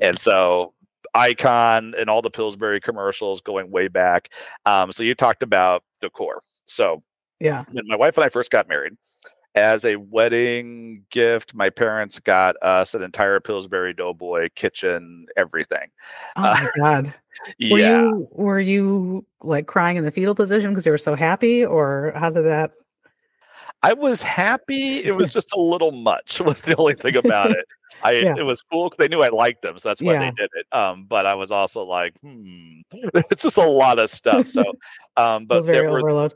and 0.02 0.20
so 0.20 0.74
icon 1.14 1.94
and 1.98 2.10
all 2.10 2.22
the 2.22 2.30
Pillsbury 2.30 2.80
commercials 2.80 3.42
going 3.42 3.72
way 3.72 3.88
back. 3.88 4.30
Um, 4.66 4.92
so 4.92 5.04
you 5.04 5.16
talked 5.16 5.44
about 5.44 5.84
decor. 6.02 6.42
So 6.66 7.04
yeah. 7.40 7.66
when 7.72 7.88
my 7.88 7.96
wife 7.96 8.18
and 8.18 8.26
I 8.26 8.30
first 8.30 8.52
got 8.52 8.68
married, 8.68 8.94
as 9.56 9.86
a 9.86 9.96
wedding 9.96 11.04
gift, 11.10 11.56
my 11.56 11.70
parents 11.70 12.20
got 12.20 12.56
us 12.62 12.94
an 12.94 13.02
entire 13.02 13.40
Pillsbury 13.40 13.94
Doughboy 13.94 14.50
kitchen, 14.56 15.26
everything. 15.36 15.90
Oh 16.36 16.42
my 16.44 16.70
god. 16.78 17.14
Were 17.72 17.80
yeah. 17.80 18.02
you 18.02 18.28
were 18.32 18.60
you 18.60 19.26
like 19.42 19.68
crying 19.68 19.98
in 19.98 20.04
the 20.04 20.12
fetal 20.12 20.36
position 20.36 20.70
because 20.70 20.86
you 20.86 20.92
were 20.92 20.98
so 20.98 21.16
happy, 21.16 21.66
or 21.66 22.14
how 22.16 22.30
did 22.30 22.44
that? 22.44 22.72
I 23.84 23.94
was 23.94 24.22
happy. 24.22 25.04
It 25.04 25.16
was 25.16 25.32
just 25.32 25.54
a 25.54 25.60
little 25.60 25.92
much. 25.92 26.40
Was 26.46 26.62
the 26.62 26.76
only 26.78 26.96
thing 26.96 27.16
about 27.16 27.52
it. 27.52 27.66
I 28.02 28.26
Yeah. 28.26 28.36
it 28.36 28.44
was 28.44 28.62
cool 28.62 28.90
because 28.90 28.98
they 28.98 29.08
knew 29.08 29.22
I 29.24 29.30
liked 29.30 29.62
them, 29.62 29.78
so 29.80 29.90
that's 29.90 30.02
why 30.04 30.14
Yeah. 30.14 30.20
they 30.20 30.32
did 30.32 30.50
it. 30.54 30.66
Um, 30.76 31.06
but 31.06 31.26
I 31.26 31.36
was 31.36 31.52
also 31.52 31.84
like, 31.84 32.14
hmm, 32.22 32.82
it's 33.32 33.42
just 33.44 33.58
a 33.58 33.64
lot 33.66 34.00
of 34.00 34.10
stuff. 34.10 34.48
So, 34.48 34.64
um, 35.18 35.46
but 35.46 35.64
there 35.72 35.84
were 35.84 36.04
overload. 36.04 36.34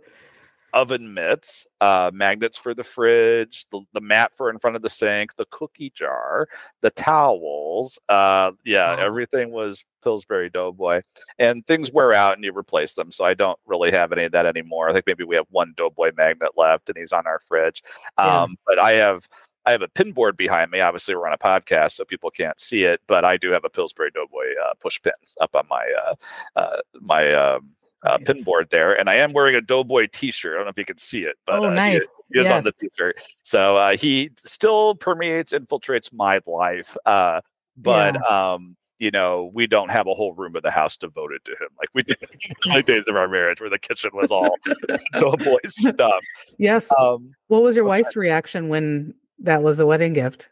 oven 0.73 1.13
mitts, 1.13 1.67
uh, 1.81 2.09
magnets 2.13 2.57
for 2.57 2.73
the 2.73 2.83
fridge, 2.83 3.65
the, 3.71 3.81
the 3.93 3.99
mat 4.01 4.31
for 4.35 4.49
in 4.49 4.57
front 4.59 4.75
of 4.75 4.81
the 4.81 4.89
sink, 4.89 5.35
the 5.35 5.45
cookie 5.51 5.91
jar, 5.93 6.47
the 6.81 6.89
towels. 6.91 7.99
Uh, 8.09 8.51
yeah, 8.63 8.95
Wow. 8.95 9.03
everything 9.05 9.51
was 9.51 9.83
Pillsbury 10.03 10.49
Doughboy, 10.49 11.01
and 11.39 11.65
things 11.67 11.91
wear 11.91 12.13
out 12.13 12.35
and 12.35 12.43
you 12.43 12.57
replace 12.57 12.93
them. 12.93 13.11
So 13.11 13.23
I 13.25 13.33
don't 13.33 13.59
really 13.65 13.91
have 13.91 14.11
any 14.13 14.23
of 14.25 14.31
that 14.31 14.45
anymore. 14.45 14.89
I 14.89 14.93
think 14.93 15.07
maybe 15.07 15.23
we 15.25 15.35
have 15.35 15.47
one 15.49 15.73
Doughboy 15.77 16.11
magnet 16.17 16.51
left, 16.57 16.89
and 16.89 16.97
he's 16.97 17.11
on 17.13 17.27
our 17.27 17.39
fridge. 17.47 17.83
Yeah. 18.23 18.43
Um, 18.43 18.55
but 18.65 18.79
I 18.79 18.91
have. 18.93 19.27
I 19.65 19.71
have 19.71 19.81
a 19.81 19.87
pin 19.87 20.11
board 20.11 20.37
behind 20.37 20.71
me. 20.71 20.79
Obviously, 20.81 21.15
we're 21.15 21.27
on 21.27 21.33
a 21.33 21.37
podcast, 21.37 21.91
so 21.93 22.05
people 22.05 22.29
can't 22.31 22.59
see 22.59 22.83
it. 22.83 23.01
But 23.07 23.25
I 23.25 23.37
do 23.37 23.51
have 23.51 23.63
a 23.65 23.69
Pillsbury 23.69 24.11
Doughboy 24.11 24.45
uh, 24.65 24.73
push 24.79 25.01
pin 25.01 25.13
up 25.39 25.55
on 25.55 25.65
my 25.69 25.85
uh, 26.05 26.15
uh, 26.55 26.77
my 26.99 27.33
um, 27.33 27.75
uh, 28.03 28.17
Nice. 28.17 28.25
pin 28.25 28.43
board 28.43 28.67
there, 28.71 28.99
and 28.99 29.09
I 29.09 29.15
am 29.15 29.33
wearing 29.33 29.55
a 29.55 29.61
Doughboy 29.61 30.07
T-shirt. 30.11 30.53
I 30.53 30.55
don't 30.57 30.65
know 30.65 30.69
if 30.71 30.77
you 30.79 30.85
can 30.85 30.97
see 30.97 31.19
it, 31.23 31.35
but 31.45 31.59
oh, 31.59 31.65
uh, 31.65 31.69
he 31.69 31.75
nice. 31.75 32.01
is- 32.01 32.09
he 32.33 32.39
is 32.39 32.47
on 32.47 32.63
the 32.63 32.73
Yes. 32.81 32.89
T-shirt. 32.91 33.23
So 33.43 33.77
uh, 33.77 33.95
he 33.97 34.31
still 34.43 34.95
permeates, 34.95 35.51
infiltrates 35.51 36.11
my 36.13 36.39
life. 36.47 36.95
Uh, 37.05 37.41
but 37.77 38.15
um, 38.31 38.75
you 38.99 39.11
know, 39.11 39.51
we 39.53 39.67
don't 39.67 39.89
have 39.89 40.07
a 40.07 40.13
whole 40.13 40.33
room 40.33 40.55
of 40.55 40.63
the 40.63 40.71
house 40.71 40.95
devoted 40.97 41.43
to 41.45 41.51
him 41.51 41.67
like 41.79 41.89
we 41.93 42.01
did 42.03 42.17
in 42.21 42.29
the 42.63 42.71
early 42.71 42.81
days 42.83 43.03
of 43.07 43.15
our 43.15 43.27
marriage, 43.27 43.59
where 43.61 43.69
the 43.69 43.77
kitchen 43.79 44.09
was 44.13 44.31
all 44.31 44.55
Doughboy 45.17 45.57
stuff. 45.67 46.23
Yes. 46.57 46.89
Um, 46.97 47.31
what 47.47 47.61
was 47.63 47.75
your 47.75 47.85
wife's 47.85 48.15
reaction 48.15 48.69
when 48.69 49.13
that 49.43 49.63
was 49.63 49.79
a 49.79 49.85
wedding 49.85 50.13
gift? 50.13 50.49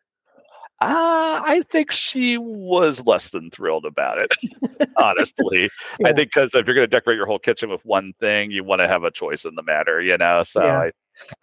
Uh, 0.82 1.42
I 1.44 1.64
think 1.70 1.92
she 1.92 2.38
was 2.38 3.06
less 3.06 3.32
than 3.32 3.52
thrilled 3.52 3.86
about 3.86 4.18
it, 4.18 4.32
honestly. 4.98 5.70
Yeah. 6.00 6.08
I 6.08 6.14
think 6.14 6.32
because 6.34 6.56
if 6.56 6.66
you're 6.66 6.76
going 6.76 6.88
to 6.90 6.96
decorate 6.96 7.18
your 7.18 7.26
whole 7.26 7.40
kitchen 7.40 7.70
with 7.70 7.84
one 7.84 8.14
thing, 8.22 8.50
you 8.52 8.64
want 8.64 8.80
to 8.80 8.88
have 8.88 9.04
a 9.04 9.12
choice 9.12 9.44
in 9.44 9.56
the 9.56 9.64
matter, 9.64 10.02
you 10.02 10.18
know? 10.18 10.44
So 10.44 10.64
Yeah. 10.64 10.80
I, 10.80 10.92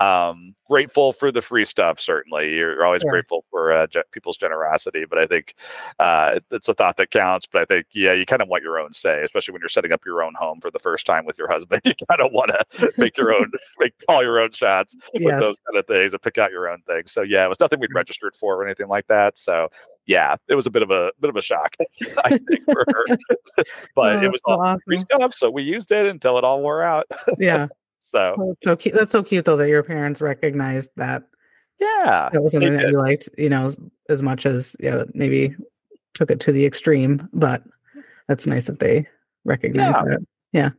um, 0.00 0.54
grateful 0.68 1.12
for 1.12 1.30
the 1.32 1.42
free 1.42 1.64
stuff, 1.64 2.00
certainly. 2.00 2.54
You're 2.54 2.84
always 2.84 3.02
Sure. 3.02 3.10
grateful 3.12 3.44
for 3.50 3.72
uh, 3.72 3.86
ge- 3.86 3.98
people's 4.12 4.36
generosity, 4.36 5.04
but 5.04 5.18
I 5.18 5.26
think 5.26 5.54
uh, 5.98 6.40
it's 6.50 6.68
a 6.68 6.74
thought 6.74 6.96
that 6.96 7.10
counts. 7.10 7.46
But 7.46 7.62
I 7.62 7.64
think, 7.66 7.86
yeah, 7.92 8.12
you 8.12 8.26
kind 8.26 8.42
of 8.42 8.48
want 8.48 8.62
your 8.62 8.78
own 8.78 8.92
say, 8.92 9.22
especially 9.22 9.52
when 9.52 9.60
you're 9.62 9.68
setting 9.68 9.92
up 9.92 10.04
your 10.04 10.22
own 10.22 10.34
home 10.34 10.60
for 10.60 10.70
the 10.70 10.78
first 10.78 11.06
time 11.06 11.24
with 11.24 11.38
your 11.38 11.48
husband. 11.50 11.82
You 11.86 11.94
kind 12.08 12.20
of 12.20 12.32
want 12.32 12.50
to 12.50 12.92
make 12.98 13.16
your 13.16 13.32
own, 13.32 13.50
make 13.78 13.92
all 14.08 14.22
your 14.22 14.40
own 14.40 14.50
shots 14.52 14.94
with 15.14 15.22
Yes. 15.22 15.40
those 15.40 15.56
kind 15.66 15.78
of 15.78 15.86
things 15.86 16.12
and 16.12 16.20
pick 16.22 16.36
out 16.38 16.50
your 16.50 16.68
own 16.68 16.82
things. 16.86 17.12
So 17.12 17.22
yeah, 17.22 17.44
it 17.44 17.48
was 17.48 17.60
nothing 17.60 17.80
we'd 17.80 17.94
registered 17.94 18.34
for 18.36 18.54
or 18.56 18.64
anything 18.66 18.88
like 18.88 19.06
that. 19.06 19.38
So 19.38 19.68
yeah, 20.06 20.36
it 20.48 20.54
was 20.54 20.66
a 20.66 20.70
bit 20.70 20.82
of 20.82 20.90
a 20.90 21.10
bit 21.20 21.30
of 21.30 21.36
a 21.36 21.42
shock, 21.42 21.74
I 22.24 22.30
think, 22.38 22.64
for 22.64 22.84
her. 22.88 23.16
but 23.94 24.16
Oh, 24.16 24.20
it 24.22 24.30
was 24.30 24.40
all 24.44 24.78
free 24.84 24.98
stuff, 25.00 25.34
so 25.34 25.50
we 25.50 25.62
used 25.62 25.90
it 25.92 26.06
until 26.06 26.38
it 26.38 26.44
all 26.44 26.60
wore 26.60 26.82
out. 26.82 27.06
Yeah. 27.38 27.68
So 28.06 28.34
that's 28.38 28.64
so 28.64 28.76
cute. 28.76 28.94
That's 28.94 29.10
so 29.10 29.22
cute 29.22 29.44
though 29.44 29.56
that 29.56 29.68
your 29.68 29.82
parents 29.82 30.20
recognized 30.22 30.90
that 30.96 31.24
yeah, 31.80 32.30
that 32.32 32.42
was 32.42 32.52
something 32.52 32.72
that 32.76 32.88
you 32.88 32.98
liked, 32.98 33.28
you 33.36 33.50
know, 33.50 33.66
as, 33.66 33.76
as 34.08 34.22
much 34.22 34.46
as 34.46 34.76
yeah, 34.80 35.04
maybe 35.12 35.54
took 36.14 36.30
it 36.30 36.40
to 36.40 36.52
the 36.52 36.64
extreme, 36.64 37.28
but 37.32 37.62
that's 38.28 38.46
nice 38.46 38.66
that 38.66 38.78
they 38.78 39.06
recognize 39.44 39.94
Yeah. 39.96 40.04
that. 40.08 40.26
Yeah. 40.52 40.70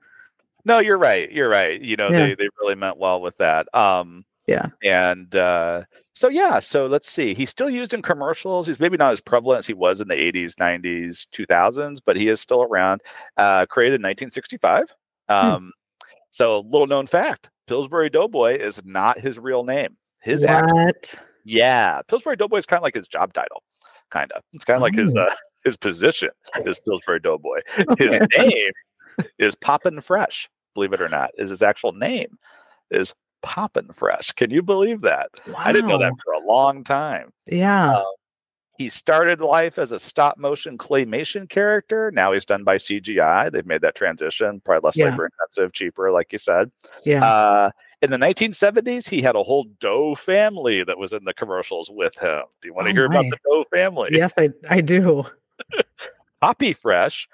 No, 0.65 0.79
you're 0.79 0.97
right. 0.97 1.31
You're 1.31 1.49
right. 1.49 1.79
You 1.81 1.97
know, 1.97 2.09
Yeah. 2.09 2.19
they 2.27 2.35
they 2.35 2.49
really 2.61 2.75
meant 2.75 2.97
well 2.97 3.21
with 3.21 3.37
that. 3.37 3.67
Um, 3.75 4.25
Yeah. 4.47 4.67
And 4.83 5.35
uh, 5.35 5.83
so, 6.13 6.29
yeah, 6.29 6.59
so 6.59 6.85
let's 6.87 7.11
see. 7.11 7.33
He's 7.35 7.49
still 7.49 7.69
used 7.69 7.93
in 7.93 8.01
commercials. 8.01 8.65
He's 8.65 8.79
maybe 8.79 8.97
not 8.97 9.11
as 9.13 9.19
prevalent 9.21 9.59
as 9.59 9.67
he 9.67 9.73
was 9.73 10.01
in 10.01 10.07
the 10.07 10.15
80s, 10.15 10.55
90s, 10.55 11.27
2000s, 11.31 11.99
but 12.03 12.15
he 12.15 12.27
is 12.29 12.39
still 12.41 12.63
around. 12.63 13.01
Uh, 13.35 13.65
created 13.67 13.95
in 13.99 14.03
1965. 14.03 14.85
Um, 15.29 15.73
So, 16.31 16.59
little 16.69 16.87
known 16.87 17.07
fact 17.07 17.49
Pillsbury 17.67 18.09
Doughboy 18.09 18.57
is 18.57 18.81
not 18.85 19.19
his 19.19 19.37
real 19.39 19.63
name. 19.63 19.97
His 20.21 20.43
actual 20.43 20.77
what? 20.77 21.15
yeah, 21.45 22.01
Pillsbury 22.07 22.35
Doughboy 22.35 22.57
is 22.57 22.65
kind 22.65 22.79
of 22.79 22.83
like 22.83 22.95
his 22.95 23.07
job 23.07 23.33
title, 23.33 23.63
kind 24.11 24.31
of. 24.33 24.41
It's 24.53 24.65
kind 24.65 24.75
of 24.77 24.81
like 24.81 24.95
his 24.95 25.13
Oh. 25.15 25.21
uh, 25.21 25.35
his 25.63 25.77
position 25.77 26.29
is 26.65 26.79
Pillsbury 26.79 27.19
Doughboy. 27.19 27.59
His 27.97 28.19
name 28.37 28.71
is 29.37 29.55
Poppin' 29.55 29.99
Fresh. 30.01 30.49
Believe 30.75 30.93
it 30.93 31.01
or 31.01 31.09
not, 31.09 31.31
is 31.37 31.49
his 31.49 31.61
actual 31.61 31.91
name 31.91 32.37
is 32.91 33.13
Poppin' 33.43 33.91
Fresh. 33.93 34.31
Can 34.33 34.49
you 34.51 34.61
believe 34.61 35.01
that? 35.01 35.29
I 35.57 35.73
didn't 35.73 35.89
know 35.89 35.97
that 35.97 36.13
for 36.23 36.33
a 36.33 36.45
long 36.45 36.83
time. 36.83 37.31
Yeah. 37.47 38.01
He 38.77 38.89
started 38.89 39.41
life 39.41 39.79
as 39.79 39.91
a 39.91 39.99
stop 39.99 40.37
motion 40.37 40.77
claymation 40.77 41.49
character. 41.49 42.11
Now 42.13 42.31
he's 42.31 42.45
done 42.45 42.63
by 42.63 42.77
CGI. 42.77 43.51
They've 43.51 43.65
made 43.65 43.81
that 43.81 43.95
transition, 43.95 44.61
probably 44.63 44.85
less 44.87 44.97
Yeah. 44.97 45.05
labor 45.09 45.25
intensive, 45.25 45.73
cheaper, 45.73 46.11
like 46.11 46.31
you 46.31 46.37
said. 46.39 46.69
yeah. 47.03 47.25
Uh, 47.25 47.71
in 48.03 48.11
the 48.11 48.17
1970s, 48.17 49.07
he 49.09 49.23
had 49.23 49.35
a 49.35 49.41
whole 49.41 49.63
Dough 49.79 50.13
family 50.13 50.83
that 50.83 50.97
was 50.99 51.13
in 51.13 51.23
the 51.23 51.33
commercials 51.33 51.89
with 51.91 52.15
him. 52.15 52.43
Do 52.61 52.67
you 52.67 52.73
want 52.75 52.85
to 52.85 52.91
Oh 52.91 52.93
hear 52.93 53.05
about 53.05 53.25
the 53.31 53.37
Dough 53.43 53.65
family? 53.73 54.09
yes, 54.11 54.33
I 54.37 54.51
I 54.69 54.81
do. 54.81 55.25
Poppy 56.41 56.73
Fresh, 56.73 57.27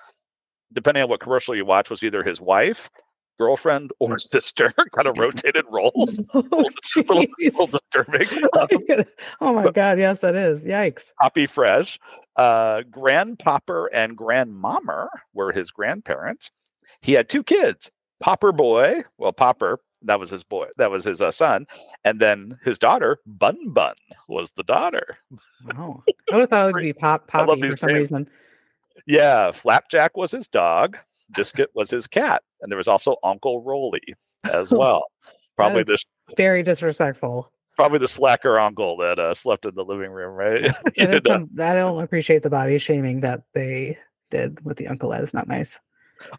depending 0.72 1.04
on 1.04 1.10
what 1.10 1.20
commercial 1.20 1.56
you 1.56 1.66
watch, 1.66 1.90
was 1.90 2.04
either 2.04 2.24
his 2.24 2.40
wife, 2.40 2.90
girlfriend, 3.38 3.92
or 4.00 4.18
sister. 4.18 4.74
kind 4.96 5.08
of 5.08 5.18
rotated 5.18 5.66
roles. 5.72 6.20
Oh, 6.34 6.40
a 6.40 6.42
little, 6.42 7.26
little 7.40 7.68
disturbing. 7.68 8.28
Um, 8.54 9.06
oh 9.42 9.54
my 9.54 9.72
god, 9.72 9.98
yes, 9.98 10.20
that 10.20 10.36
is. 10.36 10.66
Yikes. 10.66 11.12
Poppy 11.22 11.48
Fresh, 11.48 12.00
uh, 12.36 12.82
Grandpopper 12.90 13.88
and 13.92 14.18
Grandmommer 14.18 15.08
were 15.34 15.52
his 15.52 15.72
grandparents. 15.72 16.52
He 17.02 17.14
had 17.14 17.30
two 17.30 17.44
kids, 17.44 17.90
Popper 18.20 18.52
Boy, 18.52 19.04
well, 19.18 19.34
Popper, 19.34 19.80
that 20.04 20.20
was 20.20 20.30
his 20.30 20.44
boy, 20.44 20.68
that 20.78 20.92
was 20.92 21.04
his 21.04 21.22
uh, 21.22 21.32
son, 21.32 21.66
and 22.04 22.20
then 22.20 22.60
his 22.64 22.78
daughter, 22.78 23.20
Bun 23.26 23.58
Bun, 23.70 23.96
was 24.28 24.52
the 24.52 24.64
daughter. 24.64 25.18
Wow. 25.66 26.04
I 26.32 26.36
would 26.36 26.42
have 26.42 26.50
thought 26.50 26.70
it 26.70 26.76
would 26.76 26.82
be 26.82 26.94
pop 26.94 27.28
poppy 27.28 27.70
for 27.70 27.78
some 27.78 27.88
names. 27.90 28.00
reason. 28.00 28.30
Yeah, 29.08 29.52
Flapjack 29.52 30.16
was 30.16 30.32
his 30.32 30.48
dog, 30.48 30.98
Biscuit 31.36 31.70
was 31.74 31.90
his 31.90 32.08
cat, 32.08 32.42
and 32.62 32.72
there 32.72 32.78
was 32.78 32.88
also 32.88 33.16
Uncle 33.24 33.62
Roly 33.64 34.02
as 34.44 34.72
well. 34.72 35.04
Probably 35.56 35.84
this 35.84 36.04
Very 36.36 36.64
disrespectful. 36.64 37.52
probably 37.76 38.00
the 38.00 38.08
slacker 38.08 38.60
uncle 38.60 38.98
that 38.98 39.20
uh, 39.20 39.34
slept 39.34 39.66
in 39.66 39.76
the 39.76 39.86
living 39.86 40.12
room, 40.12 40.34
right? 40.34 40.76
And 40.98 41.24
know? 41.24 41.48
I 41.64 41.74
don't 41.74 42.04
appreciate 42.04 42.44
the 42.44 42.50
body 42.50 42.78
shaming 42.78 43.22
that 43.22 43.44
they 43.54 43.98
did 44.32 44.64
with 44.66 44.78
the 44.78 44.88
uncle. 44.88 45.10
That 45.10 45.22
is 45.22 45.34
not 45.34 45.48
nice. 45.48 45.80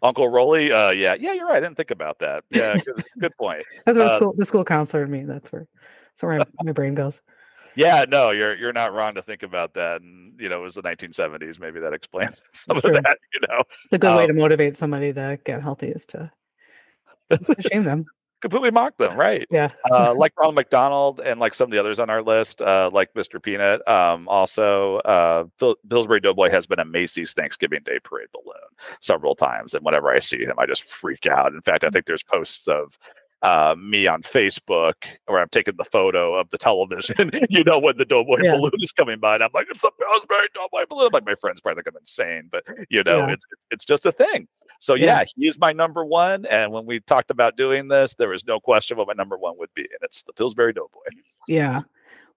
Uncle 0.01 0.27
Roly, 0.29 0.71
uh, 0.71 0.91
yeah, 0.91 1.15
yeah, 1.19 1.33
you're 1.33 1.47
right. 1.47 1.57
I 1.57 1.59
didn't 1.59 1.77
think 1.77 1.91
about 1.91 2.19
that. 2.19 2.43
Yeah, 2.49 2.75
good, 2.77 3.03
good 3.19 3.37
point. 3.37 3.63
That's 3.85 3.97
what 3.97 4.05
the 4.05 4.11
Uh, 4.11 4.15
school 4.15 4.33
the 4.37 4.45
school 4.45 4.63
counselor 4.65 5.03
and 5.03 5.11
me. 5.11 5.23
That's 5.23 5.51
where 5.51 5.67
that's 6.09 6.23
where 6.23 6.39
my, 6.39 6.45
my 6.63 6.71
brain 6.71 6.95
goes. 6.95 7.21
Yeah, 7.75 8.05
no, 8.07 8.31
you're 8.31 8.55
you're 8.55 8.73
not 8.73 8.93
wrong 8.93 9.15
to 9.15 9.21
think 9.21 9.43
about 9.43 9.73
that. 9.75 10.01
And 10.01 10.39
you 10.39 10.49
know, 10.49 10.59
it 10.59 10.63
was 10.63 10.75
the 10.75 10.81
1970s. 10.83 11.59
Maybe 11.59 11.79
that 11.79 11.93
explains 11.93 12.41
some 12.53 12.75
That's 12.75 12.85
of 12.85 12.93
true. 12.93 13.01
that. 13.03 13.17
You 13.33 13.47
know, 13.49 13.59
It's 13.85 13.93
a 13.93 13.97
good 13.97 14.15
way 14.15 14.23
Um, 14.23 14.27
to 14.29 14.33
motivate 14.33 14.77
somebody 14.77 15.13
to 15.13 15.39
get 15.43 15.61
healthy 15.61 15.87
is 15.89 16.05
to, 16.07 16.31
shame 17.71 17.83
them. 17.83 18.05
completely 18.41 18.69
mock 18.69 18.95
them, 18.97 19.17
right? 19.17 19.47
Yeah. 19.49 19.71
uh, 19.91 20.13
like 20.17 20.31
Ronald 20.37 20.53
McDonald 20.55 21.19
and 21.19 21.39
like 21.39 21.55
some 21.55 21.65
of 21.65 21.71
the 21.71 21.79
others 21.79 21.99
on 21.99 22.11
our 22.11 22.21
list, 22.21 22.61
uh, 22.61 22.91
like 22.93 23.11
Mr. 23.15 23.41
Peanut. 23.41 23.85
Um, 23.87 24.27
also, 24.27 24.97
uh, 24.97 25.45
Pil- 25.59 25.77
Pillsbury 25.89 26.19
Doughboy 26.19 26.51
has 26.51 26.67
been 26.67 26.79
a 26.79 26.85
Macy's 26.85 27.33
Thanksgiving 27.33 27.79
Day 27.83 27.97
parade 28.03 28.27
balloon 28.33 28.53
several 29.01 29.33
times, 29.35 29.73
and 29.73 29.83
whenever 29.83 30.09
I 30.11 30.19
see 30.19 30.43
him, 30.43 30.59
I 30.59 30.67
just 30.67 30.83
freak 30.83 31.25
out. 31.25 31.53
In 31.53 31.61
fact, 31.61 31.83
I 31.85 31.89
think 31.89 32.05
there's 32.05 32.21
posts 32.23 32.67
of 32.67 32.97
uh, 33.41 33.75
me 33.77 34.07
on 34.07 34.21
Facebook 34.23 34.93
where 35.27 35.39
I'm 35.39 35.49
taking 35.49 35.75
the 35.77 35.83
photo 35.85 36.35
of 36.35 36.49
the 36.49 36.57
television. 36.57 37.29
you 37.49 37.63
know 37.63 37.77
when 37.79 37.97
the 37.97 38.05
Doughboy 38.05 38.37
Yeah. 38.41 38.55
balloon 38.55 38.71
is 38.81 38.91
coming 38.91 39.19
by, 39.19 39.35
and 39.35 39.43
I'm 39.43 39.51
like, 39.53 39.67
it's 39.69 39.83
a 39.83 39.91
Pillsbury 39.91 40.47
Doughboy 40.53 40.85
balloon. 40.89 41.09
Like 41.13 41.25
my 41.25 41.35
friends 41.35 41.61
probably 41.61 41.83
think 41.83 41.93
I'm 41.95 41.99
insane, 41.99 42.49
but 42.51 42.63
you 42.89 43.03
know, 43.03 43.27
Yeah. 43.27 43.33
it's 43.33 43.45
it's 43.71 43.85
just 43.85 44.05
a 44.05 44.11
thing. 44.11 44.47
So 44.79 44.93
Yeah. 44.95 45.19
yeah, 45.19 45.25
he 45.35 45.47
is 45.47 45.59
my 45.59 45.73
number 45.73 46.03
one. 46.05 46.45
And 46.47 46.71
when 46.71 46.85
we 46.85 46.99
talked 47.01 47.29
about 47.31 47.55
doing 47.57 47.87
this, 47.87 48.15
there 48.15 48.29
was 48.29 48.45
no 48.45 48.59
question 48.59 48.97
what 48.97 49.07
my 49.07 49.13
number 49.13 49.37
one 49.37 49.57
would 49.59 49.73
be, 49.75 49.81
and 49.83 49.99
it's 50.01 50.23
the 50.23 50.33
Pillsbury 50.33 50.73
Doughboy. 50.73 50.99
Yeah. 51.47 51.81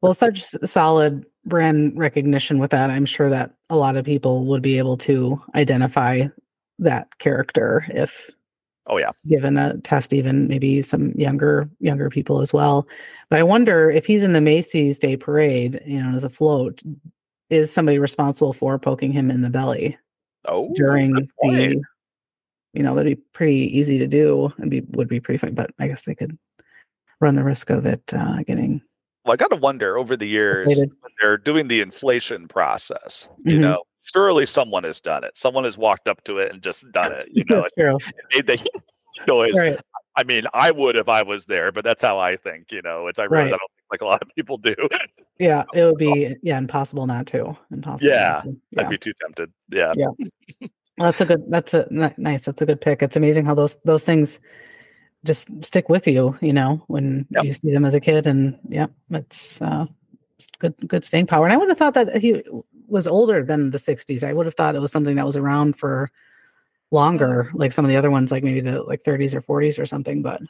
Well, 0.00 0.14
such 0.14 0.42
solid 0.42 1.26
brand 1.44 1.98
recognition 1.98 2.58
with 2.60 2.70
that. 2.70 2.90
I'm 2.90 3.06
sure 3.06 3.30
that 3.30 3.52
a 3.70 3.76
lot 3.76 3.96
of 3.96 4.04
people 4.04 4.44
would 4.46 4.62
be 4.62 4.78
able 4.78 4.96
to 4.98 5.42
identify 5.56 6.24
that 6.78 7.18
character 7.18 7.84
if 7.88 8.30
Oh 8.88 8.96
yeah, 8.96 9.10
given 9.28 9.56
a 9.58 9.76
test, 9.78 10.14
even 10.14 10.48
maybe 10.48 10.80
some 10.82 11.10
younger 11.12 11.68
younger 11.80 12.08
people 12.08 12.40
as 12.40 12.52
well. 12.52 12.88
But 13.30 13.38
I 13.38 13.42
wonder 13.42 13.90
if 13.90 14.06
he's 14.06 14.22
in 14.22 14.32
the 14.32 14.40
Macy's 14.40 14.98
Day 14.98 15.16
Parade, 15.16 15.80
you 15.84 16.02
know, 16.02 16.14
as 16.14 16.24
a 16.24 16.30
float, 16.30 16.80
is 17.50 17.70
somebody 17.72 17.98
responsible 17.98 18.52
for 18.52 18.78
poking 18.78 19.12
him 19.12 19.30
in 19.30 19.42
the 19.42 19.50
belly 19.50 19.98
oh 20.46 20.70
during 20.74 21.12
the? 21.12 21.82
You 22.74 22.82
know, 22.82 22.94
that'd 22.94 23.16
be 23.16 23.22
pretty 23.32 23.76
easy 23.78 23.98
to 23.98 24.06
do 24.06 24.52
and 24.58 24.70
be 24.70 24.80
would 24.90 25.08
be 25.08 25.20
pretty 25.20 25.38
fun. 25.38 25.54
But 25.54 25.70
I 25.78 25.88
guess 25.88 26.02
they 26.02 26.14
could 26.14 26.38
run 27.20 27.34
the 27.34 27.42
risk 27.44 27.70
of 27.70 27.86
it 27.86 28.02
uh, 28.14 28.42
getting 28.44 28.80
Well, 29.24 29.32
I 29.32 29.36
got 29.36 29.48
to 29.50 29.56
wonder 29.56 29.96
over 29.98 30.16
the 30.16 30.26
years 30.26 30.66
when 30.66 30.90
they're 31.20 31.36
doing 31.38 31.68
the 31.68 31.80
inflation 31.80 32.46
process. 32.48 33.28
You 33.44 33.58
Mhm. 33.58 33.60
know, 33.62 33.82
surely 34.12 34.46
someone 34.46 34.84
has 34.84 35.00
done 35.00 35.24
it. 35.24 35.32
Someone 35.36 35.64
has 35.64 35.76
walked 35.78 36.08
up 36.08 36.22
to 36.24 36.38
it 36.38 36.52
and 36.52 36.62
just 36.62 36.90
done 36.92 37.12
it. 37.12 37.28
You 37.30 37.44
know, 37.50 37.64
made 38.34 38.46
the 38.46 38.68
noise. 39.26 39.54
Right. 39.56 39.78
I 40.16 40.24
mean, 40.24 40.44
I 40.52 40.70
would 40.72 40.96
if 40.96 41.08
I 41.08 41.22
was 41.22 41.46
there, 41.46 41.70
but 41.70 41.84
that's 41.84 42.02
how 42.02 42.18
I 42.18 42.36
think. 42.36 42.72
You 42.72 42.82
know, 42.82 43.06
it's 43.06 43.18
I 43.18 43.24
realize 43.24 43.52
Right. 43.52 43.54
I 43.54 43.58
don't 43.58 43.60
think 43.76 43.92
like 43.92 44.00
a 44.00 44.06
lot 44.06 44.22
of 44.22 44.28
people 44.34 44.58
do. 44.58 44.74
Yeah, 45.38 45.62
it 45.74 45.84
would 45.84 45.96
be 45.98 46.34
yeah 46.42 46.58
impossible 46.58 47.06
not 47.06 47.26
to. 47.28 47.56
Impossible. 47.70 48.10
Yeah, 48.10 48.40
to. 48.42 48.56
yeah. 48.72 48.82
I'd 48.82 48.88
be 48.88 48.98
too 48.98 49.12
tempted. 49.20 49.52
Yeah. 49.70 49.92
Yeah. 49.96 50.06
Well, 50.98 51.12
that's 51.12 51.20
a 51.20 51.26
good. 51.26 51.44
That's 51.48 51.74
a 51.74 51.86
nice. 52.16 52.44
That's 52.44 52.60
a 52.62 52.66
good 52.66 52.80
pick. 52.80 53.02
It's 53.02 53.16
amazing 53.16 53.44
how 53.44 53.54
those 53.54 53.76
those 53.84 54.04
things 54.04 54.40
just 55.24 55.48
stick 55.64 55.88
with 55.88 56.08
you. 56.08 56.36
You 56.40 56.52
know, 56.52 56.82
when 56.88 57.26
Yep. 57.30 57.44
you 57.44 57.52
see 57.52 57.70
them 57.70 57.84
as 57.84 57.94
a 57.94 58.00
kid, 58.00 58.26
and 58.26 58.58
yeah, 58.68 58.86
it's 59.10 59.62
uh, 59.62 59.86
good 60.58 60.74
good 60.86 61.04
staying 61.04 61.26
power. 61.26 61.44
And 61.44 61.52
I 61.52 61.56
would 61.56 61.68
have 61.68 61.78
thought 61.78 61.94
that 61.94 62.16
he 62.16 62.42
was 62.86 63.06
older 63.06 63.44
than 63.44 63.70
the 63.70 63.78
'60s. 63.78 64.22
I 64.22 64.32
would 64.32 64.46
have 64.46 64.54
thought 64.54 64.74
it 64.74 64.80
was 64.80 64.92
something 64.92 65.16
that 65.16 65.26
was 65.26 65.36
around 65.36 65.76
for 65.76 66.10
longer, 66.90 67.50
like 67.54 67.72
some 67.72 67.84
of 67.84 67.90
the 67.90 67.96
other 67.96 68.10
ones, 68.10 68.32
like 68.32 68.42
maybe 68.42 68.60
the 68.60 68.82
like 68.82 69.02
30s 69.02 69.34
or 69.34 69.42
40s 69.42 69.78
or 69.78 69.86
something. 69.86 70.22
But 70.22 70.40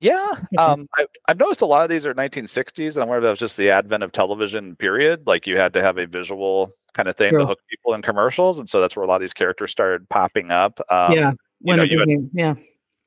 Yeah, 0.00 0.32
um, 0.58 0.86
I, 0.96 1.06
I've 1.28 1.38
noticed 1.38 1.62
a 1.62 1.66
lot 1.66 1.84
of 1.84 1.90
these 1.90 2.06
are 2.06 2.14
1960s, 2.14 2.94
and 2.94 3.02
I 3.02 3.06
wonder 3.06 3.18
if 3.18 3.22
that 3.24 3.30
was 3.30 3.38
just 3.38 3.56
the 3.56 3.70
advent 3.70 4.02
of 4.02 4.12
television. 4.12 4.76
Period. 4.76 5.26
Like 5.26 5.46
you 5.46 5.56
had 5.56 5.72
to 5.74 5.82
have 5.82 5.98
a 5.98 6.06
visual 6.06 6.70
kind 6.94 7.08
of 7.08 7.16
thing 7.16 7.32
to 7.38 7.46
hook 7.46 7.60
people 7.70 7.94
in 7.94 8.02
commercials, 8.02 8.58
and 8.58 8.68
so 8.68 8.80
that's 8.80 8.96
where 8.96 9.04
a 9.04 9.08
lot 9.08 9.16
of 9.16 9.20
these 9.22 9.34
characters 9.34 9.70
started 9.70 10.08
popping 10.08 10.50
up. 10.50 10.80
Um, 10.90 11.12
yeah, 11.12 11.30
you 11.30 11.36
when 11.60 11.78
know, 11.78 11.84
you 11.84 11.98
had 12.00 12.30
yeah, 12.32 12.54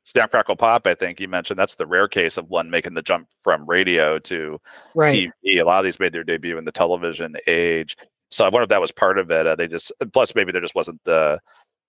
Snap 0.03 0.31
Crackle 0.31 0.55
Pop. 0.55 0.85
I 0.85 0.95
think 0.95 1.19
you 1.19 1.27
mentioned 1.27 1.57
that's 1.57 1.75
the 1.75 1.87
rare 1.87 2.07
case 2.07 2.37
of 2.37 2.49
one 2.49 2.69
making 2.69 2.93
the 2.93 3.01
jump 3.01 3.27
from 3.43 3.65
radio 3.65 4.19
to 4.19 4.59
right. 4.95 5.29
TV. 5.45 5.59
A 5.59 5.63
lot 5.63 5.79
of 5.79 5.85
these 5.85 5.99
made 5.99 6.13
their 6.13 6.23
debut 6.23 6.57
in 6.57 6.65
the 6.65 6.71
television 6.71 7.35
age. 7.47 7.95
So 8.29 8.43
I 8.45 8.49
wonder 8.49 8.63
if 8.63 8.69
that 8.69 8.81
was 8.81 8.91
part 8.91 9.17
of 9.17 9.31
it. 9.31 9.47
Uh, 9.47 9.55
they 9.55 9.67
just 9.67 9.91
plus 10.11 10.35
maybe 10.35 10.51
there 10.51 10.61
just 10.61 10.75
wasn't 10.75 11.01
the 11.05 11.39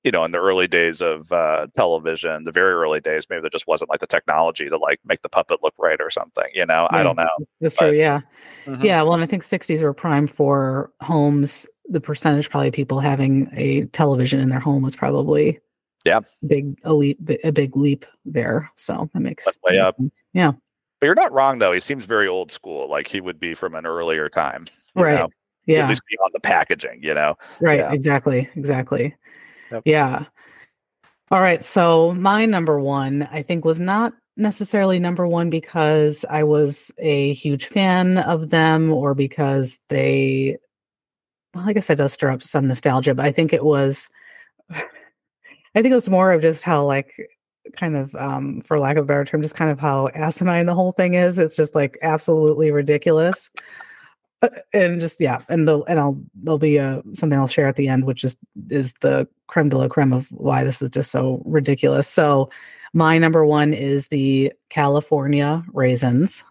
you 0.04 0.10
know 0.12 0.22
in 0.24 0.30
the 0.32 0.38
early 0.38 0.68
days 0.68 1.00
of 1.00 1.32
uh, 1.32 1.66
television, 1.76 2.44
the 2.44 2.52
very 2.52 2.72
early 2.74 3.00
days, 3.00 3.26
maybe 3.30 3.40
there 3.40 3.50
just 3.50 3.66
wasn't 3.66 3.88
like 3.90 4.00
the 4.00 4.06
technology 4.06 4.68
to 4.68 4.76
like 4.76 5.00
make 5.04 5.22
the 5.22 5.28
puppet 5.28 5.60
look 5.62 5.74
right 5.78 6.00
or 6.00 6.10
something. 6.10 6.44
You 6.54 6.66
know, 6.66 6.86
I 6.90 7.02
don't 7.02 7.16
know. 7.16 7.28
That's 7.60 7.74
true. 7.74 7.88
but- 7.88 7.96
Yeah. 7.96 8.20
Mhm. 8.66 8.84
Yeah, 8.84 9.02
well, 9.02 9.14
and 9.14 9.22
I 9.22 9.26
think 9.26 9.42
60s 9.42 9.82
were 9.82 9.94
prime 9.94 10.26
for 10.26 10.92
homes. 11.00 11.66
The 11.88 12.00
percentage 12.00 12.48
probably 12.50 12.70
people 12.70 13.00
having 13.00 13.48
a 13.54 13.86
television 13.86 14.40
in 14.40 14.50
their 14.50 14.60
home 14.60 14.82
was 14.82 14.94
probably 14.94 15.58
Yeah. 16.04 16.20
big 16.46 16.78
a 16.84 16.92
leap 16.92 17.18
a 17.44 17.50
big 17.52 17.76
leap 17.76 18.04
there. 18.24 18.70
So 18.76 19.08
that 19.14 19.20
makes, 19.20 19.44
That's 19.46 19.58
way 19.62 19.78
up. 19.78 19.96
sense. 19.96 20.22
Yeah, 20.34 20.52
But 21.00 21.06
you're 21.06 21.14
not 21.14 21.32
wrong 21.32 21.58
though. 21.58 21.72
He 21.72 21.80
seems 21.80 22.04
very 22.04 22.28
old 22.28 22.52
school. 22.52 22.90
Like 22.90 23.08
he 23.08 23.20
would 23.20 23.40
be 23.40 23.54
from 23.54 23.74
an 23.74 23.86
earlier 23.86 24.28
time. 24.28 24.66
Right. 24.94 25.14
know, 25.18 25.28
At 25.82 25.88
least 25.88 26.02
beyond 26.10 26.30
the 26.34 26.40
packaging. 26.40 27.02
You 27.02 27.14
know. 27.14 27.36
right. 27.60 27.80
yeah. 27.80 27.92
Exactly, 27.92 28.48
exactly. 28.54 29.14
Yep. 29.72 29.82
Yeah. 29.86 30.26
All 31.30 31.40
right. 31.40 31.64
So 31.64 32.12
my 32.14 32.44
number 32.44 32.78
one, 32.78 33.26
I 33.32 33.42
think, 33.42 33.64
was 33.64 33.80
not 33.80 34.12
necessarily 34.36 34.98
number 35.00 35.26
one 35.26 35.48
because 35.48 36.24
I 36.28 36.42
was 36.44 36.90
a 36.98 37.32
huge 37.32 37.66
fan 37.66 38.18
of 38.18 38.50
them 38.50 38.92
or 38.92 39.14
because 39.14 39.78
they, 39.88 40.58
well, 41.54 41.66
I 41.68 41.72
guess 41.72 41.88
it 41.88 41.94
does 41.96 42.12
stir 42.12 42.30
up 42.30 42.42
some 42.42 42.68
nostalgia, 42.68 43.14
but 43.14 43.24
I 43.24 43.32
think 43.32 43.52
it 43.54 43.64
was, 43.64 44.10
I 45.74 45.82
think 45.82 45.92
it 45.92 45.96
was 45.96 46.08
more 46.08 46.32
of 46.32 46.42
just 46.42 46.62
how 46.62 46.84
like 46.84 47.14
kind 47.76 47.96
of 47.96 48.14
um 48.14 48.60
for 48.62 48.78
lack 48.78 48.96
of 48.96 49.04
a 49.04 49.06
better 49.06 49.24
term 49.24 49.42
just 49.42 49.54
kind 49.54 49.70
of 49.70 49.80
how 49.80 50.08
asinine 50.14 50.66
the 50.66 50.74
whole 50.74 50.92
thing 50.92 51.14
is. 51.14 51.38
It's 51.38 51.56
just 51.56 51.74
like 51.74 51.98
absolutely 52.02 52.70
ridiculous. 52.70 53.50
Uh, 54.42 54.48
and 54.72 55.00
just 55.00 55.20
yeah 55.20 55.40
and 55.48 55.66
the 55.66 55.80
and 55.82 55.98
i'll 55.98 56.20
there'll 56.34 56.58
be 56.58 56.78
uh 56.78 57.00
something 57.14 57.38
i'll 57.38 57.46
share 57.46 57.66
at 57.66 57.76
the 57.76 57.88
end 57.88 58.04
which 58.04 58.24
is 58.24 58.36
is 58.68 58.92
the 58.94 59.26
creme 59.46 59.68
de 59.68 59.78
la 59.78 59.88
creme 59.88 60.12
of 60.12 60.26
why 60.32 60.64
this 60.64 60.82
is 60.82 60.90
just 60.90 61.10
so 61.10 61.42
ridiculous. 61.46 62.08
So 62.08 62.50
my 62.92 63.18
number 63.18 63.44
one 63.44 63.72
is 63.72 64.08
the 64.08 64.52
california 64.68 65.64
raisins 65.72 66.44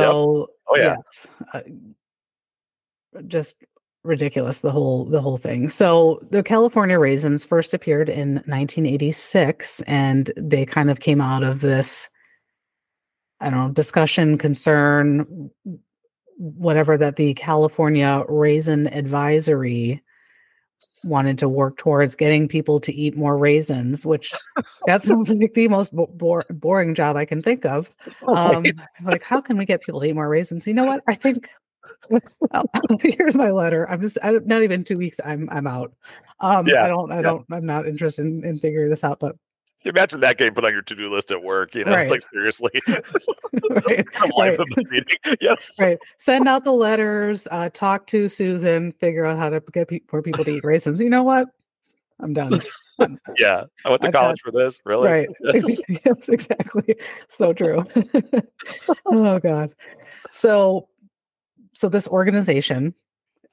so 0.00 0.50
Oh, 0.68 0.76
yeah. 0.76 0.96
yes, 0.96 1.26
uh, 1.52 1.60
just 3.26 3.56
ridiculous 4.02 4.60
the 4.60 4.70
whole 4.70 5.06
the 5.06 5.20
whole 5.20 5.38
thing 5.38 5.68
so 5.70 6.20
the 6.30 6.42
california 6.42 6.98
raisins 6.98 7.42
first 7.42 7.72
appeared 7.72 8.10
in 8.10 8.34
1986 8.46 9.80
and 9.86 10.30
they 10.36 10.66
kind 10.66 10.90
of 10.90 11.00
came 11.00 11.22
out 11.22 11.42
of 11.42 11.60
this 11.62 12.10
i 13.40 13.48
don't 13.48 13.58
know 13.58 13.72
discussion 13.72 14.36
concern 14.36 15.50
whatever 16.36 16.98
that 16.98 17.16
the 17.16 17.32
california 17.32 18.22
raisin 18.28 18.88
advisory 18.88 20.02
wanted 21.04 21.38
to 21.38 21.48
work 21.48 21.76
towards 21.76 22.14
getting 22.16 22.48
people 22.48 22.80
to 22.80 22.92
eat 22.92 23.16
more 23.16 23.36
raisins 23.36 24.06
which 24.06 24.32
that 24.86 25.02
sounds 25.02 25.28
like 25.34 25.54
the 25.54 25.68
most 25.68 25.94
bo- 25.94 26.42
boring 26.50 26.94
job 26.94 27.16
i 27.16 27.24
can 27.24 27.42
think 27.42 27.64
of. 27.64 27.94
Um 28.28 28.72
like 29.04 29.22
how 29.22 29.40
can 29.40 29.58
we 29.58 29.64
get 29.64 29.82
people 29.82 30.00
to 30.00 30.06
eat 30.08 30.14
more 30.14 30.28
raisins? 30.28 30.66
You 30.66 30.74
know 30.74 30.84
what? 30.84 31.02
I 31.06 31.14
think 31.14 31.48
Oh, 32.52 32.64
here's 33.00 33.34
my 33.34 33.50
letter. 33.50 33.88
I'm 33.88 34.00
just 34.00 34.18
I 34.22 34.32
don't, 34.32 34.62
even 34.62 34.84
two 34.84 34.98
weeks 34.98 35.20
i'm 35.24 35.48
i'm 35.50 35.66
out. 35.66 35.92
Um 36.40 36.66
Yeah, 36.66 36.84
i 36.84 36.88
don't 36.88 37.12
i 37.12 37.16
yeah. 37.16 37.22
don't 37.22 37.46
i'm 37.52 37.66
not 37.66 37.86
interested 37.86 38.24
in, 38.26 38.44
in 38.44 38.58
figuring 38.58 38.90
this 38.90 39.04
out 39.04 39.20
but 39.20 39.36
imagine 39.86 40.20
that 40.20 40.38
getting 40.38 40.54
put 40.54 40.64
on 40.64 40.72
your 40.72 40.82
to-do 40.82 41.12
list 41.12 41.30
at 41.30 41.42
work. 41.42 41.74
You 41.74 41.84
know, 41.84 41.92
it's 41.92 42.10
like 42.10 42.22
seriously, 42.32 42.70
right, 42.88 44.06
right. 44.38 44.58
Yeah, 45.40 45.54
right 45.78 45.98
send 46.18 46.48
out 46.48 46.64
the 46.64 46.72
letters 46.72 47.46
uh 47.50 47.68
talk 47.72 48.06
to 48.08 48.28
susan 48.28 48.92
figure 48.92 49.24
out 49.24 49.36
how 49.38 49.48
to 49.48 49.62
get 49.72 49.88
pe- 49.88 50.00
more 50.12 50.22
people 50.22 50.44
to 50.44 50.50
eat 50.52 50.64
raisins 50.64 51.00
you 51.00 51.08
know 51.10 51.22
what 51.22 51.48
i'm 52.20 52.32
done 52.32 52.60
I'm- 53.00 53.18
yeah. 53.38 53.64
I 53.84 53.90
went 53.90 54.02
to 54.02 54.08
I've 54.08 54.12
got- 54.12 54.20
college 54.20 54.40
for 54.40 54.52
this. 54.52 54.78
Really? 54.84 55.08
Right. 55.08 55.28
yes, 56.06 56.28
exactly. 56.28 56.94
So 57.28 57.52
true. 57.52 57.84
oh 59.06 59.38
God. 59.40 59.74
So 60.30 60.88
so 61.72 61.88
this 61.88 62.06
organization 62.06 62.94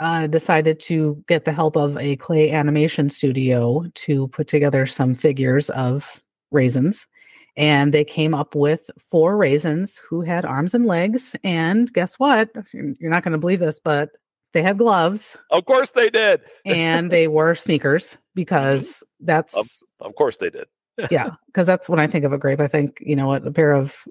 uh, 0.01 0.27
decided 0.27 0.79
to 0.81 1.23
get 1.27 1.45
the 1.45 1.53
help 1.53 1.77
of 1.77 1.95
a 1.97 2.17
clay 2.17 2.51
animation 2.51 3.09
studio 3.09 3.85
to 3.95 4.27
put 4.29 4.47
together 4.49 4.85
some 4.85 5.15
figures 5.15 5.69
of 5.69 6.21
raisins. 6.51 7.07
And 7.55 7.93
they 7.93 8.03
came 8.03 8.33
up 8.33 8.55
with 8.55 8.89
four 8.97 9.37
raisins 9.37 9.97
who 10.09 10.21
had 10.21 10.43
arms 10.45 10.73
and 10.73 10.85
legs. 10.85 11.35
And 11.43 11.91
guess 11.93 12.15
what? 12.15 12.49
You're 12.73 13.09
not 13.09 13.23
going 13.23 13.33
to 13.33 13.37
believe 13.37 13.59
this, 13.59 13.79
but 13.79 14.09
they 14.53 14.61
had 14.61 14.77
gloves 14.77 15.37
Of 15.49 15.63
course 15.65 15.91
they 15.91 16.09
did. 16.09 16.41
and 16.65 17.09
they 17.11 17.27
wore 17.29 17.55
sneakers 17.55 18.17
because 18.35 19.01
that's 19.21 19.83
Of 20.01 20.15
course 20.15 20.37
they 20.37 20.49
did. 20.49 20.67
yeah 21.09 21.29
because 21.47 21.65
that's 21.65 21.87
when 21.87 21.99
i 22.01 22.05
think 22.05 22.25
of 22.25 22.33
a 22.33 22.37
grape 22.37 22.59
i 22.59 22.67
think 22.67 22.97
you 22.99 23.15
know 23.15 23.27
what 23.27 23.47
a 23.47 23.51
pair 23.51 23.71
of 23.71 24.03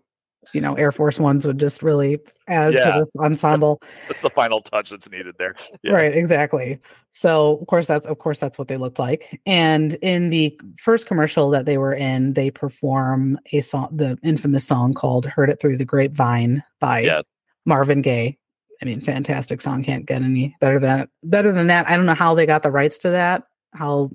you 0.53 0.61
know 0.61 0.75
air 0.75 0.93
force 0.93 1.19
ones 1.21 1.47
would 1.47 1.59
just 1.59 1.83
really 1.83 2.19
add 2.49 2.73
Yeah. 2.75 2.93
to 2.93 2.99
this 3.01 3.09
ensemble 3.19 3.81
That's 4.09 4.21
the 4.21 4.31
final 4.31 4.61
touch 4.61 4.91
that's 4.91 5.09
needed 5.11 5.35
there. 5.39 5.55
Yeah. 5.83 5.93
right 5.93 6.15
exactly 6.15 6.79
so 7.11 7.59
of 7.61 7.67
course 7.67 7.87
that's 7.87 8.07
of 8.07 8.19
course 8.19 8.39
that's 8.41 8.59
what 8.59 8.69
they 8.69 8.77
looked 8.77 8.99
like 8.99 9.41
and 9.47 9.95
in 10.03 10.31
the 10.31 10.59
first 10.79 11.07
commercial 11.07 11.51
that 11.51 11.67
they 11.67 11.79
were 11.79 11.95
in 11.95 12.33
they 12.35 12.51
perform 12.51 13.39
a 13.53 13.61
song 13.61 13.89
the 13.93 14.19
infamous 14.23 14.67
song 14.67 14.95
called 14.95 15.27
heard 15.27 15.51
it 15.51 15.61
through 15.61 15.77
the 15.77 15.85
grapevine 15.85 16.63
by 16.81 17.01
Yes. 17.01 17.25
marvin 17.67 18.03
gaye 18.03 18.37
i 18.83 18.85
mean 18.85 19.01
fantastic 19.01 19.61
song 19.61 19.83
can't 19.85 20.07
get 20.07 20.23
any 20.23 20.55
better 20.61 20.79
than 20.81 21.07
better 21.25 21.53
than 21.53 21.67
that 21.69 21.89
i 21.89 21.97
don't 21.97 22.07
know 22.07 22.15
how 22.15 22.35
they 22.35 22.47
got 22.47 22.63
the 22.63 22.71
rights 22.71 22.99
to 22.99 23.11
that 23.11 23.45
how 23.75 24.11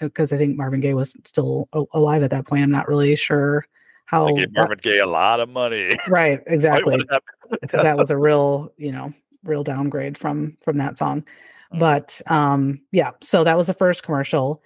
because 0.00 0.32
i 0.32 0.36
think 0.36 0.56
marvin 0.56 0.80
gaye 0.80 0.94
was 0.94 1.14
still 1.24 1.68
alive 1.94 2.22
at 2.22 2.30
that 2.30 2.46
point 2.46 2.62
i'm 2.62 2.70
not 2.70 2.88
really 2.88 3.14
sure 3.14 3.64
how 4.10 4.26
They 4.26 4.40
gave 4.40 4.52
Marvin 4.52 4.78
Gaye 4.82 4.98
a 4.98 5.06
lot 5.06 5.38
of 5.40 5.48
money. 5.48 5.96
right 6.08 6.40
exactly 6.48 6.96
would 6.96 7.02
it 7.04 7.10
happen? 7.10 7.58
because 7.62 7.82
that 7.82 7.96
was 7.96 8.10
a 8.10 8.16
real 8.28 8.72
you 8.76 8.90
know 8.92 9.12
real 9.44 9.62
downgrade 9.62 10.18
from 10.18 10.56
from 10.62 10.78
that 10.78 10.98
song 10.98 11.24
Mm. 11.72 11.78
but 11.78 12.20
um 12.26 12.80
yeah 12.90 13.12
so 13.22 13.44
that 13.44 13.56
was 13.56 13.68
the 13.68 13.74
first 13.74 14.02
commercial 14.02 14.60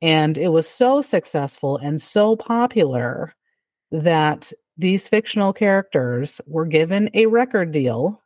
and 0.00 0.38
it 0.38 0.46
was 0.48 0.68
so 0.68 1.02
successful 1.02 1.76
and 1.78 2.00
so 2.00 2.36
popular 2.36 3.34
that 3.90 4.52
these 4.78 5.08
fictional 5.08 5.52
characters 5.52 6.40
were 6.46 6.64
given 6.64 7.10
a 7.14 7.26
record 7.26 7.72
deal 7.72 8.22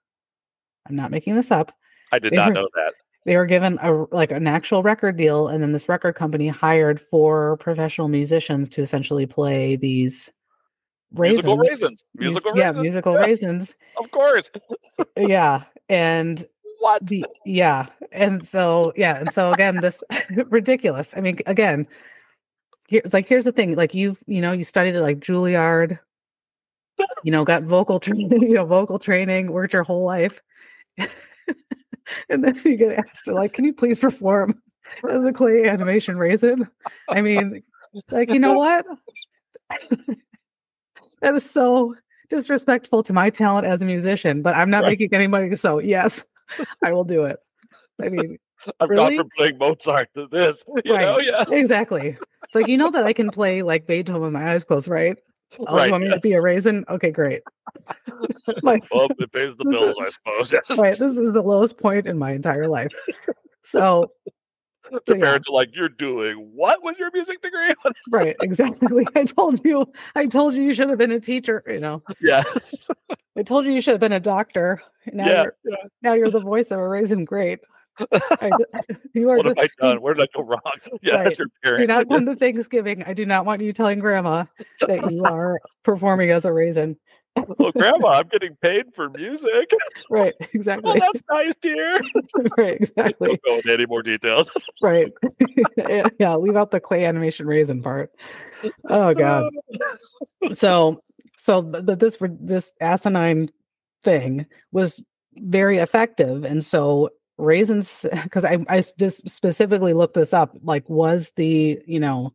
i'm 0.86 0.96
not 0.96 1.10
making 1.10 1.34
this 1.34 1.50
up 1.50 1.72
I 2.12 2.18
did 2.18 2.32
They 2.32 2.36
not 2.36 2.48
were- 2.48 2.54
know 2.56 2.68
that. 2.74 2.92
they 3.24 3.36
were 3.38 3.46
given 3.46 3.78
a 3.80 4.04
like 4.12 4.32
an 4.32 4.46
actual 4.46 4.82
record 4.82 5.16
deal 5.16 5.48
and 5.48 5.62
then 5.62 5.72
this 5.72 5.88
record 5.88 6.12
company 6.14 6.48
hired 6.48 7.00
four 7.00 7.56
professional 7.56 8.08
musicians 8.08 8.68
to 8.70 8.82
essentially 8.82 9.24
play 9.24 9.76
these 9.76 10.30
raisins, 11.14 11.44
Musical 11.46 11.58
raisins. 11.58 12.02
Mus- 12.14 12.22
Musical 12.24 12.56
yeah 12.56 12.66
raisins. 12.68 12.82
musical 12.82 13.14
raisins 13.26 13.76
Of 13.98 14.10
course. 14.10 14.50
yeah 15.16 15.64
and 15.88 16.44
What? 16.80 17.06
the 17.06 17.24
yeah 17.44 17.86
and 18.12 18.42
so 18.46 18.92
yeah 18.96 19.18
and 19.18 19.32
so 19.32 19.52
again 19.52 19.76
this 19.80 20.02
ridiculous 20.50 21.16
i 21.16 21.20
mean 21.20 21.38
again 21.46 21.86
here's 22.88 23.12
like 23.12 23.26
here's 23.26 23.44
the 23.44 23.52
thing 23.52 23.74
like 23.76 23.94
you've 23.94 24.22
you 24.26 24.40
know 24.40 24.52
you 24.52 24.64
studied 24.64 24.94
at 24.96 25.02
like 25.02 25.20
juilliard 25.20 25.98
you 27.24 27.30
know 27.32 27.44
got 27.44 27.62
vocal 27.62 27.98
training 28.00 28.30
you 28.42 28.54
know 28.54 28.64
vocal 28.66 28.98
training 28.98 29.50
worked 29.52 29.72
your 29.72 29.82
whole 29.82 30.04
life 30.04 30.40
and 32.28 32.44
then 32.44 32.60
you 32.64 32.76
get 32.76 32.92
asked 32.98 33.24
to 33.24 33.32
like 33.32 33.52
can 33.52 33.64
you 33.64 33.72
please 33.72 33.98
perform 33.98 34.60
as 35.08 35.24
a 35.24 35.32
clay 35.32 35.66
animation 35.68 36.16
raisin 36.18 36.68
i 37.10 37.20
mean 37.22 37.62
like 38.10 38.28
you 38.30 38.38
know 38.38 38.54
what 38.54 38.84
that 41.20 41.32
was 41.32 41.48
so 41.48 41.94
disrespectful 42.28 43.02
to 43.02 43.12
my 43.12 43.28
talent 43.30 43.66
as 43.66 43.82
a 43.82 43.86
musician 43.86 44.42
but 44.42 44.55
i'm 44.55 44.70
not 44.70 44.82
Right. 44.82 44.90
making 44.90 45.12
any 45.12 45.26
money 45.26 45.55
so 45.56 45.78
yes 45.78 46.24
i 46.84 46.92
will 46.92 47.05
do 47.05 47.24
it 47.24 47.38
i 48.02 48.09
mean 48.09 48.38
I've 48.78 48.90
Really? 48.90 49.16
gone 49.16 49.24
from 49.24 49.28
playing 49.38 49.56
Mozart 49.56 50.09
to 50.16 50.26
this. 50.30 50.62
You 50.84 50.92
Right. 50.94 51.06
know, 51.06 51.18
yeah. 51.18 51.44
exactly 51.51 52.16
it's 52.44 52.55
like 52.55 52.68
you 52.68 52.76
know 52.76 52.90
that 52.90 53.05
i 53.05 53.12
can 53.12 53.30
play 53.30 53.62
like 53.62 53.86
beethoven 53.86 54.20
with 54.22 54.32
my 54.32 54.52
eyes 54.52 54.64
closed 54.64 54.86
right 54.88 55.16
oh 55.66 55.76
Right, 55.76 55.86
you 55.86 55.92
want 55.92 56.02
me 56.05 56.09
yeah. 56.10 56.14
to 56.16 56.20
be 56.20 56.32
a 56.34 56.40
raisin 56.42 56.84
okay 56.88 57.10
great 57.10 57.42
like 58.62 58.84
Well, 58.92 59.09
it 59.18 59.32
pays 59.32 59.55
the 59.56 59.64
This 59.64 59.74
is- 59.76 59.80
bills, 59.82 59.97
I 60.01 60.10
suppose. 60.51 60.78
right 60.78 60.98
this 60.98 61.16
is 61.16 61.32
the 61.34 61.42
lowest 61.42 61.78
point 61.78 62.06
in 62.06 62.18
my 62.18 62.32
entire 62.32 62.68
life 62.68 62.92
so 63.62 64.10
the 65.06 65.16
yeah. 65.16 65.24
parents 65.24 65.48
are 65.48 65.52
like, 65.52 65.70
"You're 65.74 65.88
doing 65.88 66.50
what 66.54 66.82
with 66.82 66.98
your 66.98 67.10
music 67.12 67.42
degree?" 67.42 67.74
right 68.10 68.36
exactly 68.42 69.06
i 69.14 69.24
told 69.24 69.64
you 69.64 69.90
i 70.14 70.26
told 70.26 70.54
you 70.54 70.62
you 70.62 70.74
should 70.74 70.88
have 70.88 70.98
been 70.98 71.12
a 71.12 71.20
teacher 71.20 71.62
you 71.66 71.80
know 71.80 72.02
yeah, 72.20 72.42
i 73.36 73.42
told 73.42 73.64
you 73.64 73.72
you 73.72 73.80
should 73.80 73.92
have 73.92 74.00
been 74.00 74.12
a 74.12 74.20
doctor 74.20 74.82
now 75.12 75.26
yeah. 75.26 75.42
you're 75.42 75.56
yeah. 75.64 75.88
now 76.02 76.12
you're 76.12 76.30
the 76.30 76.40
voice 76.40 76.70
of 76.70 76.78
a 76.78 76.88
raisin 76.88 77.24
great 77.24 77.60
I, 78.12 78.50
you 79.12 79.28
are 79.30 79.36
What 79.36 79.46
have 79.46 79.58
I 79.58 79.68
done? 79.78 80.00
Where 80.00 80.14
did 80.14 80.22
I 80.22 80.28
go 80.34 80.42
wrong? 80.42 80.60
Yeah, 81.02 81.22
Right. 81.22 81.38
your 81.64 81.78
do 81.78 81.86
not 81.86 82.08
come 82.08 82.24
to 82.26 82.34
Thanksgiving. 82.34 83.02
I 83.04 83.12
do 83.12 83.26
not 83.26 83.44
want 83.44 83.60
you 83.60 83.72
telling 83.72 83.98
grandma 83.98 84.44
that 84.86 85.12
you 85.12 85.24
are 85.24 85.60
performing 85.82 86.30
as 86.30 86.44
a 86.44 86.52
raisin. 86.52 86.96
oh, 87.58 87.72
Grandma, 87.72 88.08
I'm 88.08 88.28
getting 88.28 88.56
paid 88.56 88.94
for 88.94 89.08
music. 89.10 89.70
Right, 90.10 90.34
Oh, 90.40 90.46
exactly. 90.52 90.98
that's 90.98 91.22
nice, 91.30 91.54
dear. 91.62 92.00
right, 92.58 92.74
exactly. 92.76 93.28
Don't 93.28 93.42
go 93.46 93.54
into 93.56 93.72
any 93.72 93.86
more 93.86 94.02
details. 94.02 94.48
Right. 94.82 95.12
yeah, 96.18 96.34
leave 96.36 96.56
out 96.56 96.70
the 96.72 96.80
clay 96.80 97.04
animation 97.04 97.46
raisin 97.46 97.80
part. 97.82 98.10
Oh 98.88 99.14
god. 99.14 99.52
So 100.54 101.02
so 101.36 101.62
th- 101.62 101.86
th- 101.86 101.98
this 101.98 102.18
this 102.40 102.72
asinine 102.80 103.50
thing 104.02 104.46
was 104.72 105.00
very 105.36 105.78
effective 105.78 106.44
and 106.44 106.64
so 106.64 107.10
raisins 107.38 108.04
because 108.24 108.44
I 108.44 108.58
I 108.68 108.82
just 108.98 109.28
specifically 109.28 109.92
looked 109.94 110.14
this 110.14 110.32
up 110.34 110.56
like 110.62 110.88
was 110.90 111.32
the 111.36 111.80
you 111.86 112.00
know 112.00 112.32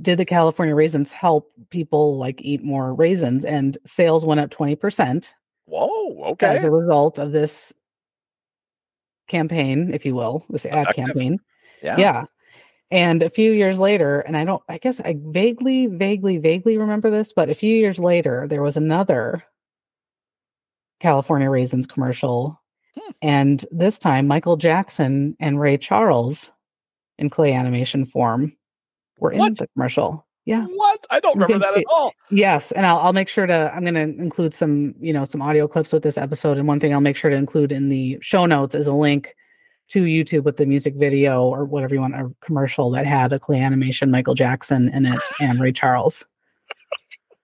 did 0.00 0.18
the 0.18 0.24
California 0.24 0.74
raisins 0.74 1.12
help 1.12 1.52
people 1.70 2.16
like 2.16 2.40
eat 2.42 2.62
more 2.62 2.94
raisins? 2.94 3.44
And 3.44 3.76
sales 3.84 4.24
went 4.24 4.40
up 4.40 4.50
20% 4.50 5.32
Whoa. 5.66 6.24
Okay. 6.32 6.46
as 6.46 6.64
a 6.64 6.70
result 6.70 7.18
of 7.18 7.32
this 7.32 7.72
campaign, 9.28 9.92
if 9.94 10.04
you 10.04 10.14
will, 10.14 10.44
this 10.50 10.66
ad 10.66 10.94
campaign. 10.94 11.38
Yeah. 11.82 11.96
Yeah. 11.98 12.24
And 12.90 13.22
a 13.22 13.30
few 13.30 13.52
years 13.52 13.78
later, 13.78 14.20
and 14.20 14.36
I 14.36 14.44
don't, 14.44 14.62
I 14.68 14.78
guess 14.78 15.00
I 15.00 15.16
vaguely, 15.18 15.86
vaguely, 15.86 16.38
vaguely 16.38 16.76
remember 16.76 17.08
this, 17.08 17.32
but 17.32 17.48
a 17.48 17.54
few 17.54 17.74
years 17.74 17.98
later, 17.98 18.46
there 18.48 18.62
was 18.62 18.76
another 18.76 19.44
California 20.98 21.48
Raisins 21.48 21.86
commercial. 21.86 22.60
Hmm. 22.98 23.12
And 23.22 23.66
this 23.70 23.98
time, 23.98 24.26
Michael 24.26 24.56
Jackson 24.56 25.36
and 25.38 25.60
Ray 25.60 25.78
Charles 25.78 26.52
in 27.18 27.30
clay 27.30 27.52
animation 27.52 28.06
form 28.06 28.56
were 29.20 29.32
in 29.32 29.54
the 29.54 29.68
commercial. 29.74 30.26
Yeah. 30.46 30.66
What? 30.66 31.06
I 31.10 31.20
don't 31.20 31.38
remember 31.38 31.58
that 31.58 31.76
at 31.76 31.84
all. 31.88 32.12
Yes, 32.30 32.72
and 32.72 32.86
I'll 32.86 32.98
I'll 32.98 33.12
make 33.12 33.28
sure 33.28 33.46
to 33.46 33.72
I'm 33.74 33.82
going 33.82 33.94
to 33.94 34.22
include 34.22 34.54
some, 34.54 34.94
you 34.98 35.12
know, 35.12 35.24
some 35.24 35.42
audio 35.42 35.68
clips 35.68 35.92
with 35.92 36.02
this 36.02 36.18
episode 36.18 36.58
and 36.58 36.66
one 36.66 36.80
thing 36.80 36.92
I'll 36.92 37.00
make 37.00 37.16
sure 37.16 37.30
to 37.30 37.36
include 37.36 37.72
in 37.72 37.88
the 37.88 38.18
show 38.20 38.46
notes 38.46 38.74
is 38.74 38.86
a 38.86 38.92
link 38.92 39.34
to 39.88 40.04
YouTube 40.04 40.44
with 40.44 40.56
the 40.56 40.66
music 40.66 40.94
video 40.96 41.44
or 41.44 41.64
whatever 41.64 41.94
you 41.94 42.00
want 42.00 42.14
a 42.14 42.32
commercial 42.40 42.90
that 42.92 43.06
had 43.06 43.32
a 43.32 43.38
clay 43.38 43.60
animation 43.60 44.10
Michael 44.10 44.34
Jackson 44.34 44.88
in 44.88 45.04
it 45.04 45.20
and 45.40 45.60
Ray 45.60 45.72
Charles. 45.72 46.26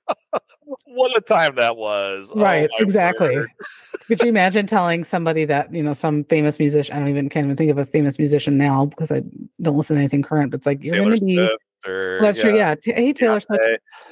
What 0.88 1.16
a 1.16 1.20
time 1.20 1.56
that 1.56 1.76
was. 1.76 2.32
Oh, 2.34 2.40
right, 2.40 2.68
my 2.72 2.82
exactly. 2.82 3.36
Could 4.08 4.20
you 4.22 4.28
imagine 4.28 4.66
telling 4.66 5.04
somebody 5.04 5.44
that, 5.44 5.72
you 5.72 5.82
know, 5.82 5.92
some 5.92 6.24
famous 6.24 6.58
musician 6.58 6.96
I 6.96 6.98
don't 6.98 7.08
even 7.08 7.28
can't 7.28 7.44
even 7.44 7.56
think 7.56 7.70
of 7.70 7.78
a 7.78 7.84
famous 7.84 8.18
musician 8.18 8.56
now 8.56 8.86
because 8.86 9.12
I 9.12 9.22
don't 9.60 9.76
listen 9.76 9.96
to 9.96 10.00
anything 10.00 10.22
current, 10.22 10.50
but 10.50 10.58
it's 10.58 10.66
like 10.66 10.82
you're 10.82 10.94
Taylor 10.94 11.16
going 11.16 11.18
to 11.18 11.24
be 11.24 11.56
or, 11.86 12.18
that's 12.20 12.40
true. 12.40 12.56
Yeah. 12.56 12.74
Hey 12.84 13.12
Taylor 13.12 13.40
Swift. 13.40 13.62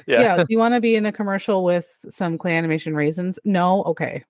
Yeah. 0.07 0.21
Yeah. 0.21 0.37
Do 0.37 0.45
you 0.49 0.57
want 0.57 0.73
to 0.75 0.81
be 0.81 0.95
in 0.95 1.05
a 1.05 1.11
commercial 1.11 1.63
with 1.63 1.87
some 2.09 2.37
clay 2.37 2.55
animation 2.57 2.95
raisins? 2.95 3.39
No. 3.45 3.83
Okay. 3.83 4.23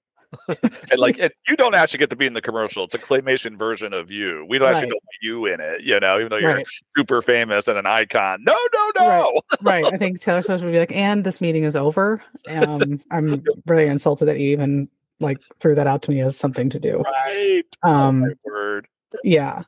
and 0.50 0.98
like 0.98 1.18
and 1.18 1.32
you 1.48 1.56
don't 1.56 1.76
actually 1.76 2.00
get 2.00 2.10
to 2.10 2.16
be 2.16 2.26
in 2.26 2.34
the 2.34 2.42
commercial. 2.42 2.84
It's 2.84 2.94
a 2.96 2.98
claymation 3.00 3.58
version 3.58 3.94
of 3.94 4.12
you. 4.12 4.46
We 4.50 4.58
don't 4.58 4.68
actually 4.68 4.88
Right. 4.88 4.90
know 4.90 5.00
you 5.22 5.46
in 5.46 5.62
it, 5.62 5.82
you 5.82 5.98
know, 6.00 6.18
even 6.18 6.30
though 6.30 6.38
you're 6.38 6.56
Right. 6.56 6.68
super 6.98 7.22
famous 7.22 7.68
and 7.70 7.78
an 7.78 7.86
icon. 7.86 8.44
No, 8.44 8.56
no, 8.74 8.92
no. 9.00 9.42
right. 9.62 9.86
I 9.86 9.98
think 9.98 10.20
Taylor 10.20 10.42
Swift 10.42 10.64
would 10.64 10.74
be 10.74 10.80
like, 10.80 10.92
and 10.94 11.24
this 11.24 11.40
meeting 11.40 11.64
is 11.64 11.76
over. 11.78 12.22
Um, 12.50 13.00
I'm 13.12 13.44
really 13.66 13.88
insulted 13.88 14.26
that 14.26 14.40
you 14.40 14.50
even 14.50 14.90
like 15.22 15.40
threw 15.58 15.74
that 15.76 15.88
out 15.88 16.02
to 16.02 16.12
me 16.12 16.20
as 16.20 16.36
something 16.36 16.70
to 16.70 16.80
do. 16.80 17.02
Right. 17.02 17.64
Um, 17.84 18.26
oh 18.26 18.34
word. 18.44 18.88
yeah. 19.24 19.62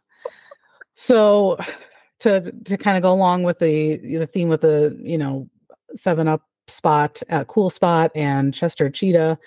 So 0.96 1.58
to 2.20 2.52
to 2.66 2.78
kind 2.78 2.98
of 2.98 3.04
go 3.04 3.14
along 3.14 3.44
with 3.44 3.60
the 3.60 3.98
the 3.98 4.28
theme 4.28 4.50
with 4.50 4.62
the 4.62 4.98
you 5.02 5.18
know 5.18 5.50
Seven 5.96 6.28
Up 6.28 6.42
spot, 6.68 7.22
uh, 7.30 7.44
Cool 7.46 7.70
Spot, 7.70 8.12
and 8.16 8.54
Chester 8.54 8.90
Cheetah. 8.90 9.38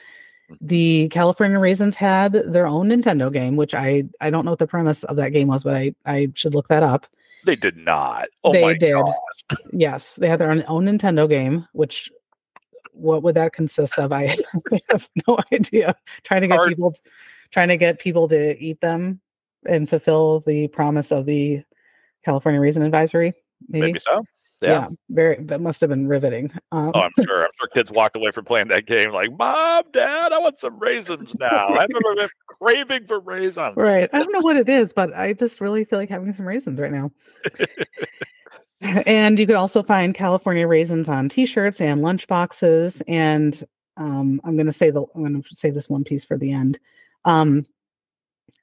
The 0.60 1.08
California 1.10 1.58
Raisins 1.60 1.94
had 1.94 2.32
their 2.32 2.66
own 2.66 2.88
Nintendo 2.88 3.32
game, 3.32 3.56
which 3.56 3.74
I 3.74 4.04
I 4.20 4.30
don't 4.30 4.44
know 4.44 4.52
what 4.52 4.58
the 4.58 4.66
premise 4.66 5.04
of 5.04 5.16
that 5.16 5.30
game 5.30 5.48
was, 5.48 5.62
but 5.62 5.74
I 5.76 5.94
I 6.06 6.28
should 6.34 6.54
look 6.54 6.68
that 6.68 6.82
up. 6.82 7.06
They 7.44 7.56
did 7.56 7.76
not. 7.76 8.26
Oh 8.44 8.52
they 8.52 8.62
my 8.62 8.74
did. 8.74 8.94
god. 8.94 9.14
Yes, 9.72 10.14
they 10.14 10.28
had 10.28 10.38
their 10.38 10.50
own, 10.52 10.62
own 10.68 10.84
Nintendo 10.84 11.28
game, 11.28 11.66
which 11.72 12.08
what 12.92 13.24
would 13.24 13.34
that 13.34 13.52
consist 13.52 13.98
of? 13.98 14.12
I 14.12 14.38
have 14.90 15.10
no 15.26 15.38
idea. 15.52 15.96
Trying 16.22 16.42
to 16.42 16.46
get 16.48 16.56
Hard- 16.56 16.68
people 16.68 16.94
trying 17.50 17.68
to 17.68 17.76
get 17.76 17.98
people 17.98 18.28
to 18.28 18.56
eat 18.62 18.80
them 18.80 19.20
and 19.66 19.90
fulfill 19.90 20.40
the 20.46 20.68
promise 20.68 21.10
of 21.10 21.26
the 21.26 21.62
California 22.24 22.60
Raisin 22.60 22.82
Advisory. 22.82 23.32
Maybe. 23.68 23.86
Maybe 23.86 23.98
so. 23.98 24.22
Yeah. 24.62 24.88
very 25.08 25.42
that 25.44 25.62
must 25.62 25.80
have 25.80 25.88
been 25.88 26.06
riveting. 26.06 26.52
Um, 26.70 26.92
Oh, 26.94 27.00
I'm 27.00 27.24
sure. 27.24 27.44
I'm 27.44 27.50
sure 27.58 27.68
kids 27.72 27.90
walked 27.90 28.16
away 28.16 28.30
from 28.30 28.44
playing 28.44 28.68
that 28.68 28.86
game 28.86 29.10
like, 29.10 29.30
Mom, 29.38 29.84
Dad, 29.92 30.32
I 30.32 30.38
want 30.38 30.58
some 30.58 30.78
raisins 30.78 31.34
now. 31.38 31.68
I've 31.68 31.88
never 31.88 32.14
been 32.14 32.28
craving 32.46 33.06
for 33.06 33.20
raisins. 33.20 33.74
right. 33.76 34.10
I 34.12 34.18
don't 34.18 34.32
know 34.32 34.40
what 34.40 34.56
it 34.56 34.68
is, 34.68 34.92
but 34.92 35.14
I 35.14 35.32
just 35.32 35.62
really 35.62 35.84
feel 35.84 35.98
like 35.98 36.10
having 36.10 36.32
some 36.34 36.46
raisins 36.46 36.78
right 36.78 36.92
now. 36.92 37.10
and 38.80 39.38
you 39.38 39.46
could 39.46 39.56
also 39.56 39.82
find 39.82 40.14
California 40.14 40.66
raisins 40.66 41.08
on 41.08 41.30
t-shirts 41.30 41.80
and 41.80 42.02
lunch 42.02 42.26
boxes. 42.28 43.02
And 43.08 43.62
um, 43.96 44.42
I'm 44.44 44.56
going 44.56 44.66
to 44.66 44.72
say 44.72 44.90
the 44.90 45.04
I'm 45.14 45.22
going 45.22 45.42
to 45.42 45.54
say 45.54 45.70
this 45.70 45.88
one 45.88 46.04
piece 46.04 46.24
for 46.24 46.36
the 46.36 46.52
end. 46.52 46.78
Um, 47.24 47.66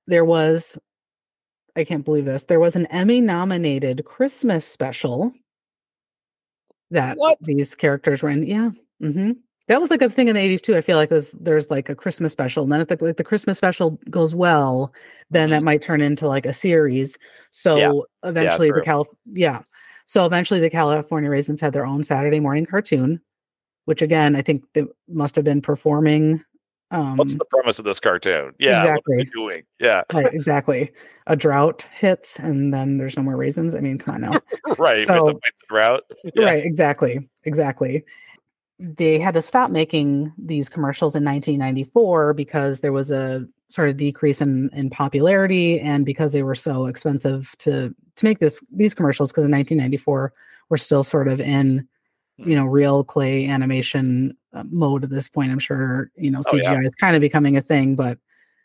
there 0.05 0.25
was, 0.25 0.77
I 1.77 1.83
can't 1.83 2.03
believe 2.03 2.25
this. 2.25 2.43
There 2.43 2.59
was 2.59 2.75
an 2.75 2.87
Emmy 2.87 3.21
nominated 3.21 4.03
Christmas 4.05 4.65
special 4.65 5.31
that 6.91 7.17
What? 7.17 7.37
these 7.41 7.75
characters 7.75 8.23
were 8.23 8.29
in. 8.29 8.45
Yeah. 8.45 8.71
hmm 8.99 9.33
That 9.67 9.79
was 9.79 9.91
like 9.91 10.01
a 10.01 10.09
thing 10.09 10.27
in 10.27 10.35
the 10.35 10.41
80s 10.41 10.61
too. 10.61 10.75
I 10.75 10.81
feel 10.81 10.97
like 10.97 11.11
it 11.11 11.13
was 11.13 11.33
there's 11.33 11.69
like 11.69 11.89
a 11.89 11.95
Christmas 11.95 12.31
special. 12.31 12.63
And 12.63 12.71
then 12.71 12.81
if 12.81 12.87
the, 12.87 12.97
like 12.99 13.17
the 13.17 13.23
Christmas 13.23 13.57
special 13.57 13.99
goes 14.09 14.33
well, 14.33 14.91
then 15.29 15.51
that 15.51 15.63
might 15.63 15.81
turn 15.81 16.01
into 16.01 16.27
like 16.27 16.45
a 16.45 16.53
series. 16.53 17.17
So 17.51 18.07
eventually 18.23 18.69
the 18.69 18.75
true. 18.75 18.83
Calif 18.83 19.07
yeah. 19.25 19.61
So 20.05 20.25
eventually 20.25 20.59
the 20.61 20.69
California 20.69 21.29
Raisins 21.29 21.61
had 21.61 21.73
their 21.73 21.85
own 21.85 22.01
Saturday 22.01 22.39
morning 22.39 22.65
cartoon, 22.65 23.21
which 23.85 24.01
again, 24.01 24.35
I 24.35 24.41
think 24.41 24.63
they 24.73 24.85
must 25.09 25.35
have 25.35 25.45
been 25.45 25.61
performing. 25.61 26.43
Um, 26.91 27.17
What's 27.17 27.35
the 27.35 27.45
premise 27.45 27.79
of 27.79 27.85
this 27.85 27.99
cartoon? 27.99 28.53
Yeah. 28.59 28.79
What 28.83 28.89
are 28.89 28.93
Exactly. 28.95 29.29
doing? 29.33 29.63
Yeah. 29.79 30.03
right, 30.13 30.33
exactly. 30.33 30.91
A 31.27 31.35
drought 31.35 31.85
hits 31.93 32.39
and 32.39 32.73
then 32.73 32.97
there's 32.97 33.17
no 33.17 33.23
more 33.23 33.35
raisins. 33.35 33.75
I 33.75 33.81
mean, 33.81 33.97
come 33.97 34.15
on 34.15 34.21
now. 34.21 34.41
right. 34.77 35.01
So- 35.01 35.25
with 35.25 35.33
the, 35.33 35.33
with 35.33 35.43
the 35.43 35.65
drought. 35.67 36.03
Yeah. 36.35 36.45
Right, 36.45 36.65
exactly. 36.65 37.29
Exactly. 37.43 38.05
They 38.79 39.19
had 39.19 39.33
to 39.33 39.41
stop 39.41 39.71
making 39.71 40.31
these 40.37 40.69
commercials 40.69 41.15
in 41.15 41.25
1994 41.25 42.33
because 42.33 42.79
there 42.79 42.93
was 42.93 43.11
a 43.11 43.45
sort 43.69 43.89
of 43.89 43.97
decrease 43.97 44.39
in 44.39 44.69
in 44.71 44.89
popularity 44.89 45.77
and 45.81 46.05
because 46.05 46.31
they 46.31 46.43
were 46.43 46.55
so 46.55 46.85
expensive 46.85 47.53
to 47.57 47.93
to 48.15 48.25
make 48.25 48.39
this 48.39 48.63
these 48.71 48.93
commercials 48.93 49.29
because 49.31 49.43
in 49.43 49.51
1994 49.51 50.31
we're 50.69 50.77
still 50.77 51.03
sort 51.03 51.27
of 51.27 51.41
in 51.41 51.85
you 52.37 52.55
know 52.55 52.63
real 52.65 53.03
clay 53.03 53.45
animation 53.45 54.37
uh, 54.57 54.63
mode 54.69 55.03
at 55.03 55.09
this 55.09 55.29
point 55.29 55.51
i'm 55.51 55.59
sure 55.59 56.09
you 56.15 56.31
know 56.31 56.39
Oh, 56.47 56.53
cgi 56.53 56.63
yeah. 56.63 56.79
is 56.79 56.95
kind 56.95 57.15
of 57.15 57.21
becoming 57.21 57.57
a 57.57 57.61
thing 57.61 57.95
but 57.95 58.17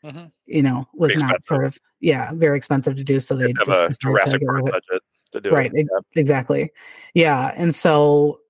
Mhm. 0.05 0.33
you 0.47 0.63
know 0.65 0.89
was 0.95 1.15
not 1.17 1.31
expensive. 1.37 1.45
sort 1.45 1.65
of 1.67 1.79
yeah 2.01 2.33
very 2.35 2.57
expensive 2.57 2.97
to 2.97 3.05
do 3.05 3.21
so 3.21 3.37
they 3.37 3.53
Have 3.57 3.67
just 3.67 3.81
a 3.83 3.91
Jurassic 4.01 4.43
Park 4.45 4.65
budget 4.65 5.03
to 5.31 5.41
do 5.41 5.51
right 5.51 5.73
it. 5.73 5.87
ex- 5.87 6.07
exactly 6.17 6.71
yeah 7.15 7.53
and 7.57 7.73
so 7.75 8.41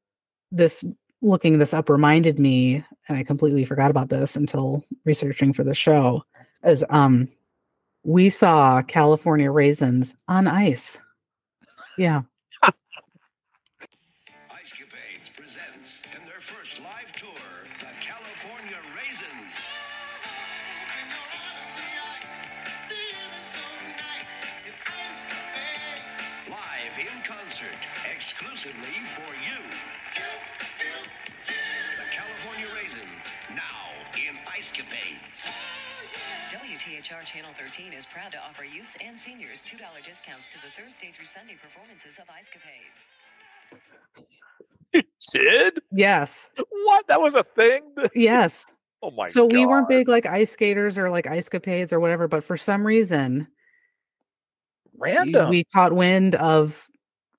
this 0.50 0.82
looking 1.20 1.58
this 1.58 1.74
up 1.74 1.90
reminded 1.90 2.38
me 2.38 2.82
and 3.08 3.18
i 3.18 3.22
completely 3.22 3.64
forgot 3.66 3.90
about 3.90 4.08
this 4.08 4.34
until 4.34 4.82
researching 5.04 5.52
for 5.52 5.62
the 5.64 5.74
show 5.74 6.24
is 6.64 6.84
um 6.90 7.28
we 8.02 8.30
saw 8.30 8.80
california 8.82 9.50
raisins 9.50 10.14
on 10.28 10.48
ice 10.48 10.98
yeah 11.98 12.22
presents 15.52 16.00
in 16.16 16.24
their 16.24 16.40
first 16.40 16.80
live 16.80 17.12
tour 17.12 17.44
the 17.76 17.92
California 18.00 18.80
Raisins. 18.96 19.68
Live 26.48 26.96
in 26.96 27.16
concert, 27.20 27.76
exclusively 28.08 28.96
for 29.04 29.28
you. 29.44 29.60
The 32.00 32.08
California 32.16 32.68
Raisins, 32.74 33.32
now 33.52 33.92
in 34.16 34.34
Ice 34.56 34.72
Capades. 34.72 35.52
WTHR 36.48 37.26
Channel 37.26 37.52
13 37.52 37.92
is 37.92 38.06
proud 38.06 38.32
to 38.32 38.38
offer 38.38 38.64
youths 38.64 38.96
and 39.04 39.20
seniors 39.20 39.62
$2 39.64 40.02
discounts 40.02 40.48
to 40.48 40.56
the 40.62 40.68
Thursday 40.68 41.08
through 41.08 41.26
Sunday 41.26 41.56
performances 41.60 42.18
of 42.18 42.24
Ice 42.34 42.48
Capades. 42.48 43.10
Did? 45.32 45.80
yes 45.92 46.50
What? 46.84 47.06
That 47.08 47.20
was 47.20 47.34
a 47.34 47.42
thing? 47.44 47.82
yes 48.14 48.66
Oh 49.02 49.10
my 49.10 49.26
so 49.28 49.48
god. 49.48 49.56
we 49.56 49.66
weren't 49.66 49.88
big 49.88 50.06
like 50.08 50.26
ice 50.26 50.50
skaters 50.52 50.96
or 50.96 51.10
like 51.10 51.26
ice 51.26 51.48
capades 51.48 51.92
or 51.92 51.98
whatever 52.00 52.28
but 52.28 52.44
for 52.44 52.56
some 52.56 52.86
reason 52.86 53.48
random. 54.96 55.48
we 55.50 55.64
caught 55.64 55.92
wind 55.94 56.34
of 56.36 56.88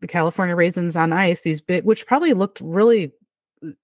the 0.01 0.07
California 0.07 0.53
raisins 0.55 0.97
on 0.97 1.13
ice, 1.13 1.41
these 1.41 1.61
big, 1.61 1.85
which 1.85 2.05
probably 2.05 2.33
looked 2.33 2.59
really. 2.61 3.13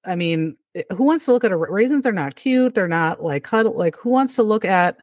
I 0.03 0.17
mean, 0.17 0.57
eh, 0.75 0.83
who 0.93 1.05
wants 1.05 1.23
to 1.25 1.31
look 1.31 1.45
at 1.45 1.53
a 1.53 1.55
ra- 1.55 1.73
raisins? 1.73 2.05
Are 2.05 2.11
not 2.11 2.35
cute. 2.35 2.75
They're 2.75 2.89
not 2.89 3.23
like 3.23 3.45
cuddle. 3.45 3.71
Like 3.77 3.95
who 3.95 4.09
wants 4.09 4.35
to 4.35 4.43
look 4.43 4.65
at 4.65 4.97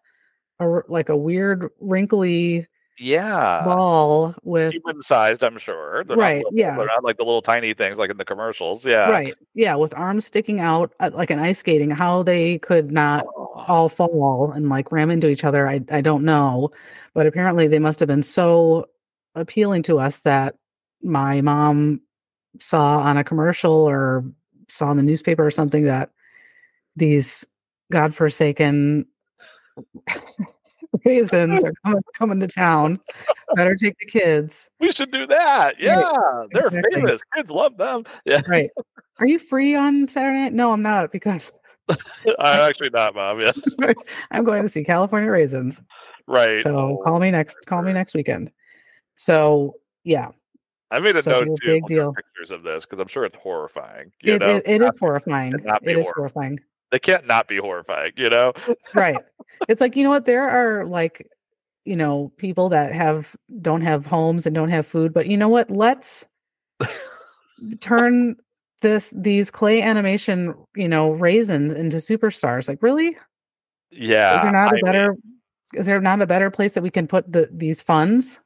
a 0.61 0.81
like 0.89 1.09
a 1.09 1.17
weird 1.17 1.71
wrinkly 1.81 2.67
yeah. 2.99 3.63
ball 3.65 4.35
with 4.43 4.73
Human 4.73 5.03
sized, 5.03 5.45
I'm 5.45 5.59
sure. 5.59 6.05
They're 6.05 6.17
Right, 6.17 6.37
Not 6.37 6.53
little, 6.53 6.59
yeah. 6.59 6.77
They're 6.77 6.87
not 6.87 7.05
like 7.05 7.17
the 7.17 7.25
little 7.25 7.43
tiny 7.43 7.75
things 7.75 7.99
like 7.99 8.11
in 8.11 8.17
the 8.17 8.25
commercials. 8.25 8.85
Yeah. 8.85 9.11
right? 9.11 9.35
Yeah, 9.55 9.75
with 9.77 9.95
arms 9.95 10.27
sticking 10.27 10.61
out 10.61 10.93
like 11.13 11.31
an 11.31 11.39
ice 11.39 11.59
skating. 11.59 11.91
How 11.91 12.23
they 12.23 12.59
could 12.59 12.91
not 12.91 13.27
Oh, 13.59 13.65
all 13.69 13.89
fall 13.89 14.53
and 14.53 14.69
like 14.69 14.93
ram 14.93 15.11
into 15.11 15.29
each 15.29 15.45
other, 15.45 15.67
I 15.67 15.81
I 15.91 16.01
don't 16.01 16.25
know, 16.25 16.71
but 17.15 17.27
apparently 17.27 17.69
they 17.69 17.79
must 17.79 18.01
have 18.01 18.07
been 18.07 18.23
so 18.23 18.87
appealing 19.35 19.83
to 19.85 19.99
us 19.99 20.19
that 20.21 20.57
my 21.03 21.41
mom 21.41 22.01
saw 22.61 22.99
on 22.99 23.17
a 23.17 23.25
commercial 23.25 23.73
or 23.73 24.25
saw 24.69 24.91
in 24.91 24.97
the 24.97 25.03
newspaper 25.03 25.45
or 25.45 25.51
something 25.51 25.85
that 25.85 26.11
these 26.97 27.47
godforsaken 27.93 29.07
raisins 31.05 31.65
are 31.65 31.73
coming, 31.85 32.03
coming 32.15 32.41
to 32.41 32.47
town. 32.47 33.01
Better 33.55 33.75
take 33.75 33.99
the 33.99 34.07
kids. 34.07 34.69
We 34.81 34.93
should 34.93 35.11
do 35.11 35.27
that. 35.27 35.81
Yeah, 35.81 36.13
they're 36.51 36.67
exactly. 36.67 37.01
famous. 37.01 37.23
Kids 37.35 37.51
love 37.51 37.77
them. 37.77 38.05
Yeah, 38.25 38.43
Right. 38.49 38.71
Are 39.19 39.27
you 39.27 39.39
free 39.39 39.75
on 39.75 40.09
Saturday 40.09 40.41
night? 40.41 40.53
No, 40.53 40.73
I'm 40.73 40.83
not 40.83 41.11
because 41.11 41.53
I'm 41.89 41.97
actually 42.39 42.91
not, 42.91 43.15
mom. 43.15 43.41
Yeah, 43.41 43.53
I'm 44.31 44.45
going 44.45 44.63
to 44.63 44.69
see 44.69 44.85
California 44.85 45.31
raisins. 45.31 45.83
right. 46.27 46.59
So 46.59 46.77
Oh, 46.77 47.03
call 47.03 47.19
me 47.19 47.31
next 47.31 47.59
call 47.67 47.83
me 47.83 47.93
next 47.93 48.15
weekend. 48.15 48.53
So 49.17 49.77
yeah, 50.05 50.31
I 50.91 51.01
made 51.01 51.17
a 51.17 51.23
so 51.23 51.43
note 51.43 51.59
big 51.65 51.83
too. 51.83 51.85
At 51.85 51.89
deal. 51.89 52.15
Pictures 52.15 52.51
of 52.51 52.63
this 52.63 52.85
because 52.85 53.01
I'm 53.01 53.09
sure 53.09 53.25
it's 53.25 53.37
horrifying. 53.37 54.13
You 54.23 54.35
it, 54.35 54.41
know, 54.41 54.57
it, 54.57 54.63
it 54.67 54.83
is 54.83 54.91
horrifying. 55.01 55.55
It 55.83 55.97
is 55.97 56.11
horrifying. 56.15 56.61
They 56.91 56.99
can't 56.99 57.27
not 57.27 57.49
be 57.49 57.59
horrifying. 57.59 58.13
You 58.17 58.31
know, 58.31 58.53
right. 58.95 59.19
It's 59.69 59.81
like 59.81 59.97
you 59.97 60.05
know 60.05 60.11
what? 60.11 60.27
There 60.27 60.49
are 60.49 60.85
like 60.87 61.29
you 61.85 61.97
know 61.97 62.33
people 62.37 62.69
that 62.71 62.93
have 62.93 63.37
don't 63.61 63.83
have 63.83 64.07
homes 64.07 64.47
and 64.47 64.55
don't 64.55 64.71
have 64.71 64.87
food 64.87 65.13
but 65.15 65.27
you 65.27 65.37
know 65.37 65.49
what? 65.49 65.71
Let's 65.71 66.25
turn 67.81 68.37
this 68.83 69.13
these 69.17 69.51
clay 69.51 69.83
animation 69.83 70.55
you 70.75 70.89
know 70.89 71.11
raisins 71.11 71.73
into 71.73 71.97
superstars. 71.99 72.69
Like 72.69 72.83
really? 72.83 73.17
Yeah. 73.91 74.37
is 74.37 74.43
there 74.43 74.53
not 74.53 74.69
I 74.69 74.71
a 74.71 74.75
mean, 74.75 74.85
better 74.85 75.17
is 75.75 75.87
there 75.87 76.01
not 76.01 76.21
a 76.21 76.27
better 76.27 76.51
place 76.51 76.75
that 76.75 76.83
we 76.83 76.91
can 76.91 77.07
put 77.07 77.31
the 77.31 77.49
these 77.53 77.83
funds 77.83 78.41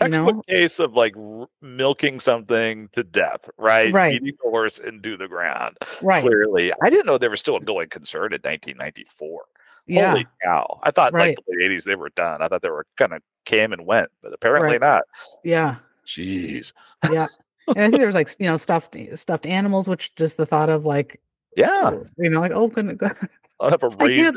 you 0.00 0.08
textbook 0.08 0.34
know 0.36 0.42
case 0.48 0.78
of 0.80 0.94
like 0.94 1.16
r- 1.16 1.46
milking 1.62 2.18
something 2.20 2.88
to 2.92 3.02
death, 3.04 3.48
right? 3.58 3.92
Right. 3.92 4.14
Feeding 4.20 4.36
the 4.42 4.50
horse 4.50 4.78
into 4.78 5.16
the 5.16 5.28
ground. 5.28 5.76
right 6.02 6.22
Clearly, 6.22 6.72
I 6.82 6.90
didn't 6.90 7.06
know 7.06 7.18
they 7.18 7.28
were 7.28 7.36
still 7.36 7.56
a 7.56 7.60
going 7.60 7.88
concern 7.88 8.32
in 8.32 8.40
1994. 8.42 9.42
yeah 9.86 10.10
Holy 10.12 10.26
cow! 10.42 10.80
I 10.82 10.90
thought 10.90 11.12
Right. 11.12 11.36
like 11.36 11.46
the 11.46 11.52
late 11.58 11.70
80s 11.70 11.84
they 11.84 11.94
were 11.94 12.10
done. 12.10 12.42
I 12.42 12.48
thought 12.48 12.62
they 12.62 12.70
were 12.70 12.86
kind 12.96 13.12
of 13.12 13.22
came 13.44 13.72
and 13.72 13.86
went, 13.86 14.08
but 14.22 14.32
apparently 14.32 14.78
Right. 14.78 14.80
not. 14.80 15.02
yeah 15.44 15.76
Jeez. 16.06 16.72
yeah 17.10 17.26
and 17.68 17.78
i 17.78 17.88
think 17.88 18.02
there's 18.02 18.14
like 18.14 18.28
you 18.38 18.44
know 18.46 18.58
stuffed 18.58 18.94
eh, 18.94 19.16
stuffed 19.16 19.46
animals 19.46 19.88
which 19.88 20.14
just 20.16 20.36
the 20.36 20.44
thought 20.44 20.68
of 20.68 20.84
like 20.84 21.18
Yeah, 21.56 21.90
oh, 21.94 22.06
you 22.18 22.28
know 22.30 22.40
like 22.40 22.52
oh 22.52 22.68
goodness, 22.68 22.98
I'll 23.60 23.70
have 23.70 23.82
a 23.84 23.86
I 23.86 24.04
raisin. 24.04 24.34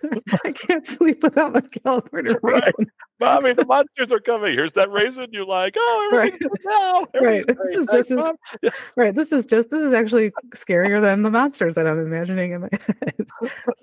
can't, 0.00 0.22
I 0.44 0.52
can't 0.52 0.86
sleep 0.86 1.22
without 1.22 1.52
my 1.52 1.60
California 1.84 2.36
Right. 2.42 2.72
Mommy, 3.24 3.52
the 3.54 3.64
monsters 3.66 4.12
are 4.12 4.20
coming. 4.20 4.52
Here's 4.52 4.72
that 4.74 4.90
raisin 4.90 5.28
you 5.32 5.46
like. 5.46 5.74
Oh, 5.76 6.08
Right. 6.16 6.32
everything's 6.34 6.64
now. 6.64 7.06
Right. 7.20 7.46
This 7.46 7.56
great. 7.56 7.78
is 7.78 7.86
just 7.86 8.10
as- 8.12 8.72
Right. 8.96 9.14
This 9.14 9.32
is 9.32 9.46
just 9.46 9.70
this 9.70 9.82
is 9.82 9.92
actually 9.92 10.30
scarier 10.54 11.00
than 11.00 11.22
the 11.22 11.30
monsters 11.30 11.74
that 11.76 11.86
I'm 11.86 11.98
imagining 11.98 12.52
in 12.52 12.60
my 12.62 12.68
head. 12.72 13.26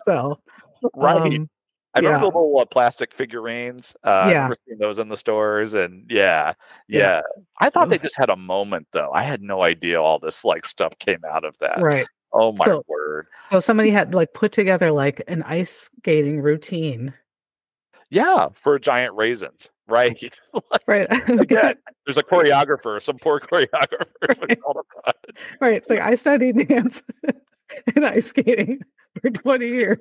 So 0.05 0.39
right. 0.95 1.17
um, 1.17 1.49
I 1.95 1.99
remember 1.99 2.17
yeah. 2.17 2.19
the 2.19 2.25
little 2.25 2.59
uh, 2.59 2.65
plastic 2.65 3.13
figurines. 3.13 3.95
Uh, 4.03 4.25
Yeah. 4.27 4.33
remember 4.33 4.57
seeing 4.67 4.77
those 4.79 4.99
in 4.99 5.09
the 5.09 5.17
stores, 5.17 5.73
and 5.73 6.05
yeah, 6.09 6.53
yeah. 6.87 6.99
Yeah. 6.99 7.21
I 7.59 7.69
thought 7.71 7.89
they 7.89 7.97
just 7.97 8.15
had 8.17 8.29
a 8.29 8.35
moment, 8.35 8.87
though. 8.93 9.11
I 9.11 9.23
had 9.23 9.41
no 9.41 9.63
idea 9.63 9.99
all 10.01 10.19
this 10.19 10.45
like 10.45 10.65
stuff 10.67 10.93
came 10.99 11.19
out 11.29 11.43
of 11.45 11.55
that. 11.61 11.81
right. 11.81 12.05
Oh 12.31 12.51
my 12.51 12.65
So- 12.65 12.83
word! 12.87 13.25
So 13.47 13.59
somebody 13.59 13.89
had 13.89 14.13
like 14.13 14.33
put 14.33 14.51
together 14.51 14.91
like 14.91 15.23
an 15.27 15.41
ice 15.43 15.89
skating 15.97 16.41
routine. 16.41 17.11
Yeah, 18.09 18.47
for 18.55 18.79
giant 18.79 19.15
raisins, 19.15 19.69
right? 19.87 20.17
Right. 20.87 21.07
Again, 21.29 21.75
there's 22.05 22.17
a 22.17 22.23
choreographer, 22.23 23.01
some 23.01 23.17
poor 23.17 23.39
choreographer. 23.39 24.05
Right. 24.27 24.59
right. 25.59 25.75
It's 25.75 25.89
like 25.89 25.99
I 25.99 26.15
studied 26.15 26.67
dance 26.67 27.03
and 27.95 28.05
ice 28.05 28.27
skating 28.27 28.81
for 29.21 29.29
20 29.29 29.67
years. 29.67 29.99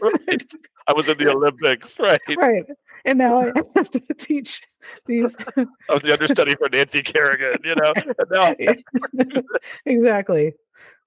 Right. 0.00 0.44
I 0.86 0.92
was 0.92 1.08
in 1.08 1.18
the 1.18 1.28
Olympics, 1.28 1.98
right? 1.98 2.20
right. 2.36 2.64
And 3.04 3.18
now 3.18 3.40
I 3.40 3.52
have 3.76 3.90
to 3.90 4.00
teach 4.14 4.62
these 5.06 5.36
I 5.56 5.92
was 5.92 6.02
the 6.02 6.12
understudy 6.12 6.54
for 6.56 6.68
Nancy 6.68 7.02
Kerrigan, 7.02 7.58
you 7.64 7.74
know. 7.74 7.92
Now, 8.30 8.54
exactly. 9.86 10.54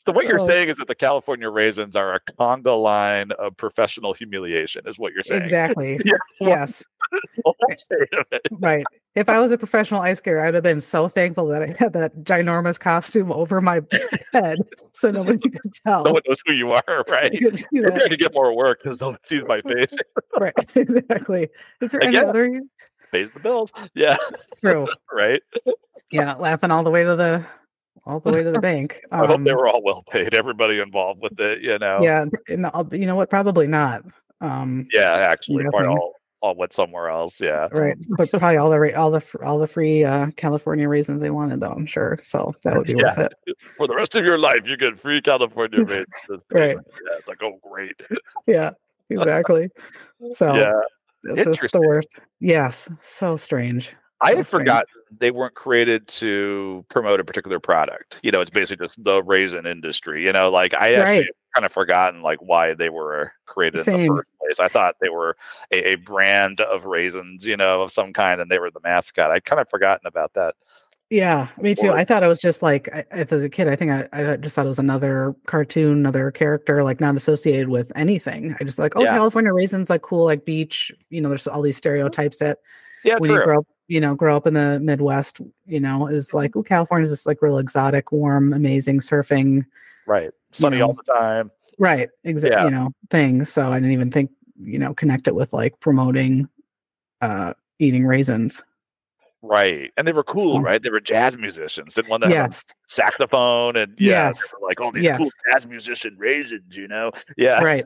So 0.05 0.11
what 0.11 0.25
you're 0.25 0.41
Oh. 0.41 0.45
saying 0.45 0.69
is 0.69 0.77
that 0.77 0.87
the 0.87 0.95
California 0.95 1.49
raisins 1.49 1.95
are 1.95 2.13
a 2.15 2.19
conga 2.39 2.79
line 2.81 3.31
of 3.33 3.55
professional 3.57 4.13
humiliation, 4.13 4.83
is 4.87 4.97
what 4.99 5.13
you're 5.13 5.23
saying. 5.23 5.41
Exactly. 5.41 5.99
Yeah. 6.05 6.13
Yes. 6.41 6.83
Well, 7.43 7.55
that's 7.67 7.85
it. 7.89 8.41
Right. 8.51 8.85
If 9.15 9.27
I 9.27 9.39
was 9.39 9.51
a 9.51 9.57
professional 9.57 9.99
ice 10.01 10.19
skater, 10.19 10.39
I'd 10.39 10.53
have 10.53 10.63
been 10.63 10.79
so 10.79 11.07
thankful 11.09 11.47
that 11.47 11.61
I 11.61 11.75
had 11.77 11.91
that 11.93 12.15
ginormous 12.23 12.79
costume 12.79 13.31
over 13.33 13.59
my 13.59 13.81
head 14.31 14.59
so 14.93 15.11
nobody 15.11 15.37
could 15.49 15.59
tell. 15.85 16.03
No 16.05 16.13
one 16.13 16.21
knows 16.27 16.41
who 16.45 16.53
you 16.53 16.71
are, 16.71 17.03
right? 17.09 17.33
You 17.33 17.39
could 17.49 17.59
see 17.59 17.65
Maybe 17.73 17.95
I 18.01 18.07
could 18.07 18.19
get 18.19 18.33
more 18.33 18.55
work 18.55 18.79
because 18.81 19.01
no 19.01 19.07
one 19.07 19.17
sees 19.25 19.41
my 19.45 19.61
face. 19.61 19.93
Right. 20.39 20.53
Exactly. 20.75 21.49
Is 21.81 21.91
there 21.91 22.01
any 22.01 22.17
other 22.17 22.61
Pays 23.11 23.29
the 23.31 23.41
bills. 23.41 23.73
Yeah. 23.93 24.15
true? 24.61 24.87
Right. 25.11 25.41
Yeah, 26.11 26.35
laughing 26.35 26.71
all 26.71 26.83
the 26.83 26.91
way 26.91 27.03
to 27.03 27.15
the 27.17 27.45
all 28.05 28.19
the 28.19 28.31
way 28.31 28.43
to 28.43 28.51
the 28.51 28.59
bank. 28.71 29.01
I 29.11 29.19
hope 29.25 29.43
they 29.43 29.51
Um, 29.51 29.57
were 29.57 29.67
all 29.67 29.83
well 29.83 30.03
paid. 30.03 30.33
Everybody 30.33 30.79
involved 30.79 31.21
with 31.21 31.39
it, 31.39 31.61
you 31.61 31.77
know. 31.79 31.99
Yeah, 32.01 32.25
you 32.49 33.05
know 33.05 33.15
what? 33.15 33.29
Probably 33.29 33.67
not. 33.67 34.03
Um, 34.41 34.87
Yeah, 34.91 35.11
actually, 35.13 35.63
probably 35.65 35.87
all, 35.87 36.13
all 36.41 36.55
went 36.55 36.73
somewhere 36.73 37.09
else. 37.09 37.39
Yeah. 37.39 37.67
right, 37.71 37.95
but 38.17 38.29
probably 38.31 38.57
all 38.57 38.69
the 38.69 38.95
all 38.95 39.11
the 39.11 39.23
all 39.43 39.59
the 39.59 39.67
free 39.67 40.03
uh, 40.03 40.27
California 40.35 40.87
raisins 40.89 41.21
they 41.21 41.29
wanted, 41.29 41.59
though. 41.59 41.71
I'm 41.71 41.85
sure. 41.85 42.17
So 42.23 42.53
that 42.63 42.75
would 42.75 42.87
be 42.87 42.95
worth 42.95 43.19
it. 43.19 43.33
For 43.77 43.87
the 43.87 43.95
rest 43.95 44.15
of 44.15 44.25
your 44.25 44.39
life, 44.39 44.61
you 44.65 44.77
get 44.77 44.99
free 44.99 45.21
California 45.21 45.83
raisins. 45.85 46.07
Right. 46.51 46.75
Yeah, 46.75 47.17
it's 47.17 47.27
like, 47.27 47.41
oh, 47.43 47.59
great. 47.69 48.01
Yeah, 48.47 48.71
exactly. 49.09 49.69
So 50.33 50.53
yeah. 50.53 50.71
it's 51.23 51.59
just 51.59 51.73
the 51.73 51.81
worst. 51.81 52.19
Yes, 52.39 52.87
so 53.01 53.37
strange. 53.37 53.95
I 54.21 54.35
had 54.35 54.47
forgotten 54.47 54.87
they 55.19 55.31
weren't 55.31 55.55
created 55.55 56.07
to 56.07 56.85
promote 56.89 57.19
a 57.19 57.23
particular 57.23 57.59
product. 57.59 58.19
You 58.23 58.31
know, 58.31 58.39
it's 58.39 58.49
basically 58.49 58.85
just 58.85 59.03
the 59.03 59.21
raisin 59.23 59.65
industry. 59.65 60.23
You 60.23 60.31
know, 60.31 60.49
like 60.49 60.73
I 60.73 60.93
actually 60.93 61.29
kind 61.55 61.65
of 61.65 61.71
forgotten 61.71 62.21
like 62.21 62.39
why 62.41 62.73
they 62.73 62.89
were 62.89 63.33
created 63.45 63.85
in 63.87 63.93
the 63.93 64.07
first 64.07 64.29
place. 64.39 64.59
I 64.59 64.67
thought 64.69 64.95
they 65.01 65.09
were 65.09 65.35
a, 65.71 65.93
a 65.93 65.95
brand 65.95 66.61
of 66.61 66.85
raisins, 66.85 67.45
you 67.45 67.57
know, 67.57 67.81
of 67.81 67.91
some 67.91 68.13
kind, 68.13 68.39
and 68.39 68.49
they 68.49 68.59
were 68.59 68.71
the 68.71 68.79
mascot. 68.83 69.31
I'd 69.31 69.45
kind 69.45 69.59
of 69.59 69.69
forgotten 69.69 70.07
about 70.07 70.33
that. 70.35 70.55
Yeah, 71.09 71.49
me 71.59 71.75
too. 71.75 71.87
Or- 71.89 71.97
I 71.97 72.05
thought 72.05 72.23
it 72.23 72.27
was 72.27 72.39
just 72.39 72.61
like 72.61 72.87
I, 72.95 73.03
as 73.11 73.43
a 73.43 73.49
kid. 73.49 73.67
I 73.67 73.75
think 73.75 73.91
I, 73.91 74.07
I 74.13 74.37
just 74.37 74.55
thought 74.55 74.63
it 74.63 74.69
was 74.69 74.79
another 74.79 75.35
cartoon, 75.45 75.97
another 75.97 76.31
character, 76.31 76.85
like 76.85 77.01
not 77.01 77.17
associated 77.17 77.67
with 77.67 77.91
anything. 77.97 78.55
I 78.61 78.63
just 78.63 78.79
like, 78.79 78.93
oh, 78.95 79.03
Yeah. 79.03 79.11
California 79.11 79.51
raisins, 79.51 79.89
like 79.89 80.03
cool, 80.03 80.23
like 80.23 80.45
beach. 80.45 80.89
You 81.09 81.19
know, 81.19 81.27
there's 81.27 81.47
all 81.47 81.61
these 81.61 81.75
stereotypes 81.75 82.37
that 82.37 82.59
Yeah, 83.03 83.17
when 83.17 83.29
true. 83.29 83.39
you 83.39 83.43
grow 83.43 83.57
up, 83.59 83.67
you 83.87 83.99
know, 83.99 84.15
grow 84.15 84.35
up 84.37 84.47
in 84.47 84.53
the 84.53 84.79
Midwest, 84.79 85.41
you 85.65 85.79
know, 85.79 86.07
is 86.07 86.33
like, 86.33 86.55
oh, 86.55 86.63
California's 86.63 87.09
this 87.09 87.25
like 87.25 87.41
real 87.41 87.57
exotic, 87.57 88.11
warm, 88.11 88.53
amazing 88.53 88.99
surfing, 88.99 89.65
right. 90.07 90.31
Sunny 90.51 90.81
all 90.81 90.93
know. 90.93 90.99
the 91.05 91.13
time. 91.13 91.51
right? 91.79 92.09
Exactly, 92.23 92.57
Yeah. 92.57 92.65
you 92.65 92.71
know, 92.71 92.91
thing. 93.09 93.43
So 93.45 93.67
I 93.67 93.75
didn't 93.79 93.91
even 93.93 94.11
think, 94.11 94.31
you 94.61 94.77
know, 94.79 94.93
connect 94.93 95.27
it 95.27 95.35
with 95.35 95.51
like 95.53 95.79
promoting 95.79 96.47
uh 97.21 97.53
eating 97.79 98.05
raisins. 98.05 98.61
Right. 99.43 99.91
And 99.97 100.07
they 100.07 100.11
were 100.11 100.23
cool, 100.23 100.57
So- 100.57 100.61
right? 100.61 100.81
They 100.81 100.89
were 100.91 100.99
jazz 100.99 101.35
musicians. 101.37 101.95
Didn't 101.95 102.09
to 102.21 102.27
have 102.27 102.31
Yes, 102.31 102.63
saxophone 102.87 103.75
and 103.75 103.93
yeah, 103.97 104.27
Yes. 104.27 104.53
like 104.61 104.79
all 104.79 104.91
these 104.91 105.03
Yes. 105.03 105.17
cool 105.17 105.29
jazz 105.51 105.65
musician 105.65 106.15
raisins, 106.19 106.75
you 106.77 106.87
know? 106.87 107.11
Yeah. 107.37 107.61
right. 107.63 107.83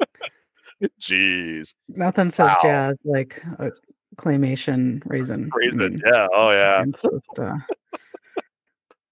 Jeez. 1.00 1.72
Nothing 1.88 2.30
says 2.30 2.48
Wow. 2.50 2.58
jazz 2.62 2.96
like 3.04 3.42
a 3.58 3.70
claymation 4.16 5.02
raisin. 5.06 5.50
I 5.52 5.56
Raisin. 5.58 5.78
mean, 5.78 6.02
Yeah. 6.06 6.26
Oh 6.34 6.50
yeah. 6.50 6.84
just, 7.02 7.38
uh, 7.38 7.56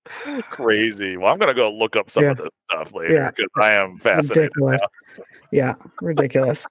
Crazy. 0.51 1.17
Well, 1.17 1.33
I'm 1.33 1.39
gonna 1.39 1.55
go 1.55 1.71
look 1.73 1.97
up 1.97 2.11
some 2.11 2.25
Yeah. 2.25 2.31
of 2.33 2.39
this 2.39 2.49
stuff 2.71 2.93
later 2.95 3.15
Yeah. 3.15 3.31
because 3.31 3.49
I 3.61 3.75
am 3.75 3.99
fascinated. 3.99 4.51
ridiculous. 4.57 4.83
Yeah, 5.51 5.75
ridiculous. 6.01 6.67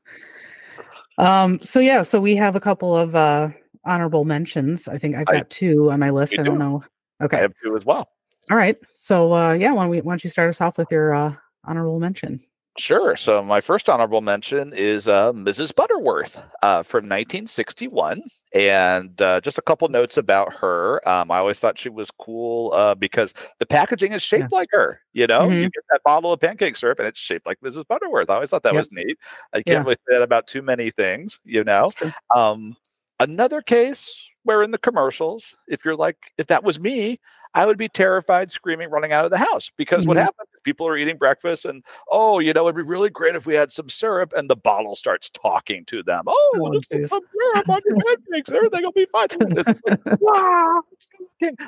Um, 1.18 1.60
so 1.60 1.80
yeah, 1.80 2.02
so 2.04 2.20
we 2.20 2.36
have 2.36 2.56
a 2.56 2.60
couple 2.60 2.96
of 2.96 3.16
uh 3.16 3.50
honorable 3.86 4.26
mentions. 4.26 4.88
I 4.88 4.98
think 4.98 5.16
I've 5.16 5.26
I- 5.28 5.38
got 5.40 5.50
two 5.50 5.92
on 5.92 6.00
my 6.00 6.10
list. 6.12 6.34
I 6.38 6.44
don't 6.44 6.56
do. 6.56 6.60
know. 6.60 6.84
Okay. 7.22 7.38
I 7.38 7.42
have 7.42 7.54
two 7.64 7.76
as 7.76 7.86
well. 7.86 8.10
All 8.50 8.58
right. 8.58 8.78
So 8.96 9.34
uh 9.34 9.54
yeah, 9.54 9.72
why 9.72 9.84
don't, 9.84 9.92
we, 9.92 10.02
why 10.02 10.14
don't 10.14 10.24
you 10.24 10.30
start 10.30 10.50
us 10.50 10.62
off 10.62 10.78
with 10.78 10.92
your 10.92 11.14
uh 11.14 11.34
honorable 11.64 12.00
mention? 12.00 12.42
Sure. 12.78 13.16
So 13.18 13.44
my 13.44 13.60
first 13.60 13.90
honorable 13.90 14.22
mention 14.22 14.72
is 14.74 15.08
uh, 15.08 15.34
Mrs. 15.34 15.72
Butterworth 15.74 16.38
uh, 16.64 16.84
from 16.84 17.08
1961, 17.08 18.22
and 18.54 19.22
uh, 19.22 19.42
just 19.42 19.58
a 19.58 19.62
couple 19.62 19.88
notes 19.90 20.18
about 20.18 20.54
her. 20.54 21.08
Um, 21.08 21.32
I 21.32 21.38
always 21.40 21.60
thought 21.60 21.78
she 21.78 21.90
was 21.90 22.10
cool 22.12 22.72
uh, 22.74 22.96
because 22.96 23.34
the 23.60 23.66
packaging 23.66 24.14
is 24.14 24.24
shaped 24.24 24.52
like 24.52 24.70
her. 24.72 25.02
You 25.12 25.28
know, 25.28 25.52
you 25.52 25.68
Mhm. 25.68 25.70
get 25.70 25.84
that 25.92 26.02
bottle 26.04 26.32
of 26.32 26.40
pancake 26.40 26.78
syrup, 26.78 27.00
and 27.00 27.08
it's 27.08 27.20
shaped 27.20 27.46
like 27.46 27.60
Mrs. 27.62 27.84
Butterworth. 27.84 28.30
I 28.30 28.36
always 28.36 28.50
thought 28.50 28.64
that 28.64 28.76
Yep. 28.76 28.78
was 28.78 28.90
neat. 28.92 29.18
I 29.54 29.62
can't 29.64 29.82
Yeah. 29.82 29.84
really 29.84 29.98
say 30.08 30.16
that 30.16 30.22
about 30.22 30.48
too 30.48 30.62
many 30.62 30.92
things. 30.92 31.40
You 31.44 31.64
know, 31.66 31.94
um, 32.34 32.76
another 33.20 33.62
case 33.62 34.30
where 34.44 34.64
in 34.64 34.72
the 34.72 34.78
commercials, 34.78 35.56
if 35.68 35.84
you're 35.86 35.96
like, 35.96 36.18
if 36.38 36.48
that 36.48 36.64
was 36.64 36.80
me, 36.80 37.20
I 37.54 37.66
would 37.66 37.78
be 37.78 37.90
terrified, 37.90 38.50
screaming, 38.52 38.90
running 38.90 39.12
out 39.12 39.26
of 39.26 39.32
the 39.32 39.38
house 39.38 39.70
because 39.78 40.08
what 40.08 40.16
Mhm. 40.18 40.22
happens? 40.22 40.48
is 40.54 40.60
People 40.64 40.88
are 40.88 40.96
eating 40.96 41.18
breakfast, 41.18 41.66
and 41.66 41.84
oh, 42.12 42.40
you 42.40 42.54
know, 42.54 42.64
it'd 42.66 42.76
be 42.76 42.82
really 42.84 43.10
great 43.10 43.36
if 43.36 43.46
we 43.46 43.54
had 43.56 43.72
some 43.72 43.90
syrup, 43.90 44.32
and 44.38 44.50
the 44.50 44.56
bottle 44.56 44.96
starts 44.96 45.30
talking 45.32 45.84
to 45.86 46.04
them. 46.04 46.24
Oh, 46.28 46.52
Oh, 46.56 46.74
just 46.74 46.90
put 46.90 47.08
some 47.10 47.24
syrup 47.34 47.70
on 47.70 47.80
your 47.86 47.98
pancakes, 47.98 48.52
everything 48.52 48.84
will 48.84 48.92
be 48.92 49.06
fine. 49.06 49.28
Like, 49.40 50.00
"Wow. 50.20 50.82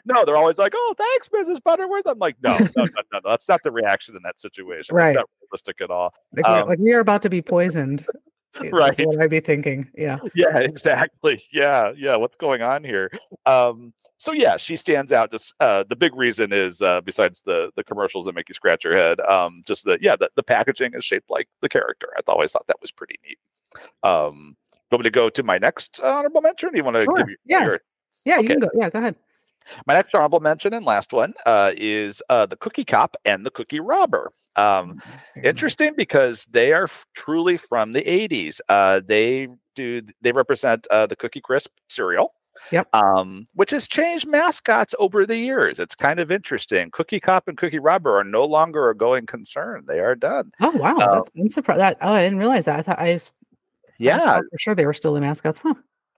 No, 0.05 0.23
they're 0.25 0.37
always 0.37 0.57
like, 0.59 0.73
"Oh, 0.75 0.93
thanks, 0.97 1.29
Mrs. 1.29 1.61
Butterworth." 1.63 2.05
I'm 2.05 2.19
like, 2.19 2.35
no, 2.43 2.57
no, 2.59 2.65
no, 2.77 2.83
no, 3.11 3.19
no, 3.23 3.29
that's 3.31 3.49
not 3.49 3.61
the 3.63 3.71
reaction 3.71 4.15
in 4.15 4.21
that 4.23 4.39
situation. 4.39 4.95
Right. 4.95 5.09
It's 5.09 5.15
not 5.17 5.29
realistic 5.41 5.81
at 5.81 5.89
all. 5.89 6.13
Like, 6.35 6.45
Um, 6.47 6.67
like 6.67 6.79
we 6.79 6.93
are 6.93 6.99
about 6.99 7.21
to 7.23 7.29
be 7.29 7.41
poisoned. 7.41 8.05
Right. 8.71 8.97
what 9.05 9.19
I'd 9.21 9.29
be 9.29 9.39
thinking. 9.39 9.89
Yeah. 9.95 10.19
yeah 10.35 10.57
exactly 10.59 11.43
yeah 11.51 11.91
yeah 11.95 12.15
what's 12.15 12.35
going 12.37 12.61
on 12.61 12.83
here 12.83 13.11
um 13.45 13.93
so 14.17 14.31
yeah 14.31 14.57
she 14.57 14.75
stands 14.75 15.11
out 15.11 15.31
just 15.31 15.53
uh 15.59 15.83
the 15.89 15.95
big 15.95 16.15
reason 16.15 16.53
is 16.53 16.81
uh 16.81 17.01
besides 17.01 17.41
the 17.45 17.71
the 17.75 17.83
commercials 17.83 18.25
that 18.25 18.35
make 18.35 18.47
you 18.47 18.53
scratch 18.55 18.83
your 18.83 18.95
head 18.95 19.19
um 19.21 19.61
just 19.67 19.85
the 19.85 19.97
yeah 20.01 20.15
the, 20.15 20.29
the 20.35 20.43
packaging 20.43 20.91
is 20.93 21.03
shaped 21.03 21.29
like 21.29 21.47
the 21.61 21.69
character 21.69 22.07
i 22.17 22.21
always 22.27 22.51
thought 22.51 22.65
that 22.67 22.79
was 22.81 22.91
pretty 22.91 23.15
neat 23.27 23.37
um 24.03 24.55
want 24.91 24.99
me 25.03 25.03
to 25.03 25.09
go 25.11 25.29
to 25.29 25.41
my 25.43 25.57
next 25.57 25.99
honorable 26.01 26.41
mention 26.41 26.69
do 26.71 26.77
you 26.77 26.83
want 26.83 26.95
to 26.95 27.03
Sure, 27.03 27.17
give 27.17 27.29
you 27.29 27.37
yeah. 27.45 27.63
your- 27.65 27.79
Yeah, 28.25 28.39
you 28.39 28.47
can 28.47 28.59
go. 28.59 28.69
Yeah, 28.75 28.89
go 28.89 28.99
ahead. 28.99 29.15
My 29.87 29.93
next 29.93 30.13
honorable 30.13 30.39
mention 30.39 30.73
and 30.73 30.85
last 30.85 31.13
one 31.13 31.33
uh 31.45 31.71
is 31.75 32.21
uh 32.29 32.45
the 32.45 32.57
cookie 32.57 32.85
cop 32.85 33.15
and 33.25 33.45
the 33.45 33.51
cookie 33.51 33.79
robber 33.79 34.31
um 34.55 34.99
Very 35.35 35.49
interesting 35.49 35.93
because 35.97 36.45
they 36.51 36.73
are 36.73 36.83
f- 36.85 37.05
truly 37.15 37.57
from 37.57 37.91
the 37.91 38.01
80s 38.03 38.59
uh 38.69 39.01
they 39.05 39.47
do 39.75 40.01
they 40.21 40.31
represent 40.31 40.85
uh 40.91 41.07
the 41.07 41.15
cookie 41.15 41.41
crisp 41.41 41.71
cereal 41.89 42.33
Yep. 42.71 42.87
um 42.95 43.45
which 43.55 43.71
has 43.71 43.87
changed 43.87 44.27
mascots 44.27 44.95
over 44.99 45.25
the 45.25 45.35
years 45.37 45.79
it's 45.79 45.95
kind 45.95 46.19
of 46.19 46.31
interesting 46.31 46.91
cookie 46.91 47.19
cop 47.19 47.47
and 47.47 47.57
cookie 47.57 47.79
robber 47.79 48.17
are 48.17 48.23
no 48.23 48.43
longer 48.43 48.89
a 48.89 48.95
going 48.95 49.25
concern 49.25 49.83
they 49.87 49.99
are 49.99 50.15
done. 50.15 50.51
Oh 50.61 50.71
wow, 50.71 50.95
that's, 50.97 51.31
I'm 51.37 51.49
surprised. 51.49 51.81
That 51.81 51.97
oh, 52.01 52.13
I 52.13 52.23
didn't 52.23 52.39
realize 52.39 52.65
that. 52.65 52.79
I 52.79 52.81
thought 52.83 52.99
I 52.99 53.13
was. 53.13 53.33
yeah 53.97 54.19
thought 54.19 54.43
for 54.51 54.59
sure 54.59 54.75
they 54.75 54.85
were 54.85 54.93
still 54.93 55.13
the 55.13 55.19
mascots, 55.19 55.59
huh? 55.59 55.73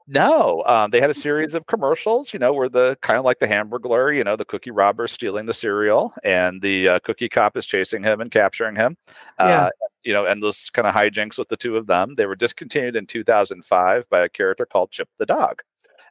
No, 0.08 0.64
um, 0.68 0.92
they 0.92 1.02
had 1.02 1.10
a 1.10 1.16
series 1.16 1.56
of 1.56 1.66
commercials, 1.66 2.32
you 2.32 2.38
know, 2.38 2.54
where 2.54 2.70
the 2.70 2.96
kind 3.02 3.18
of 3.18 3.26
like 3.26 3.40
the 3.40 3.48
Hamburglar, 3.48 4.16
you 4.16 4.24
know, 4.24 4.36
the 4.36 4.46
cookie 4.46 4.70
robber 4.70 5.08
stealing 5.08 5.48
the 5.48 5.54
cereal, 5.54 6.14
and 6.24 6.62
the 6.62 6.90
uh, 6.90 7.00
cookie 7.00 7.30
cop 7.30 7.58
is 7.58 7.66
chasing 7.66 8.04
him 8.04 8.22
and 8.22 8.30
capturing 8.30 8.76
him. 8.76 8.98
Yeah. 9.40 9.46
Uh, 9.46 9.70
you 10.04 10.14
know, 10.14 10.26
endless 10.26 10.70
kind 10.70 10.88
of 10.88 10.94
hijinks 10.94 11.40
with 11.40 11.50
the 11.50 11.58
two 11.58 11.76
of 11.76 11.88
them. 11.88 12.14
They 12.16 12.28
were 12.28 12.36
discontinued 12.36 12.96
in 12.96 13.08
2005 13.08 14.08
by 14.10 14.22
a 14.22 14.30
character 14.30 14.68
called 14.68 14.92
Chip 14.92 15.10
the 15.18 15.26
dog. 15.26 15.64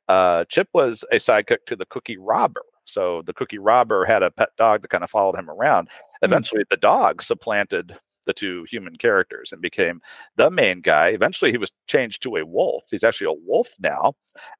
Uh, 0.08 0.44
Chip 0.46 0.68
was 0.74 1.04
a 1.12 1.16
sidekick 1.16 1.58
to 1.66 1.76
the 1.76 1.86
cookie 1.86 2.18
robber. 2.18 2.62
So 2.84 3.22
the 3.22 3.32
cookie 3.32 3.58
robber 3.58 4.04
had 4.04 4.24
a 4.24 4.30
pet 4.32 4.50
dog 4.58 4.82
that 4.82 4.88
kind 4.88 5.04
of 5.04 5.10
followed 5.10 5.36
him 5.36 5.48
around. 5.48 5.88
Eventually, 6.22 6.64
the 6.68 6.76
dog 6.76 7.22
supplanted 7.22 7.96
the 8.26 8.32
two 8.32 8.64
human 8.70 8.96
characters 8.96 9.52
and 9.52 9.60
became 9.60 10.00
the 10.36 10.50
main 10.50 10.80
guy. 10.80 11.08
Eventually, 11.08 11.50
he 11.50 11.58
was 11.58 11.72
changed 11.86 12.22
to 12.22 12.36
a 12.36 12.44
wolf. 12.46 12.84
He's 12.90 13.04
actually 13.04 13.34
a 13.34 13.46
wolf 13.46 13.74
now, 13.78 14.14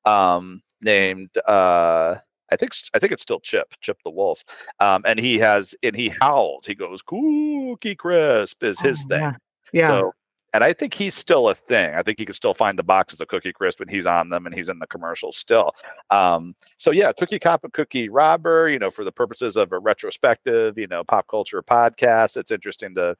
um, 0.05 0.63
named 0.81 1.31
uh, 1.47 2.17
I 2.51 2.57
think 2.57 2.73
I 2.95 2.99
think 2.99 3.13
it's 3.13 3.23
still 3.23 3.41
Chip, 3.41 3.75
Chip 3.81 3.99
the 4.05 4.11
wolf. 4.11 4.45
Um, 4.81 5.03
and 5.07 5.19
he 5.19 5.39
has 5.39 5.75
and 5.83 5.97
he 5.97 6.09
howls. 6.09 6.67
He 6.67 6.75
goes, 6.75 7.03
"Cookie 7.03 7.97
crisp" 7.97 8.63
is 8.63 8.79
his 8.81 9.05
Oh, 9.05 9.09
thing. 9.09 9.21
Yeah. 9.21 9.35
Yeah. 9.73 9.89
So, 9.89 10.15
and 10.55 10.65
I 10.65 10.73
think 10.73 10.95
he's 10.95 11.15
still 11.15 11.49
a 11.49 11.55
thing. 11.55 11.95
I 11.95 12.03
think 12.03 12.21
you 12.21 12.27
can 12.27 12.35
still 12.35 12.55
find 12.55 12.79
the 12.79 12.85
boxes 12.85 13.21
of 13.21 13.29
Cookie 13.29 13.53
Crisp 13.53 13.81
and 13.81 13.91
he's 13.91 14.07
on 14.07 14.29
them 14.31 14.47
and 14.47 14.55
he's 14.55 14.69
in 14.69 14.79
the 14.79 14.87
commercials 14.87 15.37
still. 15.37 15.73
Um, 16.11 16.55
so 16.79 16.93
yeah, 16.93 17.13
Cookie 17.13 17.41
Cop 17.41 17.65
and 17.65 17.73
Cookie 17.73 18.09
Robber, 18.09 18.69
you 18.69 18.79
know, 18.79 18.91
for 18.91 19.05
the 19.05 19.13
purposes 19.13 19.57
of 19.57 19.73
a 19.73 19.79
retrospective, 19.81 20.79
you 20.79 20.87
know, 20.87 21.03
pop 21.05 21.27
culture 21.29 21.61
podcast, 21.63 22.37
it's 22.37 22.53
interesting 22.53 22.95
to, 22.95 23.17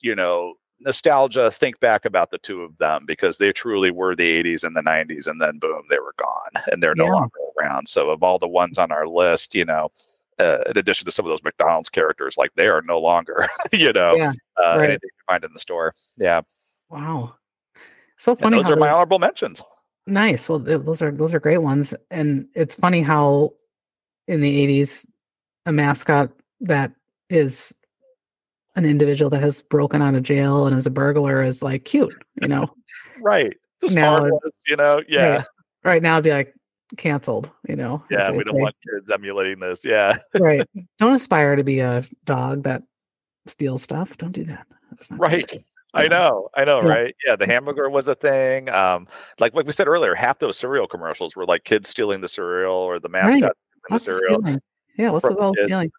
you 0.00 0.14
know, 0.14 0.54
nostalgia, 0.80 1.50
think 1.50 1.80
back 1.80 2.04
about 2.04 2.30
the 2.30 2.38
two 2.38 2.62
of 2.62 2.76
them 2.78 3.04
because 3.06 3.38
they 3.38 3.50
truly 3.52 3.90
were 3.90 4.14
the 4.14 4.42
80s 4.42 4.62
and 4.62 4.76
the 4.76 4.82
90s 4.82 5.26
and 5.26 5.40
then 5.40 5.58
boom, 5.58 5.82
they 5.88 5.98
were 5.98 6.14
gone 6.18 6.62
and 6.70 6.82
they're 6.82 6.94
no 6.94 7.06
Yeah. 7.06 7.12
longer 7.12 7.38
around. 7.58 7.88
So 7.88 8.10
of 8.10 8.22
all 8.22 8.38
the 8.38 8.46
ones 8.48 8.76
on 8.76 8.92
our 8.92 9.06
list, 9.08 9.54
you 9.54 9.64
know, 9.64 9.90
uh, 10.38 10.58
in 10.66 10.76
addition 10.76 11.06
to 11.06 11.12
some 11.12 11.24
of 11.24 11.30
those 11.30 11.42
McDonald's 11.44 11.88
characters, 11.88 12.36
like 12.36 12.50
they 12.56 12.66
are 12.66 12.82
no 12.82 12.98
longer, 13.00 13.48
you 13.72 13.92
know, 13.92 14.14
Yeah, 14.16 14.32
uh, 14.62 14.76
right. 14.76 14.90
anything 14.90 15.08
you 15.10 15.22
find 15.26 15.44
in 15.44 15.52
the 15.54 15.60
store. 15.60 15.94
Yeah. 16.18 16.42
Wow. 16.94 17.34
So 18.18 18.32
And 18.32 18.40
funny 18.40 18.56
those 18.58 18.66
how 18.66 18.72
are 18.74 18.76
my 18.76 18.88
honorable 18.90 19.18
mentions. 19.18 19.60
nice. 20.06 20.48
Well, 20.48 20.64
th- 20.64 20.82
those 20.82 21.02
are 21.02 21.10
those 21.10 21.34
are 21.34 21.40
great 21.40 21.58
ones, 21.58 21.92
and 22.10 22.46
it's 22.54 22.76
funny 22.76 23.02
how 23.02 23.54
in 24.28 24.40
the 24.40 24.66
'80s 24.80 25.04
a 25.66 25.72
mascot 25.72 26.30
that 26.60 26.92
is 27.30 27.74
an 28.76 28.84
individual 28.84 29.28
that 29.30 29.42
has 29.42 29.60
broken 29.62 30.02
out 30.02 30.14
of 30.14 30.22
jail 30.22 30.66
and 30.66 30.76
is 30.76 30.86
a 30.86 30.90
burglar 30.90 31.42
is 31.42 31.62
like 31.62 31.84
cute, 31.84 32.14
you 32.40 32.48
know. 32.48 32.66
Right. 33.20 33.56
The 33.80 33.94
Now 33.94 34.16
smart 34.16 34.32
ones, 34.32 34.54
you 34.66 34.76
know. 34.76 35.00
Yeah. 35.08 35.28
Right. 35.36 35.44
Right 35.84 36.02
now, 36.02 36.14
it'd 36.14 36.24
be 36.24 36.30
like 36.32 36.52
canceled, 36.96 37.50
you 37.68 37.76
know. 37.76 38.02
Yeah. 38.10 38.30
We 38.32 38.42
don't 38.44 38.56
say. 38.56 38.62
want 38.62 38.74
kids 38.82 39.10
emulating 39.10 39.60
this. 39.60 39.84
Yeah. 39.84 40.18
right. 40.34 40.68
Don't 40.98 41.14
aspire 41.14 41.54
to 41.56 41.62
be 41.64 41.78
a 41.78 42.04
dog 42.24 42.64
that 42.64 42.82
steals 43.46 43.82
stuff. 43.82 44.16
Don't 44.18 44.32
do 44.32 44.44
that. 44.44 44.66
That's 44.90 45.10
not 45.10 45.20
good. 45.30 45.64
I 45.94 46.08
know, 46.08 46.48
I 46.54 46.64
know, 46.64 46.82
Yeah. 46.82 46.88
right? 46.88 47.16
Yeah, 47.24 47.36
the 47.36 47.46
Hamburglar 47.46 47.90
was 47.90 48.08
a 48.08 48.14
thing. 48.14 48.68
Um, 48.68 49.06
like 49.38 49.54
like 49.54 49.66
we 49.66 49.72
said 49.72 49.86
earlier, 49.88 50.14
half 50.14 50.38
those 50.38 50.58
cereal 50.58 50.86
commercials 50.86 51.36
were 51.36 51.46
like 51.46 51.64
kids 51.64 51.88
stealing 51.88 52.20
the 52.20 52.28
cereal 52.28 52.74
or 52.74 52.98
the 52.98 53.08
mascot 53.08 53.42
Right. 53.42 53.42
stealing 53.42 53.52
the 53.90 53.98
cereal. 54.00 54.40
stealing? 54.40 54.62
Yeah, 54.98 55.10
what's 55.10 55.26
the 55.26 55.56
stealing? 55.64 55.92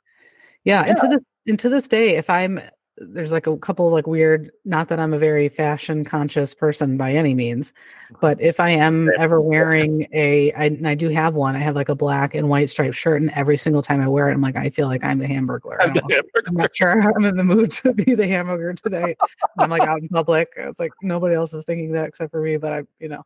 Yeah, 0.64 0.84
and 0.84 0.98
to 0.98 1.08
this 1.08 1.20
and 1.48 1.60
to 1.60 1.70
this 1.70 1.88
day, 1.88 2.16
if 2.16 2.30
I'm 2.30 2.60
there's 2.98 3.32
like 3.32 3.46
a 3.46 3.58
couple 3.58 3.90
like 3.90 4.08
weird, 4.08 4.52
not 4.64 4.88
that 4.88 5.00
I'm 5.00 5.14
a 5.14 5.20
very 5.20 5.50
fashion 5.50 6.06
conscious 6.06 6.54
person 6.54 6.98
by 6.98 7.12
any 7.14 7.34
means, 7.34 7.74
but 8.22 8.40
if 8.40 8.60
I 8.60 8.70
am 8.70 9.10
ever 9.18 9.42
wearing 9.42 10.08
a, 10.14 10.54
I, 10.54 10.66
and 10.66 10.88
I 10.88 10.96
do 10.96 11.10
have 11.10 11.36
one, 11.36 11.56
I 11.56 11.60
have 11.60 11.76
like 11.76 11.90
a 11.90 11.96
black 11.96 12.36
and 12.36 12.48
white 12.48 12.70
striped 12.70 12.96
shirt, 12.96 13.22
and 13.22 13.32
every 13.32 13.58
single 13.58 13.82
time 13.82 14.00
I 14.00 14.08
wear 14.08 14.30
it, 14.30 14.34
I'm 14.34 14.42
like, 14.42 14.56
I 14.56 14.70
feel 14.70 14.88
like 14.88 15.04
I'm 15.04 15.20
the 15.20 15.28
Hamburglar. 15.28 15.78
I 15.82 15.86
I'm 15.86 15.94
the 15.94 16.02
Hamburglar. 16.02 16.48
I'm 16.48 16.56
not 16.56 16.76
sure 16.76 17.14
I'm 17.16 17.26
in 17.26 17.36
the 17.36 17.44
mood 17.44 17.72
to 17.72 17.94
be 17.94 18.16
the 18.16 18.24
Hamburglar 18.24 18.82
today. 18.82 19.18
I'm 19.60 19.70
like 19.70 19.84
out 19.84 20.02
in 20.02 20.08
public. 20.08 20.54
It's 20.56 20.80
like 20.80 20.94
nobody 21.02 21.36
else 21.36 21.54
is 21.54 21.66
thinking 21.66 21.92
that 21.94 22.08
except 22.08 22.32
for 22.32 22.42
me, 22.42 22.56
but 22.56 22.72
I, 22.72 22.84
you 23.00 23.10
know, 23.10 23.24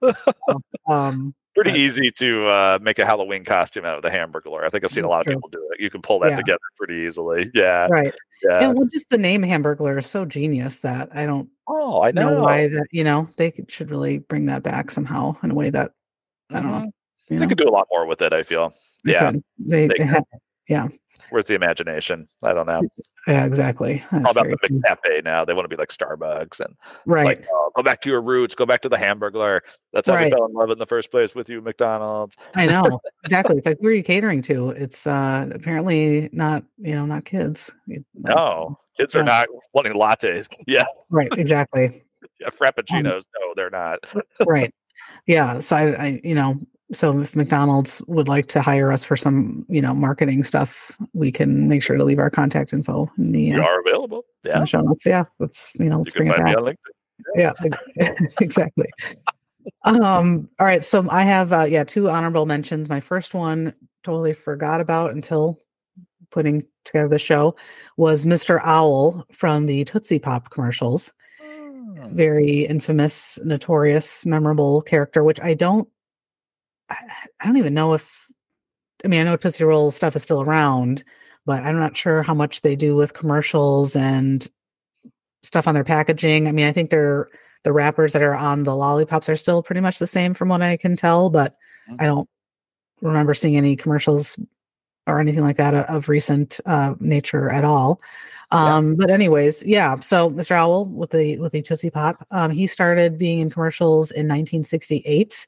um, 0.88 1.34
Pretty 1.54 1.70
but- 1.70 1.78
easy 1.78 2.10
to 2.12 2.46
uh, 2.46 2.78
make 2.80 2.98
a 2.98 3.06
Halloween 3.06 3.44
costume 3.44 3.84
out 3.84 3.96
of 3.96 4.02
the 4.02 4.10
Hamburglar. 4.10 4.64
I 4.64 4.68
think 4.68 4.84
I've 4.84 4.92
seen 4.92 5.04
a 5.04 5.08
lot 5.08 5.20
of 5.20 5.26
people 5.26 5.48
do 5.50 5.68
it. 5.72 5.80
You 5.80 5.90
can 5.90 6.02
pull 6.02 6.20
that 6.20 6.30
Yeah. 6.30 6.36
together 6.36 6.58
pretty 6.76 6.94
easily. 7.06 7.50
Yeah. 7.54 7.88
right. 7.90 8.14
Yeah. 8.48 8.60
And 8.68 8.78
well, 8.78 8.86
just 8.92 9.08
the 9.10 9.18
name 9.18 9.42
Hamburglar 9.42 9.98
is 9.98 10.06
so 10.06 10.24
genius 10.24 10.78
that 10.78 11.08
I 11.12 11.26
don't 11.26 11.48
oh, 11.66 12.02
I 12.02 12.12
know. 12.12 12.30
know 12.34 12.42
why 12.42 12.68
that 12.68 12.86
you 12.92 13.02
know 13.02 13.26
they 13.36 13.50
could, 13.50 13.70
should 13.70 13.90
really 13.90 14.18
bring 14.18 14.46
that 14.46 14.62
back 14.62 14.90
somehow 14.92 15.34
in 15.42 15.50
a 15.50 15.54
way 15.54 15.70
that 15.70 15.92
I 16.50 16.60
don't 16.60 16.70
know. 16.70 16.78
Mhm. 16.78 16.84
You 16.84 16.92
They 17.30 17.36
know, 17.36 17.48
could 17.48 17.58
do 17.58 17.68
a 17.68 17.70
lot 17.72 17.88
more 17.90 18.06
with 18.06 18.22
it, 18.22 18.32
I 18.32 18.42
feel. 18.44 18.72
they 19.04 19.12
Yeah. 19.12 19.32
could. 19.32 19.42
they, 19.58 19.88
they 19.88 19.94
they. 19.98 20.20
Ha- 20.70 20.88
Where's 21.30 21.46
the 21.46 21.54
imagination? 21.54 22.28
I 22.42 22.52
don't 22.52 22.66
know. 22.66 22.82
yeah, 23.26 23.44
exactly. 23.44 24.04
all 24.12 24.20
about 24.20 24.34
very 24.34 24.56
the 24.62 24.68
true. 24.68 24.80
McCafe 24.80 25.24
now. 25.24 25.44
They 25.44 25.52
want 25.52 25.64
to 25.64 25.68
be 25.68 25.76
like 25.76 25.88
Starbucks 25.90 26.60
and 26.60 26.74
right. 27.06 27.24
like, 27.24 27.46
oh, 27.52 27.70
go 27.74 27.82
back 27.82 28.00
to 28.02 28.10
your 28.10 28.20
roots, 28.22 28.54
go 28.54 28.66
back 28.66 28.80
to 28.82 28.88
the 28.88 28.98
hamburger. 28.98 29.62
That's 29.92 30.08
how 30.08 30.22
we 30.22 30.30
fell 30.30 30.46
in 30.46 30.52
love 30.52 30.70
in 30.70 30.78
the 30.78 30.86
first 30.86 31.10
place 31.10 31.34
with 31.34 31.48
you, 31.48 31.60
McDonald's. 31.60 32.36
I 32.54 32.66
know 32.66 33.00
exactly. 33.24 33.56
It's 33.56 33.66
like 33.66 33.78
who 33.80 33.88
are 33.88 33.92
you 33.92 34.02
catering 34.02 34.42
to? 34.42 34.70
It's 34.70 35.06
uh 35.06 35.48
apparently 35.52 36.28
not 36.32 36.64
you 36.78 36.94
know 36.94 37.06
not 37.06 37.24
kids. 37.24 37.70
No, 38.14 38.78
kids 38.96 39.14
are 39.14 39.24
not 39.24 39.48
wanting 39.72 39.94
lattes. 39.94 40.48
Yeah, 40.66 40.84
right. 41.10 41.28
Exactly. 41.36 42.04
yeah 42.40 42.48
frappuccinos. 42.50 43.24
no, 43.38 43.52
they're 43.56 43.70
not. 43.70 44.00
right. 44.46 44.72
Yeah. 45.26 45.58
So 45.60 45.76
I, 45.76 45.82
I 46.04 46.20
you 46.22 46.34
know 46.34 46.58
so 46.92 47.20
if 47.20 47.36
McDonald's 47.36 48.00
would 48.06 48.28
like 48.28 48.46
to 48.48 48.62
hire 48.62 48.90
us 48.90 49.04
for 49.04 49.16
some 49.16 49.66
you 49.68 49.82
know 49.82 49.94
marketing 49.94 50.44
stuff, 50.44 50.96
we 51.12 51.30
can 51.30 51.68
make 51.68 51.82
sure 51.82 51.96
to 51.96 52.04
leave 52.04 52.18
our 52.18 52.30
contact 52.30 52.72
info 52.72 53.10
in 53.18 53.32
the, 53.32 53.52
We 53.54 53.60
uh, 53.60 53.64
are 53.64 53.80
available. 53.80 54.24
Yeah, 54.44 54.64
show 54.64 54.80
notes. 54.80 55.04
Yeah. 55.04 55.24
Let's 55.38 55.76
you 55.78 55.86
know 55.86 55.98
let's 55.98 56.12
can 56.12 56.26
bring 56.26 56.40
it 56.40 56.64
back. 56.64 56.76
yeah 57.34 57.52
exactly 58.40 58.86
um 59.84 60.48
all 60.58 60.66
right 60.66 60.84
so 60.84 61.06
i 61.10 61.22
have 61.22 61.52
uh 61.52 61.64
yeah 61.64 61.84
two 61.84 62.08
honorable 62.08 62.46
mentions 62.46 62.88
my 62.88 63.00
first 63.00 63.34
one 63.34 63.74
totally 64.04 64.32
forgot 64.32 64.80
about 64.80 65.12
until 65.12 65.58
putting 66.30 66.64
together 66.84 67.08
the 67.08 67.18
show 67.18 67.54
was 67.96 68.24
mr 68.24 68.60
owl 68.64 69.24
from 69.32 69.66
the 69.66 69.84
tootsie 69.84 70.18
pop 70.18 70.50
commercials 70.50 71.12
very 72.10 72.60
infamous 72.66 73.38
notorious 73.44 74.24
memorable 74.24 74.80
character 74.82 75.24
which 75.24 75.40
i 75.40 75.52
don't 75.52 75.88
i, 76.90 76.96
I 77.40 77.46
don't 77.46 77.56
even 77.56 77.74
know 77.74 77.94
if 77.94 78.30
i 79.04 79.08
mean 79.08 79.20
i 79.20 79.24
know 79.24 79.36
tootsie 79.36 79.64
roll 79.64 79.90
stuff 79.90 80.16
is 80.16 80.22
still 80.22 80.42
around 80.42 81.04
but 81.46 81.62
i'm 81.62 81.78
not 81.78 81.96
sure 81.96 82.22
how 82.22 82.34
much 82.34 82.62
they 82.62 82.76
do 82.76 82.96
with 82.96 83.14
commercials 83.14 83.96
and 83.96 84.48
stuff 85.42 85.68
on 85.68 85.74
their 85.74 85.84
packaging 85.84 86.48
i 86.48 86.52
mean 86.52 86.66
i 86.66 86.72
think 86.72 86.90
they're 86.90 87.28
the 87.64 87.72
wrappers 87.72 88.12
that 88.12 88.22
are 88.22 88.34
on 88.34 88.62
the 88.62 88.74
lollipops 88.74 89.28
are 89.28 89.36
still 89.36 89.62
pretty 89.62 89.80
much 89.80 89.98
the 89.98 90.06
same 90.06 90.34
from 90.34 90.48
what 90.48 90.62
I 90.62 90.76
can 90.76 90.96
tell, 90.96 91.30
but 91.30 91.56
Mhm. 91.88 91.96
I 92.00 92.06
don't 92.06 92.28
remember 93.02 93.34
seeing 93.34 93.56
any 93.56 93.76
commercials 93.76 94.38
or 95.06 95.20
anything 95.20 95.42
like 95.42 95.56
that 95.56 95.74
uh, 95.74 95.86
of 95.88 96.08
recent 96.08 96.60
uh, 96.66 96.94
nature 97.00 97.50
at 97.50 97.64
all. 97.64 98.00
Um, 98.50 98.94
But 98.94 99.10
anyways, 99.10 99.64
yeah. 99.64 99.98
So 100.00 100.30
Mr. 100.30 100.52
Owl 100.52 100.86
with 100.86 101.10
the 101.10 101.38
with 101.38 101.52
the 101.52 101.62
Tootsie 101.62 101.90
Pop, 101.90 102.26
um, 102.30 102.50
he 102.50 102.66
started 102.66 103.18
being 103.18 103.40
in 103.40 103.50
commercials 103.50 104.10
in 104.10 104.26
1968 104.26 105.46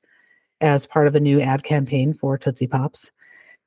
as 0.61 0.87
part 0.87 1.07
of 1.07 1.13
the 1.13 1.21
new 1.21 1.41
ad 1.41 1.65
campaign 1.65 2.13
for 2.13 2.37
Tootsie 2.39 2.67
Pops. 2.67 3.11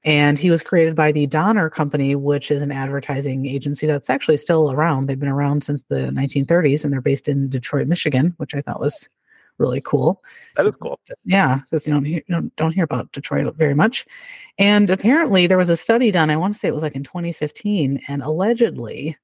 And 0.05 0.37
he 0.37 0.51
was 0.51 0.61
created 0.61 0.95
by 0.95 1.11
the 1.11 1.27
Doner 1.27 1.69
Company, 1.69 2.15
which 2.15 2.51
is 2.51 2.61
an 2.61 2.71
advertising 2.71 3.45
agency 3.45 3.87
that's 3.87 4.09
actually 4.09 4.37
still 4.37 4.71
around. 4.71 5.05
They've 5.05 5.19
been 5.19 5.29
around 5.29 5.63
since 5.63 5.83
the 5.83 6.09
1930s, 6.09 6.83
and 6.83 6.91
they're 6.91 6.99
based 6.99 7.29
in 7.29 7.49
Detroit, 7.49 7.87
Michigan, 7.87 8.33
which 8.37 8.53
I 8.53 8.61
thought 8.61 8.81
was 8.81 9.07
really 9.59 9.81
cool. 9.81 10.21
That 10.57 10.65
is 10.65 10.75
cool. 10.75 10.99
Yeah, 11.23 11.59
because 11.59 11.87
you 11.87 11.93
don't 11.93 12.03
hear, 12.03 12.21
you 12.27 12.35
don't, 12.35 12.53
don't 12.57 12.73
hear 12.73 12.83
about 12.83 13.11
Detroit 13.13 13.55
very 13.55 13.75
much. 13.75 14.05
And 14.57 14.89
apparently, 14.89 15.47
there 15.47 15.57
was 15.57 15.69
a 15.69 15.77
study 15.77 16.11
done. 16.11 16.29
I 16.29 16.37
want 16.37 16.53
to 16.53 16.59
say 16.59 16.67
it 16.67 16.73
was 16.73 16.83
like 16.83 16.95
in 16.95 17.03
2015, 17.03 18.01
and 18.09 18.23
allegedly, 18.23 19.17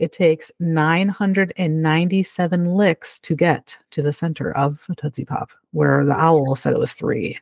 it 0.00 0.12
takes 0.12 0.50
997 0.60 2.74
licks 2.74 3.20
to 3.20 3.34
get 3.36 3.76
to 3.90 4.02
the 4.02 4.12
center 4.12 4.56
of 4.56 4.84
a 4.90 4.94
Tootsie 4.94 5.24
Pop, 5.26 5.50
where 5.72 6.04
the 6.04 6.18
owl 6.18 6.56
said 6.56 6.72
it 6.72 6.78
was 6.78 6.94
three. 6.94 7.38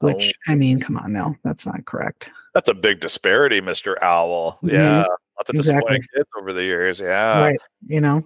Which 0.00 0.32
I 0.48 0.54
mean, 0.54 0.80
come 0.80 0.96
on 0.96 1.12
now, 1.12 1.36
that's 1.44 1.66
not 1.66 1.84
correct. 1.84 2.30
That's 2.54 2.70
a 2.70 2.74
big 2.74 3.00
disparity, 3.00 3.60
Mr. 3.60 4.02
Owl. 4.02 4.58
Mhm. 4.62 4.72
Yeah. 4.72 5.04
Lots 5.36 5.50
of 5.50 5.56
Exactly. 5.56 5.74
disappointing 5.74 6.02
kids 6.16 6.28
over 6.38 6.52
the 6.54 6.64
years. 6.64 6.98
Yeah. 7.00 7.40
right 7.40 7.60
you 7.86 8.00
know 8.00 8.22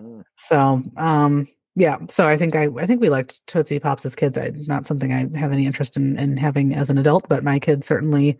Mm. 0.00 0.24
so 0.36 0.82
um 0.96 1.46
yeah 1.74 1.96
so 2.08 2.26
i 2.26 2.36
think 2.36 2.54
i 2.54 2.68
i 2.78 2.86
think 2.86 3.00
we 3.00 3.08
liked 3.08 3.40
tootsie 3.46 3.78
pops 3.78 4.04
as 4.04 4.14
kids 4.14 4.36
I, 4.36 4.52
not 4.66 4.86
something 4.86 5.12
i 5.12 5.26
have 5.38 5.52
any 5.52 5.64
interest 5.66 5.96
in 5.96 6.18
in 6.18 6.36
having 6.36 6.74
as 6.74 6.90
an 6.90 6.98
adult 6.98 7.28
but 7.28 7.42
my 7.42 7.58
kids 7.58 7.86
certainly 7.86 8.38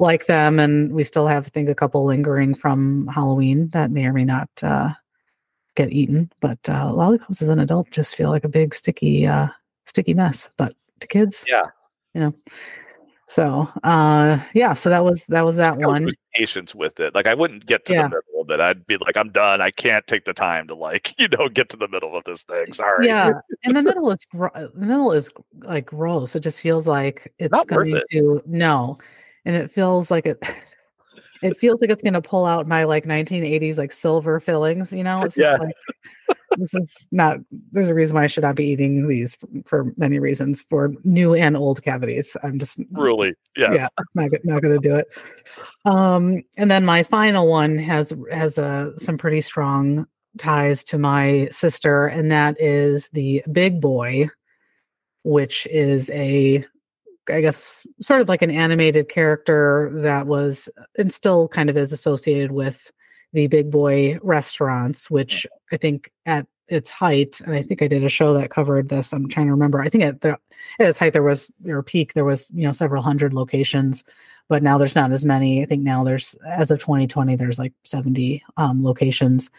like 0.00 0.26
them 0.26 0.58
and 0.58 0.92
we 0.92 1.02
still 1.04 1.26
have 1.26 1.46
i 1.46 1.48
think 1.48 1.68
a 1.68 1.74
couple 1.74 2.04
lingering 2.04 2.54
from 2.54 3.06
halloween 3.08 3.68
that 3.70 3.90
may 3.90 4.06
or 4.06 4.12
may 4.12 4.24
not 4.24 4.48
uh 4.62 4.90
get 5.74 5.90
eaten 5.92 6.30
but 6.40 6.58
uh 6.68 6.92
lollipops 6.92 7.40
as 7.40 7.48
an 7.48 7.60
adult 7.60 7.90
just 7.90 8.14
feel 8.14 8.30
like 8.30 8.44
a 8.44 8.48
big 8.48 8.74
sticky 8.74 9.26
uh 9.26 9.46
sticky 9.86 10.14
mess 10.14 10.48
but 10.56 10.74
to 11.00 11.06
kids 11.06 11.44
Yeah. 11.48 11.62
you 12.14 12.20
know 12.20 12.34
so 13.26 13.68
uh 13.84 14.38
yeah 14.54 14.74
so 14.74 14.88
that 14.90 15.04
was 15.04 15.24
that 15.26 15.42
was 15.42 15.56
that 15.56 15.74
I 15.74 15.76
one 15.86 16.08
patience 16.34 16.74
with 16.74 17.00
it. 17.00 17.14
Like 17.14 17.26
I 17.26 17.34
wouldn't 17.34 17.66
get 17.66 17.84
to 17.86 17.92
Yeah. 17.94 18.02
the 18.02 18.08
middle 18.10 18.35
it. 18.50 18.60
I'd 18.60 18.86
be 18.86 18.96
like, 18.98 19.16
I'm 19.16 19.30
done. 19.30 19.60
I 19.60 19.70
can't 19.70 20.06
take 20.06 20.24
the 20.24 20.32
time 20.32 20.66
to 20.68 20.74
like, 20.74 21.14
you 21.18 21.28
know, 21.28 21.48
get 21.48 21.68
to 21.70 21.76
the 21.76 21.88
middle 21.88 22.16
of 22.16 22.24
this 22.24 22.42
thing. 22.42 22.72
Sorry. 22.72 23.06
Yeah, 23.06 23.30
and 23.64 23.76
the 23.76 23.82
middle 23.82 24.10
is 24.10 24.24
gro- 24.26 24.50
uh, 24.54 24.68
the 24.74 24.86
middle 24.86 25.12
is 25.12 25.30
like 25.60 25.86
gross. 25.86 26.36
It 26.36 26.40
just 26.40 26.60
feels 26.60 26.86
like 26.86 27.32
it's 27.38 27.52
Not 27.52 27.66
going 27.68 27.96
it. 27.96 28.04
to 28.12 28.42
no, 28.46 28.98
and 29.44 29.56
it 29.56 29.70
feels 29.70 30.10
like 30.10 30.26
it. 30.26 30.42
It 31.42 31.56
feels 31.56 31.80
like 31.80 31.90
it's 31.90 32.02
going 32.02 32.14
to 32.14 32.22
pull 32.22 32.46
out 32.46 32.66
my 32.66 32.84
like 32.84 33.04
1980s 33.04 33.78
like 33.78 33.92
silver 33.92 34.40
fillings. 34.40 34.92
You 34.92 35.04
know, 35.04 35.22
it's 35.22 35.36
Yeah. 35.36 35.56
like 35.56 35.74
this 36.58 36.74
is 36.74 37.06
not. 37.12 37.38
There's 37.72 37.88
a 37.88 37.94
reason 37.94 38.14
why 38.14 38.24
I 38.24 38.26
should 38.28 38.42
not 38.44 38.56
be 38.56 38.66
eating 38.66 39.06
these 39.08 39.36
f- 39.42 39.62
for 39.66 39.92
many 39.96 40.18
reasons 40.18 40.62
for 40.68 40.92
new 41.04 41.34
and 41.34 41.56
old 41.56 41.82
cavities. 41.82 42.36
I'm 42.42 42.58
just 42.58 42.78
Really. 42.92 43.34
Yeah. 43.56 43.72
yeah 43.72 43.88
not, 44.14 44.30
not 44.44 44.62
going 44.62 44.80
to 44.80 44.88
do 44.88 44.96
it 44.96 45.06
um 45.86 46.42
and 46.58 46.70
then 46.70 46.84
my 46.84 47.02
final 47.02 47.48
one 47.48 47.78
has 47.78 48.12
has 48.30 48.58
uh, 48.58 48.90
some 48.98 49.16
pretty 49.16 49.40
strong 49.40 50.06
ties 50.36 50.84
to 50.84 50.98
my 50.98 51.48
sister 51.50 52.06
and 52.08 52.30
that 52.30 52.60
is 52.60 53.08
the 53.12 53.42
big 53.52 53.80
boy 53.80 54.28
which 55.22 55.66
is 55.68 56.10
a 56.10 56.64
i 57.30 57.40
guess 57.40 57.86
sort 58.00 58.20
of 58.20 58.28
like 58.28 58.42
an 58.42 58.50
animated 58.50 59.08
character 59.08 59.90
that 59.92 60.26
was 60.26 60.68
and 60.98 61.12
still 61.12 61.48
kind 61.48 61.70
of 61.70 61.76
is 61.76 61.92
associated 61.92 62.52
with 62.52 62.90
the 63.32 63.46
big 63.46 63.70
boy 63.70 64.18
restaurants 64.22 65.10
which 65.10 65.46
i 65.72 65.76
think 65.76 66.10
at 66.26 66.46
its 66.68 66.90
height 66.90 67.40
and 67.42 67.54
i 67.54 67.62
think 67.62 67.82
i 67.82 67.88
did 67.88 68.04
a 68.04 68.08
show 68.08 68.32
that 68.32 68.50
covered 68.50 68.88
this 68.88 69.12
i'm 69.12 69.28
trying 69.28 69.46
to 69.46 69.52
remember 69.52 69.80
i 69.80 69.88
think 69.88 70.04
at 70.04 70.20
the 70.20 70.30
at 70.78 70.88
its 70.88 70.98
height 70.98 71.12
there 71.12 71.22
was 71.22 71.50
or 71.66 71.82
peak 71.82 72.14
there 72.14 72.24
was 72.24 72.50
you 72.54 72.64
know 72.64 72.72
several 72.72 73.02
hundred 73.02 73.32
locations 73.32 74.02
but 74.48 74.62
now 74.62 74.78
there's 74.78 74.96
not 74.96 75.12
as 75.12 75.24
many 75.24 75.62
i 75.62 75.66
think 75.66 75.82
now 75.82 76.02
there's 76.02 76.34
as 76.48 76.70
of 76.70 76.80
2020 76.80 77.36
there's 77.36 77.58
like 77.58 77.72
70 77.84 78.42
um, 78.56 78.82
locations 78.82 79.50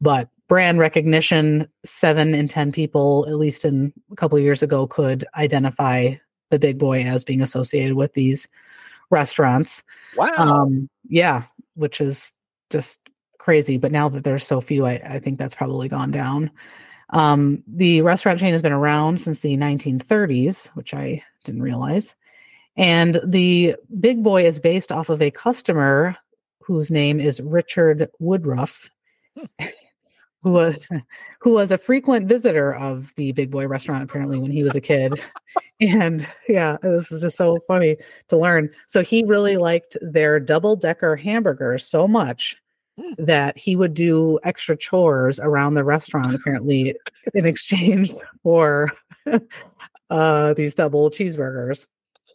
but 0.00 0.28
brand 0.48 0.78
recognition 0.78 1.68
seven 1.84 2.34
in 2.34 2.48
ten 2.48 2.72
people 2.72 3.26
at 3.28 3.36
least 3.36 3.64
in 3.64 3.92
a 4.12 4.16
couple 4.16 4.38
of 4.38 4.44
years 4.44 4.62
ago 4.62 4.86
could 4.86 5.24
identify 5.36 6.14
the 6.50 6.58
big 6.58 6.78
boy 6.78 7.02
as 7.02 7.24
being 7.24 7.42
associated 7.42 7.94
with 7.94 8.14
these 8.14 8.48
restaurants. 9.10 9.82
Wow. 10.16 10.32
um 10.36 10.88
yeah 11.08 11.42
which 11.74 12.00
is 12.00 12.32
just 12.70 13.00
crazy 13.38 13.78
but 13.78 13.92
now 13.92 14.08
that 14.08 14.24
there's 14.24 14.44
so 14.46 14.60
few 14.60 14.84
i, 14.86 14.94
I 14.94 15.18
think 15.20 15.38
that's 15.38 15.54
probably 15.54 15.88
gone 15.88 16.10
down. 16.10 16.50
Um 17.10 17.62
the 17.68 18.02
restaurant 18.02 18.40
chain 18.40 18.50
has 18.50 18.62
been 18.62 18.72
around 18.72 19.20
since 19.20 19.40
the 19.40 19.56
1930s 19.56 20.68
which 20.68 20.92
i 20.94 21.22
didn't 21.44 21.62
realize 21.62 22.16
and 22.76 23.20
the 23.24 23.76
big 24.00 24.22
boy 24.24 24.44
is 24.44 24.58
based 24.58 24.90
off 24.90 25.08
of 25.08 25.22
a 25.22 25.30
customer 25.30 26.16
whose 26.60 26.90
name 26.90 27.20
is 27.20 27.40
richard 27.40 28.10
woodruff 28.18 28.90
who 30.46 30.52
was 30.52 30.76
who 31.40 31.50
was 31.50 31.72
a 31.72 31.78
frequent 31.78 32.28
visitor 32.28 32.74
of 32.74 33.12
the 33.16 33.32
big 33.32 33.50
boy 33.50 33.66
restaurant 33.66 34.04
apparently 34.04 34.38
when 34.38 34.50
he 34.50 34.62
was 34.62 34.76
a 34.76 34.80
kid. 34.80 35.20
And 35.80 36.26
yeah 36.48 36.76
this 36.82 37.10
is 37.12 37.20
just 37.20 37.36
so 37.36 37.58
funny 37.66 37.96
to 38.28 38.36
learn. 38.36 38.70
So 38.86 39.02
he 39.02 39.24
really 39.24 39.56
liked 39.56 39.96
their 40.00 40.38
double 40.38 40.76
decker 40.76 41.16
hamburgers 41.16 41.84
so 41.84 42.06
much 42.06 42.56
that 43.18 43.58
he 43.58 43.76
would 43.76 43.92
do 43.92 44.38
extra 44.44 44.76
chores 44.76 45.38
around 45.40 45.74
the 45.74 45.84
restaurant 45.84 46.34
apparently 46.34 46.94
in 47.34 47.44
exchange 47.44 48.12
for 48.42 48.90
uh 50.10 50.54
these 50.54 50.74
double 50.76 51.10
cheeseburgers. 51.10 51.88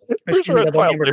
Or 0.09 0.15
Pretty 0.25 0.43
sure 0.43 0.55
that's 0.57 0.71
double 0.71 0.91
labor 0.91 1.05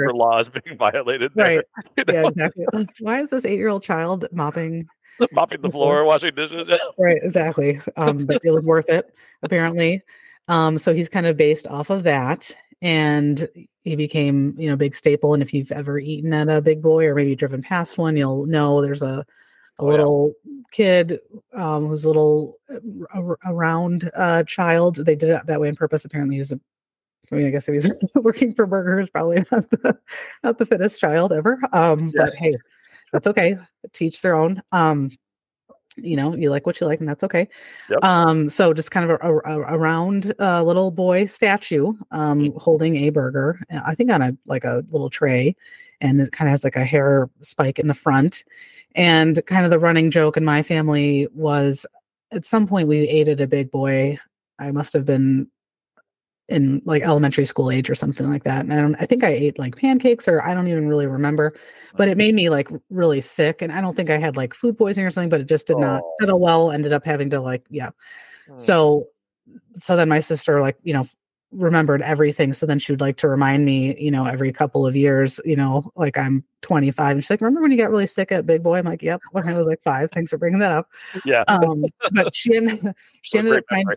being 0.65 0.77
violated 0.79 1.31
there. 1.37 1.47
right. 1.47 1.65
You 1.97 2.05
yeah 2.09 2.27
exactly. 2.27 2.67
Why 2.99 3.21
is 3.23 3.31
this 3.31 3.45
eight-year-old 3.45 3.85
child 3.85 4.27
mopping 4.33 4.89
Mopping 5.33 5.61
the 5.63 5.71
floor, 5.71 6.05
washing 6.05 6.35
dishes. 6.35 6.69
Right 6.99 7.19
exactly 7.23 7.81
um 7.97 8.27
but 8.27 8.41
it 8.45 8.51
was 8.51 8.65
worth 8.65 8.89
it 8.89 9.15
apparently 9.43 10.03
um 10.49 10.79
so 10.79 10.93
he's 10.95 11.09
kind 11.09 11.27
of 11.27 11.37
based 11.37 11.67
off 11.69 11.91
of 11.91 12.03
that 12.05 12.55
and 12.83 13.49
he 13.83 13.97
became 13.97 14.55
you 14.59 14.69
know 14.69 14.75
a 14.75 14.77
big 14.79 14.95
staple 14.95 15.35
and 15.35 15.43
if 15.43 15.53
you've 15.55 15.73
ever 15.73 15.99
eaten 15.99 16.33
at 16.33 16.49
a 16.49 16.61
big 16.61 16.81
boy 16.83 17.05
or 17.07 17.15
maybe 17.15 17.35
driven 17.35 17.63
past 17.63 17.99
one 17.99 18.17
you'll 18.17 18.47
know 18.47 18.81
there's 18.83 19.03
a 19.03 19.25
a 19.81 19.85
Oh, 19.85 19.87
yeah. 19.87 19.91
little 19.93 20.33
kid 20.73 21.21
um 21.55 21.87
who's 21.87 22.05
a 22.05 22.09
little 22.09 22.57
uh, 22.69 22.79
ar- 23.15 23.39
around 23.47 24.11
uh 24.15 24.43
child 24.45 24.97
they 24.97 25.15
did 25.17 25.31
it 25.31 25.47
that 25.47 25.61
way 25.61 25.69
on 25.69 25.77
purpose 25.77 26.05
apparently 26.05 26.35
he 26.37 26.41
was 26.41 26.53
a 26.53 26.61
I 27.31 27.35
mean, 27.35 27.47
I 27.47 27.51
guess 27.51 27.69
if 27.69 27.75
he's 27.75 27.87
working 28.15 28.55
for 28.55 28.65
burgers, 28.65 29.11
probably 29.11 29.45
not 29.53 29.69
the, 29.69 29.99
not 30.43 30.57
the 30.57 30.65
fittest 30.65 30.99
child 30.99 31.31
ever. 31.31 31.59
Um, 31.75 32.11
Yeah. 32.15 32.25
but 32.25 32.35
hey, 32.37 32.57
that's 33.13 33.27
okay. 33.27 33.57
Teach 33.93 34.23
their 34.23 34.35
own. 34.35 34.63
Um, 34.73 35.11
you 35.97 36.17
know, 36.17 36.35
you 36.35 36.51
like 36.51 36.67
what 36.67 36.81
you 36.81 36.87
like, 36.87 37.01
and 37.01 37.09
that's 37.09 37.25
okay. 37.25 37.49
Yep. 37.91 37.99
Um, 38.03 38.49
so 38.49 38.73
just 38.73 38.91
kind 38.91 39.11
of 39.11 39.19
a, 39.21 39.39
a, 39.39 39.75
a 39.75 39.79
round 39.79 40.33
uh, 40.39 40.63
little 40.63 40.91
boy 40.91 41.25
statue, 41.27 41.93
um, 42.11 42.53
holding 42.57 42.97
a 42.97 43.11
burger. 43.11 43.61
uh, 43.73 43.81
I 43.85 43.95
think 43.95 44.11
on 44.11 44.23
a 44.23 44.37
like 44.47 44.65
a 44.65 44.85
little 44.91 45.11
tray, 45.11 45.57
and 46.01 46.21
it 46.21 46.33
kind 46.33 46.49
of 46.49 46.53
has 46.53 46.65
like 46.65 46.77
a 46.77 46.85
hair 46.85 47.29
spike 47.41 47.79
in 47.79 47.89
the 47.89 47.95
front. 47.95 48.45
And 48.95 49.45
kind 49.47 49.65
of 49.65 49.71
the 49.71 49.79
running 49.79 50.11
joke 50.11 50.37
in 50.37 50.45
my 50.45 50.63
family 50.63 51.29
was, 51.33 51.85
at 52.33 52.45
some 52.45 52.67
point 52.67 52.89
we 52.89 53.01
ate 53.01 53.29
at 53.29 53.41
a 53.41 53.47
big 53.47 53.71
boy. 53.71 54.19
I 54.59 54.71
must 54.71 54.93
have 54.93 55.05
been 55.05 55.49
in 56.49 56.81
like 56.87 57.03
elementary 57.03 57.45
school 57.45 57.71
age 57.71 57.91
or 57.91 57.95
something 57.95 58.29
like 58.29 58.45
that. 58.45 58.65
And 58.65 58.73
I, 58.73 58.77
don't, 58.77 58.95
I 58.99 59.07
think 59.07 59.23
I 59.23 59.29
ate 59.29 59.59
like 59.59 59.77
pancakes 59.77 60.27
or 60.27 60.43
I 60.45 60.55
don't 60.55 60.69
even 60.69 60.89
really 60.89 61.07
remember, 61.07 61.55
but 61.97 62.09
it 62.09 62.17
made 62.17 62.35
me 62.35 62.49
like 62.49 62.69
really 62.89 63.21
sick. 63.21 63.61
And 63.61 63.71
I 63.71 63.81
don't 63.81 63.95
think 63.95 64.09
I 64.09 64.19
had 64.19 64.37
like 64.37 64.55
food 64.55 64.79
poisoning 64.79 65.07
or 65.07 65.11
something, 65.11 65.29
but 65.29 65.41
it 65.41 65.47
just 65.47 65.67
did 65.67 65.77
not 65.79 66.03
Oh. 66.03 66.13
settle 66.21 66.41
well. 66.41 66.71
Ended 66.71 66.93
up 66.93 67.05
having 67.05 67.29
to 67.31 67.41
like, 67.41 67.65
yeah. 67.69 67.91
Hmm. 68.49 68.59
So, 68.59 69.09
so 69.75 69.97
then 69.97 70.09
my 70.09 70.21
sister 70.21 70.61
like, 70.61 70.77
you 70.83 70.95
know, 70.95 71.07
remembered 71.51 72.03
everything. 72.03 72.53
So 72.53 72.67
then 72.67 72.79
she 72.79 72.93
would 72.93 73.01
like 73.01 73.17
to 73.19 73.29
remind 73.29 73.65
me, 73.65 73.99
you 73.99 74.11
know, 74.11 74.27
every 74.27 74.53
couple 74.53 74.87
of 74.87 74.95
years, 74.95 75.41
you 75.45 75.57
know, 75.57 75.91
like 75.97 76.19
I'm 76.19 76.45
25 76.63 77.17
and 77.17 77.25
she's 77.25 77.31
like, 77.31 77.41
remember 77.41 77.63
when 77.63 77.71
you 77.71 77.79
got 77.79 77.91
really 77.91 78.07
sick 78.07 78.33
at 78.33 78.47
Big 78.47 78.63
Boy? 78.63 78.79
I'm 78.79 78.85
like, 78.85 79.03
yep, 79.03 79.21
when 79.33 79.49
I 79.49 79.55
was 79.55 79.67
like 79.67 79.83
five. 79.83 80.11
Thanks 80.13 80.31
for 80.31 80.39
bringing 80.39 80.59
that 80.61 80.73
up. 80.73 80.89
Yeah. 81.25 81.45
Um, 81.49 81.85
but 82.13 82.35
she 82.35 82.57
ended, 82.57 82.81
she 83.23 83.39
ended 83.39 83.59
up 83.59 83.65
finding, 83.69 83.97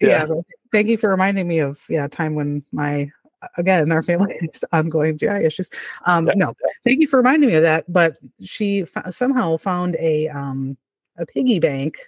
yeah. 0.00 0.26
but 0.26 0.38
thank 0.72 0.88
you 0.88 0.96
for 0.96 1.08
reminding 1.10 1.46
me 1.48 1.58
of 1.60 1.80
yeah 1.88 2.06
time 2.08 2.34
when 2.34 2.64
my 2.72 3.10
again 3.56 3.82
in 3.82 3.92
our 3.92 4.02
family 4.02 4.36
has 4.52 4.64
ongoing 4.72 5.16
GI 5.18 5.44
issues. 5.44 5.70
Um, 6.06 6.26
Yeah, 6.26 6.32
no, 6.36 6.54
thank 6.84 7.00
you 7.00 7.06
for 7.06 7.16
reminding 7.18 7.48
me 7.50 7.56
of 7.56 7.62
that. 7.62 7.90
But 7.92 8.16
she 8.42 8.82
f- 8.82 9.14
somehow 9.14 9.56
found 9.56 9.96
a 9.96 10.28
um 10.28 10.76
a 11.18 11.26
piggy 11.26 11.58
bank 11.60 11.98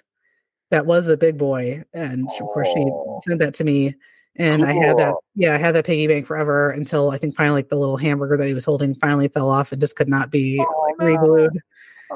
that 0.70 0.86
was 0.86 1.08
a 1.08 1.16
big 1.16 1.36
boy, 1.38 1.84
and 1.94 2.28
of 2.40 2.46
course 2.48 2.68
she 2.68 2.78
Oh. 2.80 3.18
sent 3.22 3.40
that 3.40 3.54
to 3.54 3.64
me 3.64 3.94
And 4.36 4.64
I 4.64 4.72
had 4.72 4.96
that, 4.98 5.14
yeah, 5.34 5.54
I 5.54 5.58
had 5.58 5.74
that 5.74 5.84
piggy 5.84 6.06
bank 6.06 6.24
forever 6.26 6.70
until 6.70 7.10
I 7.10 7.18
think 7.18 7.34
finally 7.36 7.58
like 7.58 7.68
the 7.68 7.76
little 7.76 7.96
hamburger 7.96 8.36
that 8.36 8.46
he 8.46 8.54
was 8.54 8.64
holding 8.64 8.94
finally 8.94 9.26
fell 9.26 9.50
off 9.50 9.72
and 9.72 9.80
just 9.80 9.96
could 9.96 10.08
not 10.08 10.30
be 10.30 10.58
Oh, 10.60 10.82
like 10.82 10.98
no. 11.00 11.06
re-glued. 11.06 11.58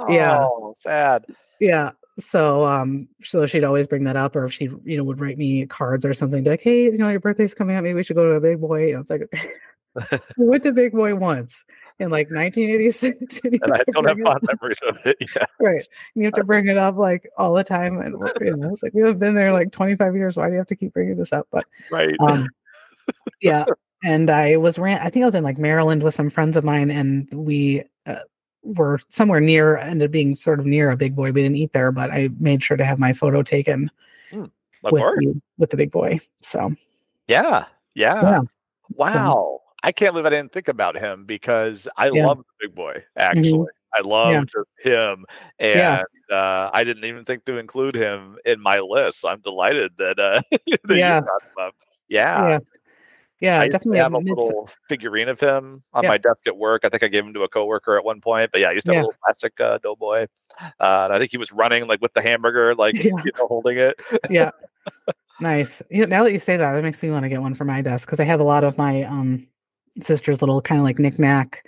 Yeah. 0.09 0.45
Oh, 0.45 0.75
sad. 0.79 1.27
Yeah. 1.61 1.91
So 2.19 2.65
um 2.65 3.09
so 3.23 3.47
she'd 3.47 3.65
always 3.65 3.86
bring 3.86 4.05
that 4.05 4.16
up 4.16 4.36
or 4.36 4.45
if 4.45 4.53
she, 4.53 4.65
you 4.85 4.97
know, 4.97 5.05
would 5.05 5.20
write 5.20 5.39
me 5.39 5.66
cards 5.66 6.05
or 6.05 6.15
something, 6.15 6.45
like, 6.45 6.61
hey, 6.61 6.85
you 6.85 6.99
know, 6.99 7.09
your 7.09 7.20
birthday's 7.20 7.55
coming 7.55 7.77
up, 7.77 7.82
maybe 7.82 7.95
we 7.95 8.03
should 8.05 8.16
go 8.16 8.24
to 8.24 8.36
a 8.36 8.41
big 8.41 8.61
boy. 8.61 8.93
And 8.95 9.01
it's 9.01 9.11
like 9.11 9.23
we 10.36 10.47
went 10.47 10.62
to 10.65 10.73
Big 10.73 10.93
Boy 10.93 11.15
once 11.15 11.65
in 11.99 12.11
like 12.11 12.28
1986. 12.31 13.41
And, 13.45 13.62
And 13.62 13.73
I 13.73 13.78
don't 13.93 14.09
have 14.09 14.19
fond 14.24 14.41
memories 14.43 14.81
of 14.89 14.99
it. 15.07 15.16
Yeah. 15.20 15.47
right. 15.61 15.86
And 16.15 16.23
you 16.23 16.24
have 16.24 16.35
to 16.35 16.45
bring 16.45 16.69
it 16.69 16.77
up 16.77 16.97
like 16.97 17.28
all 17.39 17.55
the 17.55 17.65
time. 17.65 18.01
And 18.01 18.16
you 18.41 18.57
know, 18.57 18.73
it's 18.73 18.82
like 18.82 18.95
we 18.95 19.03
have 19.03 19.19
been 19.19 19.35
there 19.35 19.53
like 19.53 19.70
25 19.70 20.16
years. 20.16 20.36
Why 20.36 20.47
do 20.47 20.53
you 20.53 20.59
have 20.59 20.66
to 20.69 20.77
keep 20.77 20.93
bringing 20.93 21.16
this 21.16 21.32
up? 21.32 21.47
But 21.53 21.66
Right. 21.91 22.16
um 22.20 22.49
yeah 23.41 23.65
and 24.05 24.31
i 24.31 24.57
was 24.57 24.78
ran 24.78 24.99
i 25.01 25.11
think 25.11 25.23
i 25.23 25.27
was 25.27 25.35
in 25.35 25.45
like 25.45 25.59
maryland 25.59 26.03
with 26.03 26.15
some 26.15 26.31
friends 26.31 26.57
of 26.57 26.65
mine 26.65 26.91
and 26.91 27.28
we 27.35 27.82
uh, 28.07 28.16
were 28.65 28.99
somewhere 29.09 29.41
near 29.41 29.77
ended 29.77 30.07
up 30.09 30.11
being 30.11 30.35
sort 30.35 30.59
of 30.59 30.66
near 30.66 30.91
a 30.91 30.97
big 30.97 31.15
boy 31.15 31.31
we 31.31 31.43
didn't 31.43 31.57
eat 31.57 31.73
there 31.73 31.93
but 31.93 32.11
i 32.11 32.28
made 32.41 32.62
sure 32.62 32.77
to 32.77 32.85
have 32.85 32.99
my 32.99 33.12
photo 33.12 33.43
taken 33.43 33.91
of 34.32 34.51
with 34.82 35.01
the, 35.03 35.41
with 35.59 35.70
the 35.70 35.77
big 35.77 35.91
boy 35.91 36.19
so 36.43 36.73
Yeah. 37.28 37.65
Yeah. 37.95 38.20
yeah 38.23 38.41
Wow. 38.97 39.61
I 39.82 39.93
can't 39.93 40.12
believe 40.12 40.27
I 40.27 40.31
didn't 40.31 40.53
think 40.53 40.69
about 40.69 40.97
him 40.97 41.24
because 41.24 41.86
I 41.97 42.07
Yeah. 42.07 42.11
Mm-hmm. 42.12 42.27
love 42.27 42.39
the 42.39 42.45
big 42.69 42.74
boy, 42.74 43.05
actually. 43.16 43.66
I 43.95 44.01
love 44.01 44.47
just 44.47 44.69
him. 44.82 45.24
And 45.59 45.78
Yeah. 45.78 46.03
uh, 46.31 46.70
I 46.73 46.85
didn't 46.85 47.05
even 47.05 47.24
think 47.24 47.45
to 47.47 47.59
include 47.59 47.95
him 47.95 48.36
in 48.45 48.61
my 48.61 48.78
list. 48.81 49.20
So 49.20 49.28
I'm 49.28 49.41
delighted 49.41 49.93
that, 49.99 50.19
uh, 50.19 50.43
that 50.85 50.97
Yeah. 50.97 51.16
you 51.20 51.23
brought 51.23 51.43
him 51.43 51.51
up. 51.61 51.74
Yeah. 52.09 52.59
Yeah 53.45 53.57
yeah 53.59 53.62
I 53.62 53.69
definitely 53.69 53.99
have 53.99 54.12
a 54.15 54.19
little 54.19 54.69
figurine 54.89 55.29
of 55.29 55.39
him 55.39 55.83
on 55.93 56.03
Yeah. 56.03 56.09
my 56.11 56.19
desk 56.19 56.41
at 56.47 56.57
work. 56.57 56.85
I 56.85 56.89
think 56.89 57.03
I 57.03 57.09
gave 57.09 57.25
him 57.25 57.35
to 57.35 57.43
a 57.43 57.49
coworker 57.49 57.97
at 57.97 58.05
one 58.05 58.21
point. 58.21 58.51
But 58.53 58.61
yeah, 58.62 58.69
I 58.69 58.73
used 58.73 58.87
to 58.87 58.93
have 58.93 58.97
Yeah. 58.97 59.01
a 59.03 59.07
little 59.07 59.19
plastic 59.25 59.61
uh, 59.61 59.79
doughboy. 59.79 60.27
Uh, 60.61 61.03
and 61.05 61.12
I 61.12 61.19
think 61.19 61.31
he 61.31 61.37
was 61.39 61.53
running 61.53 61.87
like 61.87 62.01
with 62.01 62.12
the 62.15 62.23
hamburger, 62.23 62.75
like 62.85 62.95
Yeah. 62.97 63.12
you 63.25 63.33
know, 63.39 63.47
holding 63.47 63.79
it. 63.79 63.95
yeah 64.31 64.51
nice 65.41 65.83
you 65.91 66.01
know, 66.03 66.07
now 66.07 66.23
that 66.25 66.33
you 66.33 66.39
say 66.39 66.57
that 66.57 66.77
it 66.77 66.83
makes 66.83 67.03
me 67.03 67.11
want 67.11 67.25
to 67.25 67.29
get 67.29 67.41
one 67.41 67.55
for 67.55 67.65
my 67.65 67.81
desk 67.83 68.07
because 68.07 68.21
i 68.21 68.25
have 68.25 68.39
a 68.39 68.45
lot 68.45 68.62
of 68.62 68.77
my 68.79 69.03
um 69.03 69.45
sister's 70.01 70.41
little 70.43 70.61
kind 70.62 70.79
of 70.79 70.85
like 70.85 70.99
knick-knack 70.99 71.65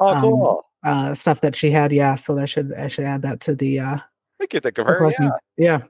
Oh, 0.00 0.08
Um, 0.08 0.20
cool. 0.20 0.66
uh 0.84 1.14
stuff 1.14 1.40
that 1.40 1.56
she 1.56 1.70
had 1.70 1.92
yeah 1.92 2.14
so 2.16 2.38
I 2.38 2.44
should 2.44 2.74
i 2.74 2.88
should 2.88 3.04
add 3.06 3.22
that 3.22 3.40
to 3.40 3.54
the 3.54 3.80
uh 3.80 3.96
you. 4.52 4.60
Think 4.60 4.76
of 4.78 4.86
her. 4.86 4.96
collection. 4.98 5.30
Yeah. 5.56 5.82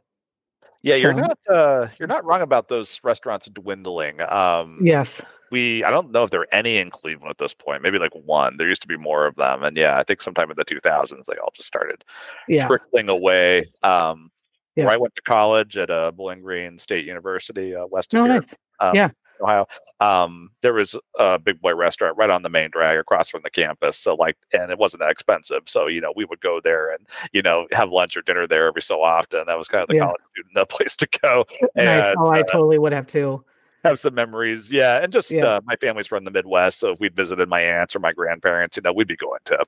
Yeah 0.87 0.95
Yeah, 0.95 1.03
you're 1.03 1.15
not 1.15 1.39
uh 1.49 1.89
you're 1.99 2.09
not 2.09 2.25
wrong 2.25 2.43
about 2.43 2.69
those 2.69 3.01
restaurants 3.03 3.49
dwindling. 3.49 4.21
Um 4.21 4.79
yes 4.83 5.23
we 5.51 5.85
I 5.85 5.91
don't 5.91 6.11
know 6.13 6.25
if 6.25 6.31
there 6.31 6.41
are 6.41 6.55
any 6.55 6.79
in 6.79 6.91
Cleveland 6.91 7.31
at 7.31 7.39
this 7.39 7.55
point. 7.55 7.83
Maybe 7.83 7.99
like 7.99 8.13
one. 8.15 8.57
There 8.57 8.69
used 8.69 8.83
to 8.83 8.89
be 8.89 8.97
more 8.97 9.27
of 9.27 9.37
them. 9.37 9.63
And 9.63 9.77
yeah, 9.77 9.97
I 9.99 10.03
think 10.03 10.21
sometime 10.21 10.51
in 10.51 10.57
the 10.57 10.65
2000s 10.65 11.25
they 11.27 11.37
all 11.39 11.53
just 11.55 11.69
started 11.69 12.05
yeah 12.49 12.67
trickling 12.67 13.09
away. 13.09 13.71
Um 13.83 14.31
Yeah. 14.77 14.85
where 14.85 14.95
I 14.95 14.99
went 14.99 15.15
to 15.17 15.23
college 15.23 15.77
at 15.77 15.91
uh, 15.91 16.11
Bowling 16.13 16.43
Green 16.43 16.79
State 16.79 17.07
University, 17.07 17.75
uh, 17.75 17.87
west 17.87 18.15
of 18.15 18.21
oh 18.21 18.25
here, 18.25 18.35
nice 18.35 18.55
um, 18.81 18.95
yeah. 18.95 19.11
Ohio. 19.41 19.67
Um, 20.01 20.51
there 20.63 20.75
was 20.75 20.95
a 21.19 21.39
big 21.39 21.61
boy 21.61 21.75
restaurant 21.75 22.17
right 22.17 22.31
on 22.31 22.43
the 22.43 22.49
main 22.49 22.71
drag 22.71 22.99
across 22.99 23.31
from 23.31 23.43
the 23.43 23.51
campus. 23.51 23.99
So 23.99 24.15
like, 24.15 24.37
and 24.53 24.71
it 24.71 24.79
wasn't 24.79 25.01
that 25.01 25.11
expensive. 25.11 25.63
So 25.67 25.87
you 25.87 26.01
know, 26.01 26.13
we 26.15 26.25
would 26.25 26.41
go 26.41 26.61
there 26.63 26.91
and 26.91 27.07
you 27.33 27.43
know 27.43 27.67
have 27.73 27.91
lunch 27.91 28.17
or 28.17 28.23
dinner 28.23 28.47
there 28.47 28.67
every 28.67 28.83
so 28.83 29.03
often. 29.03 29.45
That 29.47 29.59
was 29.59 29.69
kind 29.69 29.83
of 29.83 29.89
the 29.89 29.95
Yeah. 29.95 30.07
college 30.07 30.23
student 30.33 30.69
place 30.69 30.97
to 30.97 31.09
go. 31.23 31.45
nice 31.77 32.07
And, 32.07 32.19
oh 32.19 32.29
i 32.29 32.41
uh, 32.41 32.43
totally 32.43 32.79
would 32.79 32.93
have 32.93 33.07
too 33.07 33.45
have 33.85 33.99
some 33.99 34.15
memories. 34.15 34.71
Yeah, 34.71 34.99
and 35.03 35.13
just 35.13 35.31
Yeah. 35.31 35.45
uh, 35.45 35.61
my 35.65 35.77
family's 35.77 36.07
from 36.07 36.25
the 36.25 36.31
Midwest, 36.31 36.79
so 36.81 36.91
if 36.91 37.01
we'd 37.01 37.15
visited 37.17 37.49
my 37.49 37.61
aunts 37.61 37.95
or 37.95 38.01
my 38.01 38.13
grandparents, 38.13 38.77
you 38.77 38.83
know, 38.83 38.93
we'd 38.93 39.07
be 39.09 39.17
going 39.17 39.41
to 39.47 39.65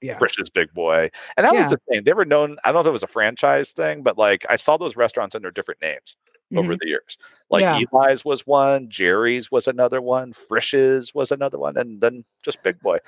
yeah 0.00 0.18
Frisch's 0.18 0.50
Big 0.50 0.72
Boy, 0.72 1.08
and 1.36 1.44
that 1.44 1.54
was 1.54 1.68
the 1.68 1.78
thing. 1.88 2.04
They 2.04 2.12
were 2.12 2.24
known. 2.24 2.56
I 2.64 2.68
don't 2.72 2.74
know 2.76 2.80
if 2.80 2.86
it 2.86 2.92
was 2.92 3.02
a 3.02 3.08
franchise 3.08 3.72
thing, 3.72 4.02
but 4.02 4.18
like 4.18 4.44
I 4.48 4.56
saw 4.56 4.76
those 4.76 4.96
restaurants 4.96 5.34
under 5.34 5.50
different 5.50 5.80
names 5.82 6.16
over 6.56 6.74
Mhm. 6.74 6.78
the 6.80 6.88
years. 6.88 7.16
Like 7.50 7.62
Yeah. 7.62 7.80
Eli's 7.92 8.24
was 8.24 8.46
one, 8.46 8.88
Jerry's 8.88 9.50
was 9.50 9.68
another 9.68 10.00
one, 10.00 10.32
Frisch's 10.32 11.14
was 11.14 11.30
another 11.30 11.58
one, 11.58 11.76
and 11.76 12.00
then 12.00 12.24
just 12.42 12.62
Big 12.62 12.78
Boy. 12.80 12.98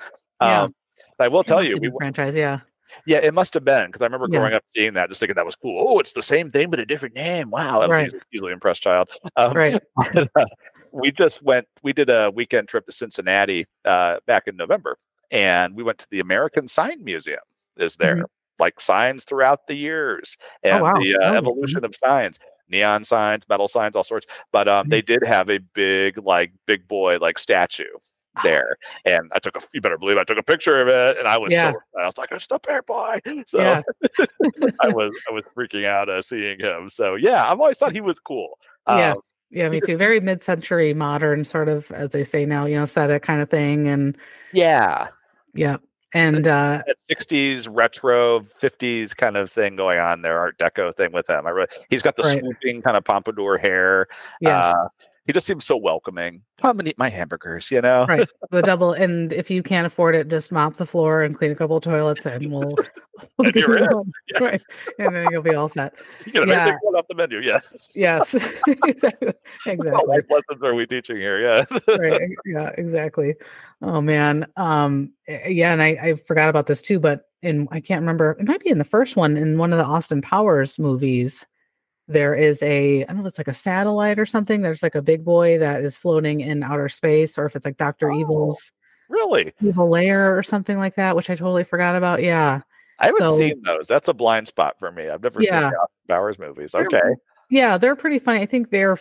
Yeah. 0.41 0.63
Um, 0.63 0.75
I 1.19 1.27
will 1.27 1.41
It 1.41 1.47
tell 1.47 1.63
you, 1.63 1.77
we 1.77 1.91
franchise 1.97 2.35
yeah 2.35 2.59
yeah, 3.05 3.17
it 3.19 3.33
must 3.33 3.53
have 3.55 3.65
been 3.65 3.87
because 3.87 4.01
I 4.01 4.05
remember 4.05 4.27
Yeah. 4.29 4.39
growing 4.39 4.53
up 4.53 4.63
seeing 4.69 4.93
that, 4.93 5.09
just 5.09 5.19
thinking 5.19 5.35
that 5.35 5.45
was 5.45 5.55
cool. 5.55 5.83
Oh, 5.87 5.99
it's 5.99 6.13
the 6.13 6.21
same 6.21 6.49
thing 6.49 6.69
but 6.69 6.79
a 6.79 6.85
different 6.85 7.15
name. 7.15 7.49
Wow, 7.49 7.81
I 7.81 7.87
was 7.87 7.97
Right. 7.97 8.05
easily, 8.07 8.21
easily 8.33 8.51
impressed 8.53 8.83
child. 8.83 9.09
Um, 9.35 9.53
right 9.53 9.81
but, 10.13 10.29
uh, 10.35 10.45
we 10.91 11.11
just 11.11 11.41
went 11.41 11.67
we 11.81 11.91
did 11.93 12.09
a 12.09 12.29
weekend 12.31 12.67
trip 12.67 12.85
to 12.85 12.91
cincinnati 12.91 13.65
uh, 13.85 14.17
back 14.27 14.47
in 14.47 14.55
november 14.55 14.97
and 15.31 15.75
we 15.75 15.83
went 15.83 15.97
to 15.97 16.07
the 16.11 16.19
american 16.19 16.67
sign 16.67 17.03
museum 17.03 17.39
is 17.77 17.95
there 17.95 18.23
like 18.59 18.79
signs 18.79 19.23
throughout 19.23 19.65
the 19.67 19.73
years 19.75 20.37
and 20.63 20.75
Mm-hmm. 20.75 20.83
wow. 20.83 20.93
the 20.93 21.15
uh, 21.15 21.31
Oh, 21.31 21.35
evolution 21.35 21.83
of 21.83 21.95
signs 21.95 22.37
neon 22.73 23.03
signs 23.05 23.47
metal 23.47 23.67
signs 23.67 23.95
all 23.95 24.03
sorts 24.03 24.27
but 24.51 24.67
um, 24.67 24.83
Mm-hmm. 24.83 24.89
they 24.91 25.01
did 25.01 25.23
have 25.23 25.49
a 25.49 25.59
big 25.73 26.17
like 26.17 26.51
big 26.65 26.87
boy 26.87 27.17
like 27.19 27.37
statue 27.37 27.85
Ah. 28.35 28.41
there 28.43 28.77
and 29.05 29.29
i 29.35 29.37
took 29.37 29.55
a 29.55 29.61
you 29.75 29.79
better 29.79 29.99
believe 29.99 30.17
i 30.17 30.23
took 30.23 30.39
a 30.39 30.43
picture 30.43 30.81
of 30.81 30.87
it 30.87 31.19
and 31.19 31.27
i 31.27 31.37
was 31.37 31.51
Yeah. 31.51 31.71
so 31.71 32.01
i 32.01 32.05
was 32.07 32.17
like 32.17 32.31
it's 32.31 32.47
the 32.47 32.57
bear 32.65 32.81
boy! 32.81 33.19
So 33.45 33.59
yes 33.59 33.83
i 34.81 34.89
was 34.89 35.11
i 35.29 35.31
was 35.31 35.43
freaking 35.55 35.85
out 35.85 36.09
uh, 36.09 36.19
seeing 36.19 36.59
him. 36.59 36.89
So 36.89 37.13
yeah 37.13 37.45
i've 37.45 37.59
always 37.59 37.77
thought 37.77 37.91
he 37.93 38.01
was 38.01 38.17
cool 38.19 38.57
Um, 38.87 39.17
yeah 39.51 39.69
me 39.69 39.81
too. 39.81 39.97
Very 39.97 40.19
mid-century 40.19 40.95
modern 40.95 41.45
sort 41.45 41.69
of 41.69 41.91
as 41.91 42.09
they 42.09 42.23
say 42.23 42.43
now 42.43 42.65
you 42.65 42.75
know 42.75 42.83
aesthetic 42.89 43.21
kind 43.21 43.39
of 43.39 43.51
thing 43.51 43.87
and 43.87 44.17
yeah. 44.51 45.09
Yeah 45.53 45.77
and 46.13 46.47
uh 46.47 46.81
that 46.85 46.97
60s 47.09 47.67
retro 47.69 48.41
50s 48.61 49.15
kind 49.15 49.35
of 49.37 49.51
thing 49.51 49.75
going 49.75 49.99
on 49.99 50.21
there 50.21 50.39
art 50.39 50.57
deco 50.57 50.93
thing 50.95 51.11
with 51.11 51.29
him 51.29 51.45
i 51.45 51.49
really 51.49 51.67
he's 51.89 52.01
got 52.01 52.15
the 52.15 52.23
Right. 52.23 52.39
swooping 52.39 52.81
kind 52.81 52.95
of 52.97 53.03
pompadour 53.03 53.57
hair 53.57 54.07
yes 54.39 54.75
uh, 54.75 54.87
he 55.25 55.33
just 55.33 55.47
seems 55.47 55.65
so 55.65 55.77
welcoming. 55.77 56.41
Come 56.61 56.79
and 56.79 56.87
eat 56.87 56.97
my 56.97 57.09
hamburgers 57.09 57.69
you 57.71 57.81
know? 57.81 58.05
Right. 58.07 58.27
The 58.51 58.61
double 58.61 58.93
and 58.93 59.33
if 59.33 59.49
you 59.49 59.63
can't 59.63 59.87
afford 59.87 60.15
it 60.15 60.27
just 60.27 60.51
mop 60.51 60.75
the 60.75 60.85
floor 60.85 61.23
and 61.23 61.35
clean 61.35 61.51
a 61.51 61.55
couple 61.55 61.79
toilets 61.81 62.25
and 62.25 62.51
we'll, 62.51 62.75
we'll 63.37 63.47
And 63.47 63.55
you're 63.55 63.77
in. 63.77 64.13
Yes. 64.29 64.41
right. 64.41 64.61
And 64.99 65.15
then 65.15 65.27
you'll 65.31 65.41
be 65.41 65.55
all 65.55 65.69
set. 65.69 65.93
You 66.25 66.45
Yeah. 66.45 66.77
off 66.95 67.07
the 67.09 67.15
menu 67.15 67.39
yes. 67.39 67.73
Yes. 67.95 68.35
Exactly. 68.85 69.27
What 69.27 69.37
exactly. 69.65 70.07
life 70.07 70.25
lessons 70.29 70.63
are 70.63 70.75
we 70.75 70.85
teaching 70.85 71.17
here? 71.17 71.39
Yeah. 71.41 71.65
Right. 71.87 72.21
Yeah 72.45 72.71
exactly. 72.77 73.35
Oh 73.81 74.01
man. 74.01 74.45
Um 74.57 75.13
eh, 75.27 75.49
yeah 75.49 75.73
and 75.73 75.81
I, 75.81 75.97
I 76.01 76.13
forgot 76.15 76.49
about 76.49 76.67
this 76.67 76.81
too 76.81 76.99
but 76.99 77.25
in 77.41 77.67
i 77.71 77.79
can't 77.81 77.99
remember 78.01 78.37
it 78.39 78.47
might 78.47 78.61
be 78.63 78.69
in 78.69 78.77
the 78.77 78.83
first 78.83 79.15
one 79.17 79.35
in 79.35 79.57
one 79.57 79.73
of 79.73 79.77
the 79.79 79.85
austin 79.85 80.21
powers 80.21 80.79
movies 80.79 81.45
there 82.07 82.33
is 82.35 82.61
a 82.63 83.03
i 83.03 83.05
don't 83.05 83.21
know 83.21 83.25
it's 83.27 83.37
like 83.37 83.47
a 83.47 83.53
satellite 83.53 84.19
or 84.19 84.25
something 84.25 84.61
there's 84.61 84.83
like 84.83 84.95
a 84.95 85.01
big 85.01 85.23
boy 85.23 85.57
that 85.57 85.81
is 85.81 85.95
floating 85.97 86.41
in 86.41 86.61
outer 86.63 86.89
space 86.89 87.37
or 87.37 87.45
if 87.45 87.55
it's 87.55 87.65
like 87.65 87.77
dr 87.77 88.11
Oh. 88.11 88.19
evil's 88.19 88.71
really 89.09 89.53
evil 89.61 89.89
lair 89.89 90.37
or 90.37 90.43
something 90.43 90.77
like 90.77 90.95
that 90.95 91.15
which 91.15 91.29
i 91.29 91.35
totally 91.35 91.63
forgot 91.63 91.95
about 91.95 92.21
yeah 92.21 92.61
i 92.99 93.05
haven't 93.05 93.19
So- 93.19 93.37
seen 93.37 93.61
those 93.63 93.87
that's 93.87 94.07
a 94.09 94.13
blind 94.13 94.47
spot 94.47 94.75
for 94.79 94.91
me 94.91 95.07
i've 95.09 95.23
never 95.23 95.41
Yeah. 95.41 95.69
seen 95.69 95.73
powers 96.09 96.37
movies 96.39 96.71
They're- 96.73 96.85
okay 96.87 97.15
yeah 97.49 97.77
they're 97.77 97.95
pretty 97.95 98.19
funny 98.19 98.41
i 98.41 98.45
think 98.45 98.69
they're 98.69 98.97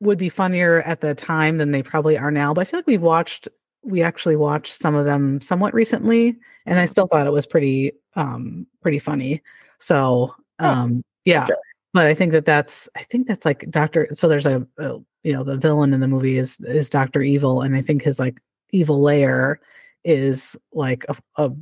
would 0.00 0.16
be 0.18 0.30
funnier 0.30 0.80
at 0.82 1.02
the 1.02 1.14
time 1.14 1.58
than 1.58 1.72
they 1.72 1.82
probably 1.82 2.16
are 2.16 2.30
now 2.30 2.54
but 2.54 2.62
i 2.62 2.64
feel 2.64 2.78
like 2.78 2.86
we've 2.86 3.02
watched 3.02 3.48
we 3.82 4.02
actually 4.02 4.36
watched 4.36 4.72
some 4.72 4.94
of 4.94 5.04
them 5.04 5.40
somewhat 5.42 5.74
recently 5.74 6.36
and 6.64 6.78
i 6.78 6.86
still 6.86 7.06
thought 7.06 7.26
it 7.26 7.32
was 7.32 7.44
pretty 7.46 7.92
um 8.16 8.66
pretty 8.80 8.98
funny 8.98 9.42
so 9.78 10.34
um 10.58 11.02
yeah 11.26 11.44
okay. 11.44 11.52
But 11.92 12.06
i 12.06 12.14
think 12.14 12.32
that 12.32 12.44
that's 12.44 12.88
i 12.96 13.02
think 13.04 13.26
that's 13.26 13.44
like 13.44 13.64
dr 13.70 14.06
so 14.14 14.28
there's 14.28 14.46
a, 14.46 14.66
a 14.78 14.98
you 15.22 15.32
know 15.32 15.42
the 15.44 15.56
villain 15.56 15.92
in 15.92 16.00
the 16.00 16.08
movie 16.08 16.38
is 16.38 16.58
is 16.60 16.88
dr 16.90 17.20
evil 17.22 17.62
and 17.62 17.76
i 17.76 17.82
think 17.82 18.02
his 18.02 18.18
like 18.18 18.40
evil 18.72 19.00
lair 19.00 19.60
is 20.04 20.56
like 20.72 21.04
a, 21.08 21.16
a 21.36 21.52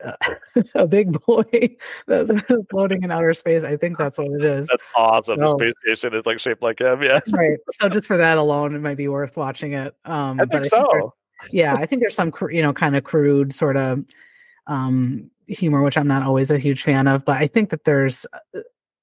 a 0.76 0.86
big 0.86 1.20
boy 1.26 1.44
that's 2.06 2.30
floating 2.70 3.02
in 3.02 3.10
outer 3.10 3.34
space. 3.34 3.64
I 3.64 3.76
think 3.76 3.98
that's 3.98 4.16
what 4.16 4.28
it 4.30 4.44
is. 4.44 4.68
that's 4.68 4.82
awesome 4.96 5.38
So- 5.42 5.56
the 5.56 5.72
space 5.82 5.98
station 5.98 6.14
is 6.16 6.24
like 6.24 6.38
shaped 6.38 6.62
like 6.62 6.80
him 6.80 7.02
yeah 7.02 7.18
right. 7.32 7.58
So 7.70 7.88
just 7.88 8.06
for 8.06 8.16
that 8.16 8.38
alone, 8.38 8.76
it 8.76 8.78
might 8.78 8.96
be 8.96 9.08
worth 9.08 9.36
watching 9.36 9.72
it. 9.72 9.96
Um, 10.04 10.38
i 10.40 10.44
but 10.44 10.62
think 10.62 10.70
there's- 10.70 10.86
so 10.90 11.14
yeah, 11.50 11.74
I 11.74 11.84
think 11.86 12.00
there's 12.00 12.14
some 12.14 12.32
you 12.50 12.62
know 12.62 12.72
kind 12.72 12.94
of 12.94 13.02
crude 13.02 13.52
sort 13.52 13.76
of 13.76 14.04
um, 14.68 15.30
humor, 15.48 15.82
which 15.82 15.98
I'm 15.98 16.06
not 16.08 16.22
always 16.22 16.50
a 16.52 16.58
huge 16.60 16.82
fan 16.84 17.08
of. 17.08 17.24
But 17.24 17.38
I 17.38 17.46
think 17.48 17.70
that 17.70 17.82
there's 17.84 18.24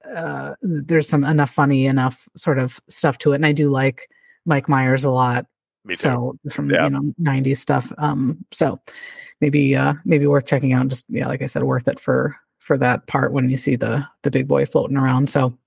uh, 0.08 0.16
uh, 0.16 0.56
there's 0.62 1.08
some 1.10 1.24
enough 1.24 1.52
funny 1.52 1.86
enough 1.88 2.28
sort 2.36 2.60
of 2.60 2.80
stuff 2.90 3.18
to 3.20 3.32
it, 3.34 3.36
and 3.36 3.46
I 3.46 3.52
do 3.52 3.70
like 3.70 4.10
Mike 4.46 4.68
Myers 4.70 5.04
a 5.04 5.10
lot. 5.10 5.46
me 5.84 5.94
too 5.96 6.00
So 6.02 6.38
from 6.52 6.70
Yeah. 6.70 6.86
you 6.86 6.90
know 6.92 7.14
90s 7.22 7.58
stuff. 7.58 7.92
Um, 7.98 8.44
so 8.52 8.80
maybe 9.42 9.76
uh 9.76 9.94
maybe 10.06 10.26
worth 10.28 10.46
checking 10.48 10.74
out. 10.74 10.88
Just 10.88 11.06
yeah, 11.10 11.28
like 11.28 11.42
I 11.42 11.46
said, 11.48 11.64
worth 11.64 11.88
it 11.88 12.00
for 12.00 12.36
for 12.60 12.78
that 12.78 13.06
part 13.08 13.32
when 13.34 13.50
you 13.50 13.58
see 13.58 13.76
the 13.76 14.06
the 14.24 14.32
big 14.32 14.48
boy 14.48 14.66
floating 14.66 14.98
around. 14.98 15.30
So 15.30 15.58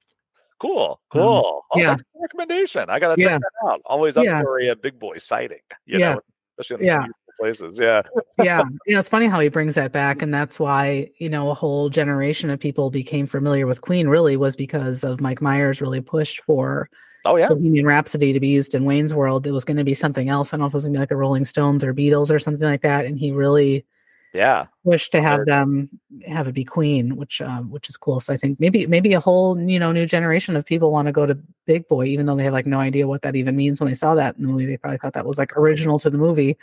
Cool, 0.60 1.00
cool. 1.12 1.62
oh, 1.70 1.78
yeah. 1.78 1.94
recommendation. 2.20 2.90
I 2.90 2.98
got 2.98 3.14
to 3.14 3.22
Yeah. 3.22 3.34
check 3.34 3.40
that 3.42 3.68
out. 3.70 3.80
Always 3.84 4.16
up 4.16 4.24
Yeah. 4.24 4.40
for 4.42 4.58
a, 4.58 4.74
big 4.74 4.98
boy 4.98 5.18
sighting. 5.18 5.60
You 5.86 6.00
Yeah. 6.00 6.14
know, 6.14 6.20
especially 6.58 6.84
Yeah. 6.86 7.04
Places. 7.38 7.78
Yeah. 7.78 8.02
yeah, 8.38 8.62
you 8.86 8.94
know, 8.94 8.98
it's 8.98 9.08
funny 9.08 9.26
how 9.26 9.40
he 9.40 9.48
brings 9.48 9.74
that 9.76 9.92
back, 9.92 10.22
and 10.22 10.32
that's 10.32 10.58
why 10.58 11.10
you 11.18 11.28
know 11.28 11.50
a 11.50 11.54
whole 11.54 11.88
generation 11.88 12.50
of 12.50 12.60
people 12.60 12.90
became 12.90 13.26
familiar 13.26 13.66
with 13.66 13.80
Queen. 13.80 14.08
Really, 14.08 14.36
was 14.36 14.56
because 14.56 15.04
of 15.04 15.20
Mike 15.20 15.40
Myers 15.42 15.80
really 15.80 16.00
pushed 16.00 16.40
for 16.42 16.88
Oh 17.24 17.36
yeah. 17.36 17.48
Bohemian 17.48 17.84
Rhapsody 17.86 18.32
to 18.32 18.40
be 18.40 18.48
used 18.48 18.74
in 18.74 18.84
Wayne's 18.84 19.14
World. 19.14 19.46
It 19.46 19.50
was 19.50 19.64
going 19.64 19.76
to 19.76 19.84
be 19.84 19.94
something 19.94 20.28
else. 20.28 20.52
I 20.52 20.56
don't 20.56 20.60
know 20.60 20.66
if 20.66 20.72
it 20.74 20.76
was 20.76 20.84
going 20.84 20.94
to 20.94 20.98
be 20.98 21.00
like 21.00 21.08
the 21.08 21.16
Rolling 21.16 21.44
Stones 21.44 21.82
or 21.84 21.92
Beatles 21.92 22.30
or 22.30 22.38
something 22.38 22.62
like 22.62 22.82
that, 22.82 23.06
and 23.06 23.18
he 23.18 23.32
really 23.32 23.84
Yeah. 24.32 24.66
pushed 24.84 25.10
to 25.12 25.20
have 25.22 25.44
them 25.46 25.88
have 26.26 26.46
it 26.46 26.54
be 26.54 26.64
Queen, 26.64 27.16
which 27.16 27.40
um, 27.40 27.70
which 27.70 27.88
is 27.88 27.96
cool. 27.96 28.20
So 28.20 28.32
I 28.32 28.36
think 28.36 28.60
maybe 28.60 28.86
maybe 28.86 29.14
a 29.14 29.20
whole 29.20 29.58
you 29.60 29.78
know 29.80 29.90
new 29.92 30.06
generation 30.06 30.54
of 30.56 30.64
people 30.64 30.92
want 30.92 31.06
to 31.06 31.12
go 31.12 31.26
to 31.26 31.36
Big 31.66 31.88
Boy, 31.88 32.04
even 32.06 32.26
though 32.26 32.36
they 32.36 32.44
have 32.44 32.52
like 32.52 32.66
no 32.66 32.78
idea 32.78 33.08
what 33.08 33.22
that 33.22 33.36
even 33.36 33.56
means 33.56 33.80
when 33.80 33.88
they 33.88 33.96
saw 33.96 34.14
that 34.14 34.36
in 34.36 34.42
the 34.42 34.48
movie. 34.48 34.66
They 34.66 34.76
probably 34.76 34.98
thought 34.98 35.14
that 35.14 35.26
was 35.26 35.38
like 35.38 35.56
original 35.56 35.98
to 35.98 36.10
the 36.10 36.18
movie. 36.18 36.56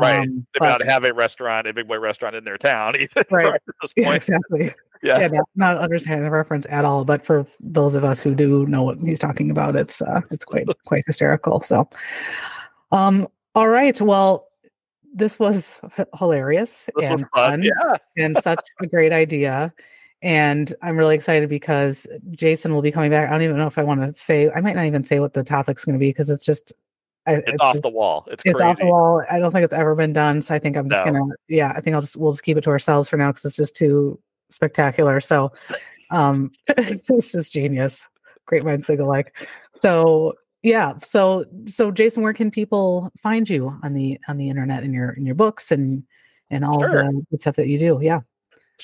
Right. 0.00 0.18
Um, 0.20 0.46
They 0.54 0.66
may 0.66 0.70
but- 0.72 0.78
not 0.78 0.84
have 0.84 1.04
a 1.04 1.12
restaurant, 1.12 1.66
a 1.66 1.72
big 1.72 1.86
boy 1.88 1.98
restaurant 1.98 2.34
in 2.36 2.44
their 2.44 2.58
town, 2.58 2.96
even 3.00 3.24
Right. 3.30 3.60
yeah, 3.96 4.12
exactly. 4.14 4.72
Yeah. 5.02 5.18
yeah, 5.20 5.26
not, 5.28 5.48
not 5.56 5.78
understanding 5.78 6.24
the 6.24 6.30
reference 6.30 6.66
at 6.70 6.84
all. 6.86 7.04
But 7.04 7.26
for 7.26 7.46
those 7.60 7.94
of 7.94 8.04
us 8.04 8.20
who 8.20 8.34
do 8.34 8.64
know 8.66 8.82
what 8.82 8.98
he's 8.98 9.18
talking 9.18 9.50
about, 9.50 9.76
it's 9.76 10.00
uh, 10.00 10.22
it's 10.30 10.44
quite 10.46 10.66
quite 10.86 11.04
hysterical. 11.06 11.60
So, 11.60 11.88
um, 12.92 13.28
all 13.54 13.68
right. 13.68 14.00
Well, 14.00 14.48
this 15.14 15.38
was 15.38 15.78
h- 15.98 16.06
hilarious 16.18 16.88
This 16.96 17.06
and 17.10 17.20
was 17.20 17.24
fun. 17.34 17.62
Yeah. 17.62 17.96
and 18.16 18.36
such 18.42 18.64
a 18.80 18.86
great 18.86 19.12
idea. 19.12 19.72
And 20.22 20.74
I'm 20.82 20.96
really 20.96 21.14
excited 21.14 21.50
because 21.50 22.06
Jason 22.30 22.72
will 22.72 22.80
be 22.80 22.90
coming 22.90 23.10
back. 23.10 23.28
I 23.28 23.32
don't 23.32 23.42
even 23.42 23.58
know 23.58 23.66
if 23.66 23.76
I 23.76 23.82
want 23.84 24.00
to 24.00 24.14
say. 24.14 24.50
I 24.50 24.60
might 24.62 24.74
not 24.74 24.86
even 24.86 25.04
say 25.04 25.20
what 25.20 25.34
the 25.34 25.44
topic's 25.44 25.84
going 25.84 25.94
to 25.94 25.98
be 26.00 26.08
because 26.08 26.30
it's 26.30 26.44
just. 26.46 26.72
I, 27.26 27.34
It's, 27.36 27.56
off 27.60 27.80
the 27.80 27.88
wall. 27.88 28.26
It's, 28.30 28.42
it's 28.44 28.60
crazy. 28.60 28.70
off 28.70 28.78
the 28.78 28.86
wall. 28.86 29.22
I 29.30 29.38
don't 29.38 29.50
think 29.50 29.64
it's 29.64 29.74
ever 29.74 29.94
been 29.94 30.12
done. 30.12 30.42
So 30.42 30.54
I 30.54 30.58
think 30.58 30.76
I'm 30.76 30.88
just 30.90 31.04
No. 31.04 31.12
gonna, 31.12 31.34
yeah, 31.48 31.72
I 31.74 31.80
think 31.80 31.94
I'll 31.94 32.00
just 32.02 32.16
we'll 32.16 32.32
just 32.32 32.42
keep 32.44 32.56
it 32.56 32.64
to 32.64 32.70
ourselves 32.70 33.08
for 33.08 33.16
now 33.16 33.30
because 33.30 33.44
it's 33.46 33.56
just 33.56 33.74
too 33.76 34.20
spectacular. 34.50 35.20
So, 35.20 35.52
um, 36.10 36.50
it's 36.68 37.32
just 37.32 37.52
genius. 37.52 38.08
Great 38.46 38.64
minds 38.64 38.86
think 38.86 39.00
alike. 39.00 39.36
So 39.74 40.34
yeah, 40.62 40.92
so 41.02 41.44
so 41.66 41.90
Jason, 41.90 42.22
where 42.22 42.32
can 42.34 42.50
people 42.50 43.10
find 43.18 43.48
you 43.48 43.78
on 43.82 43.94
the 43.94 44.18
on 44.28 44.36
the 44.36 44.48
internet 44.50 44.84
in 44.84 44.92
your 44.92 45.10
in 45.12 45.24
your 45.24 45.34
books 45.34 45.72
and 45.72 46.02
and 46.50 46.64
all 46.64 46.80
Sure. 46.80 47.10
the 47.30 47.38
stuff 47.38 47.56
that 47.56 47.68
you 47.68 47.78
do? 47.78 47.98
Yeah. 48.02 48.20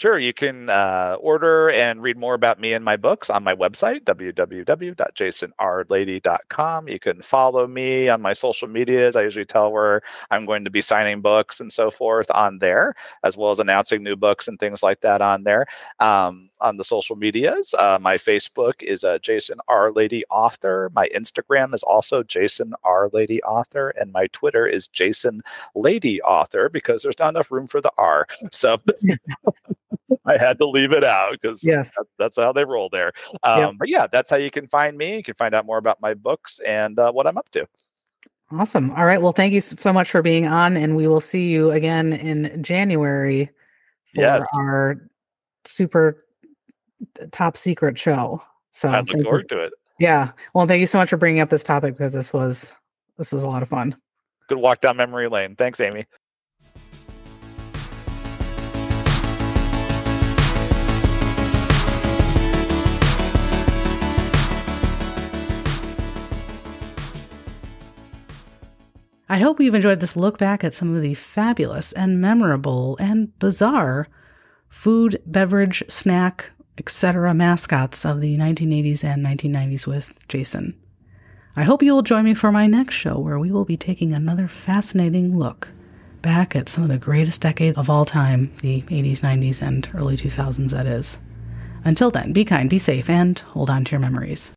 Sure, 0.00 0.18
you 0.18 0.32
can 0.32 0.70
uh, 0.70 1.18
order 1.20 1.68
and 1.68 2.00
read 2.00 2.16
more 2.16 2.32
about 2.32 2.58
me 2.58 2.72
and 2.72 2.82
my 2.82 2.96
books 2.96 3.28
on 3.28 3.44
my 3.44 3.54
website, 3.54 4.02
www.jasonrlady.com. 4.04 6.88
You 6.88 6.98
can 6.98 7.20
follow 7.20 7.66
me 7.66 8.08
on 8.08 8.22
my 8.22 8.32
social 8.32 8.66
medias. 8.66 9.14
I 9.14 9.24
usually 9.24 9.44
tell 9.44 9.70
where 9.70 10.00
I'm 10.30 10.46
going 10.46 10.64
to 10.64 10.70
be 10.70 10.80
signing 10.80 11.20
books 11.20 11.60
and 11.60 11.70
so 11.70 11.90
forth 11.90 12.30
on 12.30 12.60
there, 12.60 12.94
as 13.24 13.36
well 13.36 13.50
as 13.50 13.58
announcing 13.58 14.02
new 14.02 14.16
books 14.16 14.48
and 14.48 14.58
things 14.58 14.82
like 14.82 15.02
that 15.02 15.20
on 15.20 15.44
there. 15.44 15.66
Um, 15.98 16.48
on 16.62 16.78
the 16.78 16.84
social 16.84 17.16
medias, 17.16 17.74
uh, 17.78 17.98
my 18.00 18.16
Facebook 18.16 18.82
is 18.82 19.04
uh, 19.04 19.18
Jason 19.18 19.58
R. 19.68 19.92
Lady 19.92 20.24
Author. 20.30 20.90
My 20.94 21.08
Instagram 21.14 21.74
is 21.74 21.82
also 21.82 22.22
Jason 22.22 22.72
R. 22.84 23.10
Lady 23.12 23.42
Author. 23.42 23.90
And 23.90 24.12
my 24.12 24.28
Twitter 24.28 24.66
is 24.66 24.88
Jason 24.88 25.42
Lady 25.74 26.22
Author 26.22 26.70
because 26.70 27.02
there's 27.02 27.18
not 27.18 27.28
enough 27.30 27.50
room 27.50 27.66
for 27.66 27.82
the 27.82 27.92
R. 27.98 28.26
So 28.50 28.78
I 30.26 30.38
had 30.38 30.58
to 30.58 30.66
leave 30.68 30.92
it 30.92 31.04
out 31.04 31.32
because 31.32 31.62
Yes. 31.64 31.92
that, 31.96 32.06
that's 32.18 32.36
how 32.36 32.52
they 32.52 32.64
roll 32.64 32.88
there. 32.90 33.12
Um, 33.42 33.60
Yep. 33.60 33.74
But 33.78 33.88
yeah, 33.88 34.06
that's 34.10 34.30
how 34.30 34.36
you 34.36 34.50
can 34.50 34.68
find 34.68 34.96
me. 34.96 35.16
You 35.16 35.22
can 35.22 35.34
find 35.34 35.54
out 35.54 35.66
more 35.66 35.78
about 35.78 36.00
my 36.00 36.14
books 36.14 36.60
and 36.66 36.98
uh, 36.98 37.10
what 37.12 37.26
I'm 37.26 37.36
up 37.38 37.48
to. 37.50 37.66
Awesome. 38.52 38.90
All 38.92 39.04
right. 39.04 39.22
Well, 39.22 39.32
thank 39.32 39.52
you 39.52 39.60
so 39.60 39.92
much 39.92 40.10
for 40.10 40.22
being 40.22 40.46
on, 40.46 40.76
and 40.76 40.96
we 40.96 41.06
will 41.06 41.20
see 41.20 41.48
you 41.48 41.70
again 41.70 42.12
in 42.12 42.62
January 42.62 43.46
for 44.12 44.20
Yes. 44.20 44.44
our 44.54 45.08
super 45.64 46.24
top 47.30 47.56
secret 47.56 47.96
show. 47.98 48.42
So 48.72 48.88
I 48.88 48.98
look 49.00 49.14
you 49.14 49.22
forward 49.22 49.48
to 49.50 49.60
it. 49.64 49.72
Yeah. 50.00 50.32
Well, 50.54 50.66
thank 50.66 50.80
you 50.80 50.86
so 50.86 50.98
much 50.98 51.10
for 51.10 51.16
bringing 51.16 51.40
up 51.40 51.50
this 51.50 51.62
topic 51.62 51.94
because 51.96 52.12
this 52.12 52.32
was 52.32 52.74
this 53.18 53.32
was 53.32 53.42
a 53.42 53.48
lot 53.48 53.62
of 53.62 53.68
fun. 53.68 53.96
Good 54.48 54.58
walk 54.58 54.80
down 54.80 54.96
memory 54.96 55.28
lane. 55.28 55.54
Thanks, 55.56 55.78
Amy. 55.78 56.06
I 69.30 69.38
hope 69.38 69.60
you've 69.60 69.76
enjoyed 69.76 70.00
this 70.00 70.16
look 70.16 70.38
back 70.38 70.64
at 70.64 70.74
some 70.74 70.92
of 70.92 71.02
the 71.02 71.14
fabulous 71.14 71.92
and 71.92 72.20
memorable 72.20 72.96
and 72.98 73.38
bizarre 73.38 74.08
food, 74.68 75.22
beverage, 75.24 75.84
snack, 75.86 76.50
etc. 76.78 77.32
mascots 77.32 78.04
of 78.04 78.20
the 78.20 78.36
1980s 78.36 79.04
and 79.04 79.24
1990s 79.24 79.86
with 79.86 80.14
Jason. 80.26 80.76
I 81.54 81.62
hope 81.62 81.80
you 81.80 81.94
will 81.94 82.02
join 82.02 82.24
me 82.24 82.34
for 82.34 82.50
my 82.50 82.66
next 82.66 82.96
show 82.96 83.20
where 83.20 83.38
we 83.38 83.52
will 83.52 83.64
be 83.64 83.76
taking 83.76 84.12
another 84.12 84.48
fascinating 84.48 85.38
look 85.38 85.68
back 86.22 86.56
at 86.56 86.68
some 86.68 86.82
of 86.82 86.90
the 86.90 86.98
greatest 86.98 87.40
decades 87.40 87.78
of 87.78 87.88
all 87.88 88.04
time, 88.04 88.52
the 88.62 88.82
80s, 88.82 89.20
90s, 89.20 89.62
and 89.62 89.88
early 89.94 90.16
2000s, 90.16 90.72
that 90.72 90.86
is. 90.86 91.20
Until 91.84 92.10
then, 92.10 92.32
be 92.32 92.44
kind, 92.44 92.68
be 92.68 92.80
safe, 92.80 93.08
and 93.08 93.38
hold 93.38 93.70
on 93.70 93.84
to 93.84 93.92
your 93.92 94.00
memories. 94.00 94.52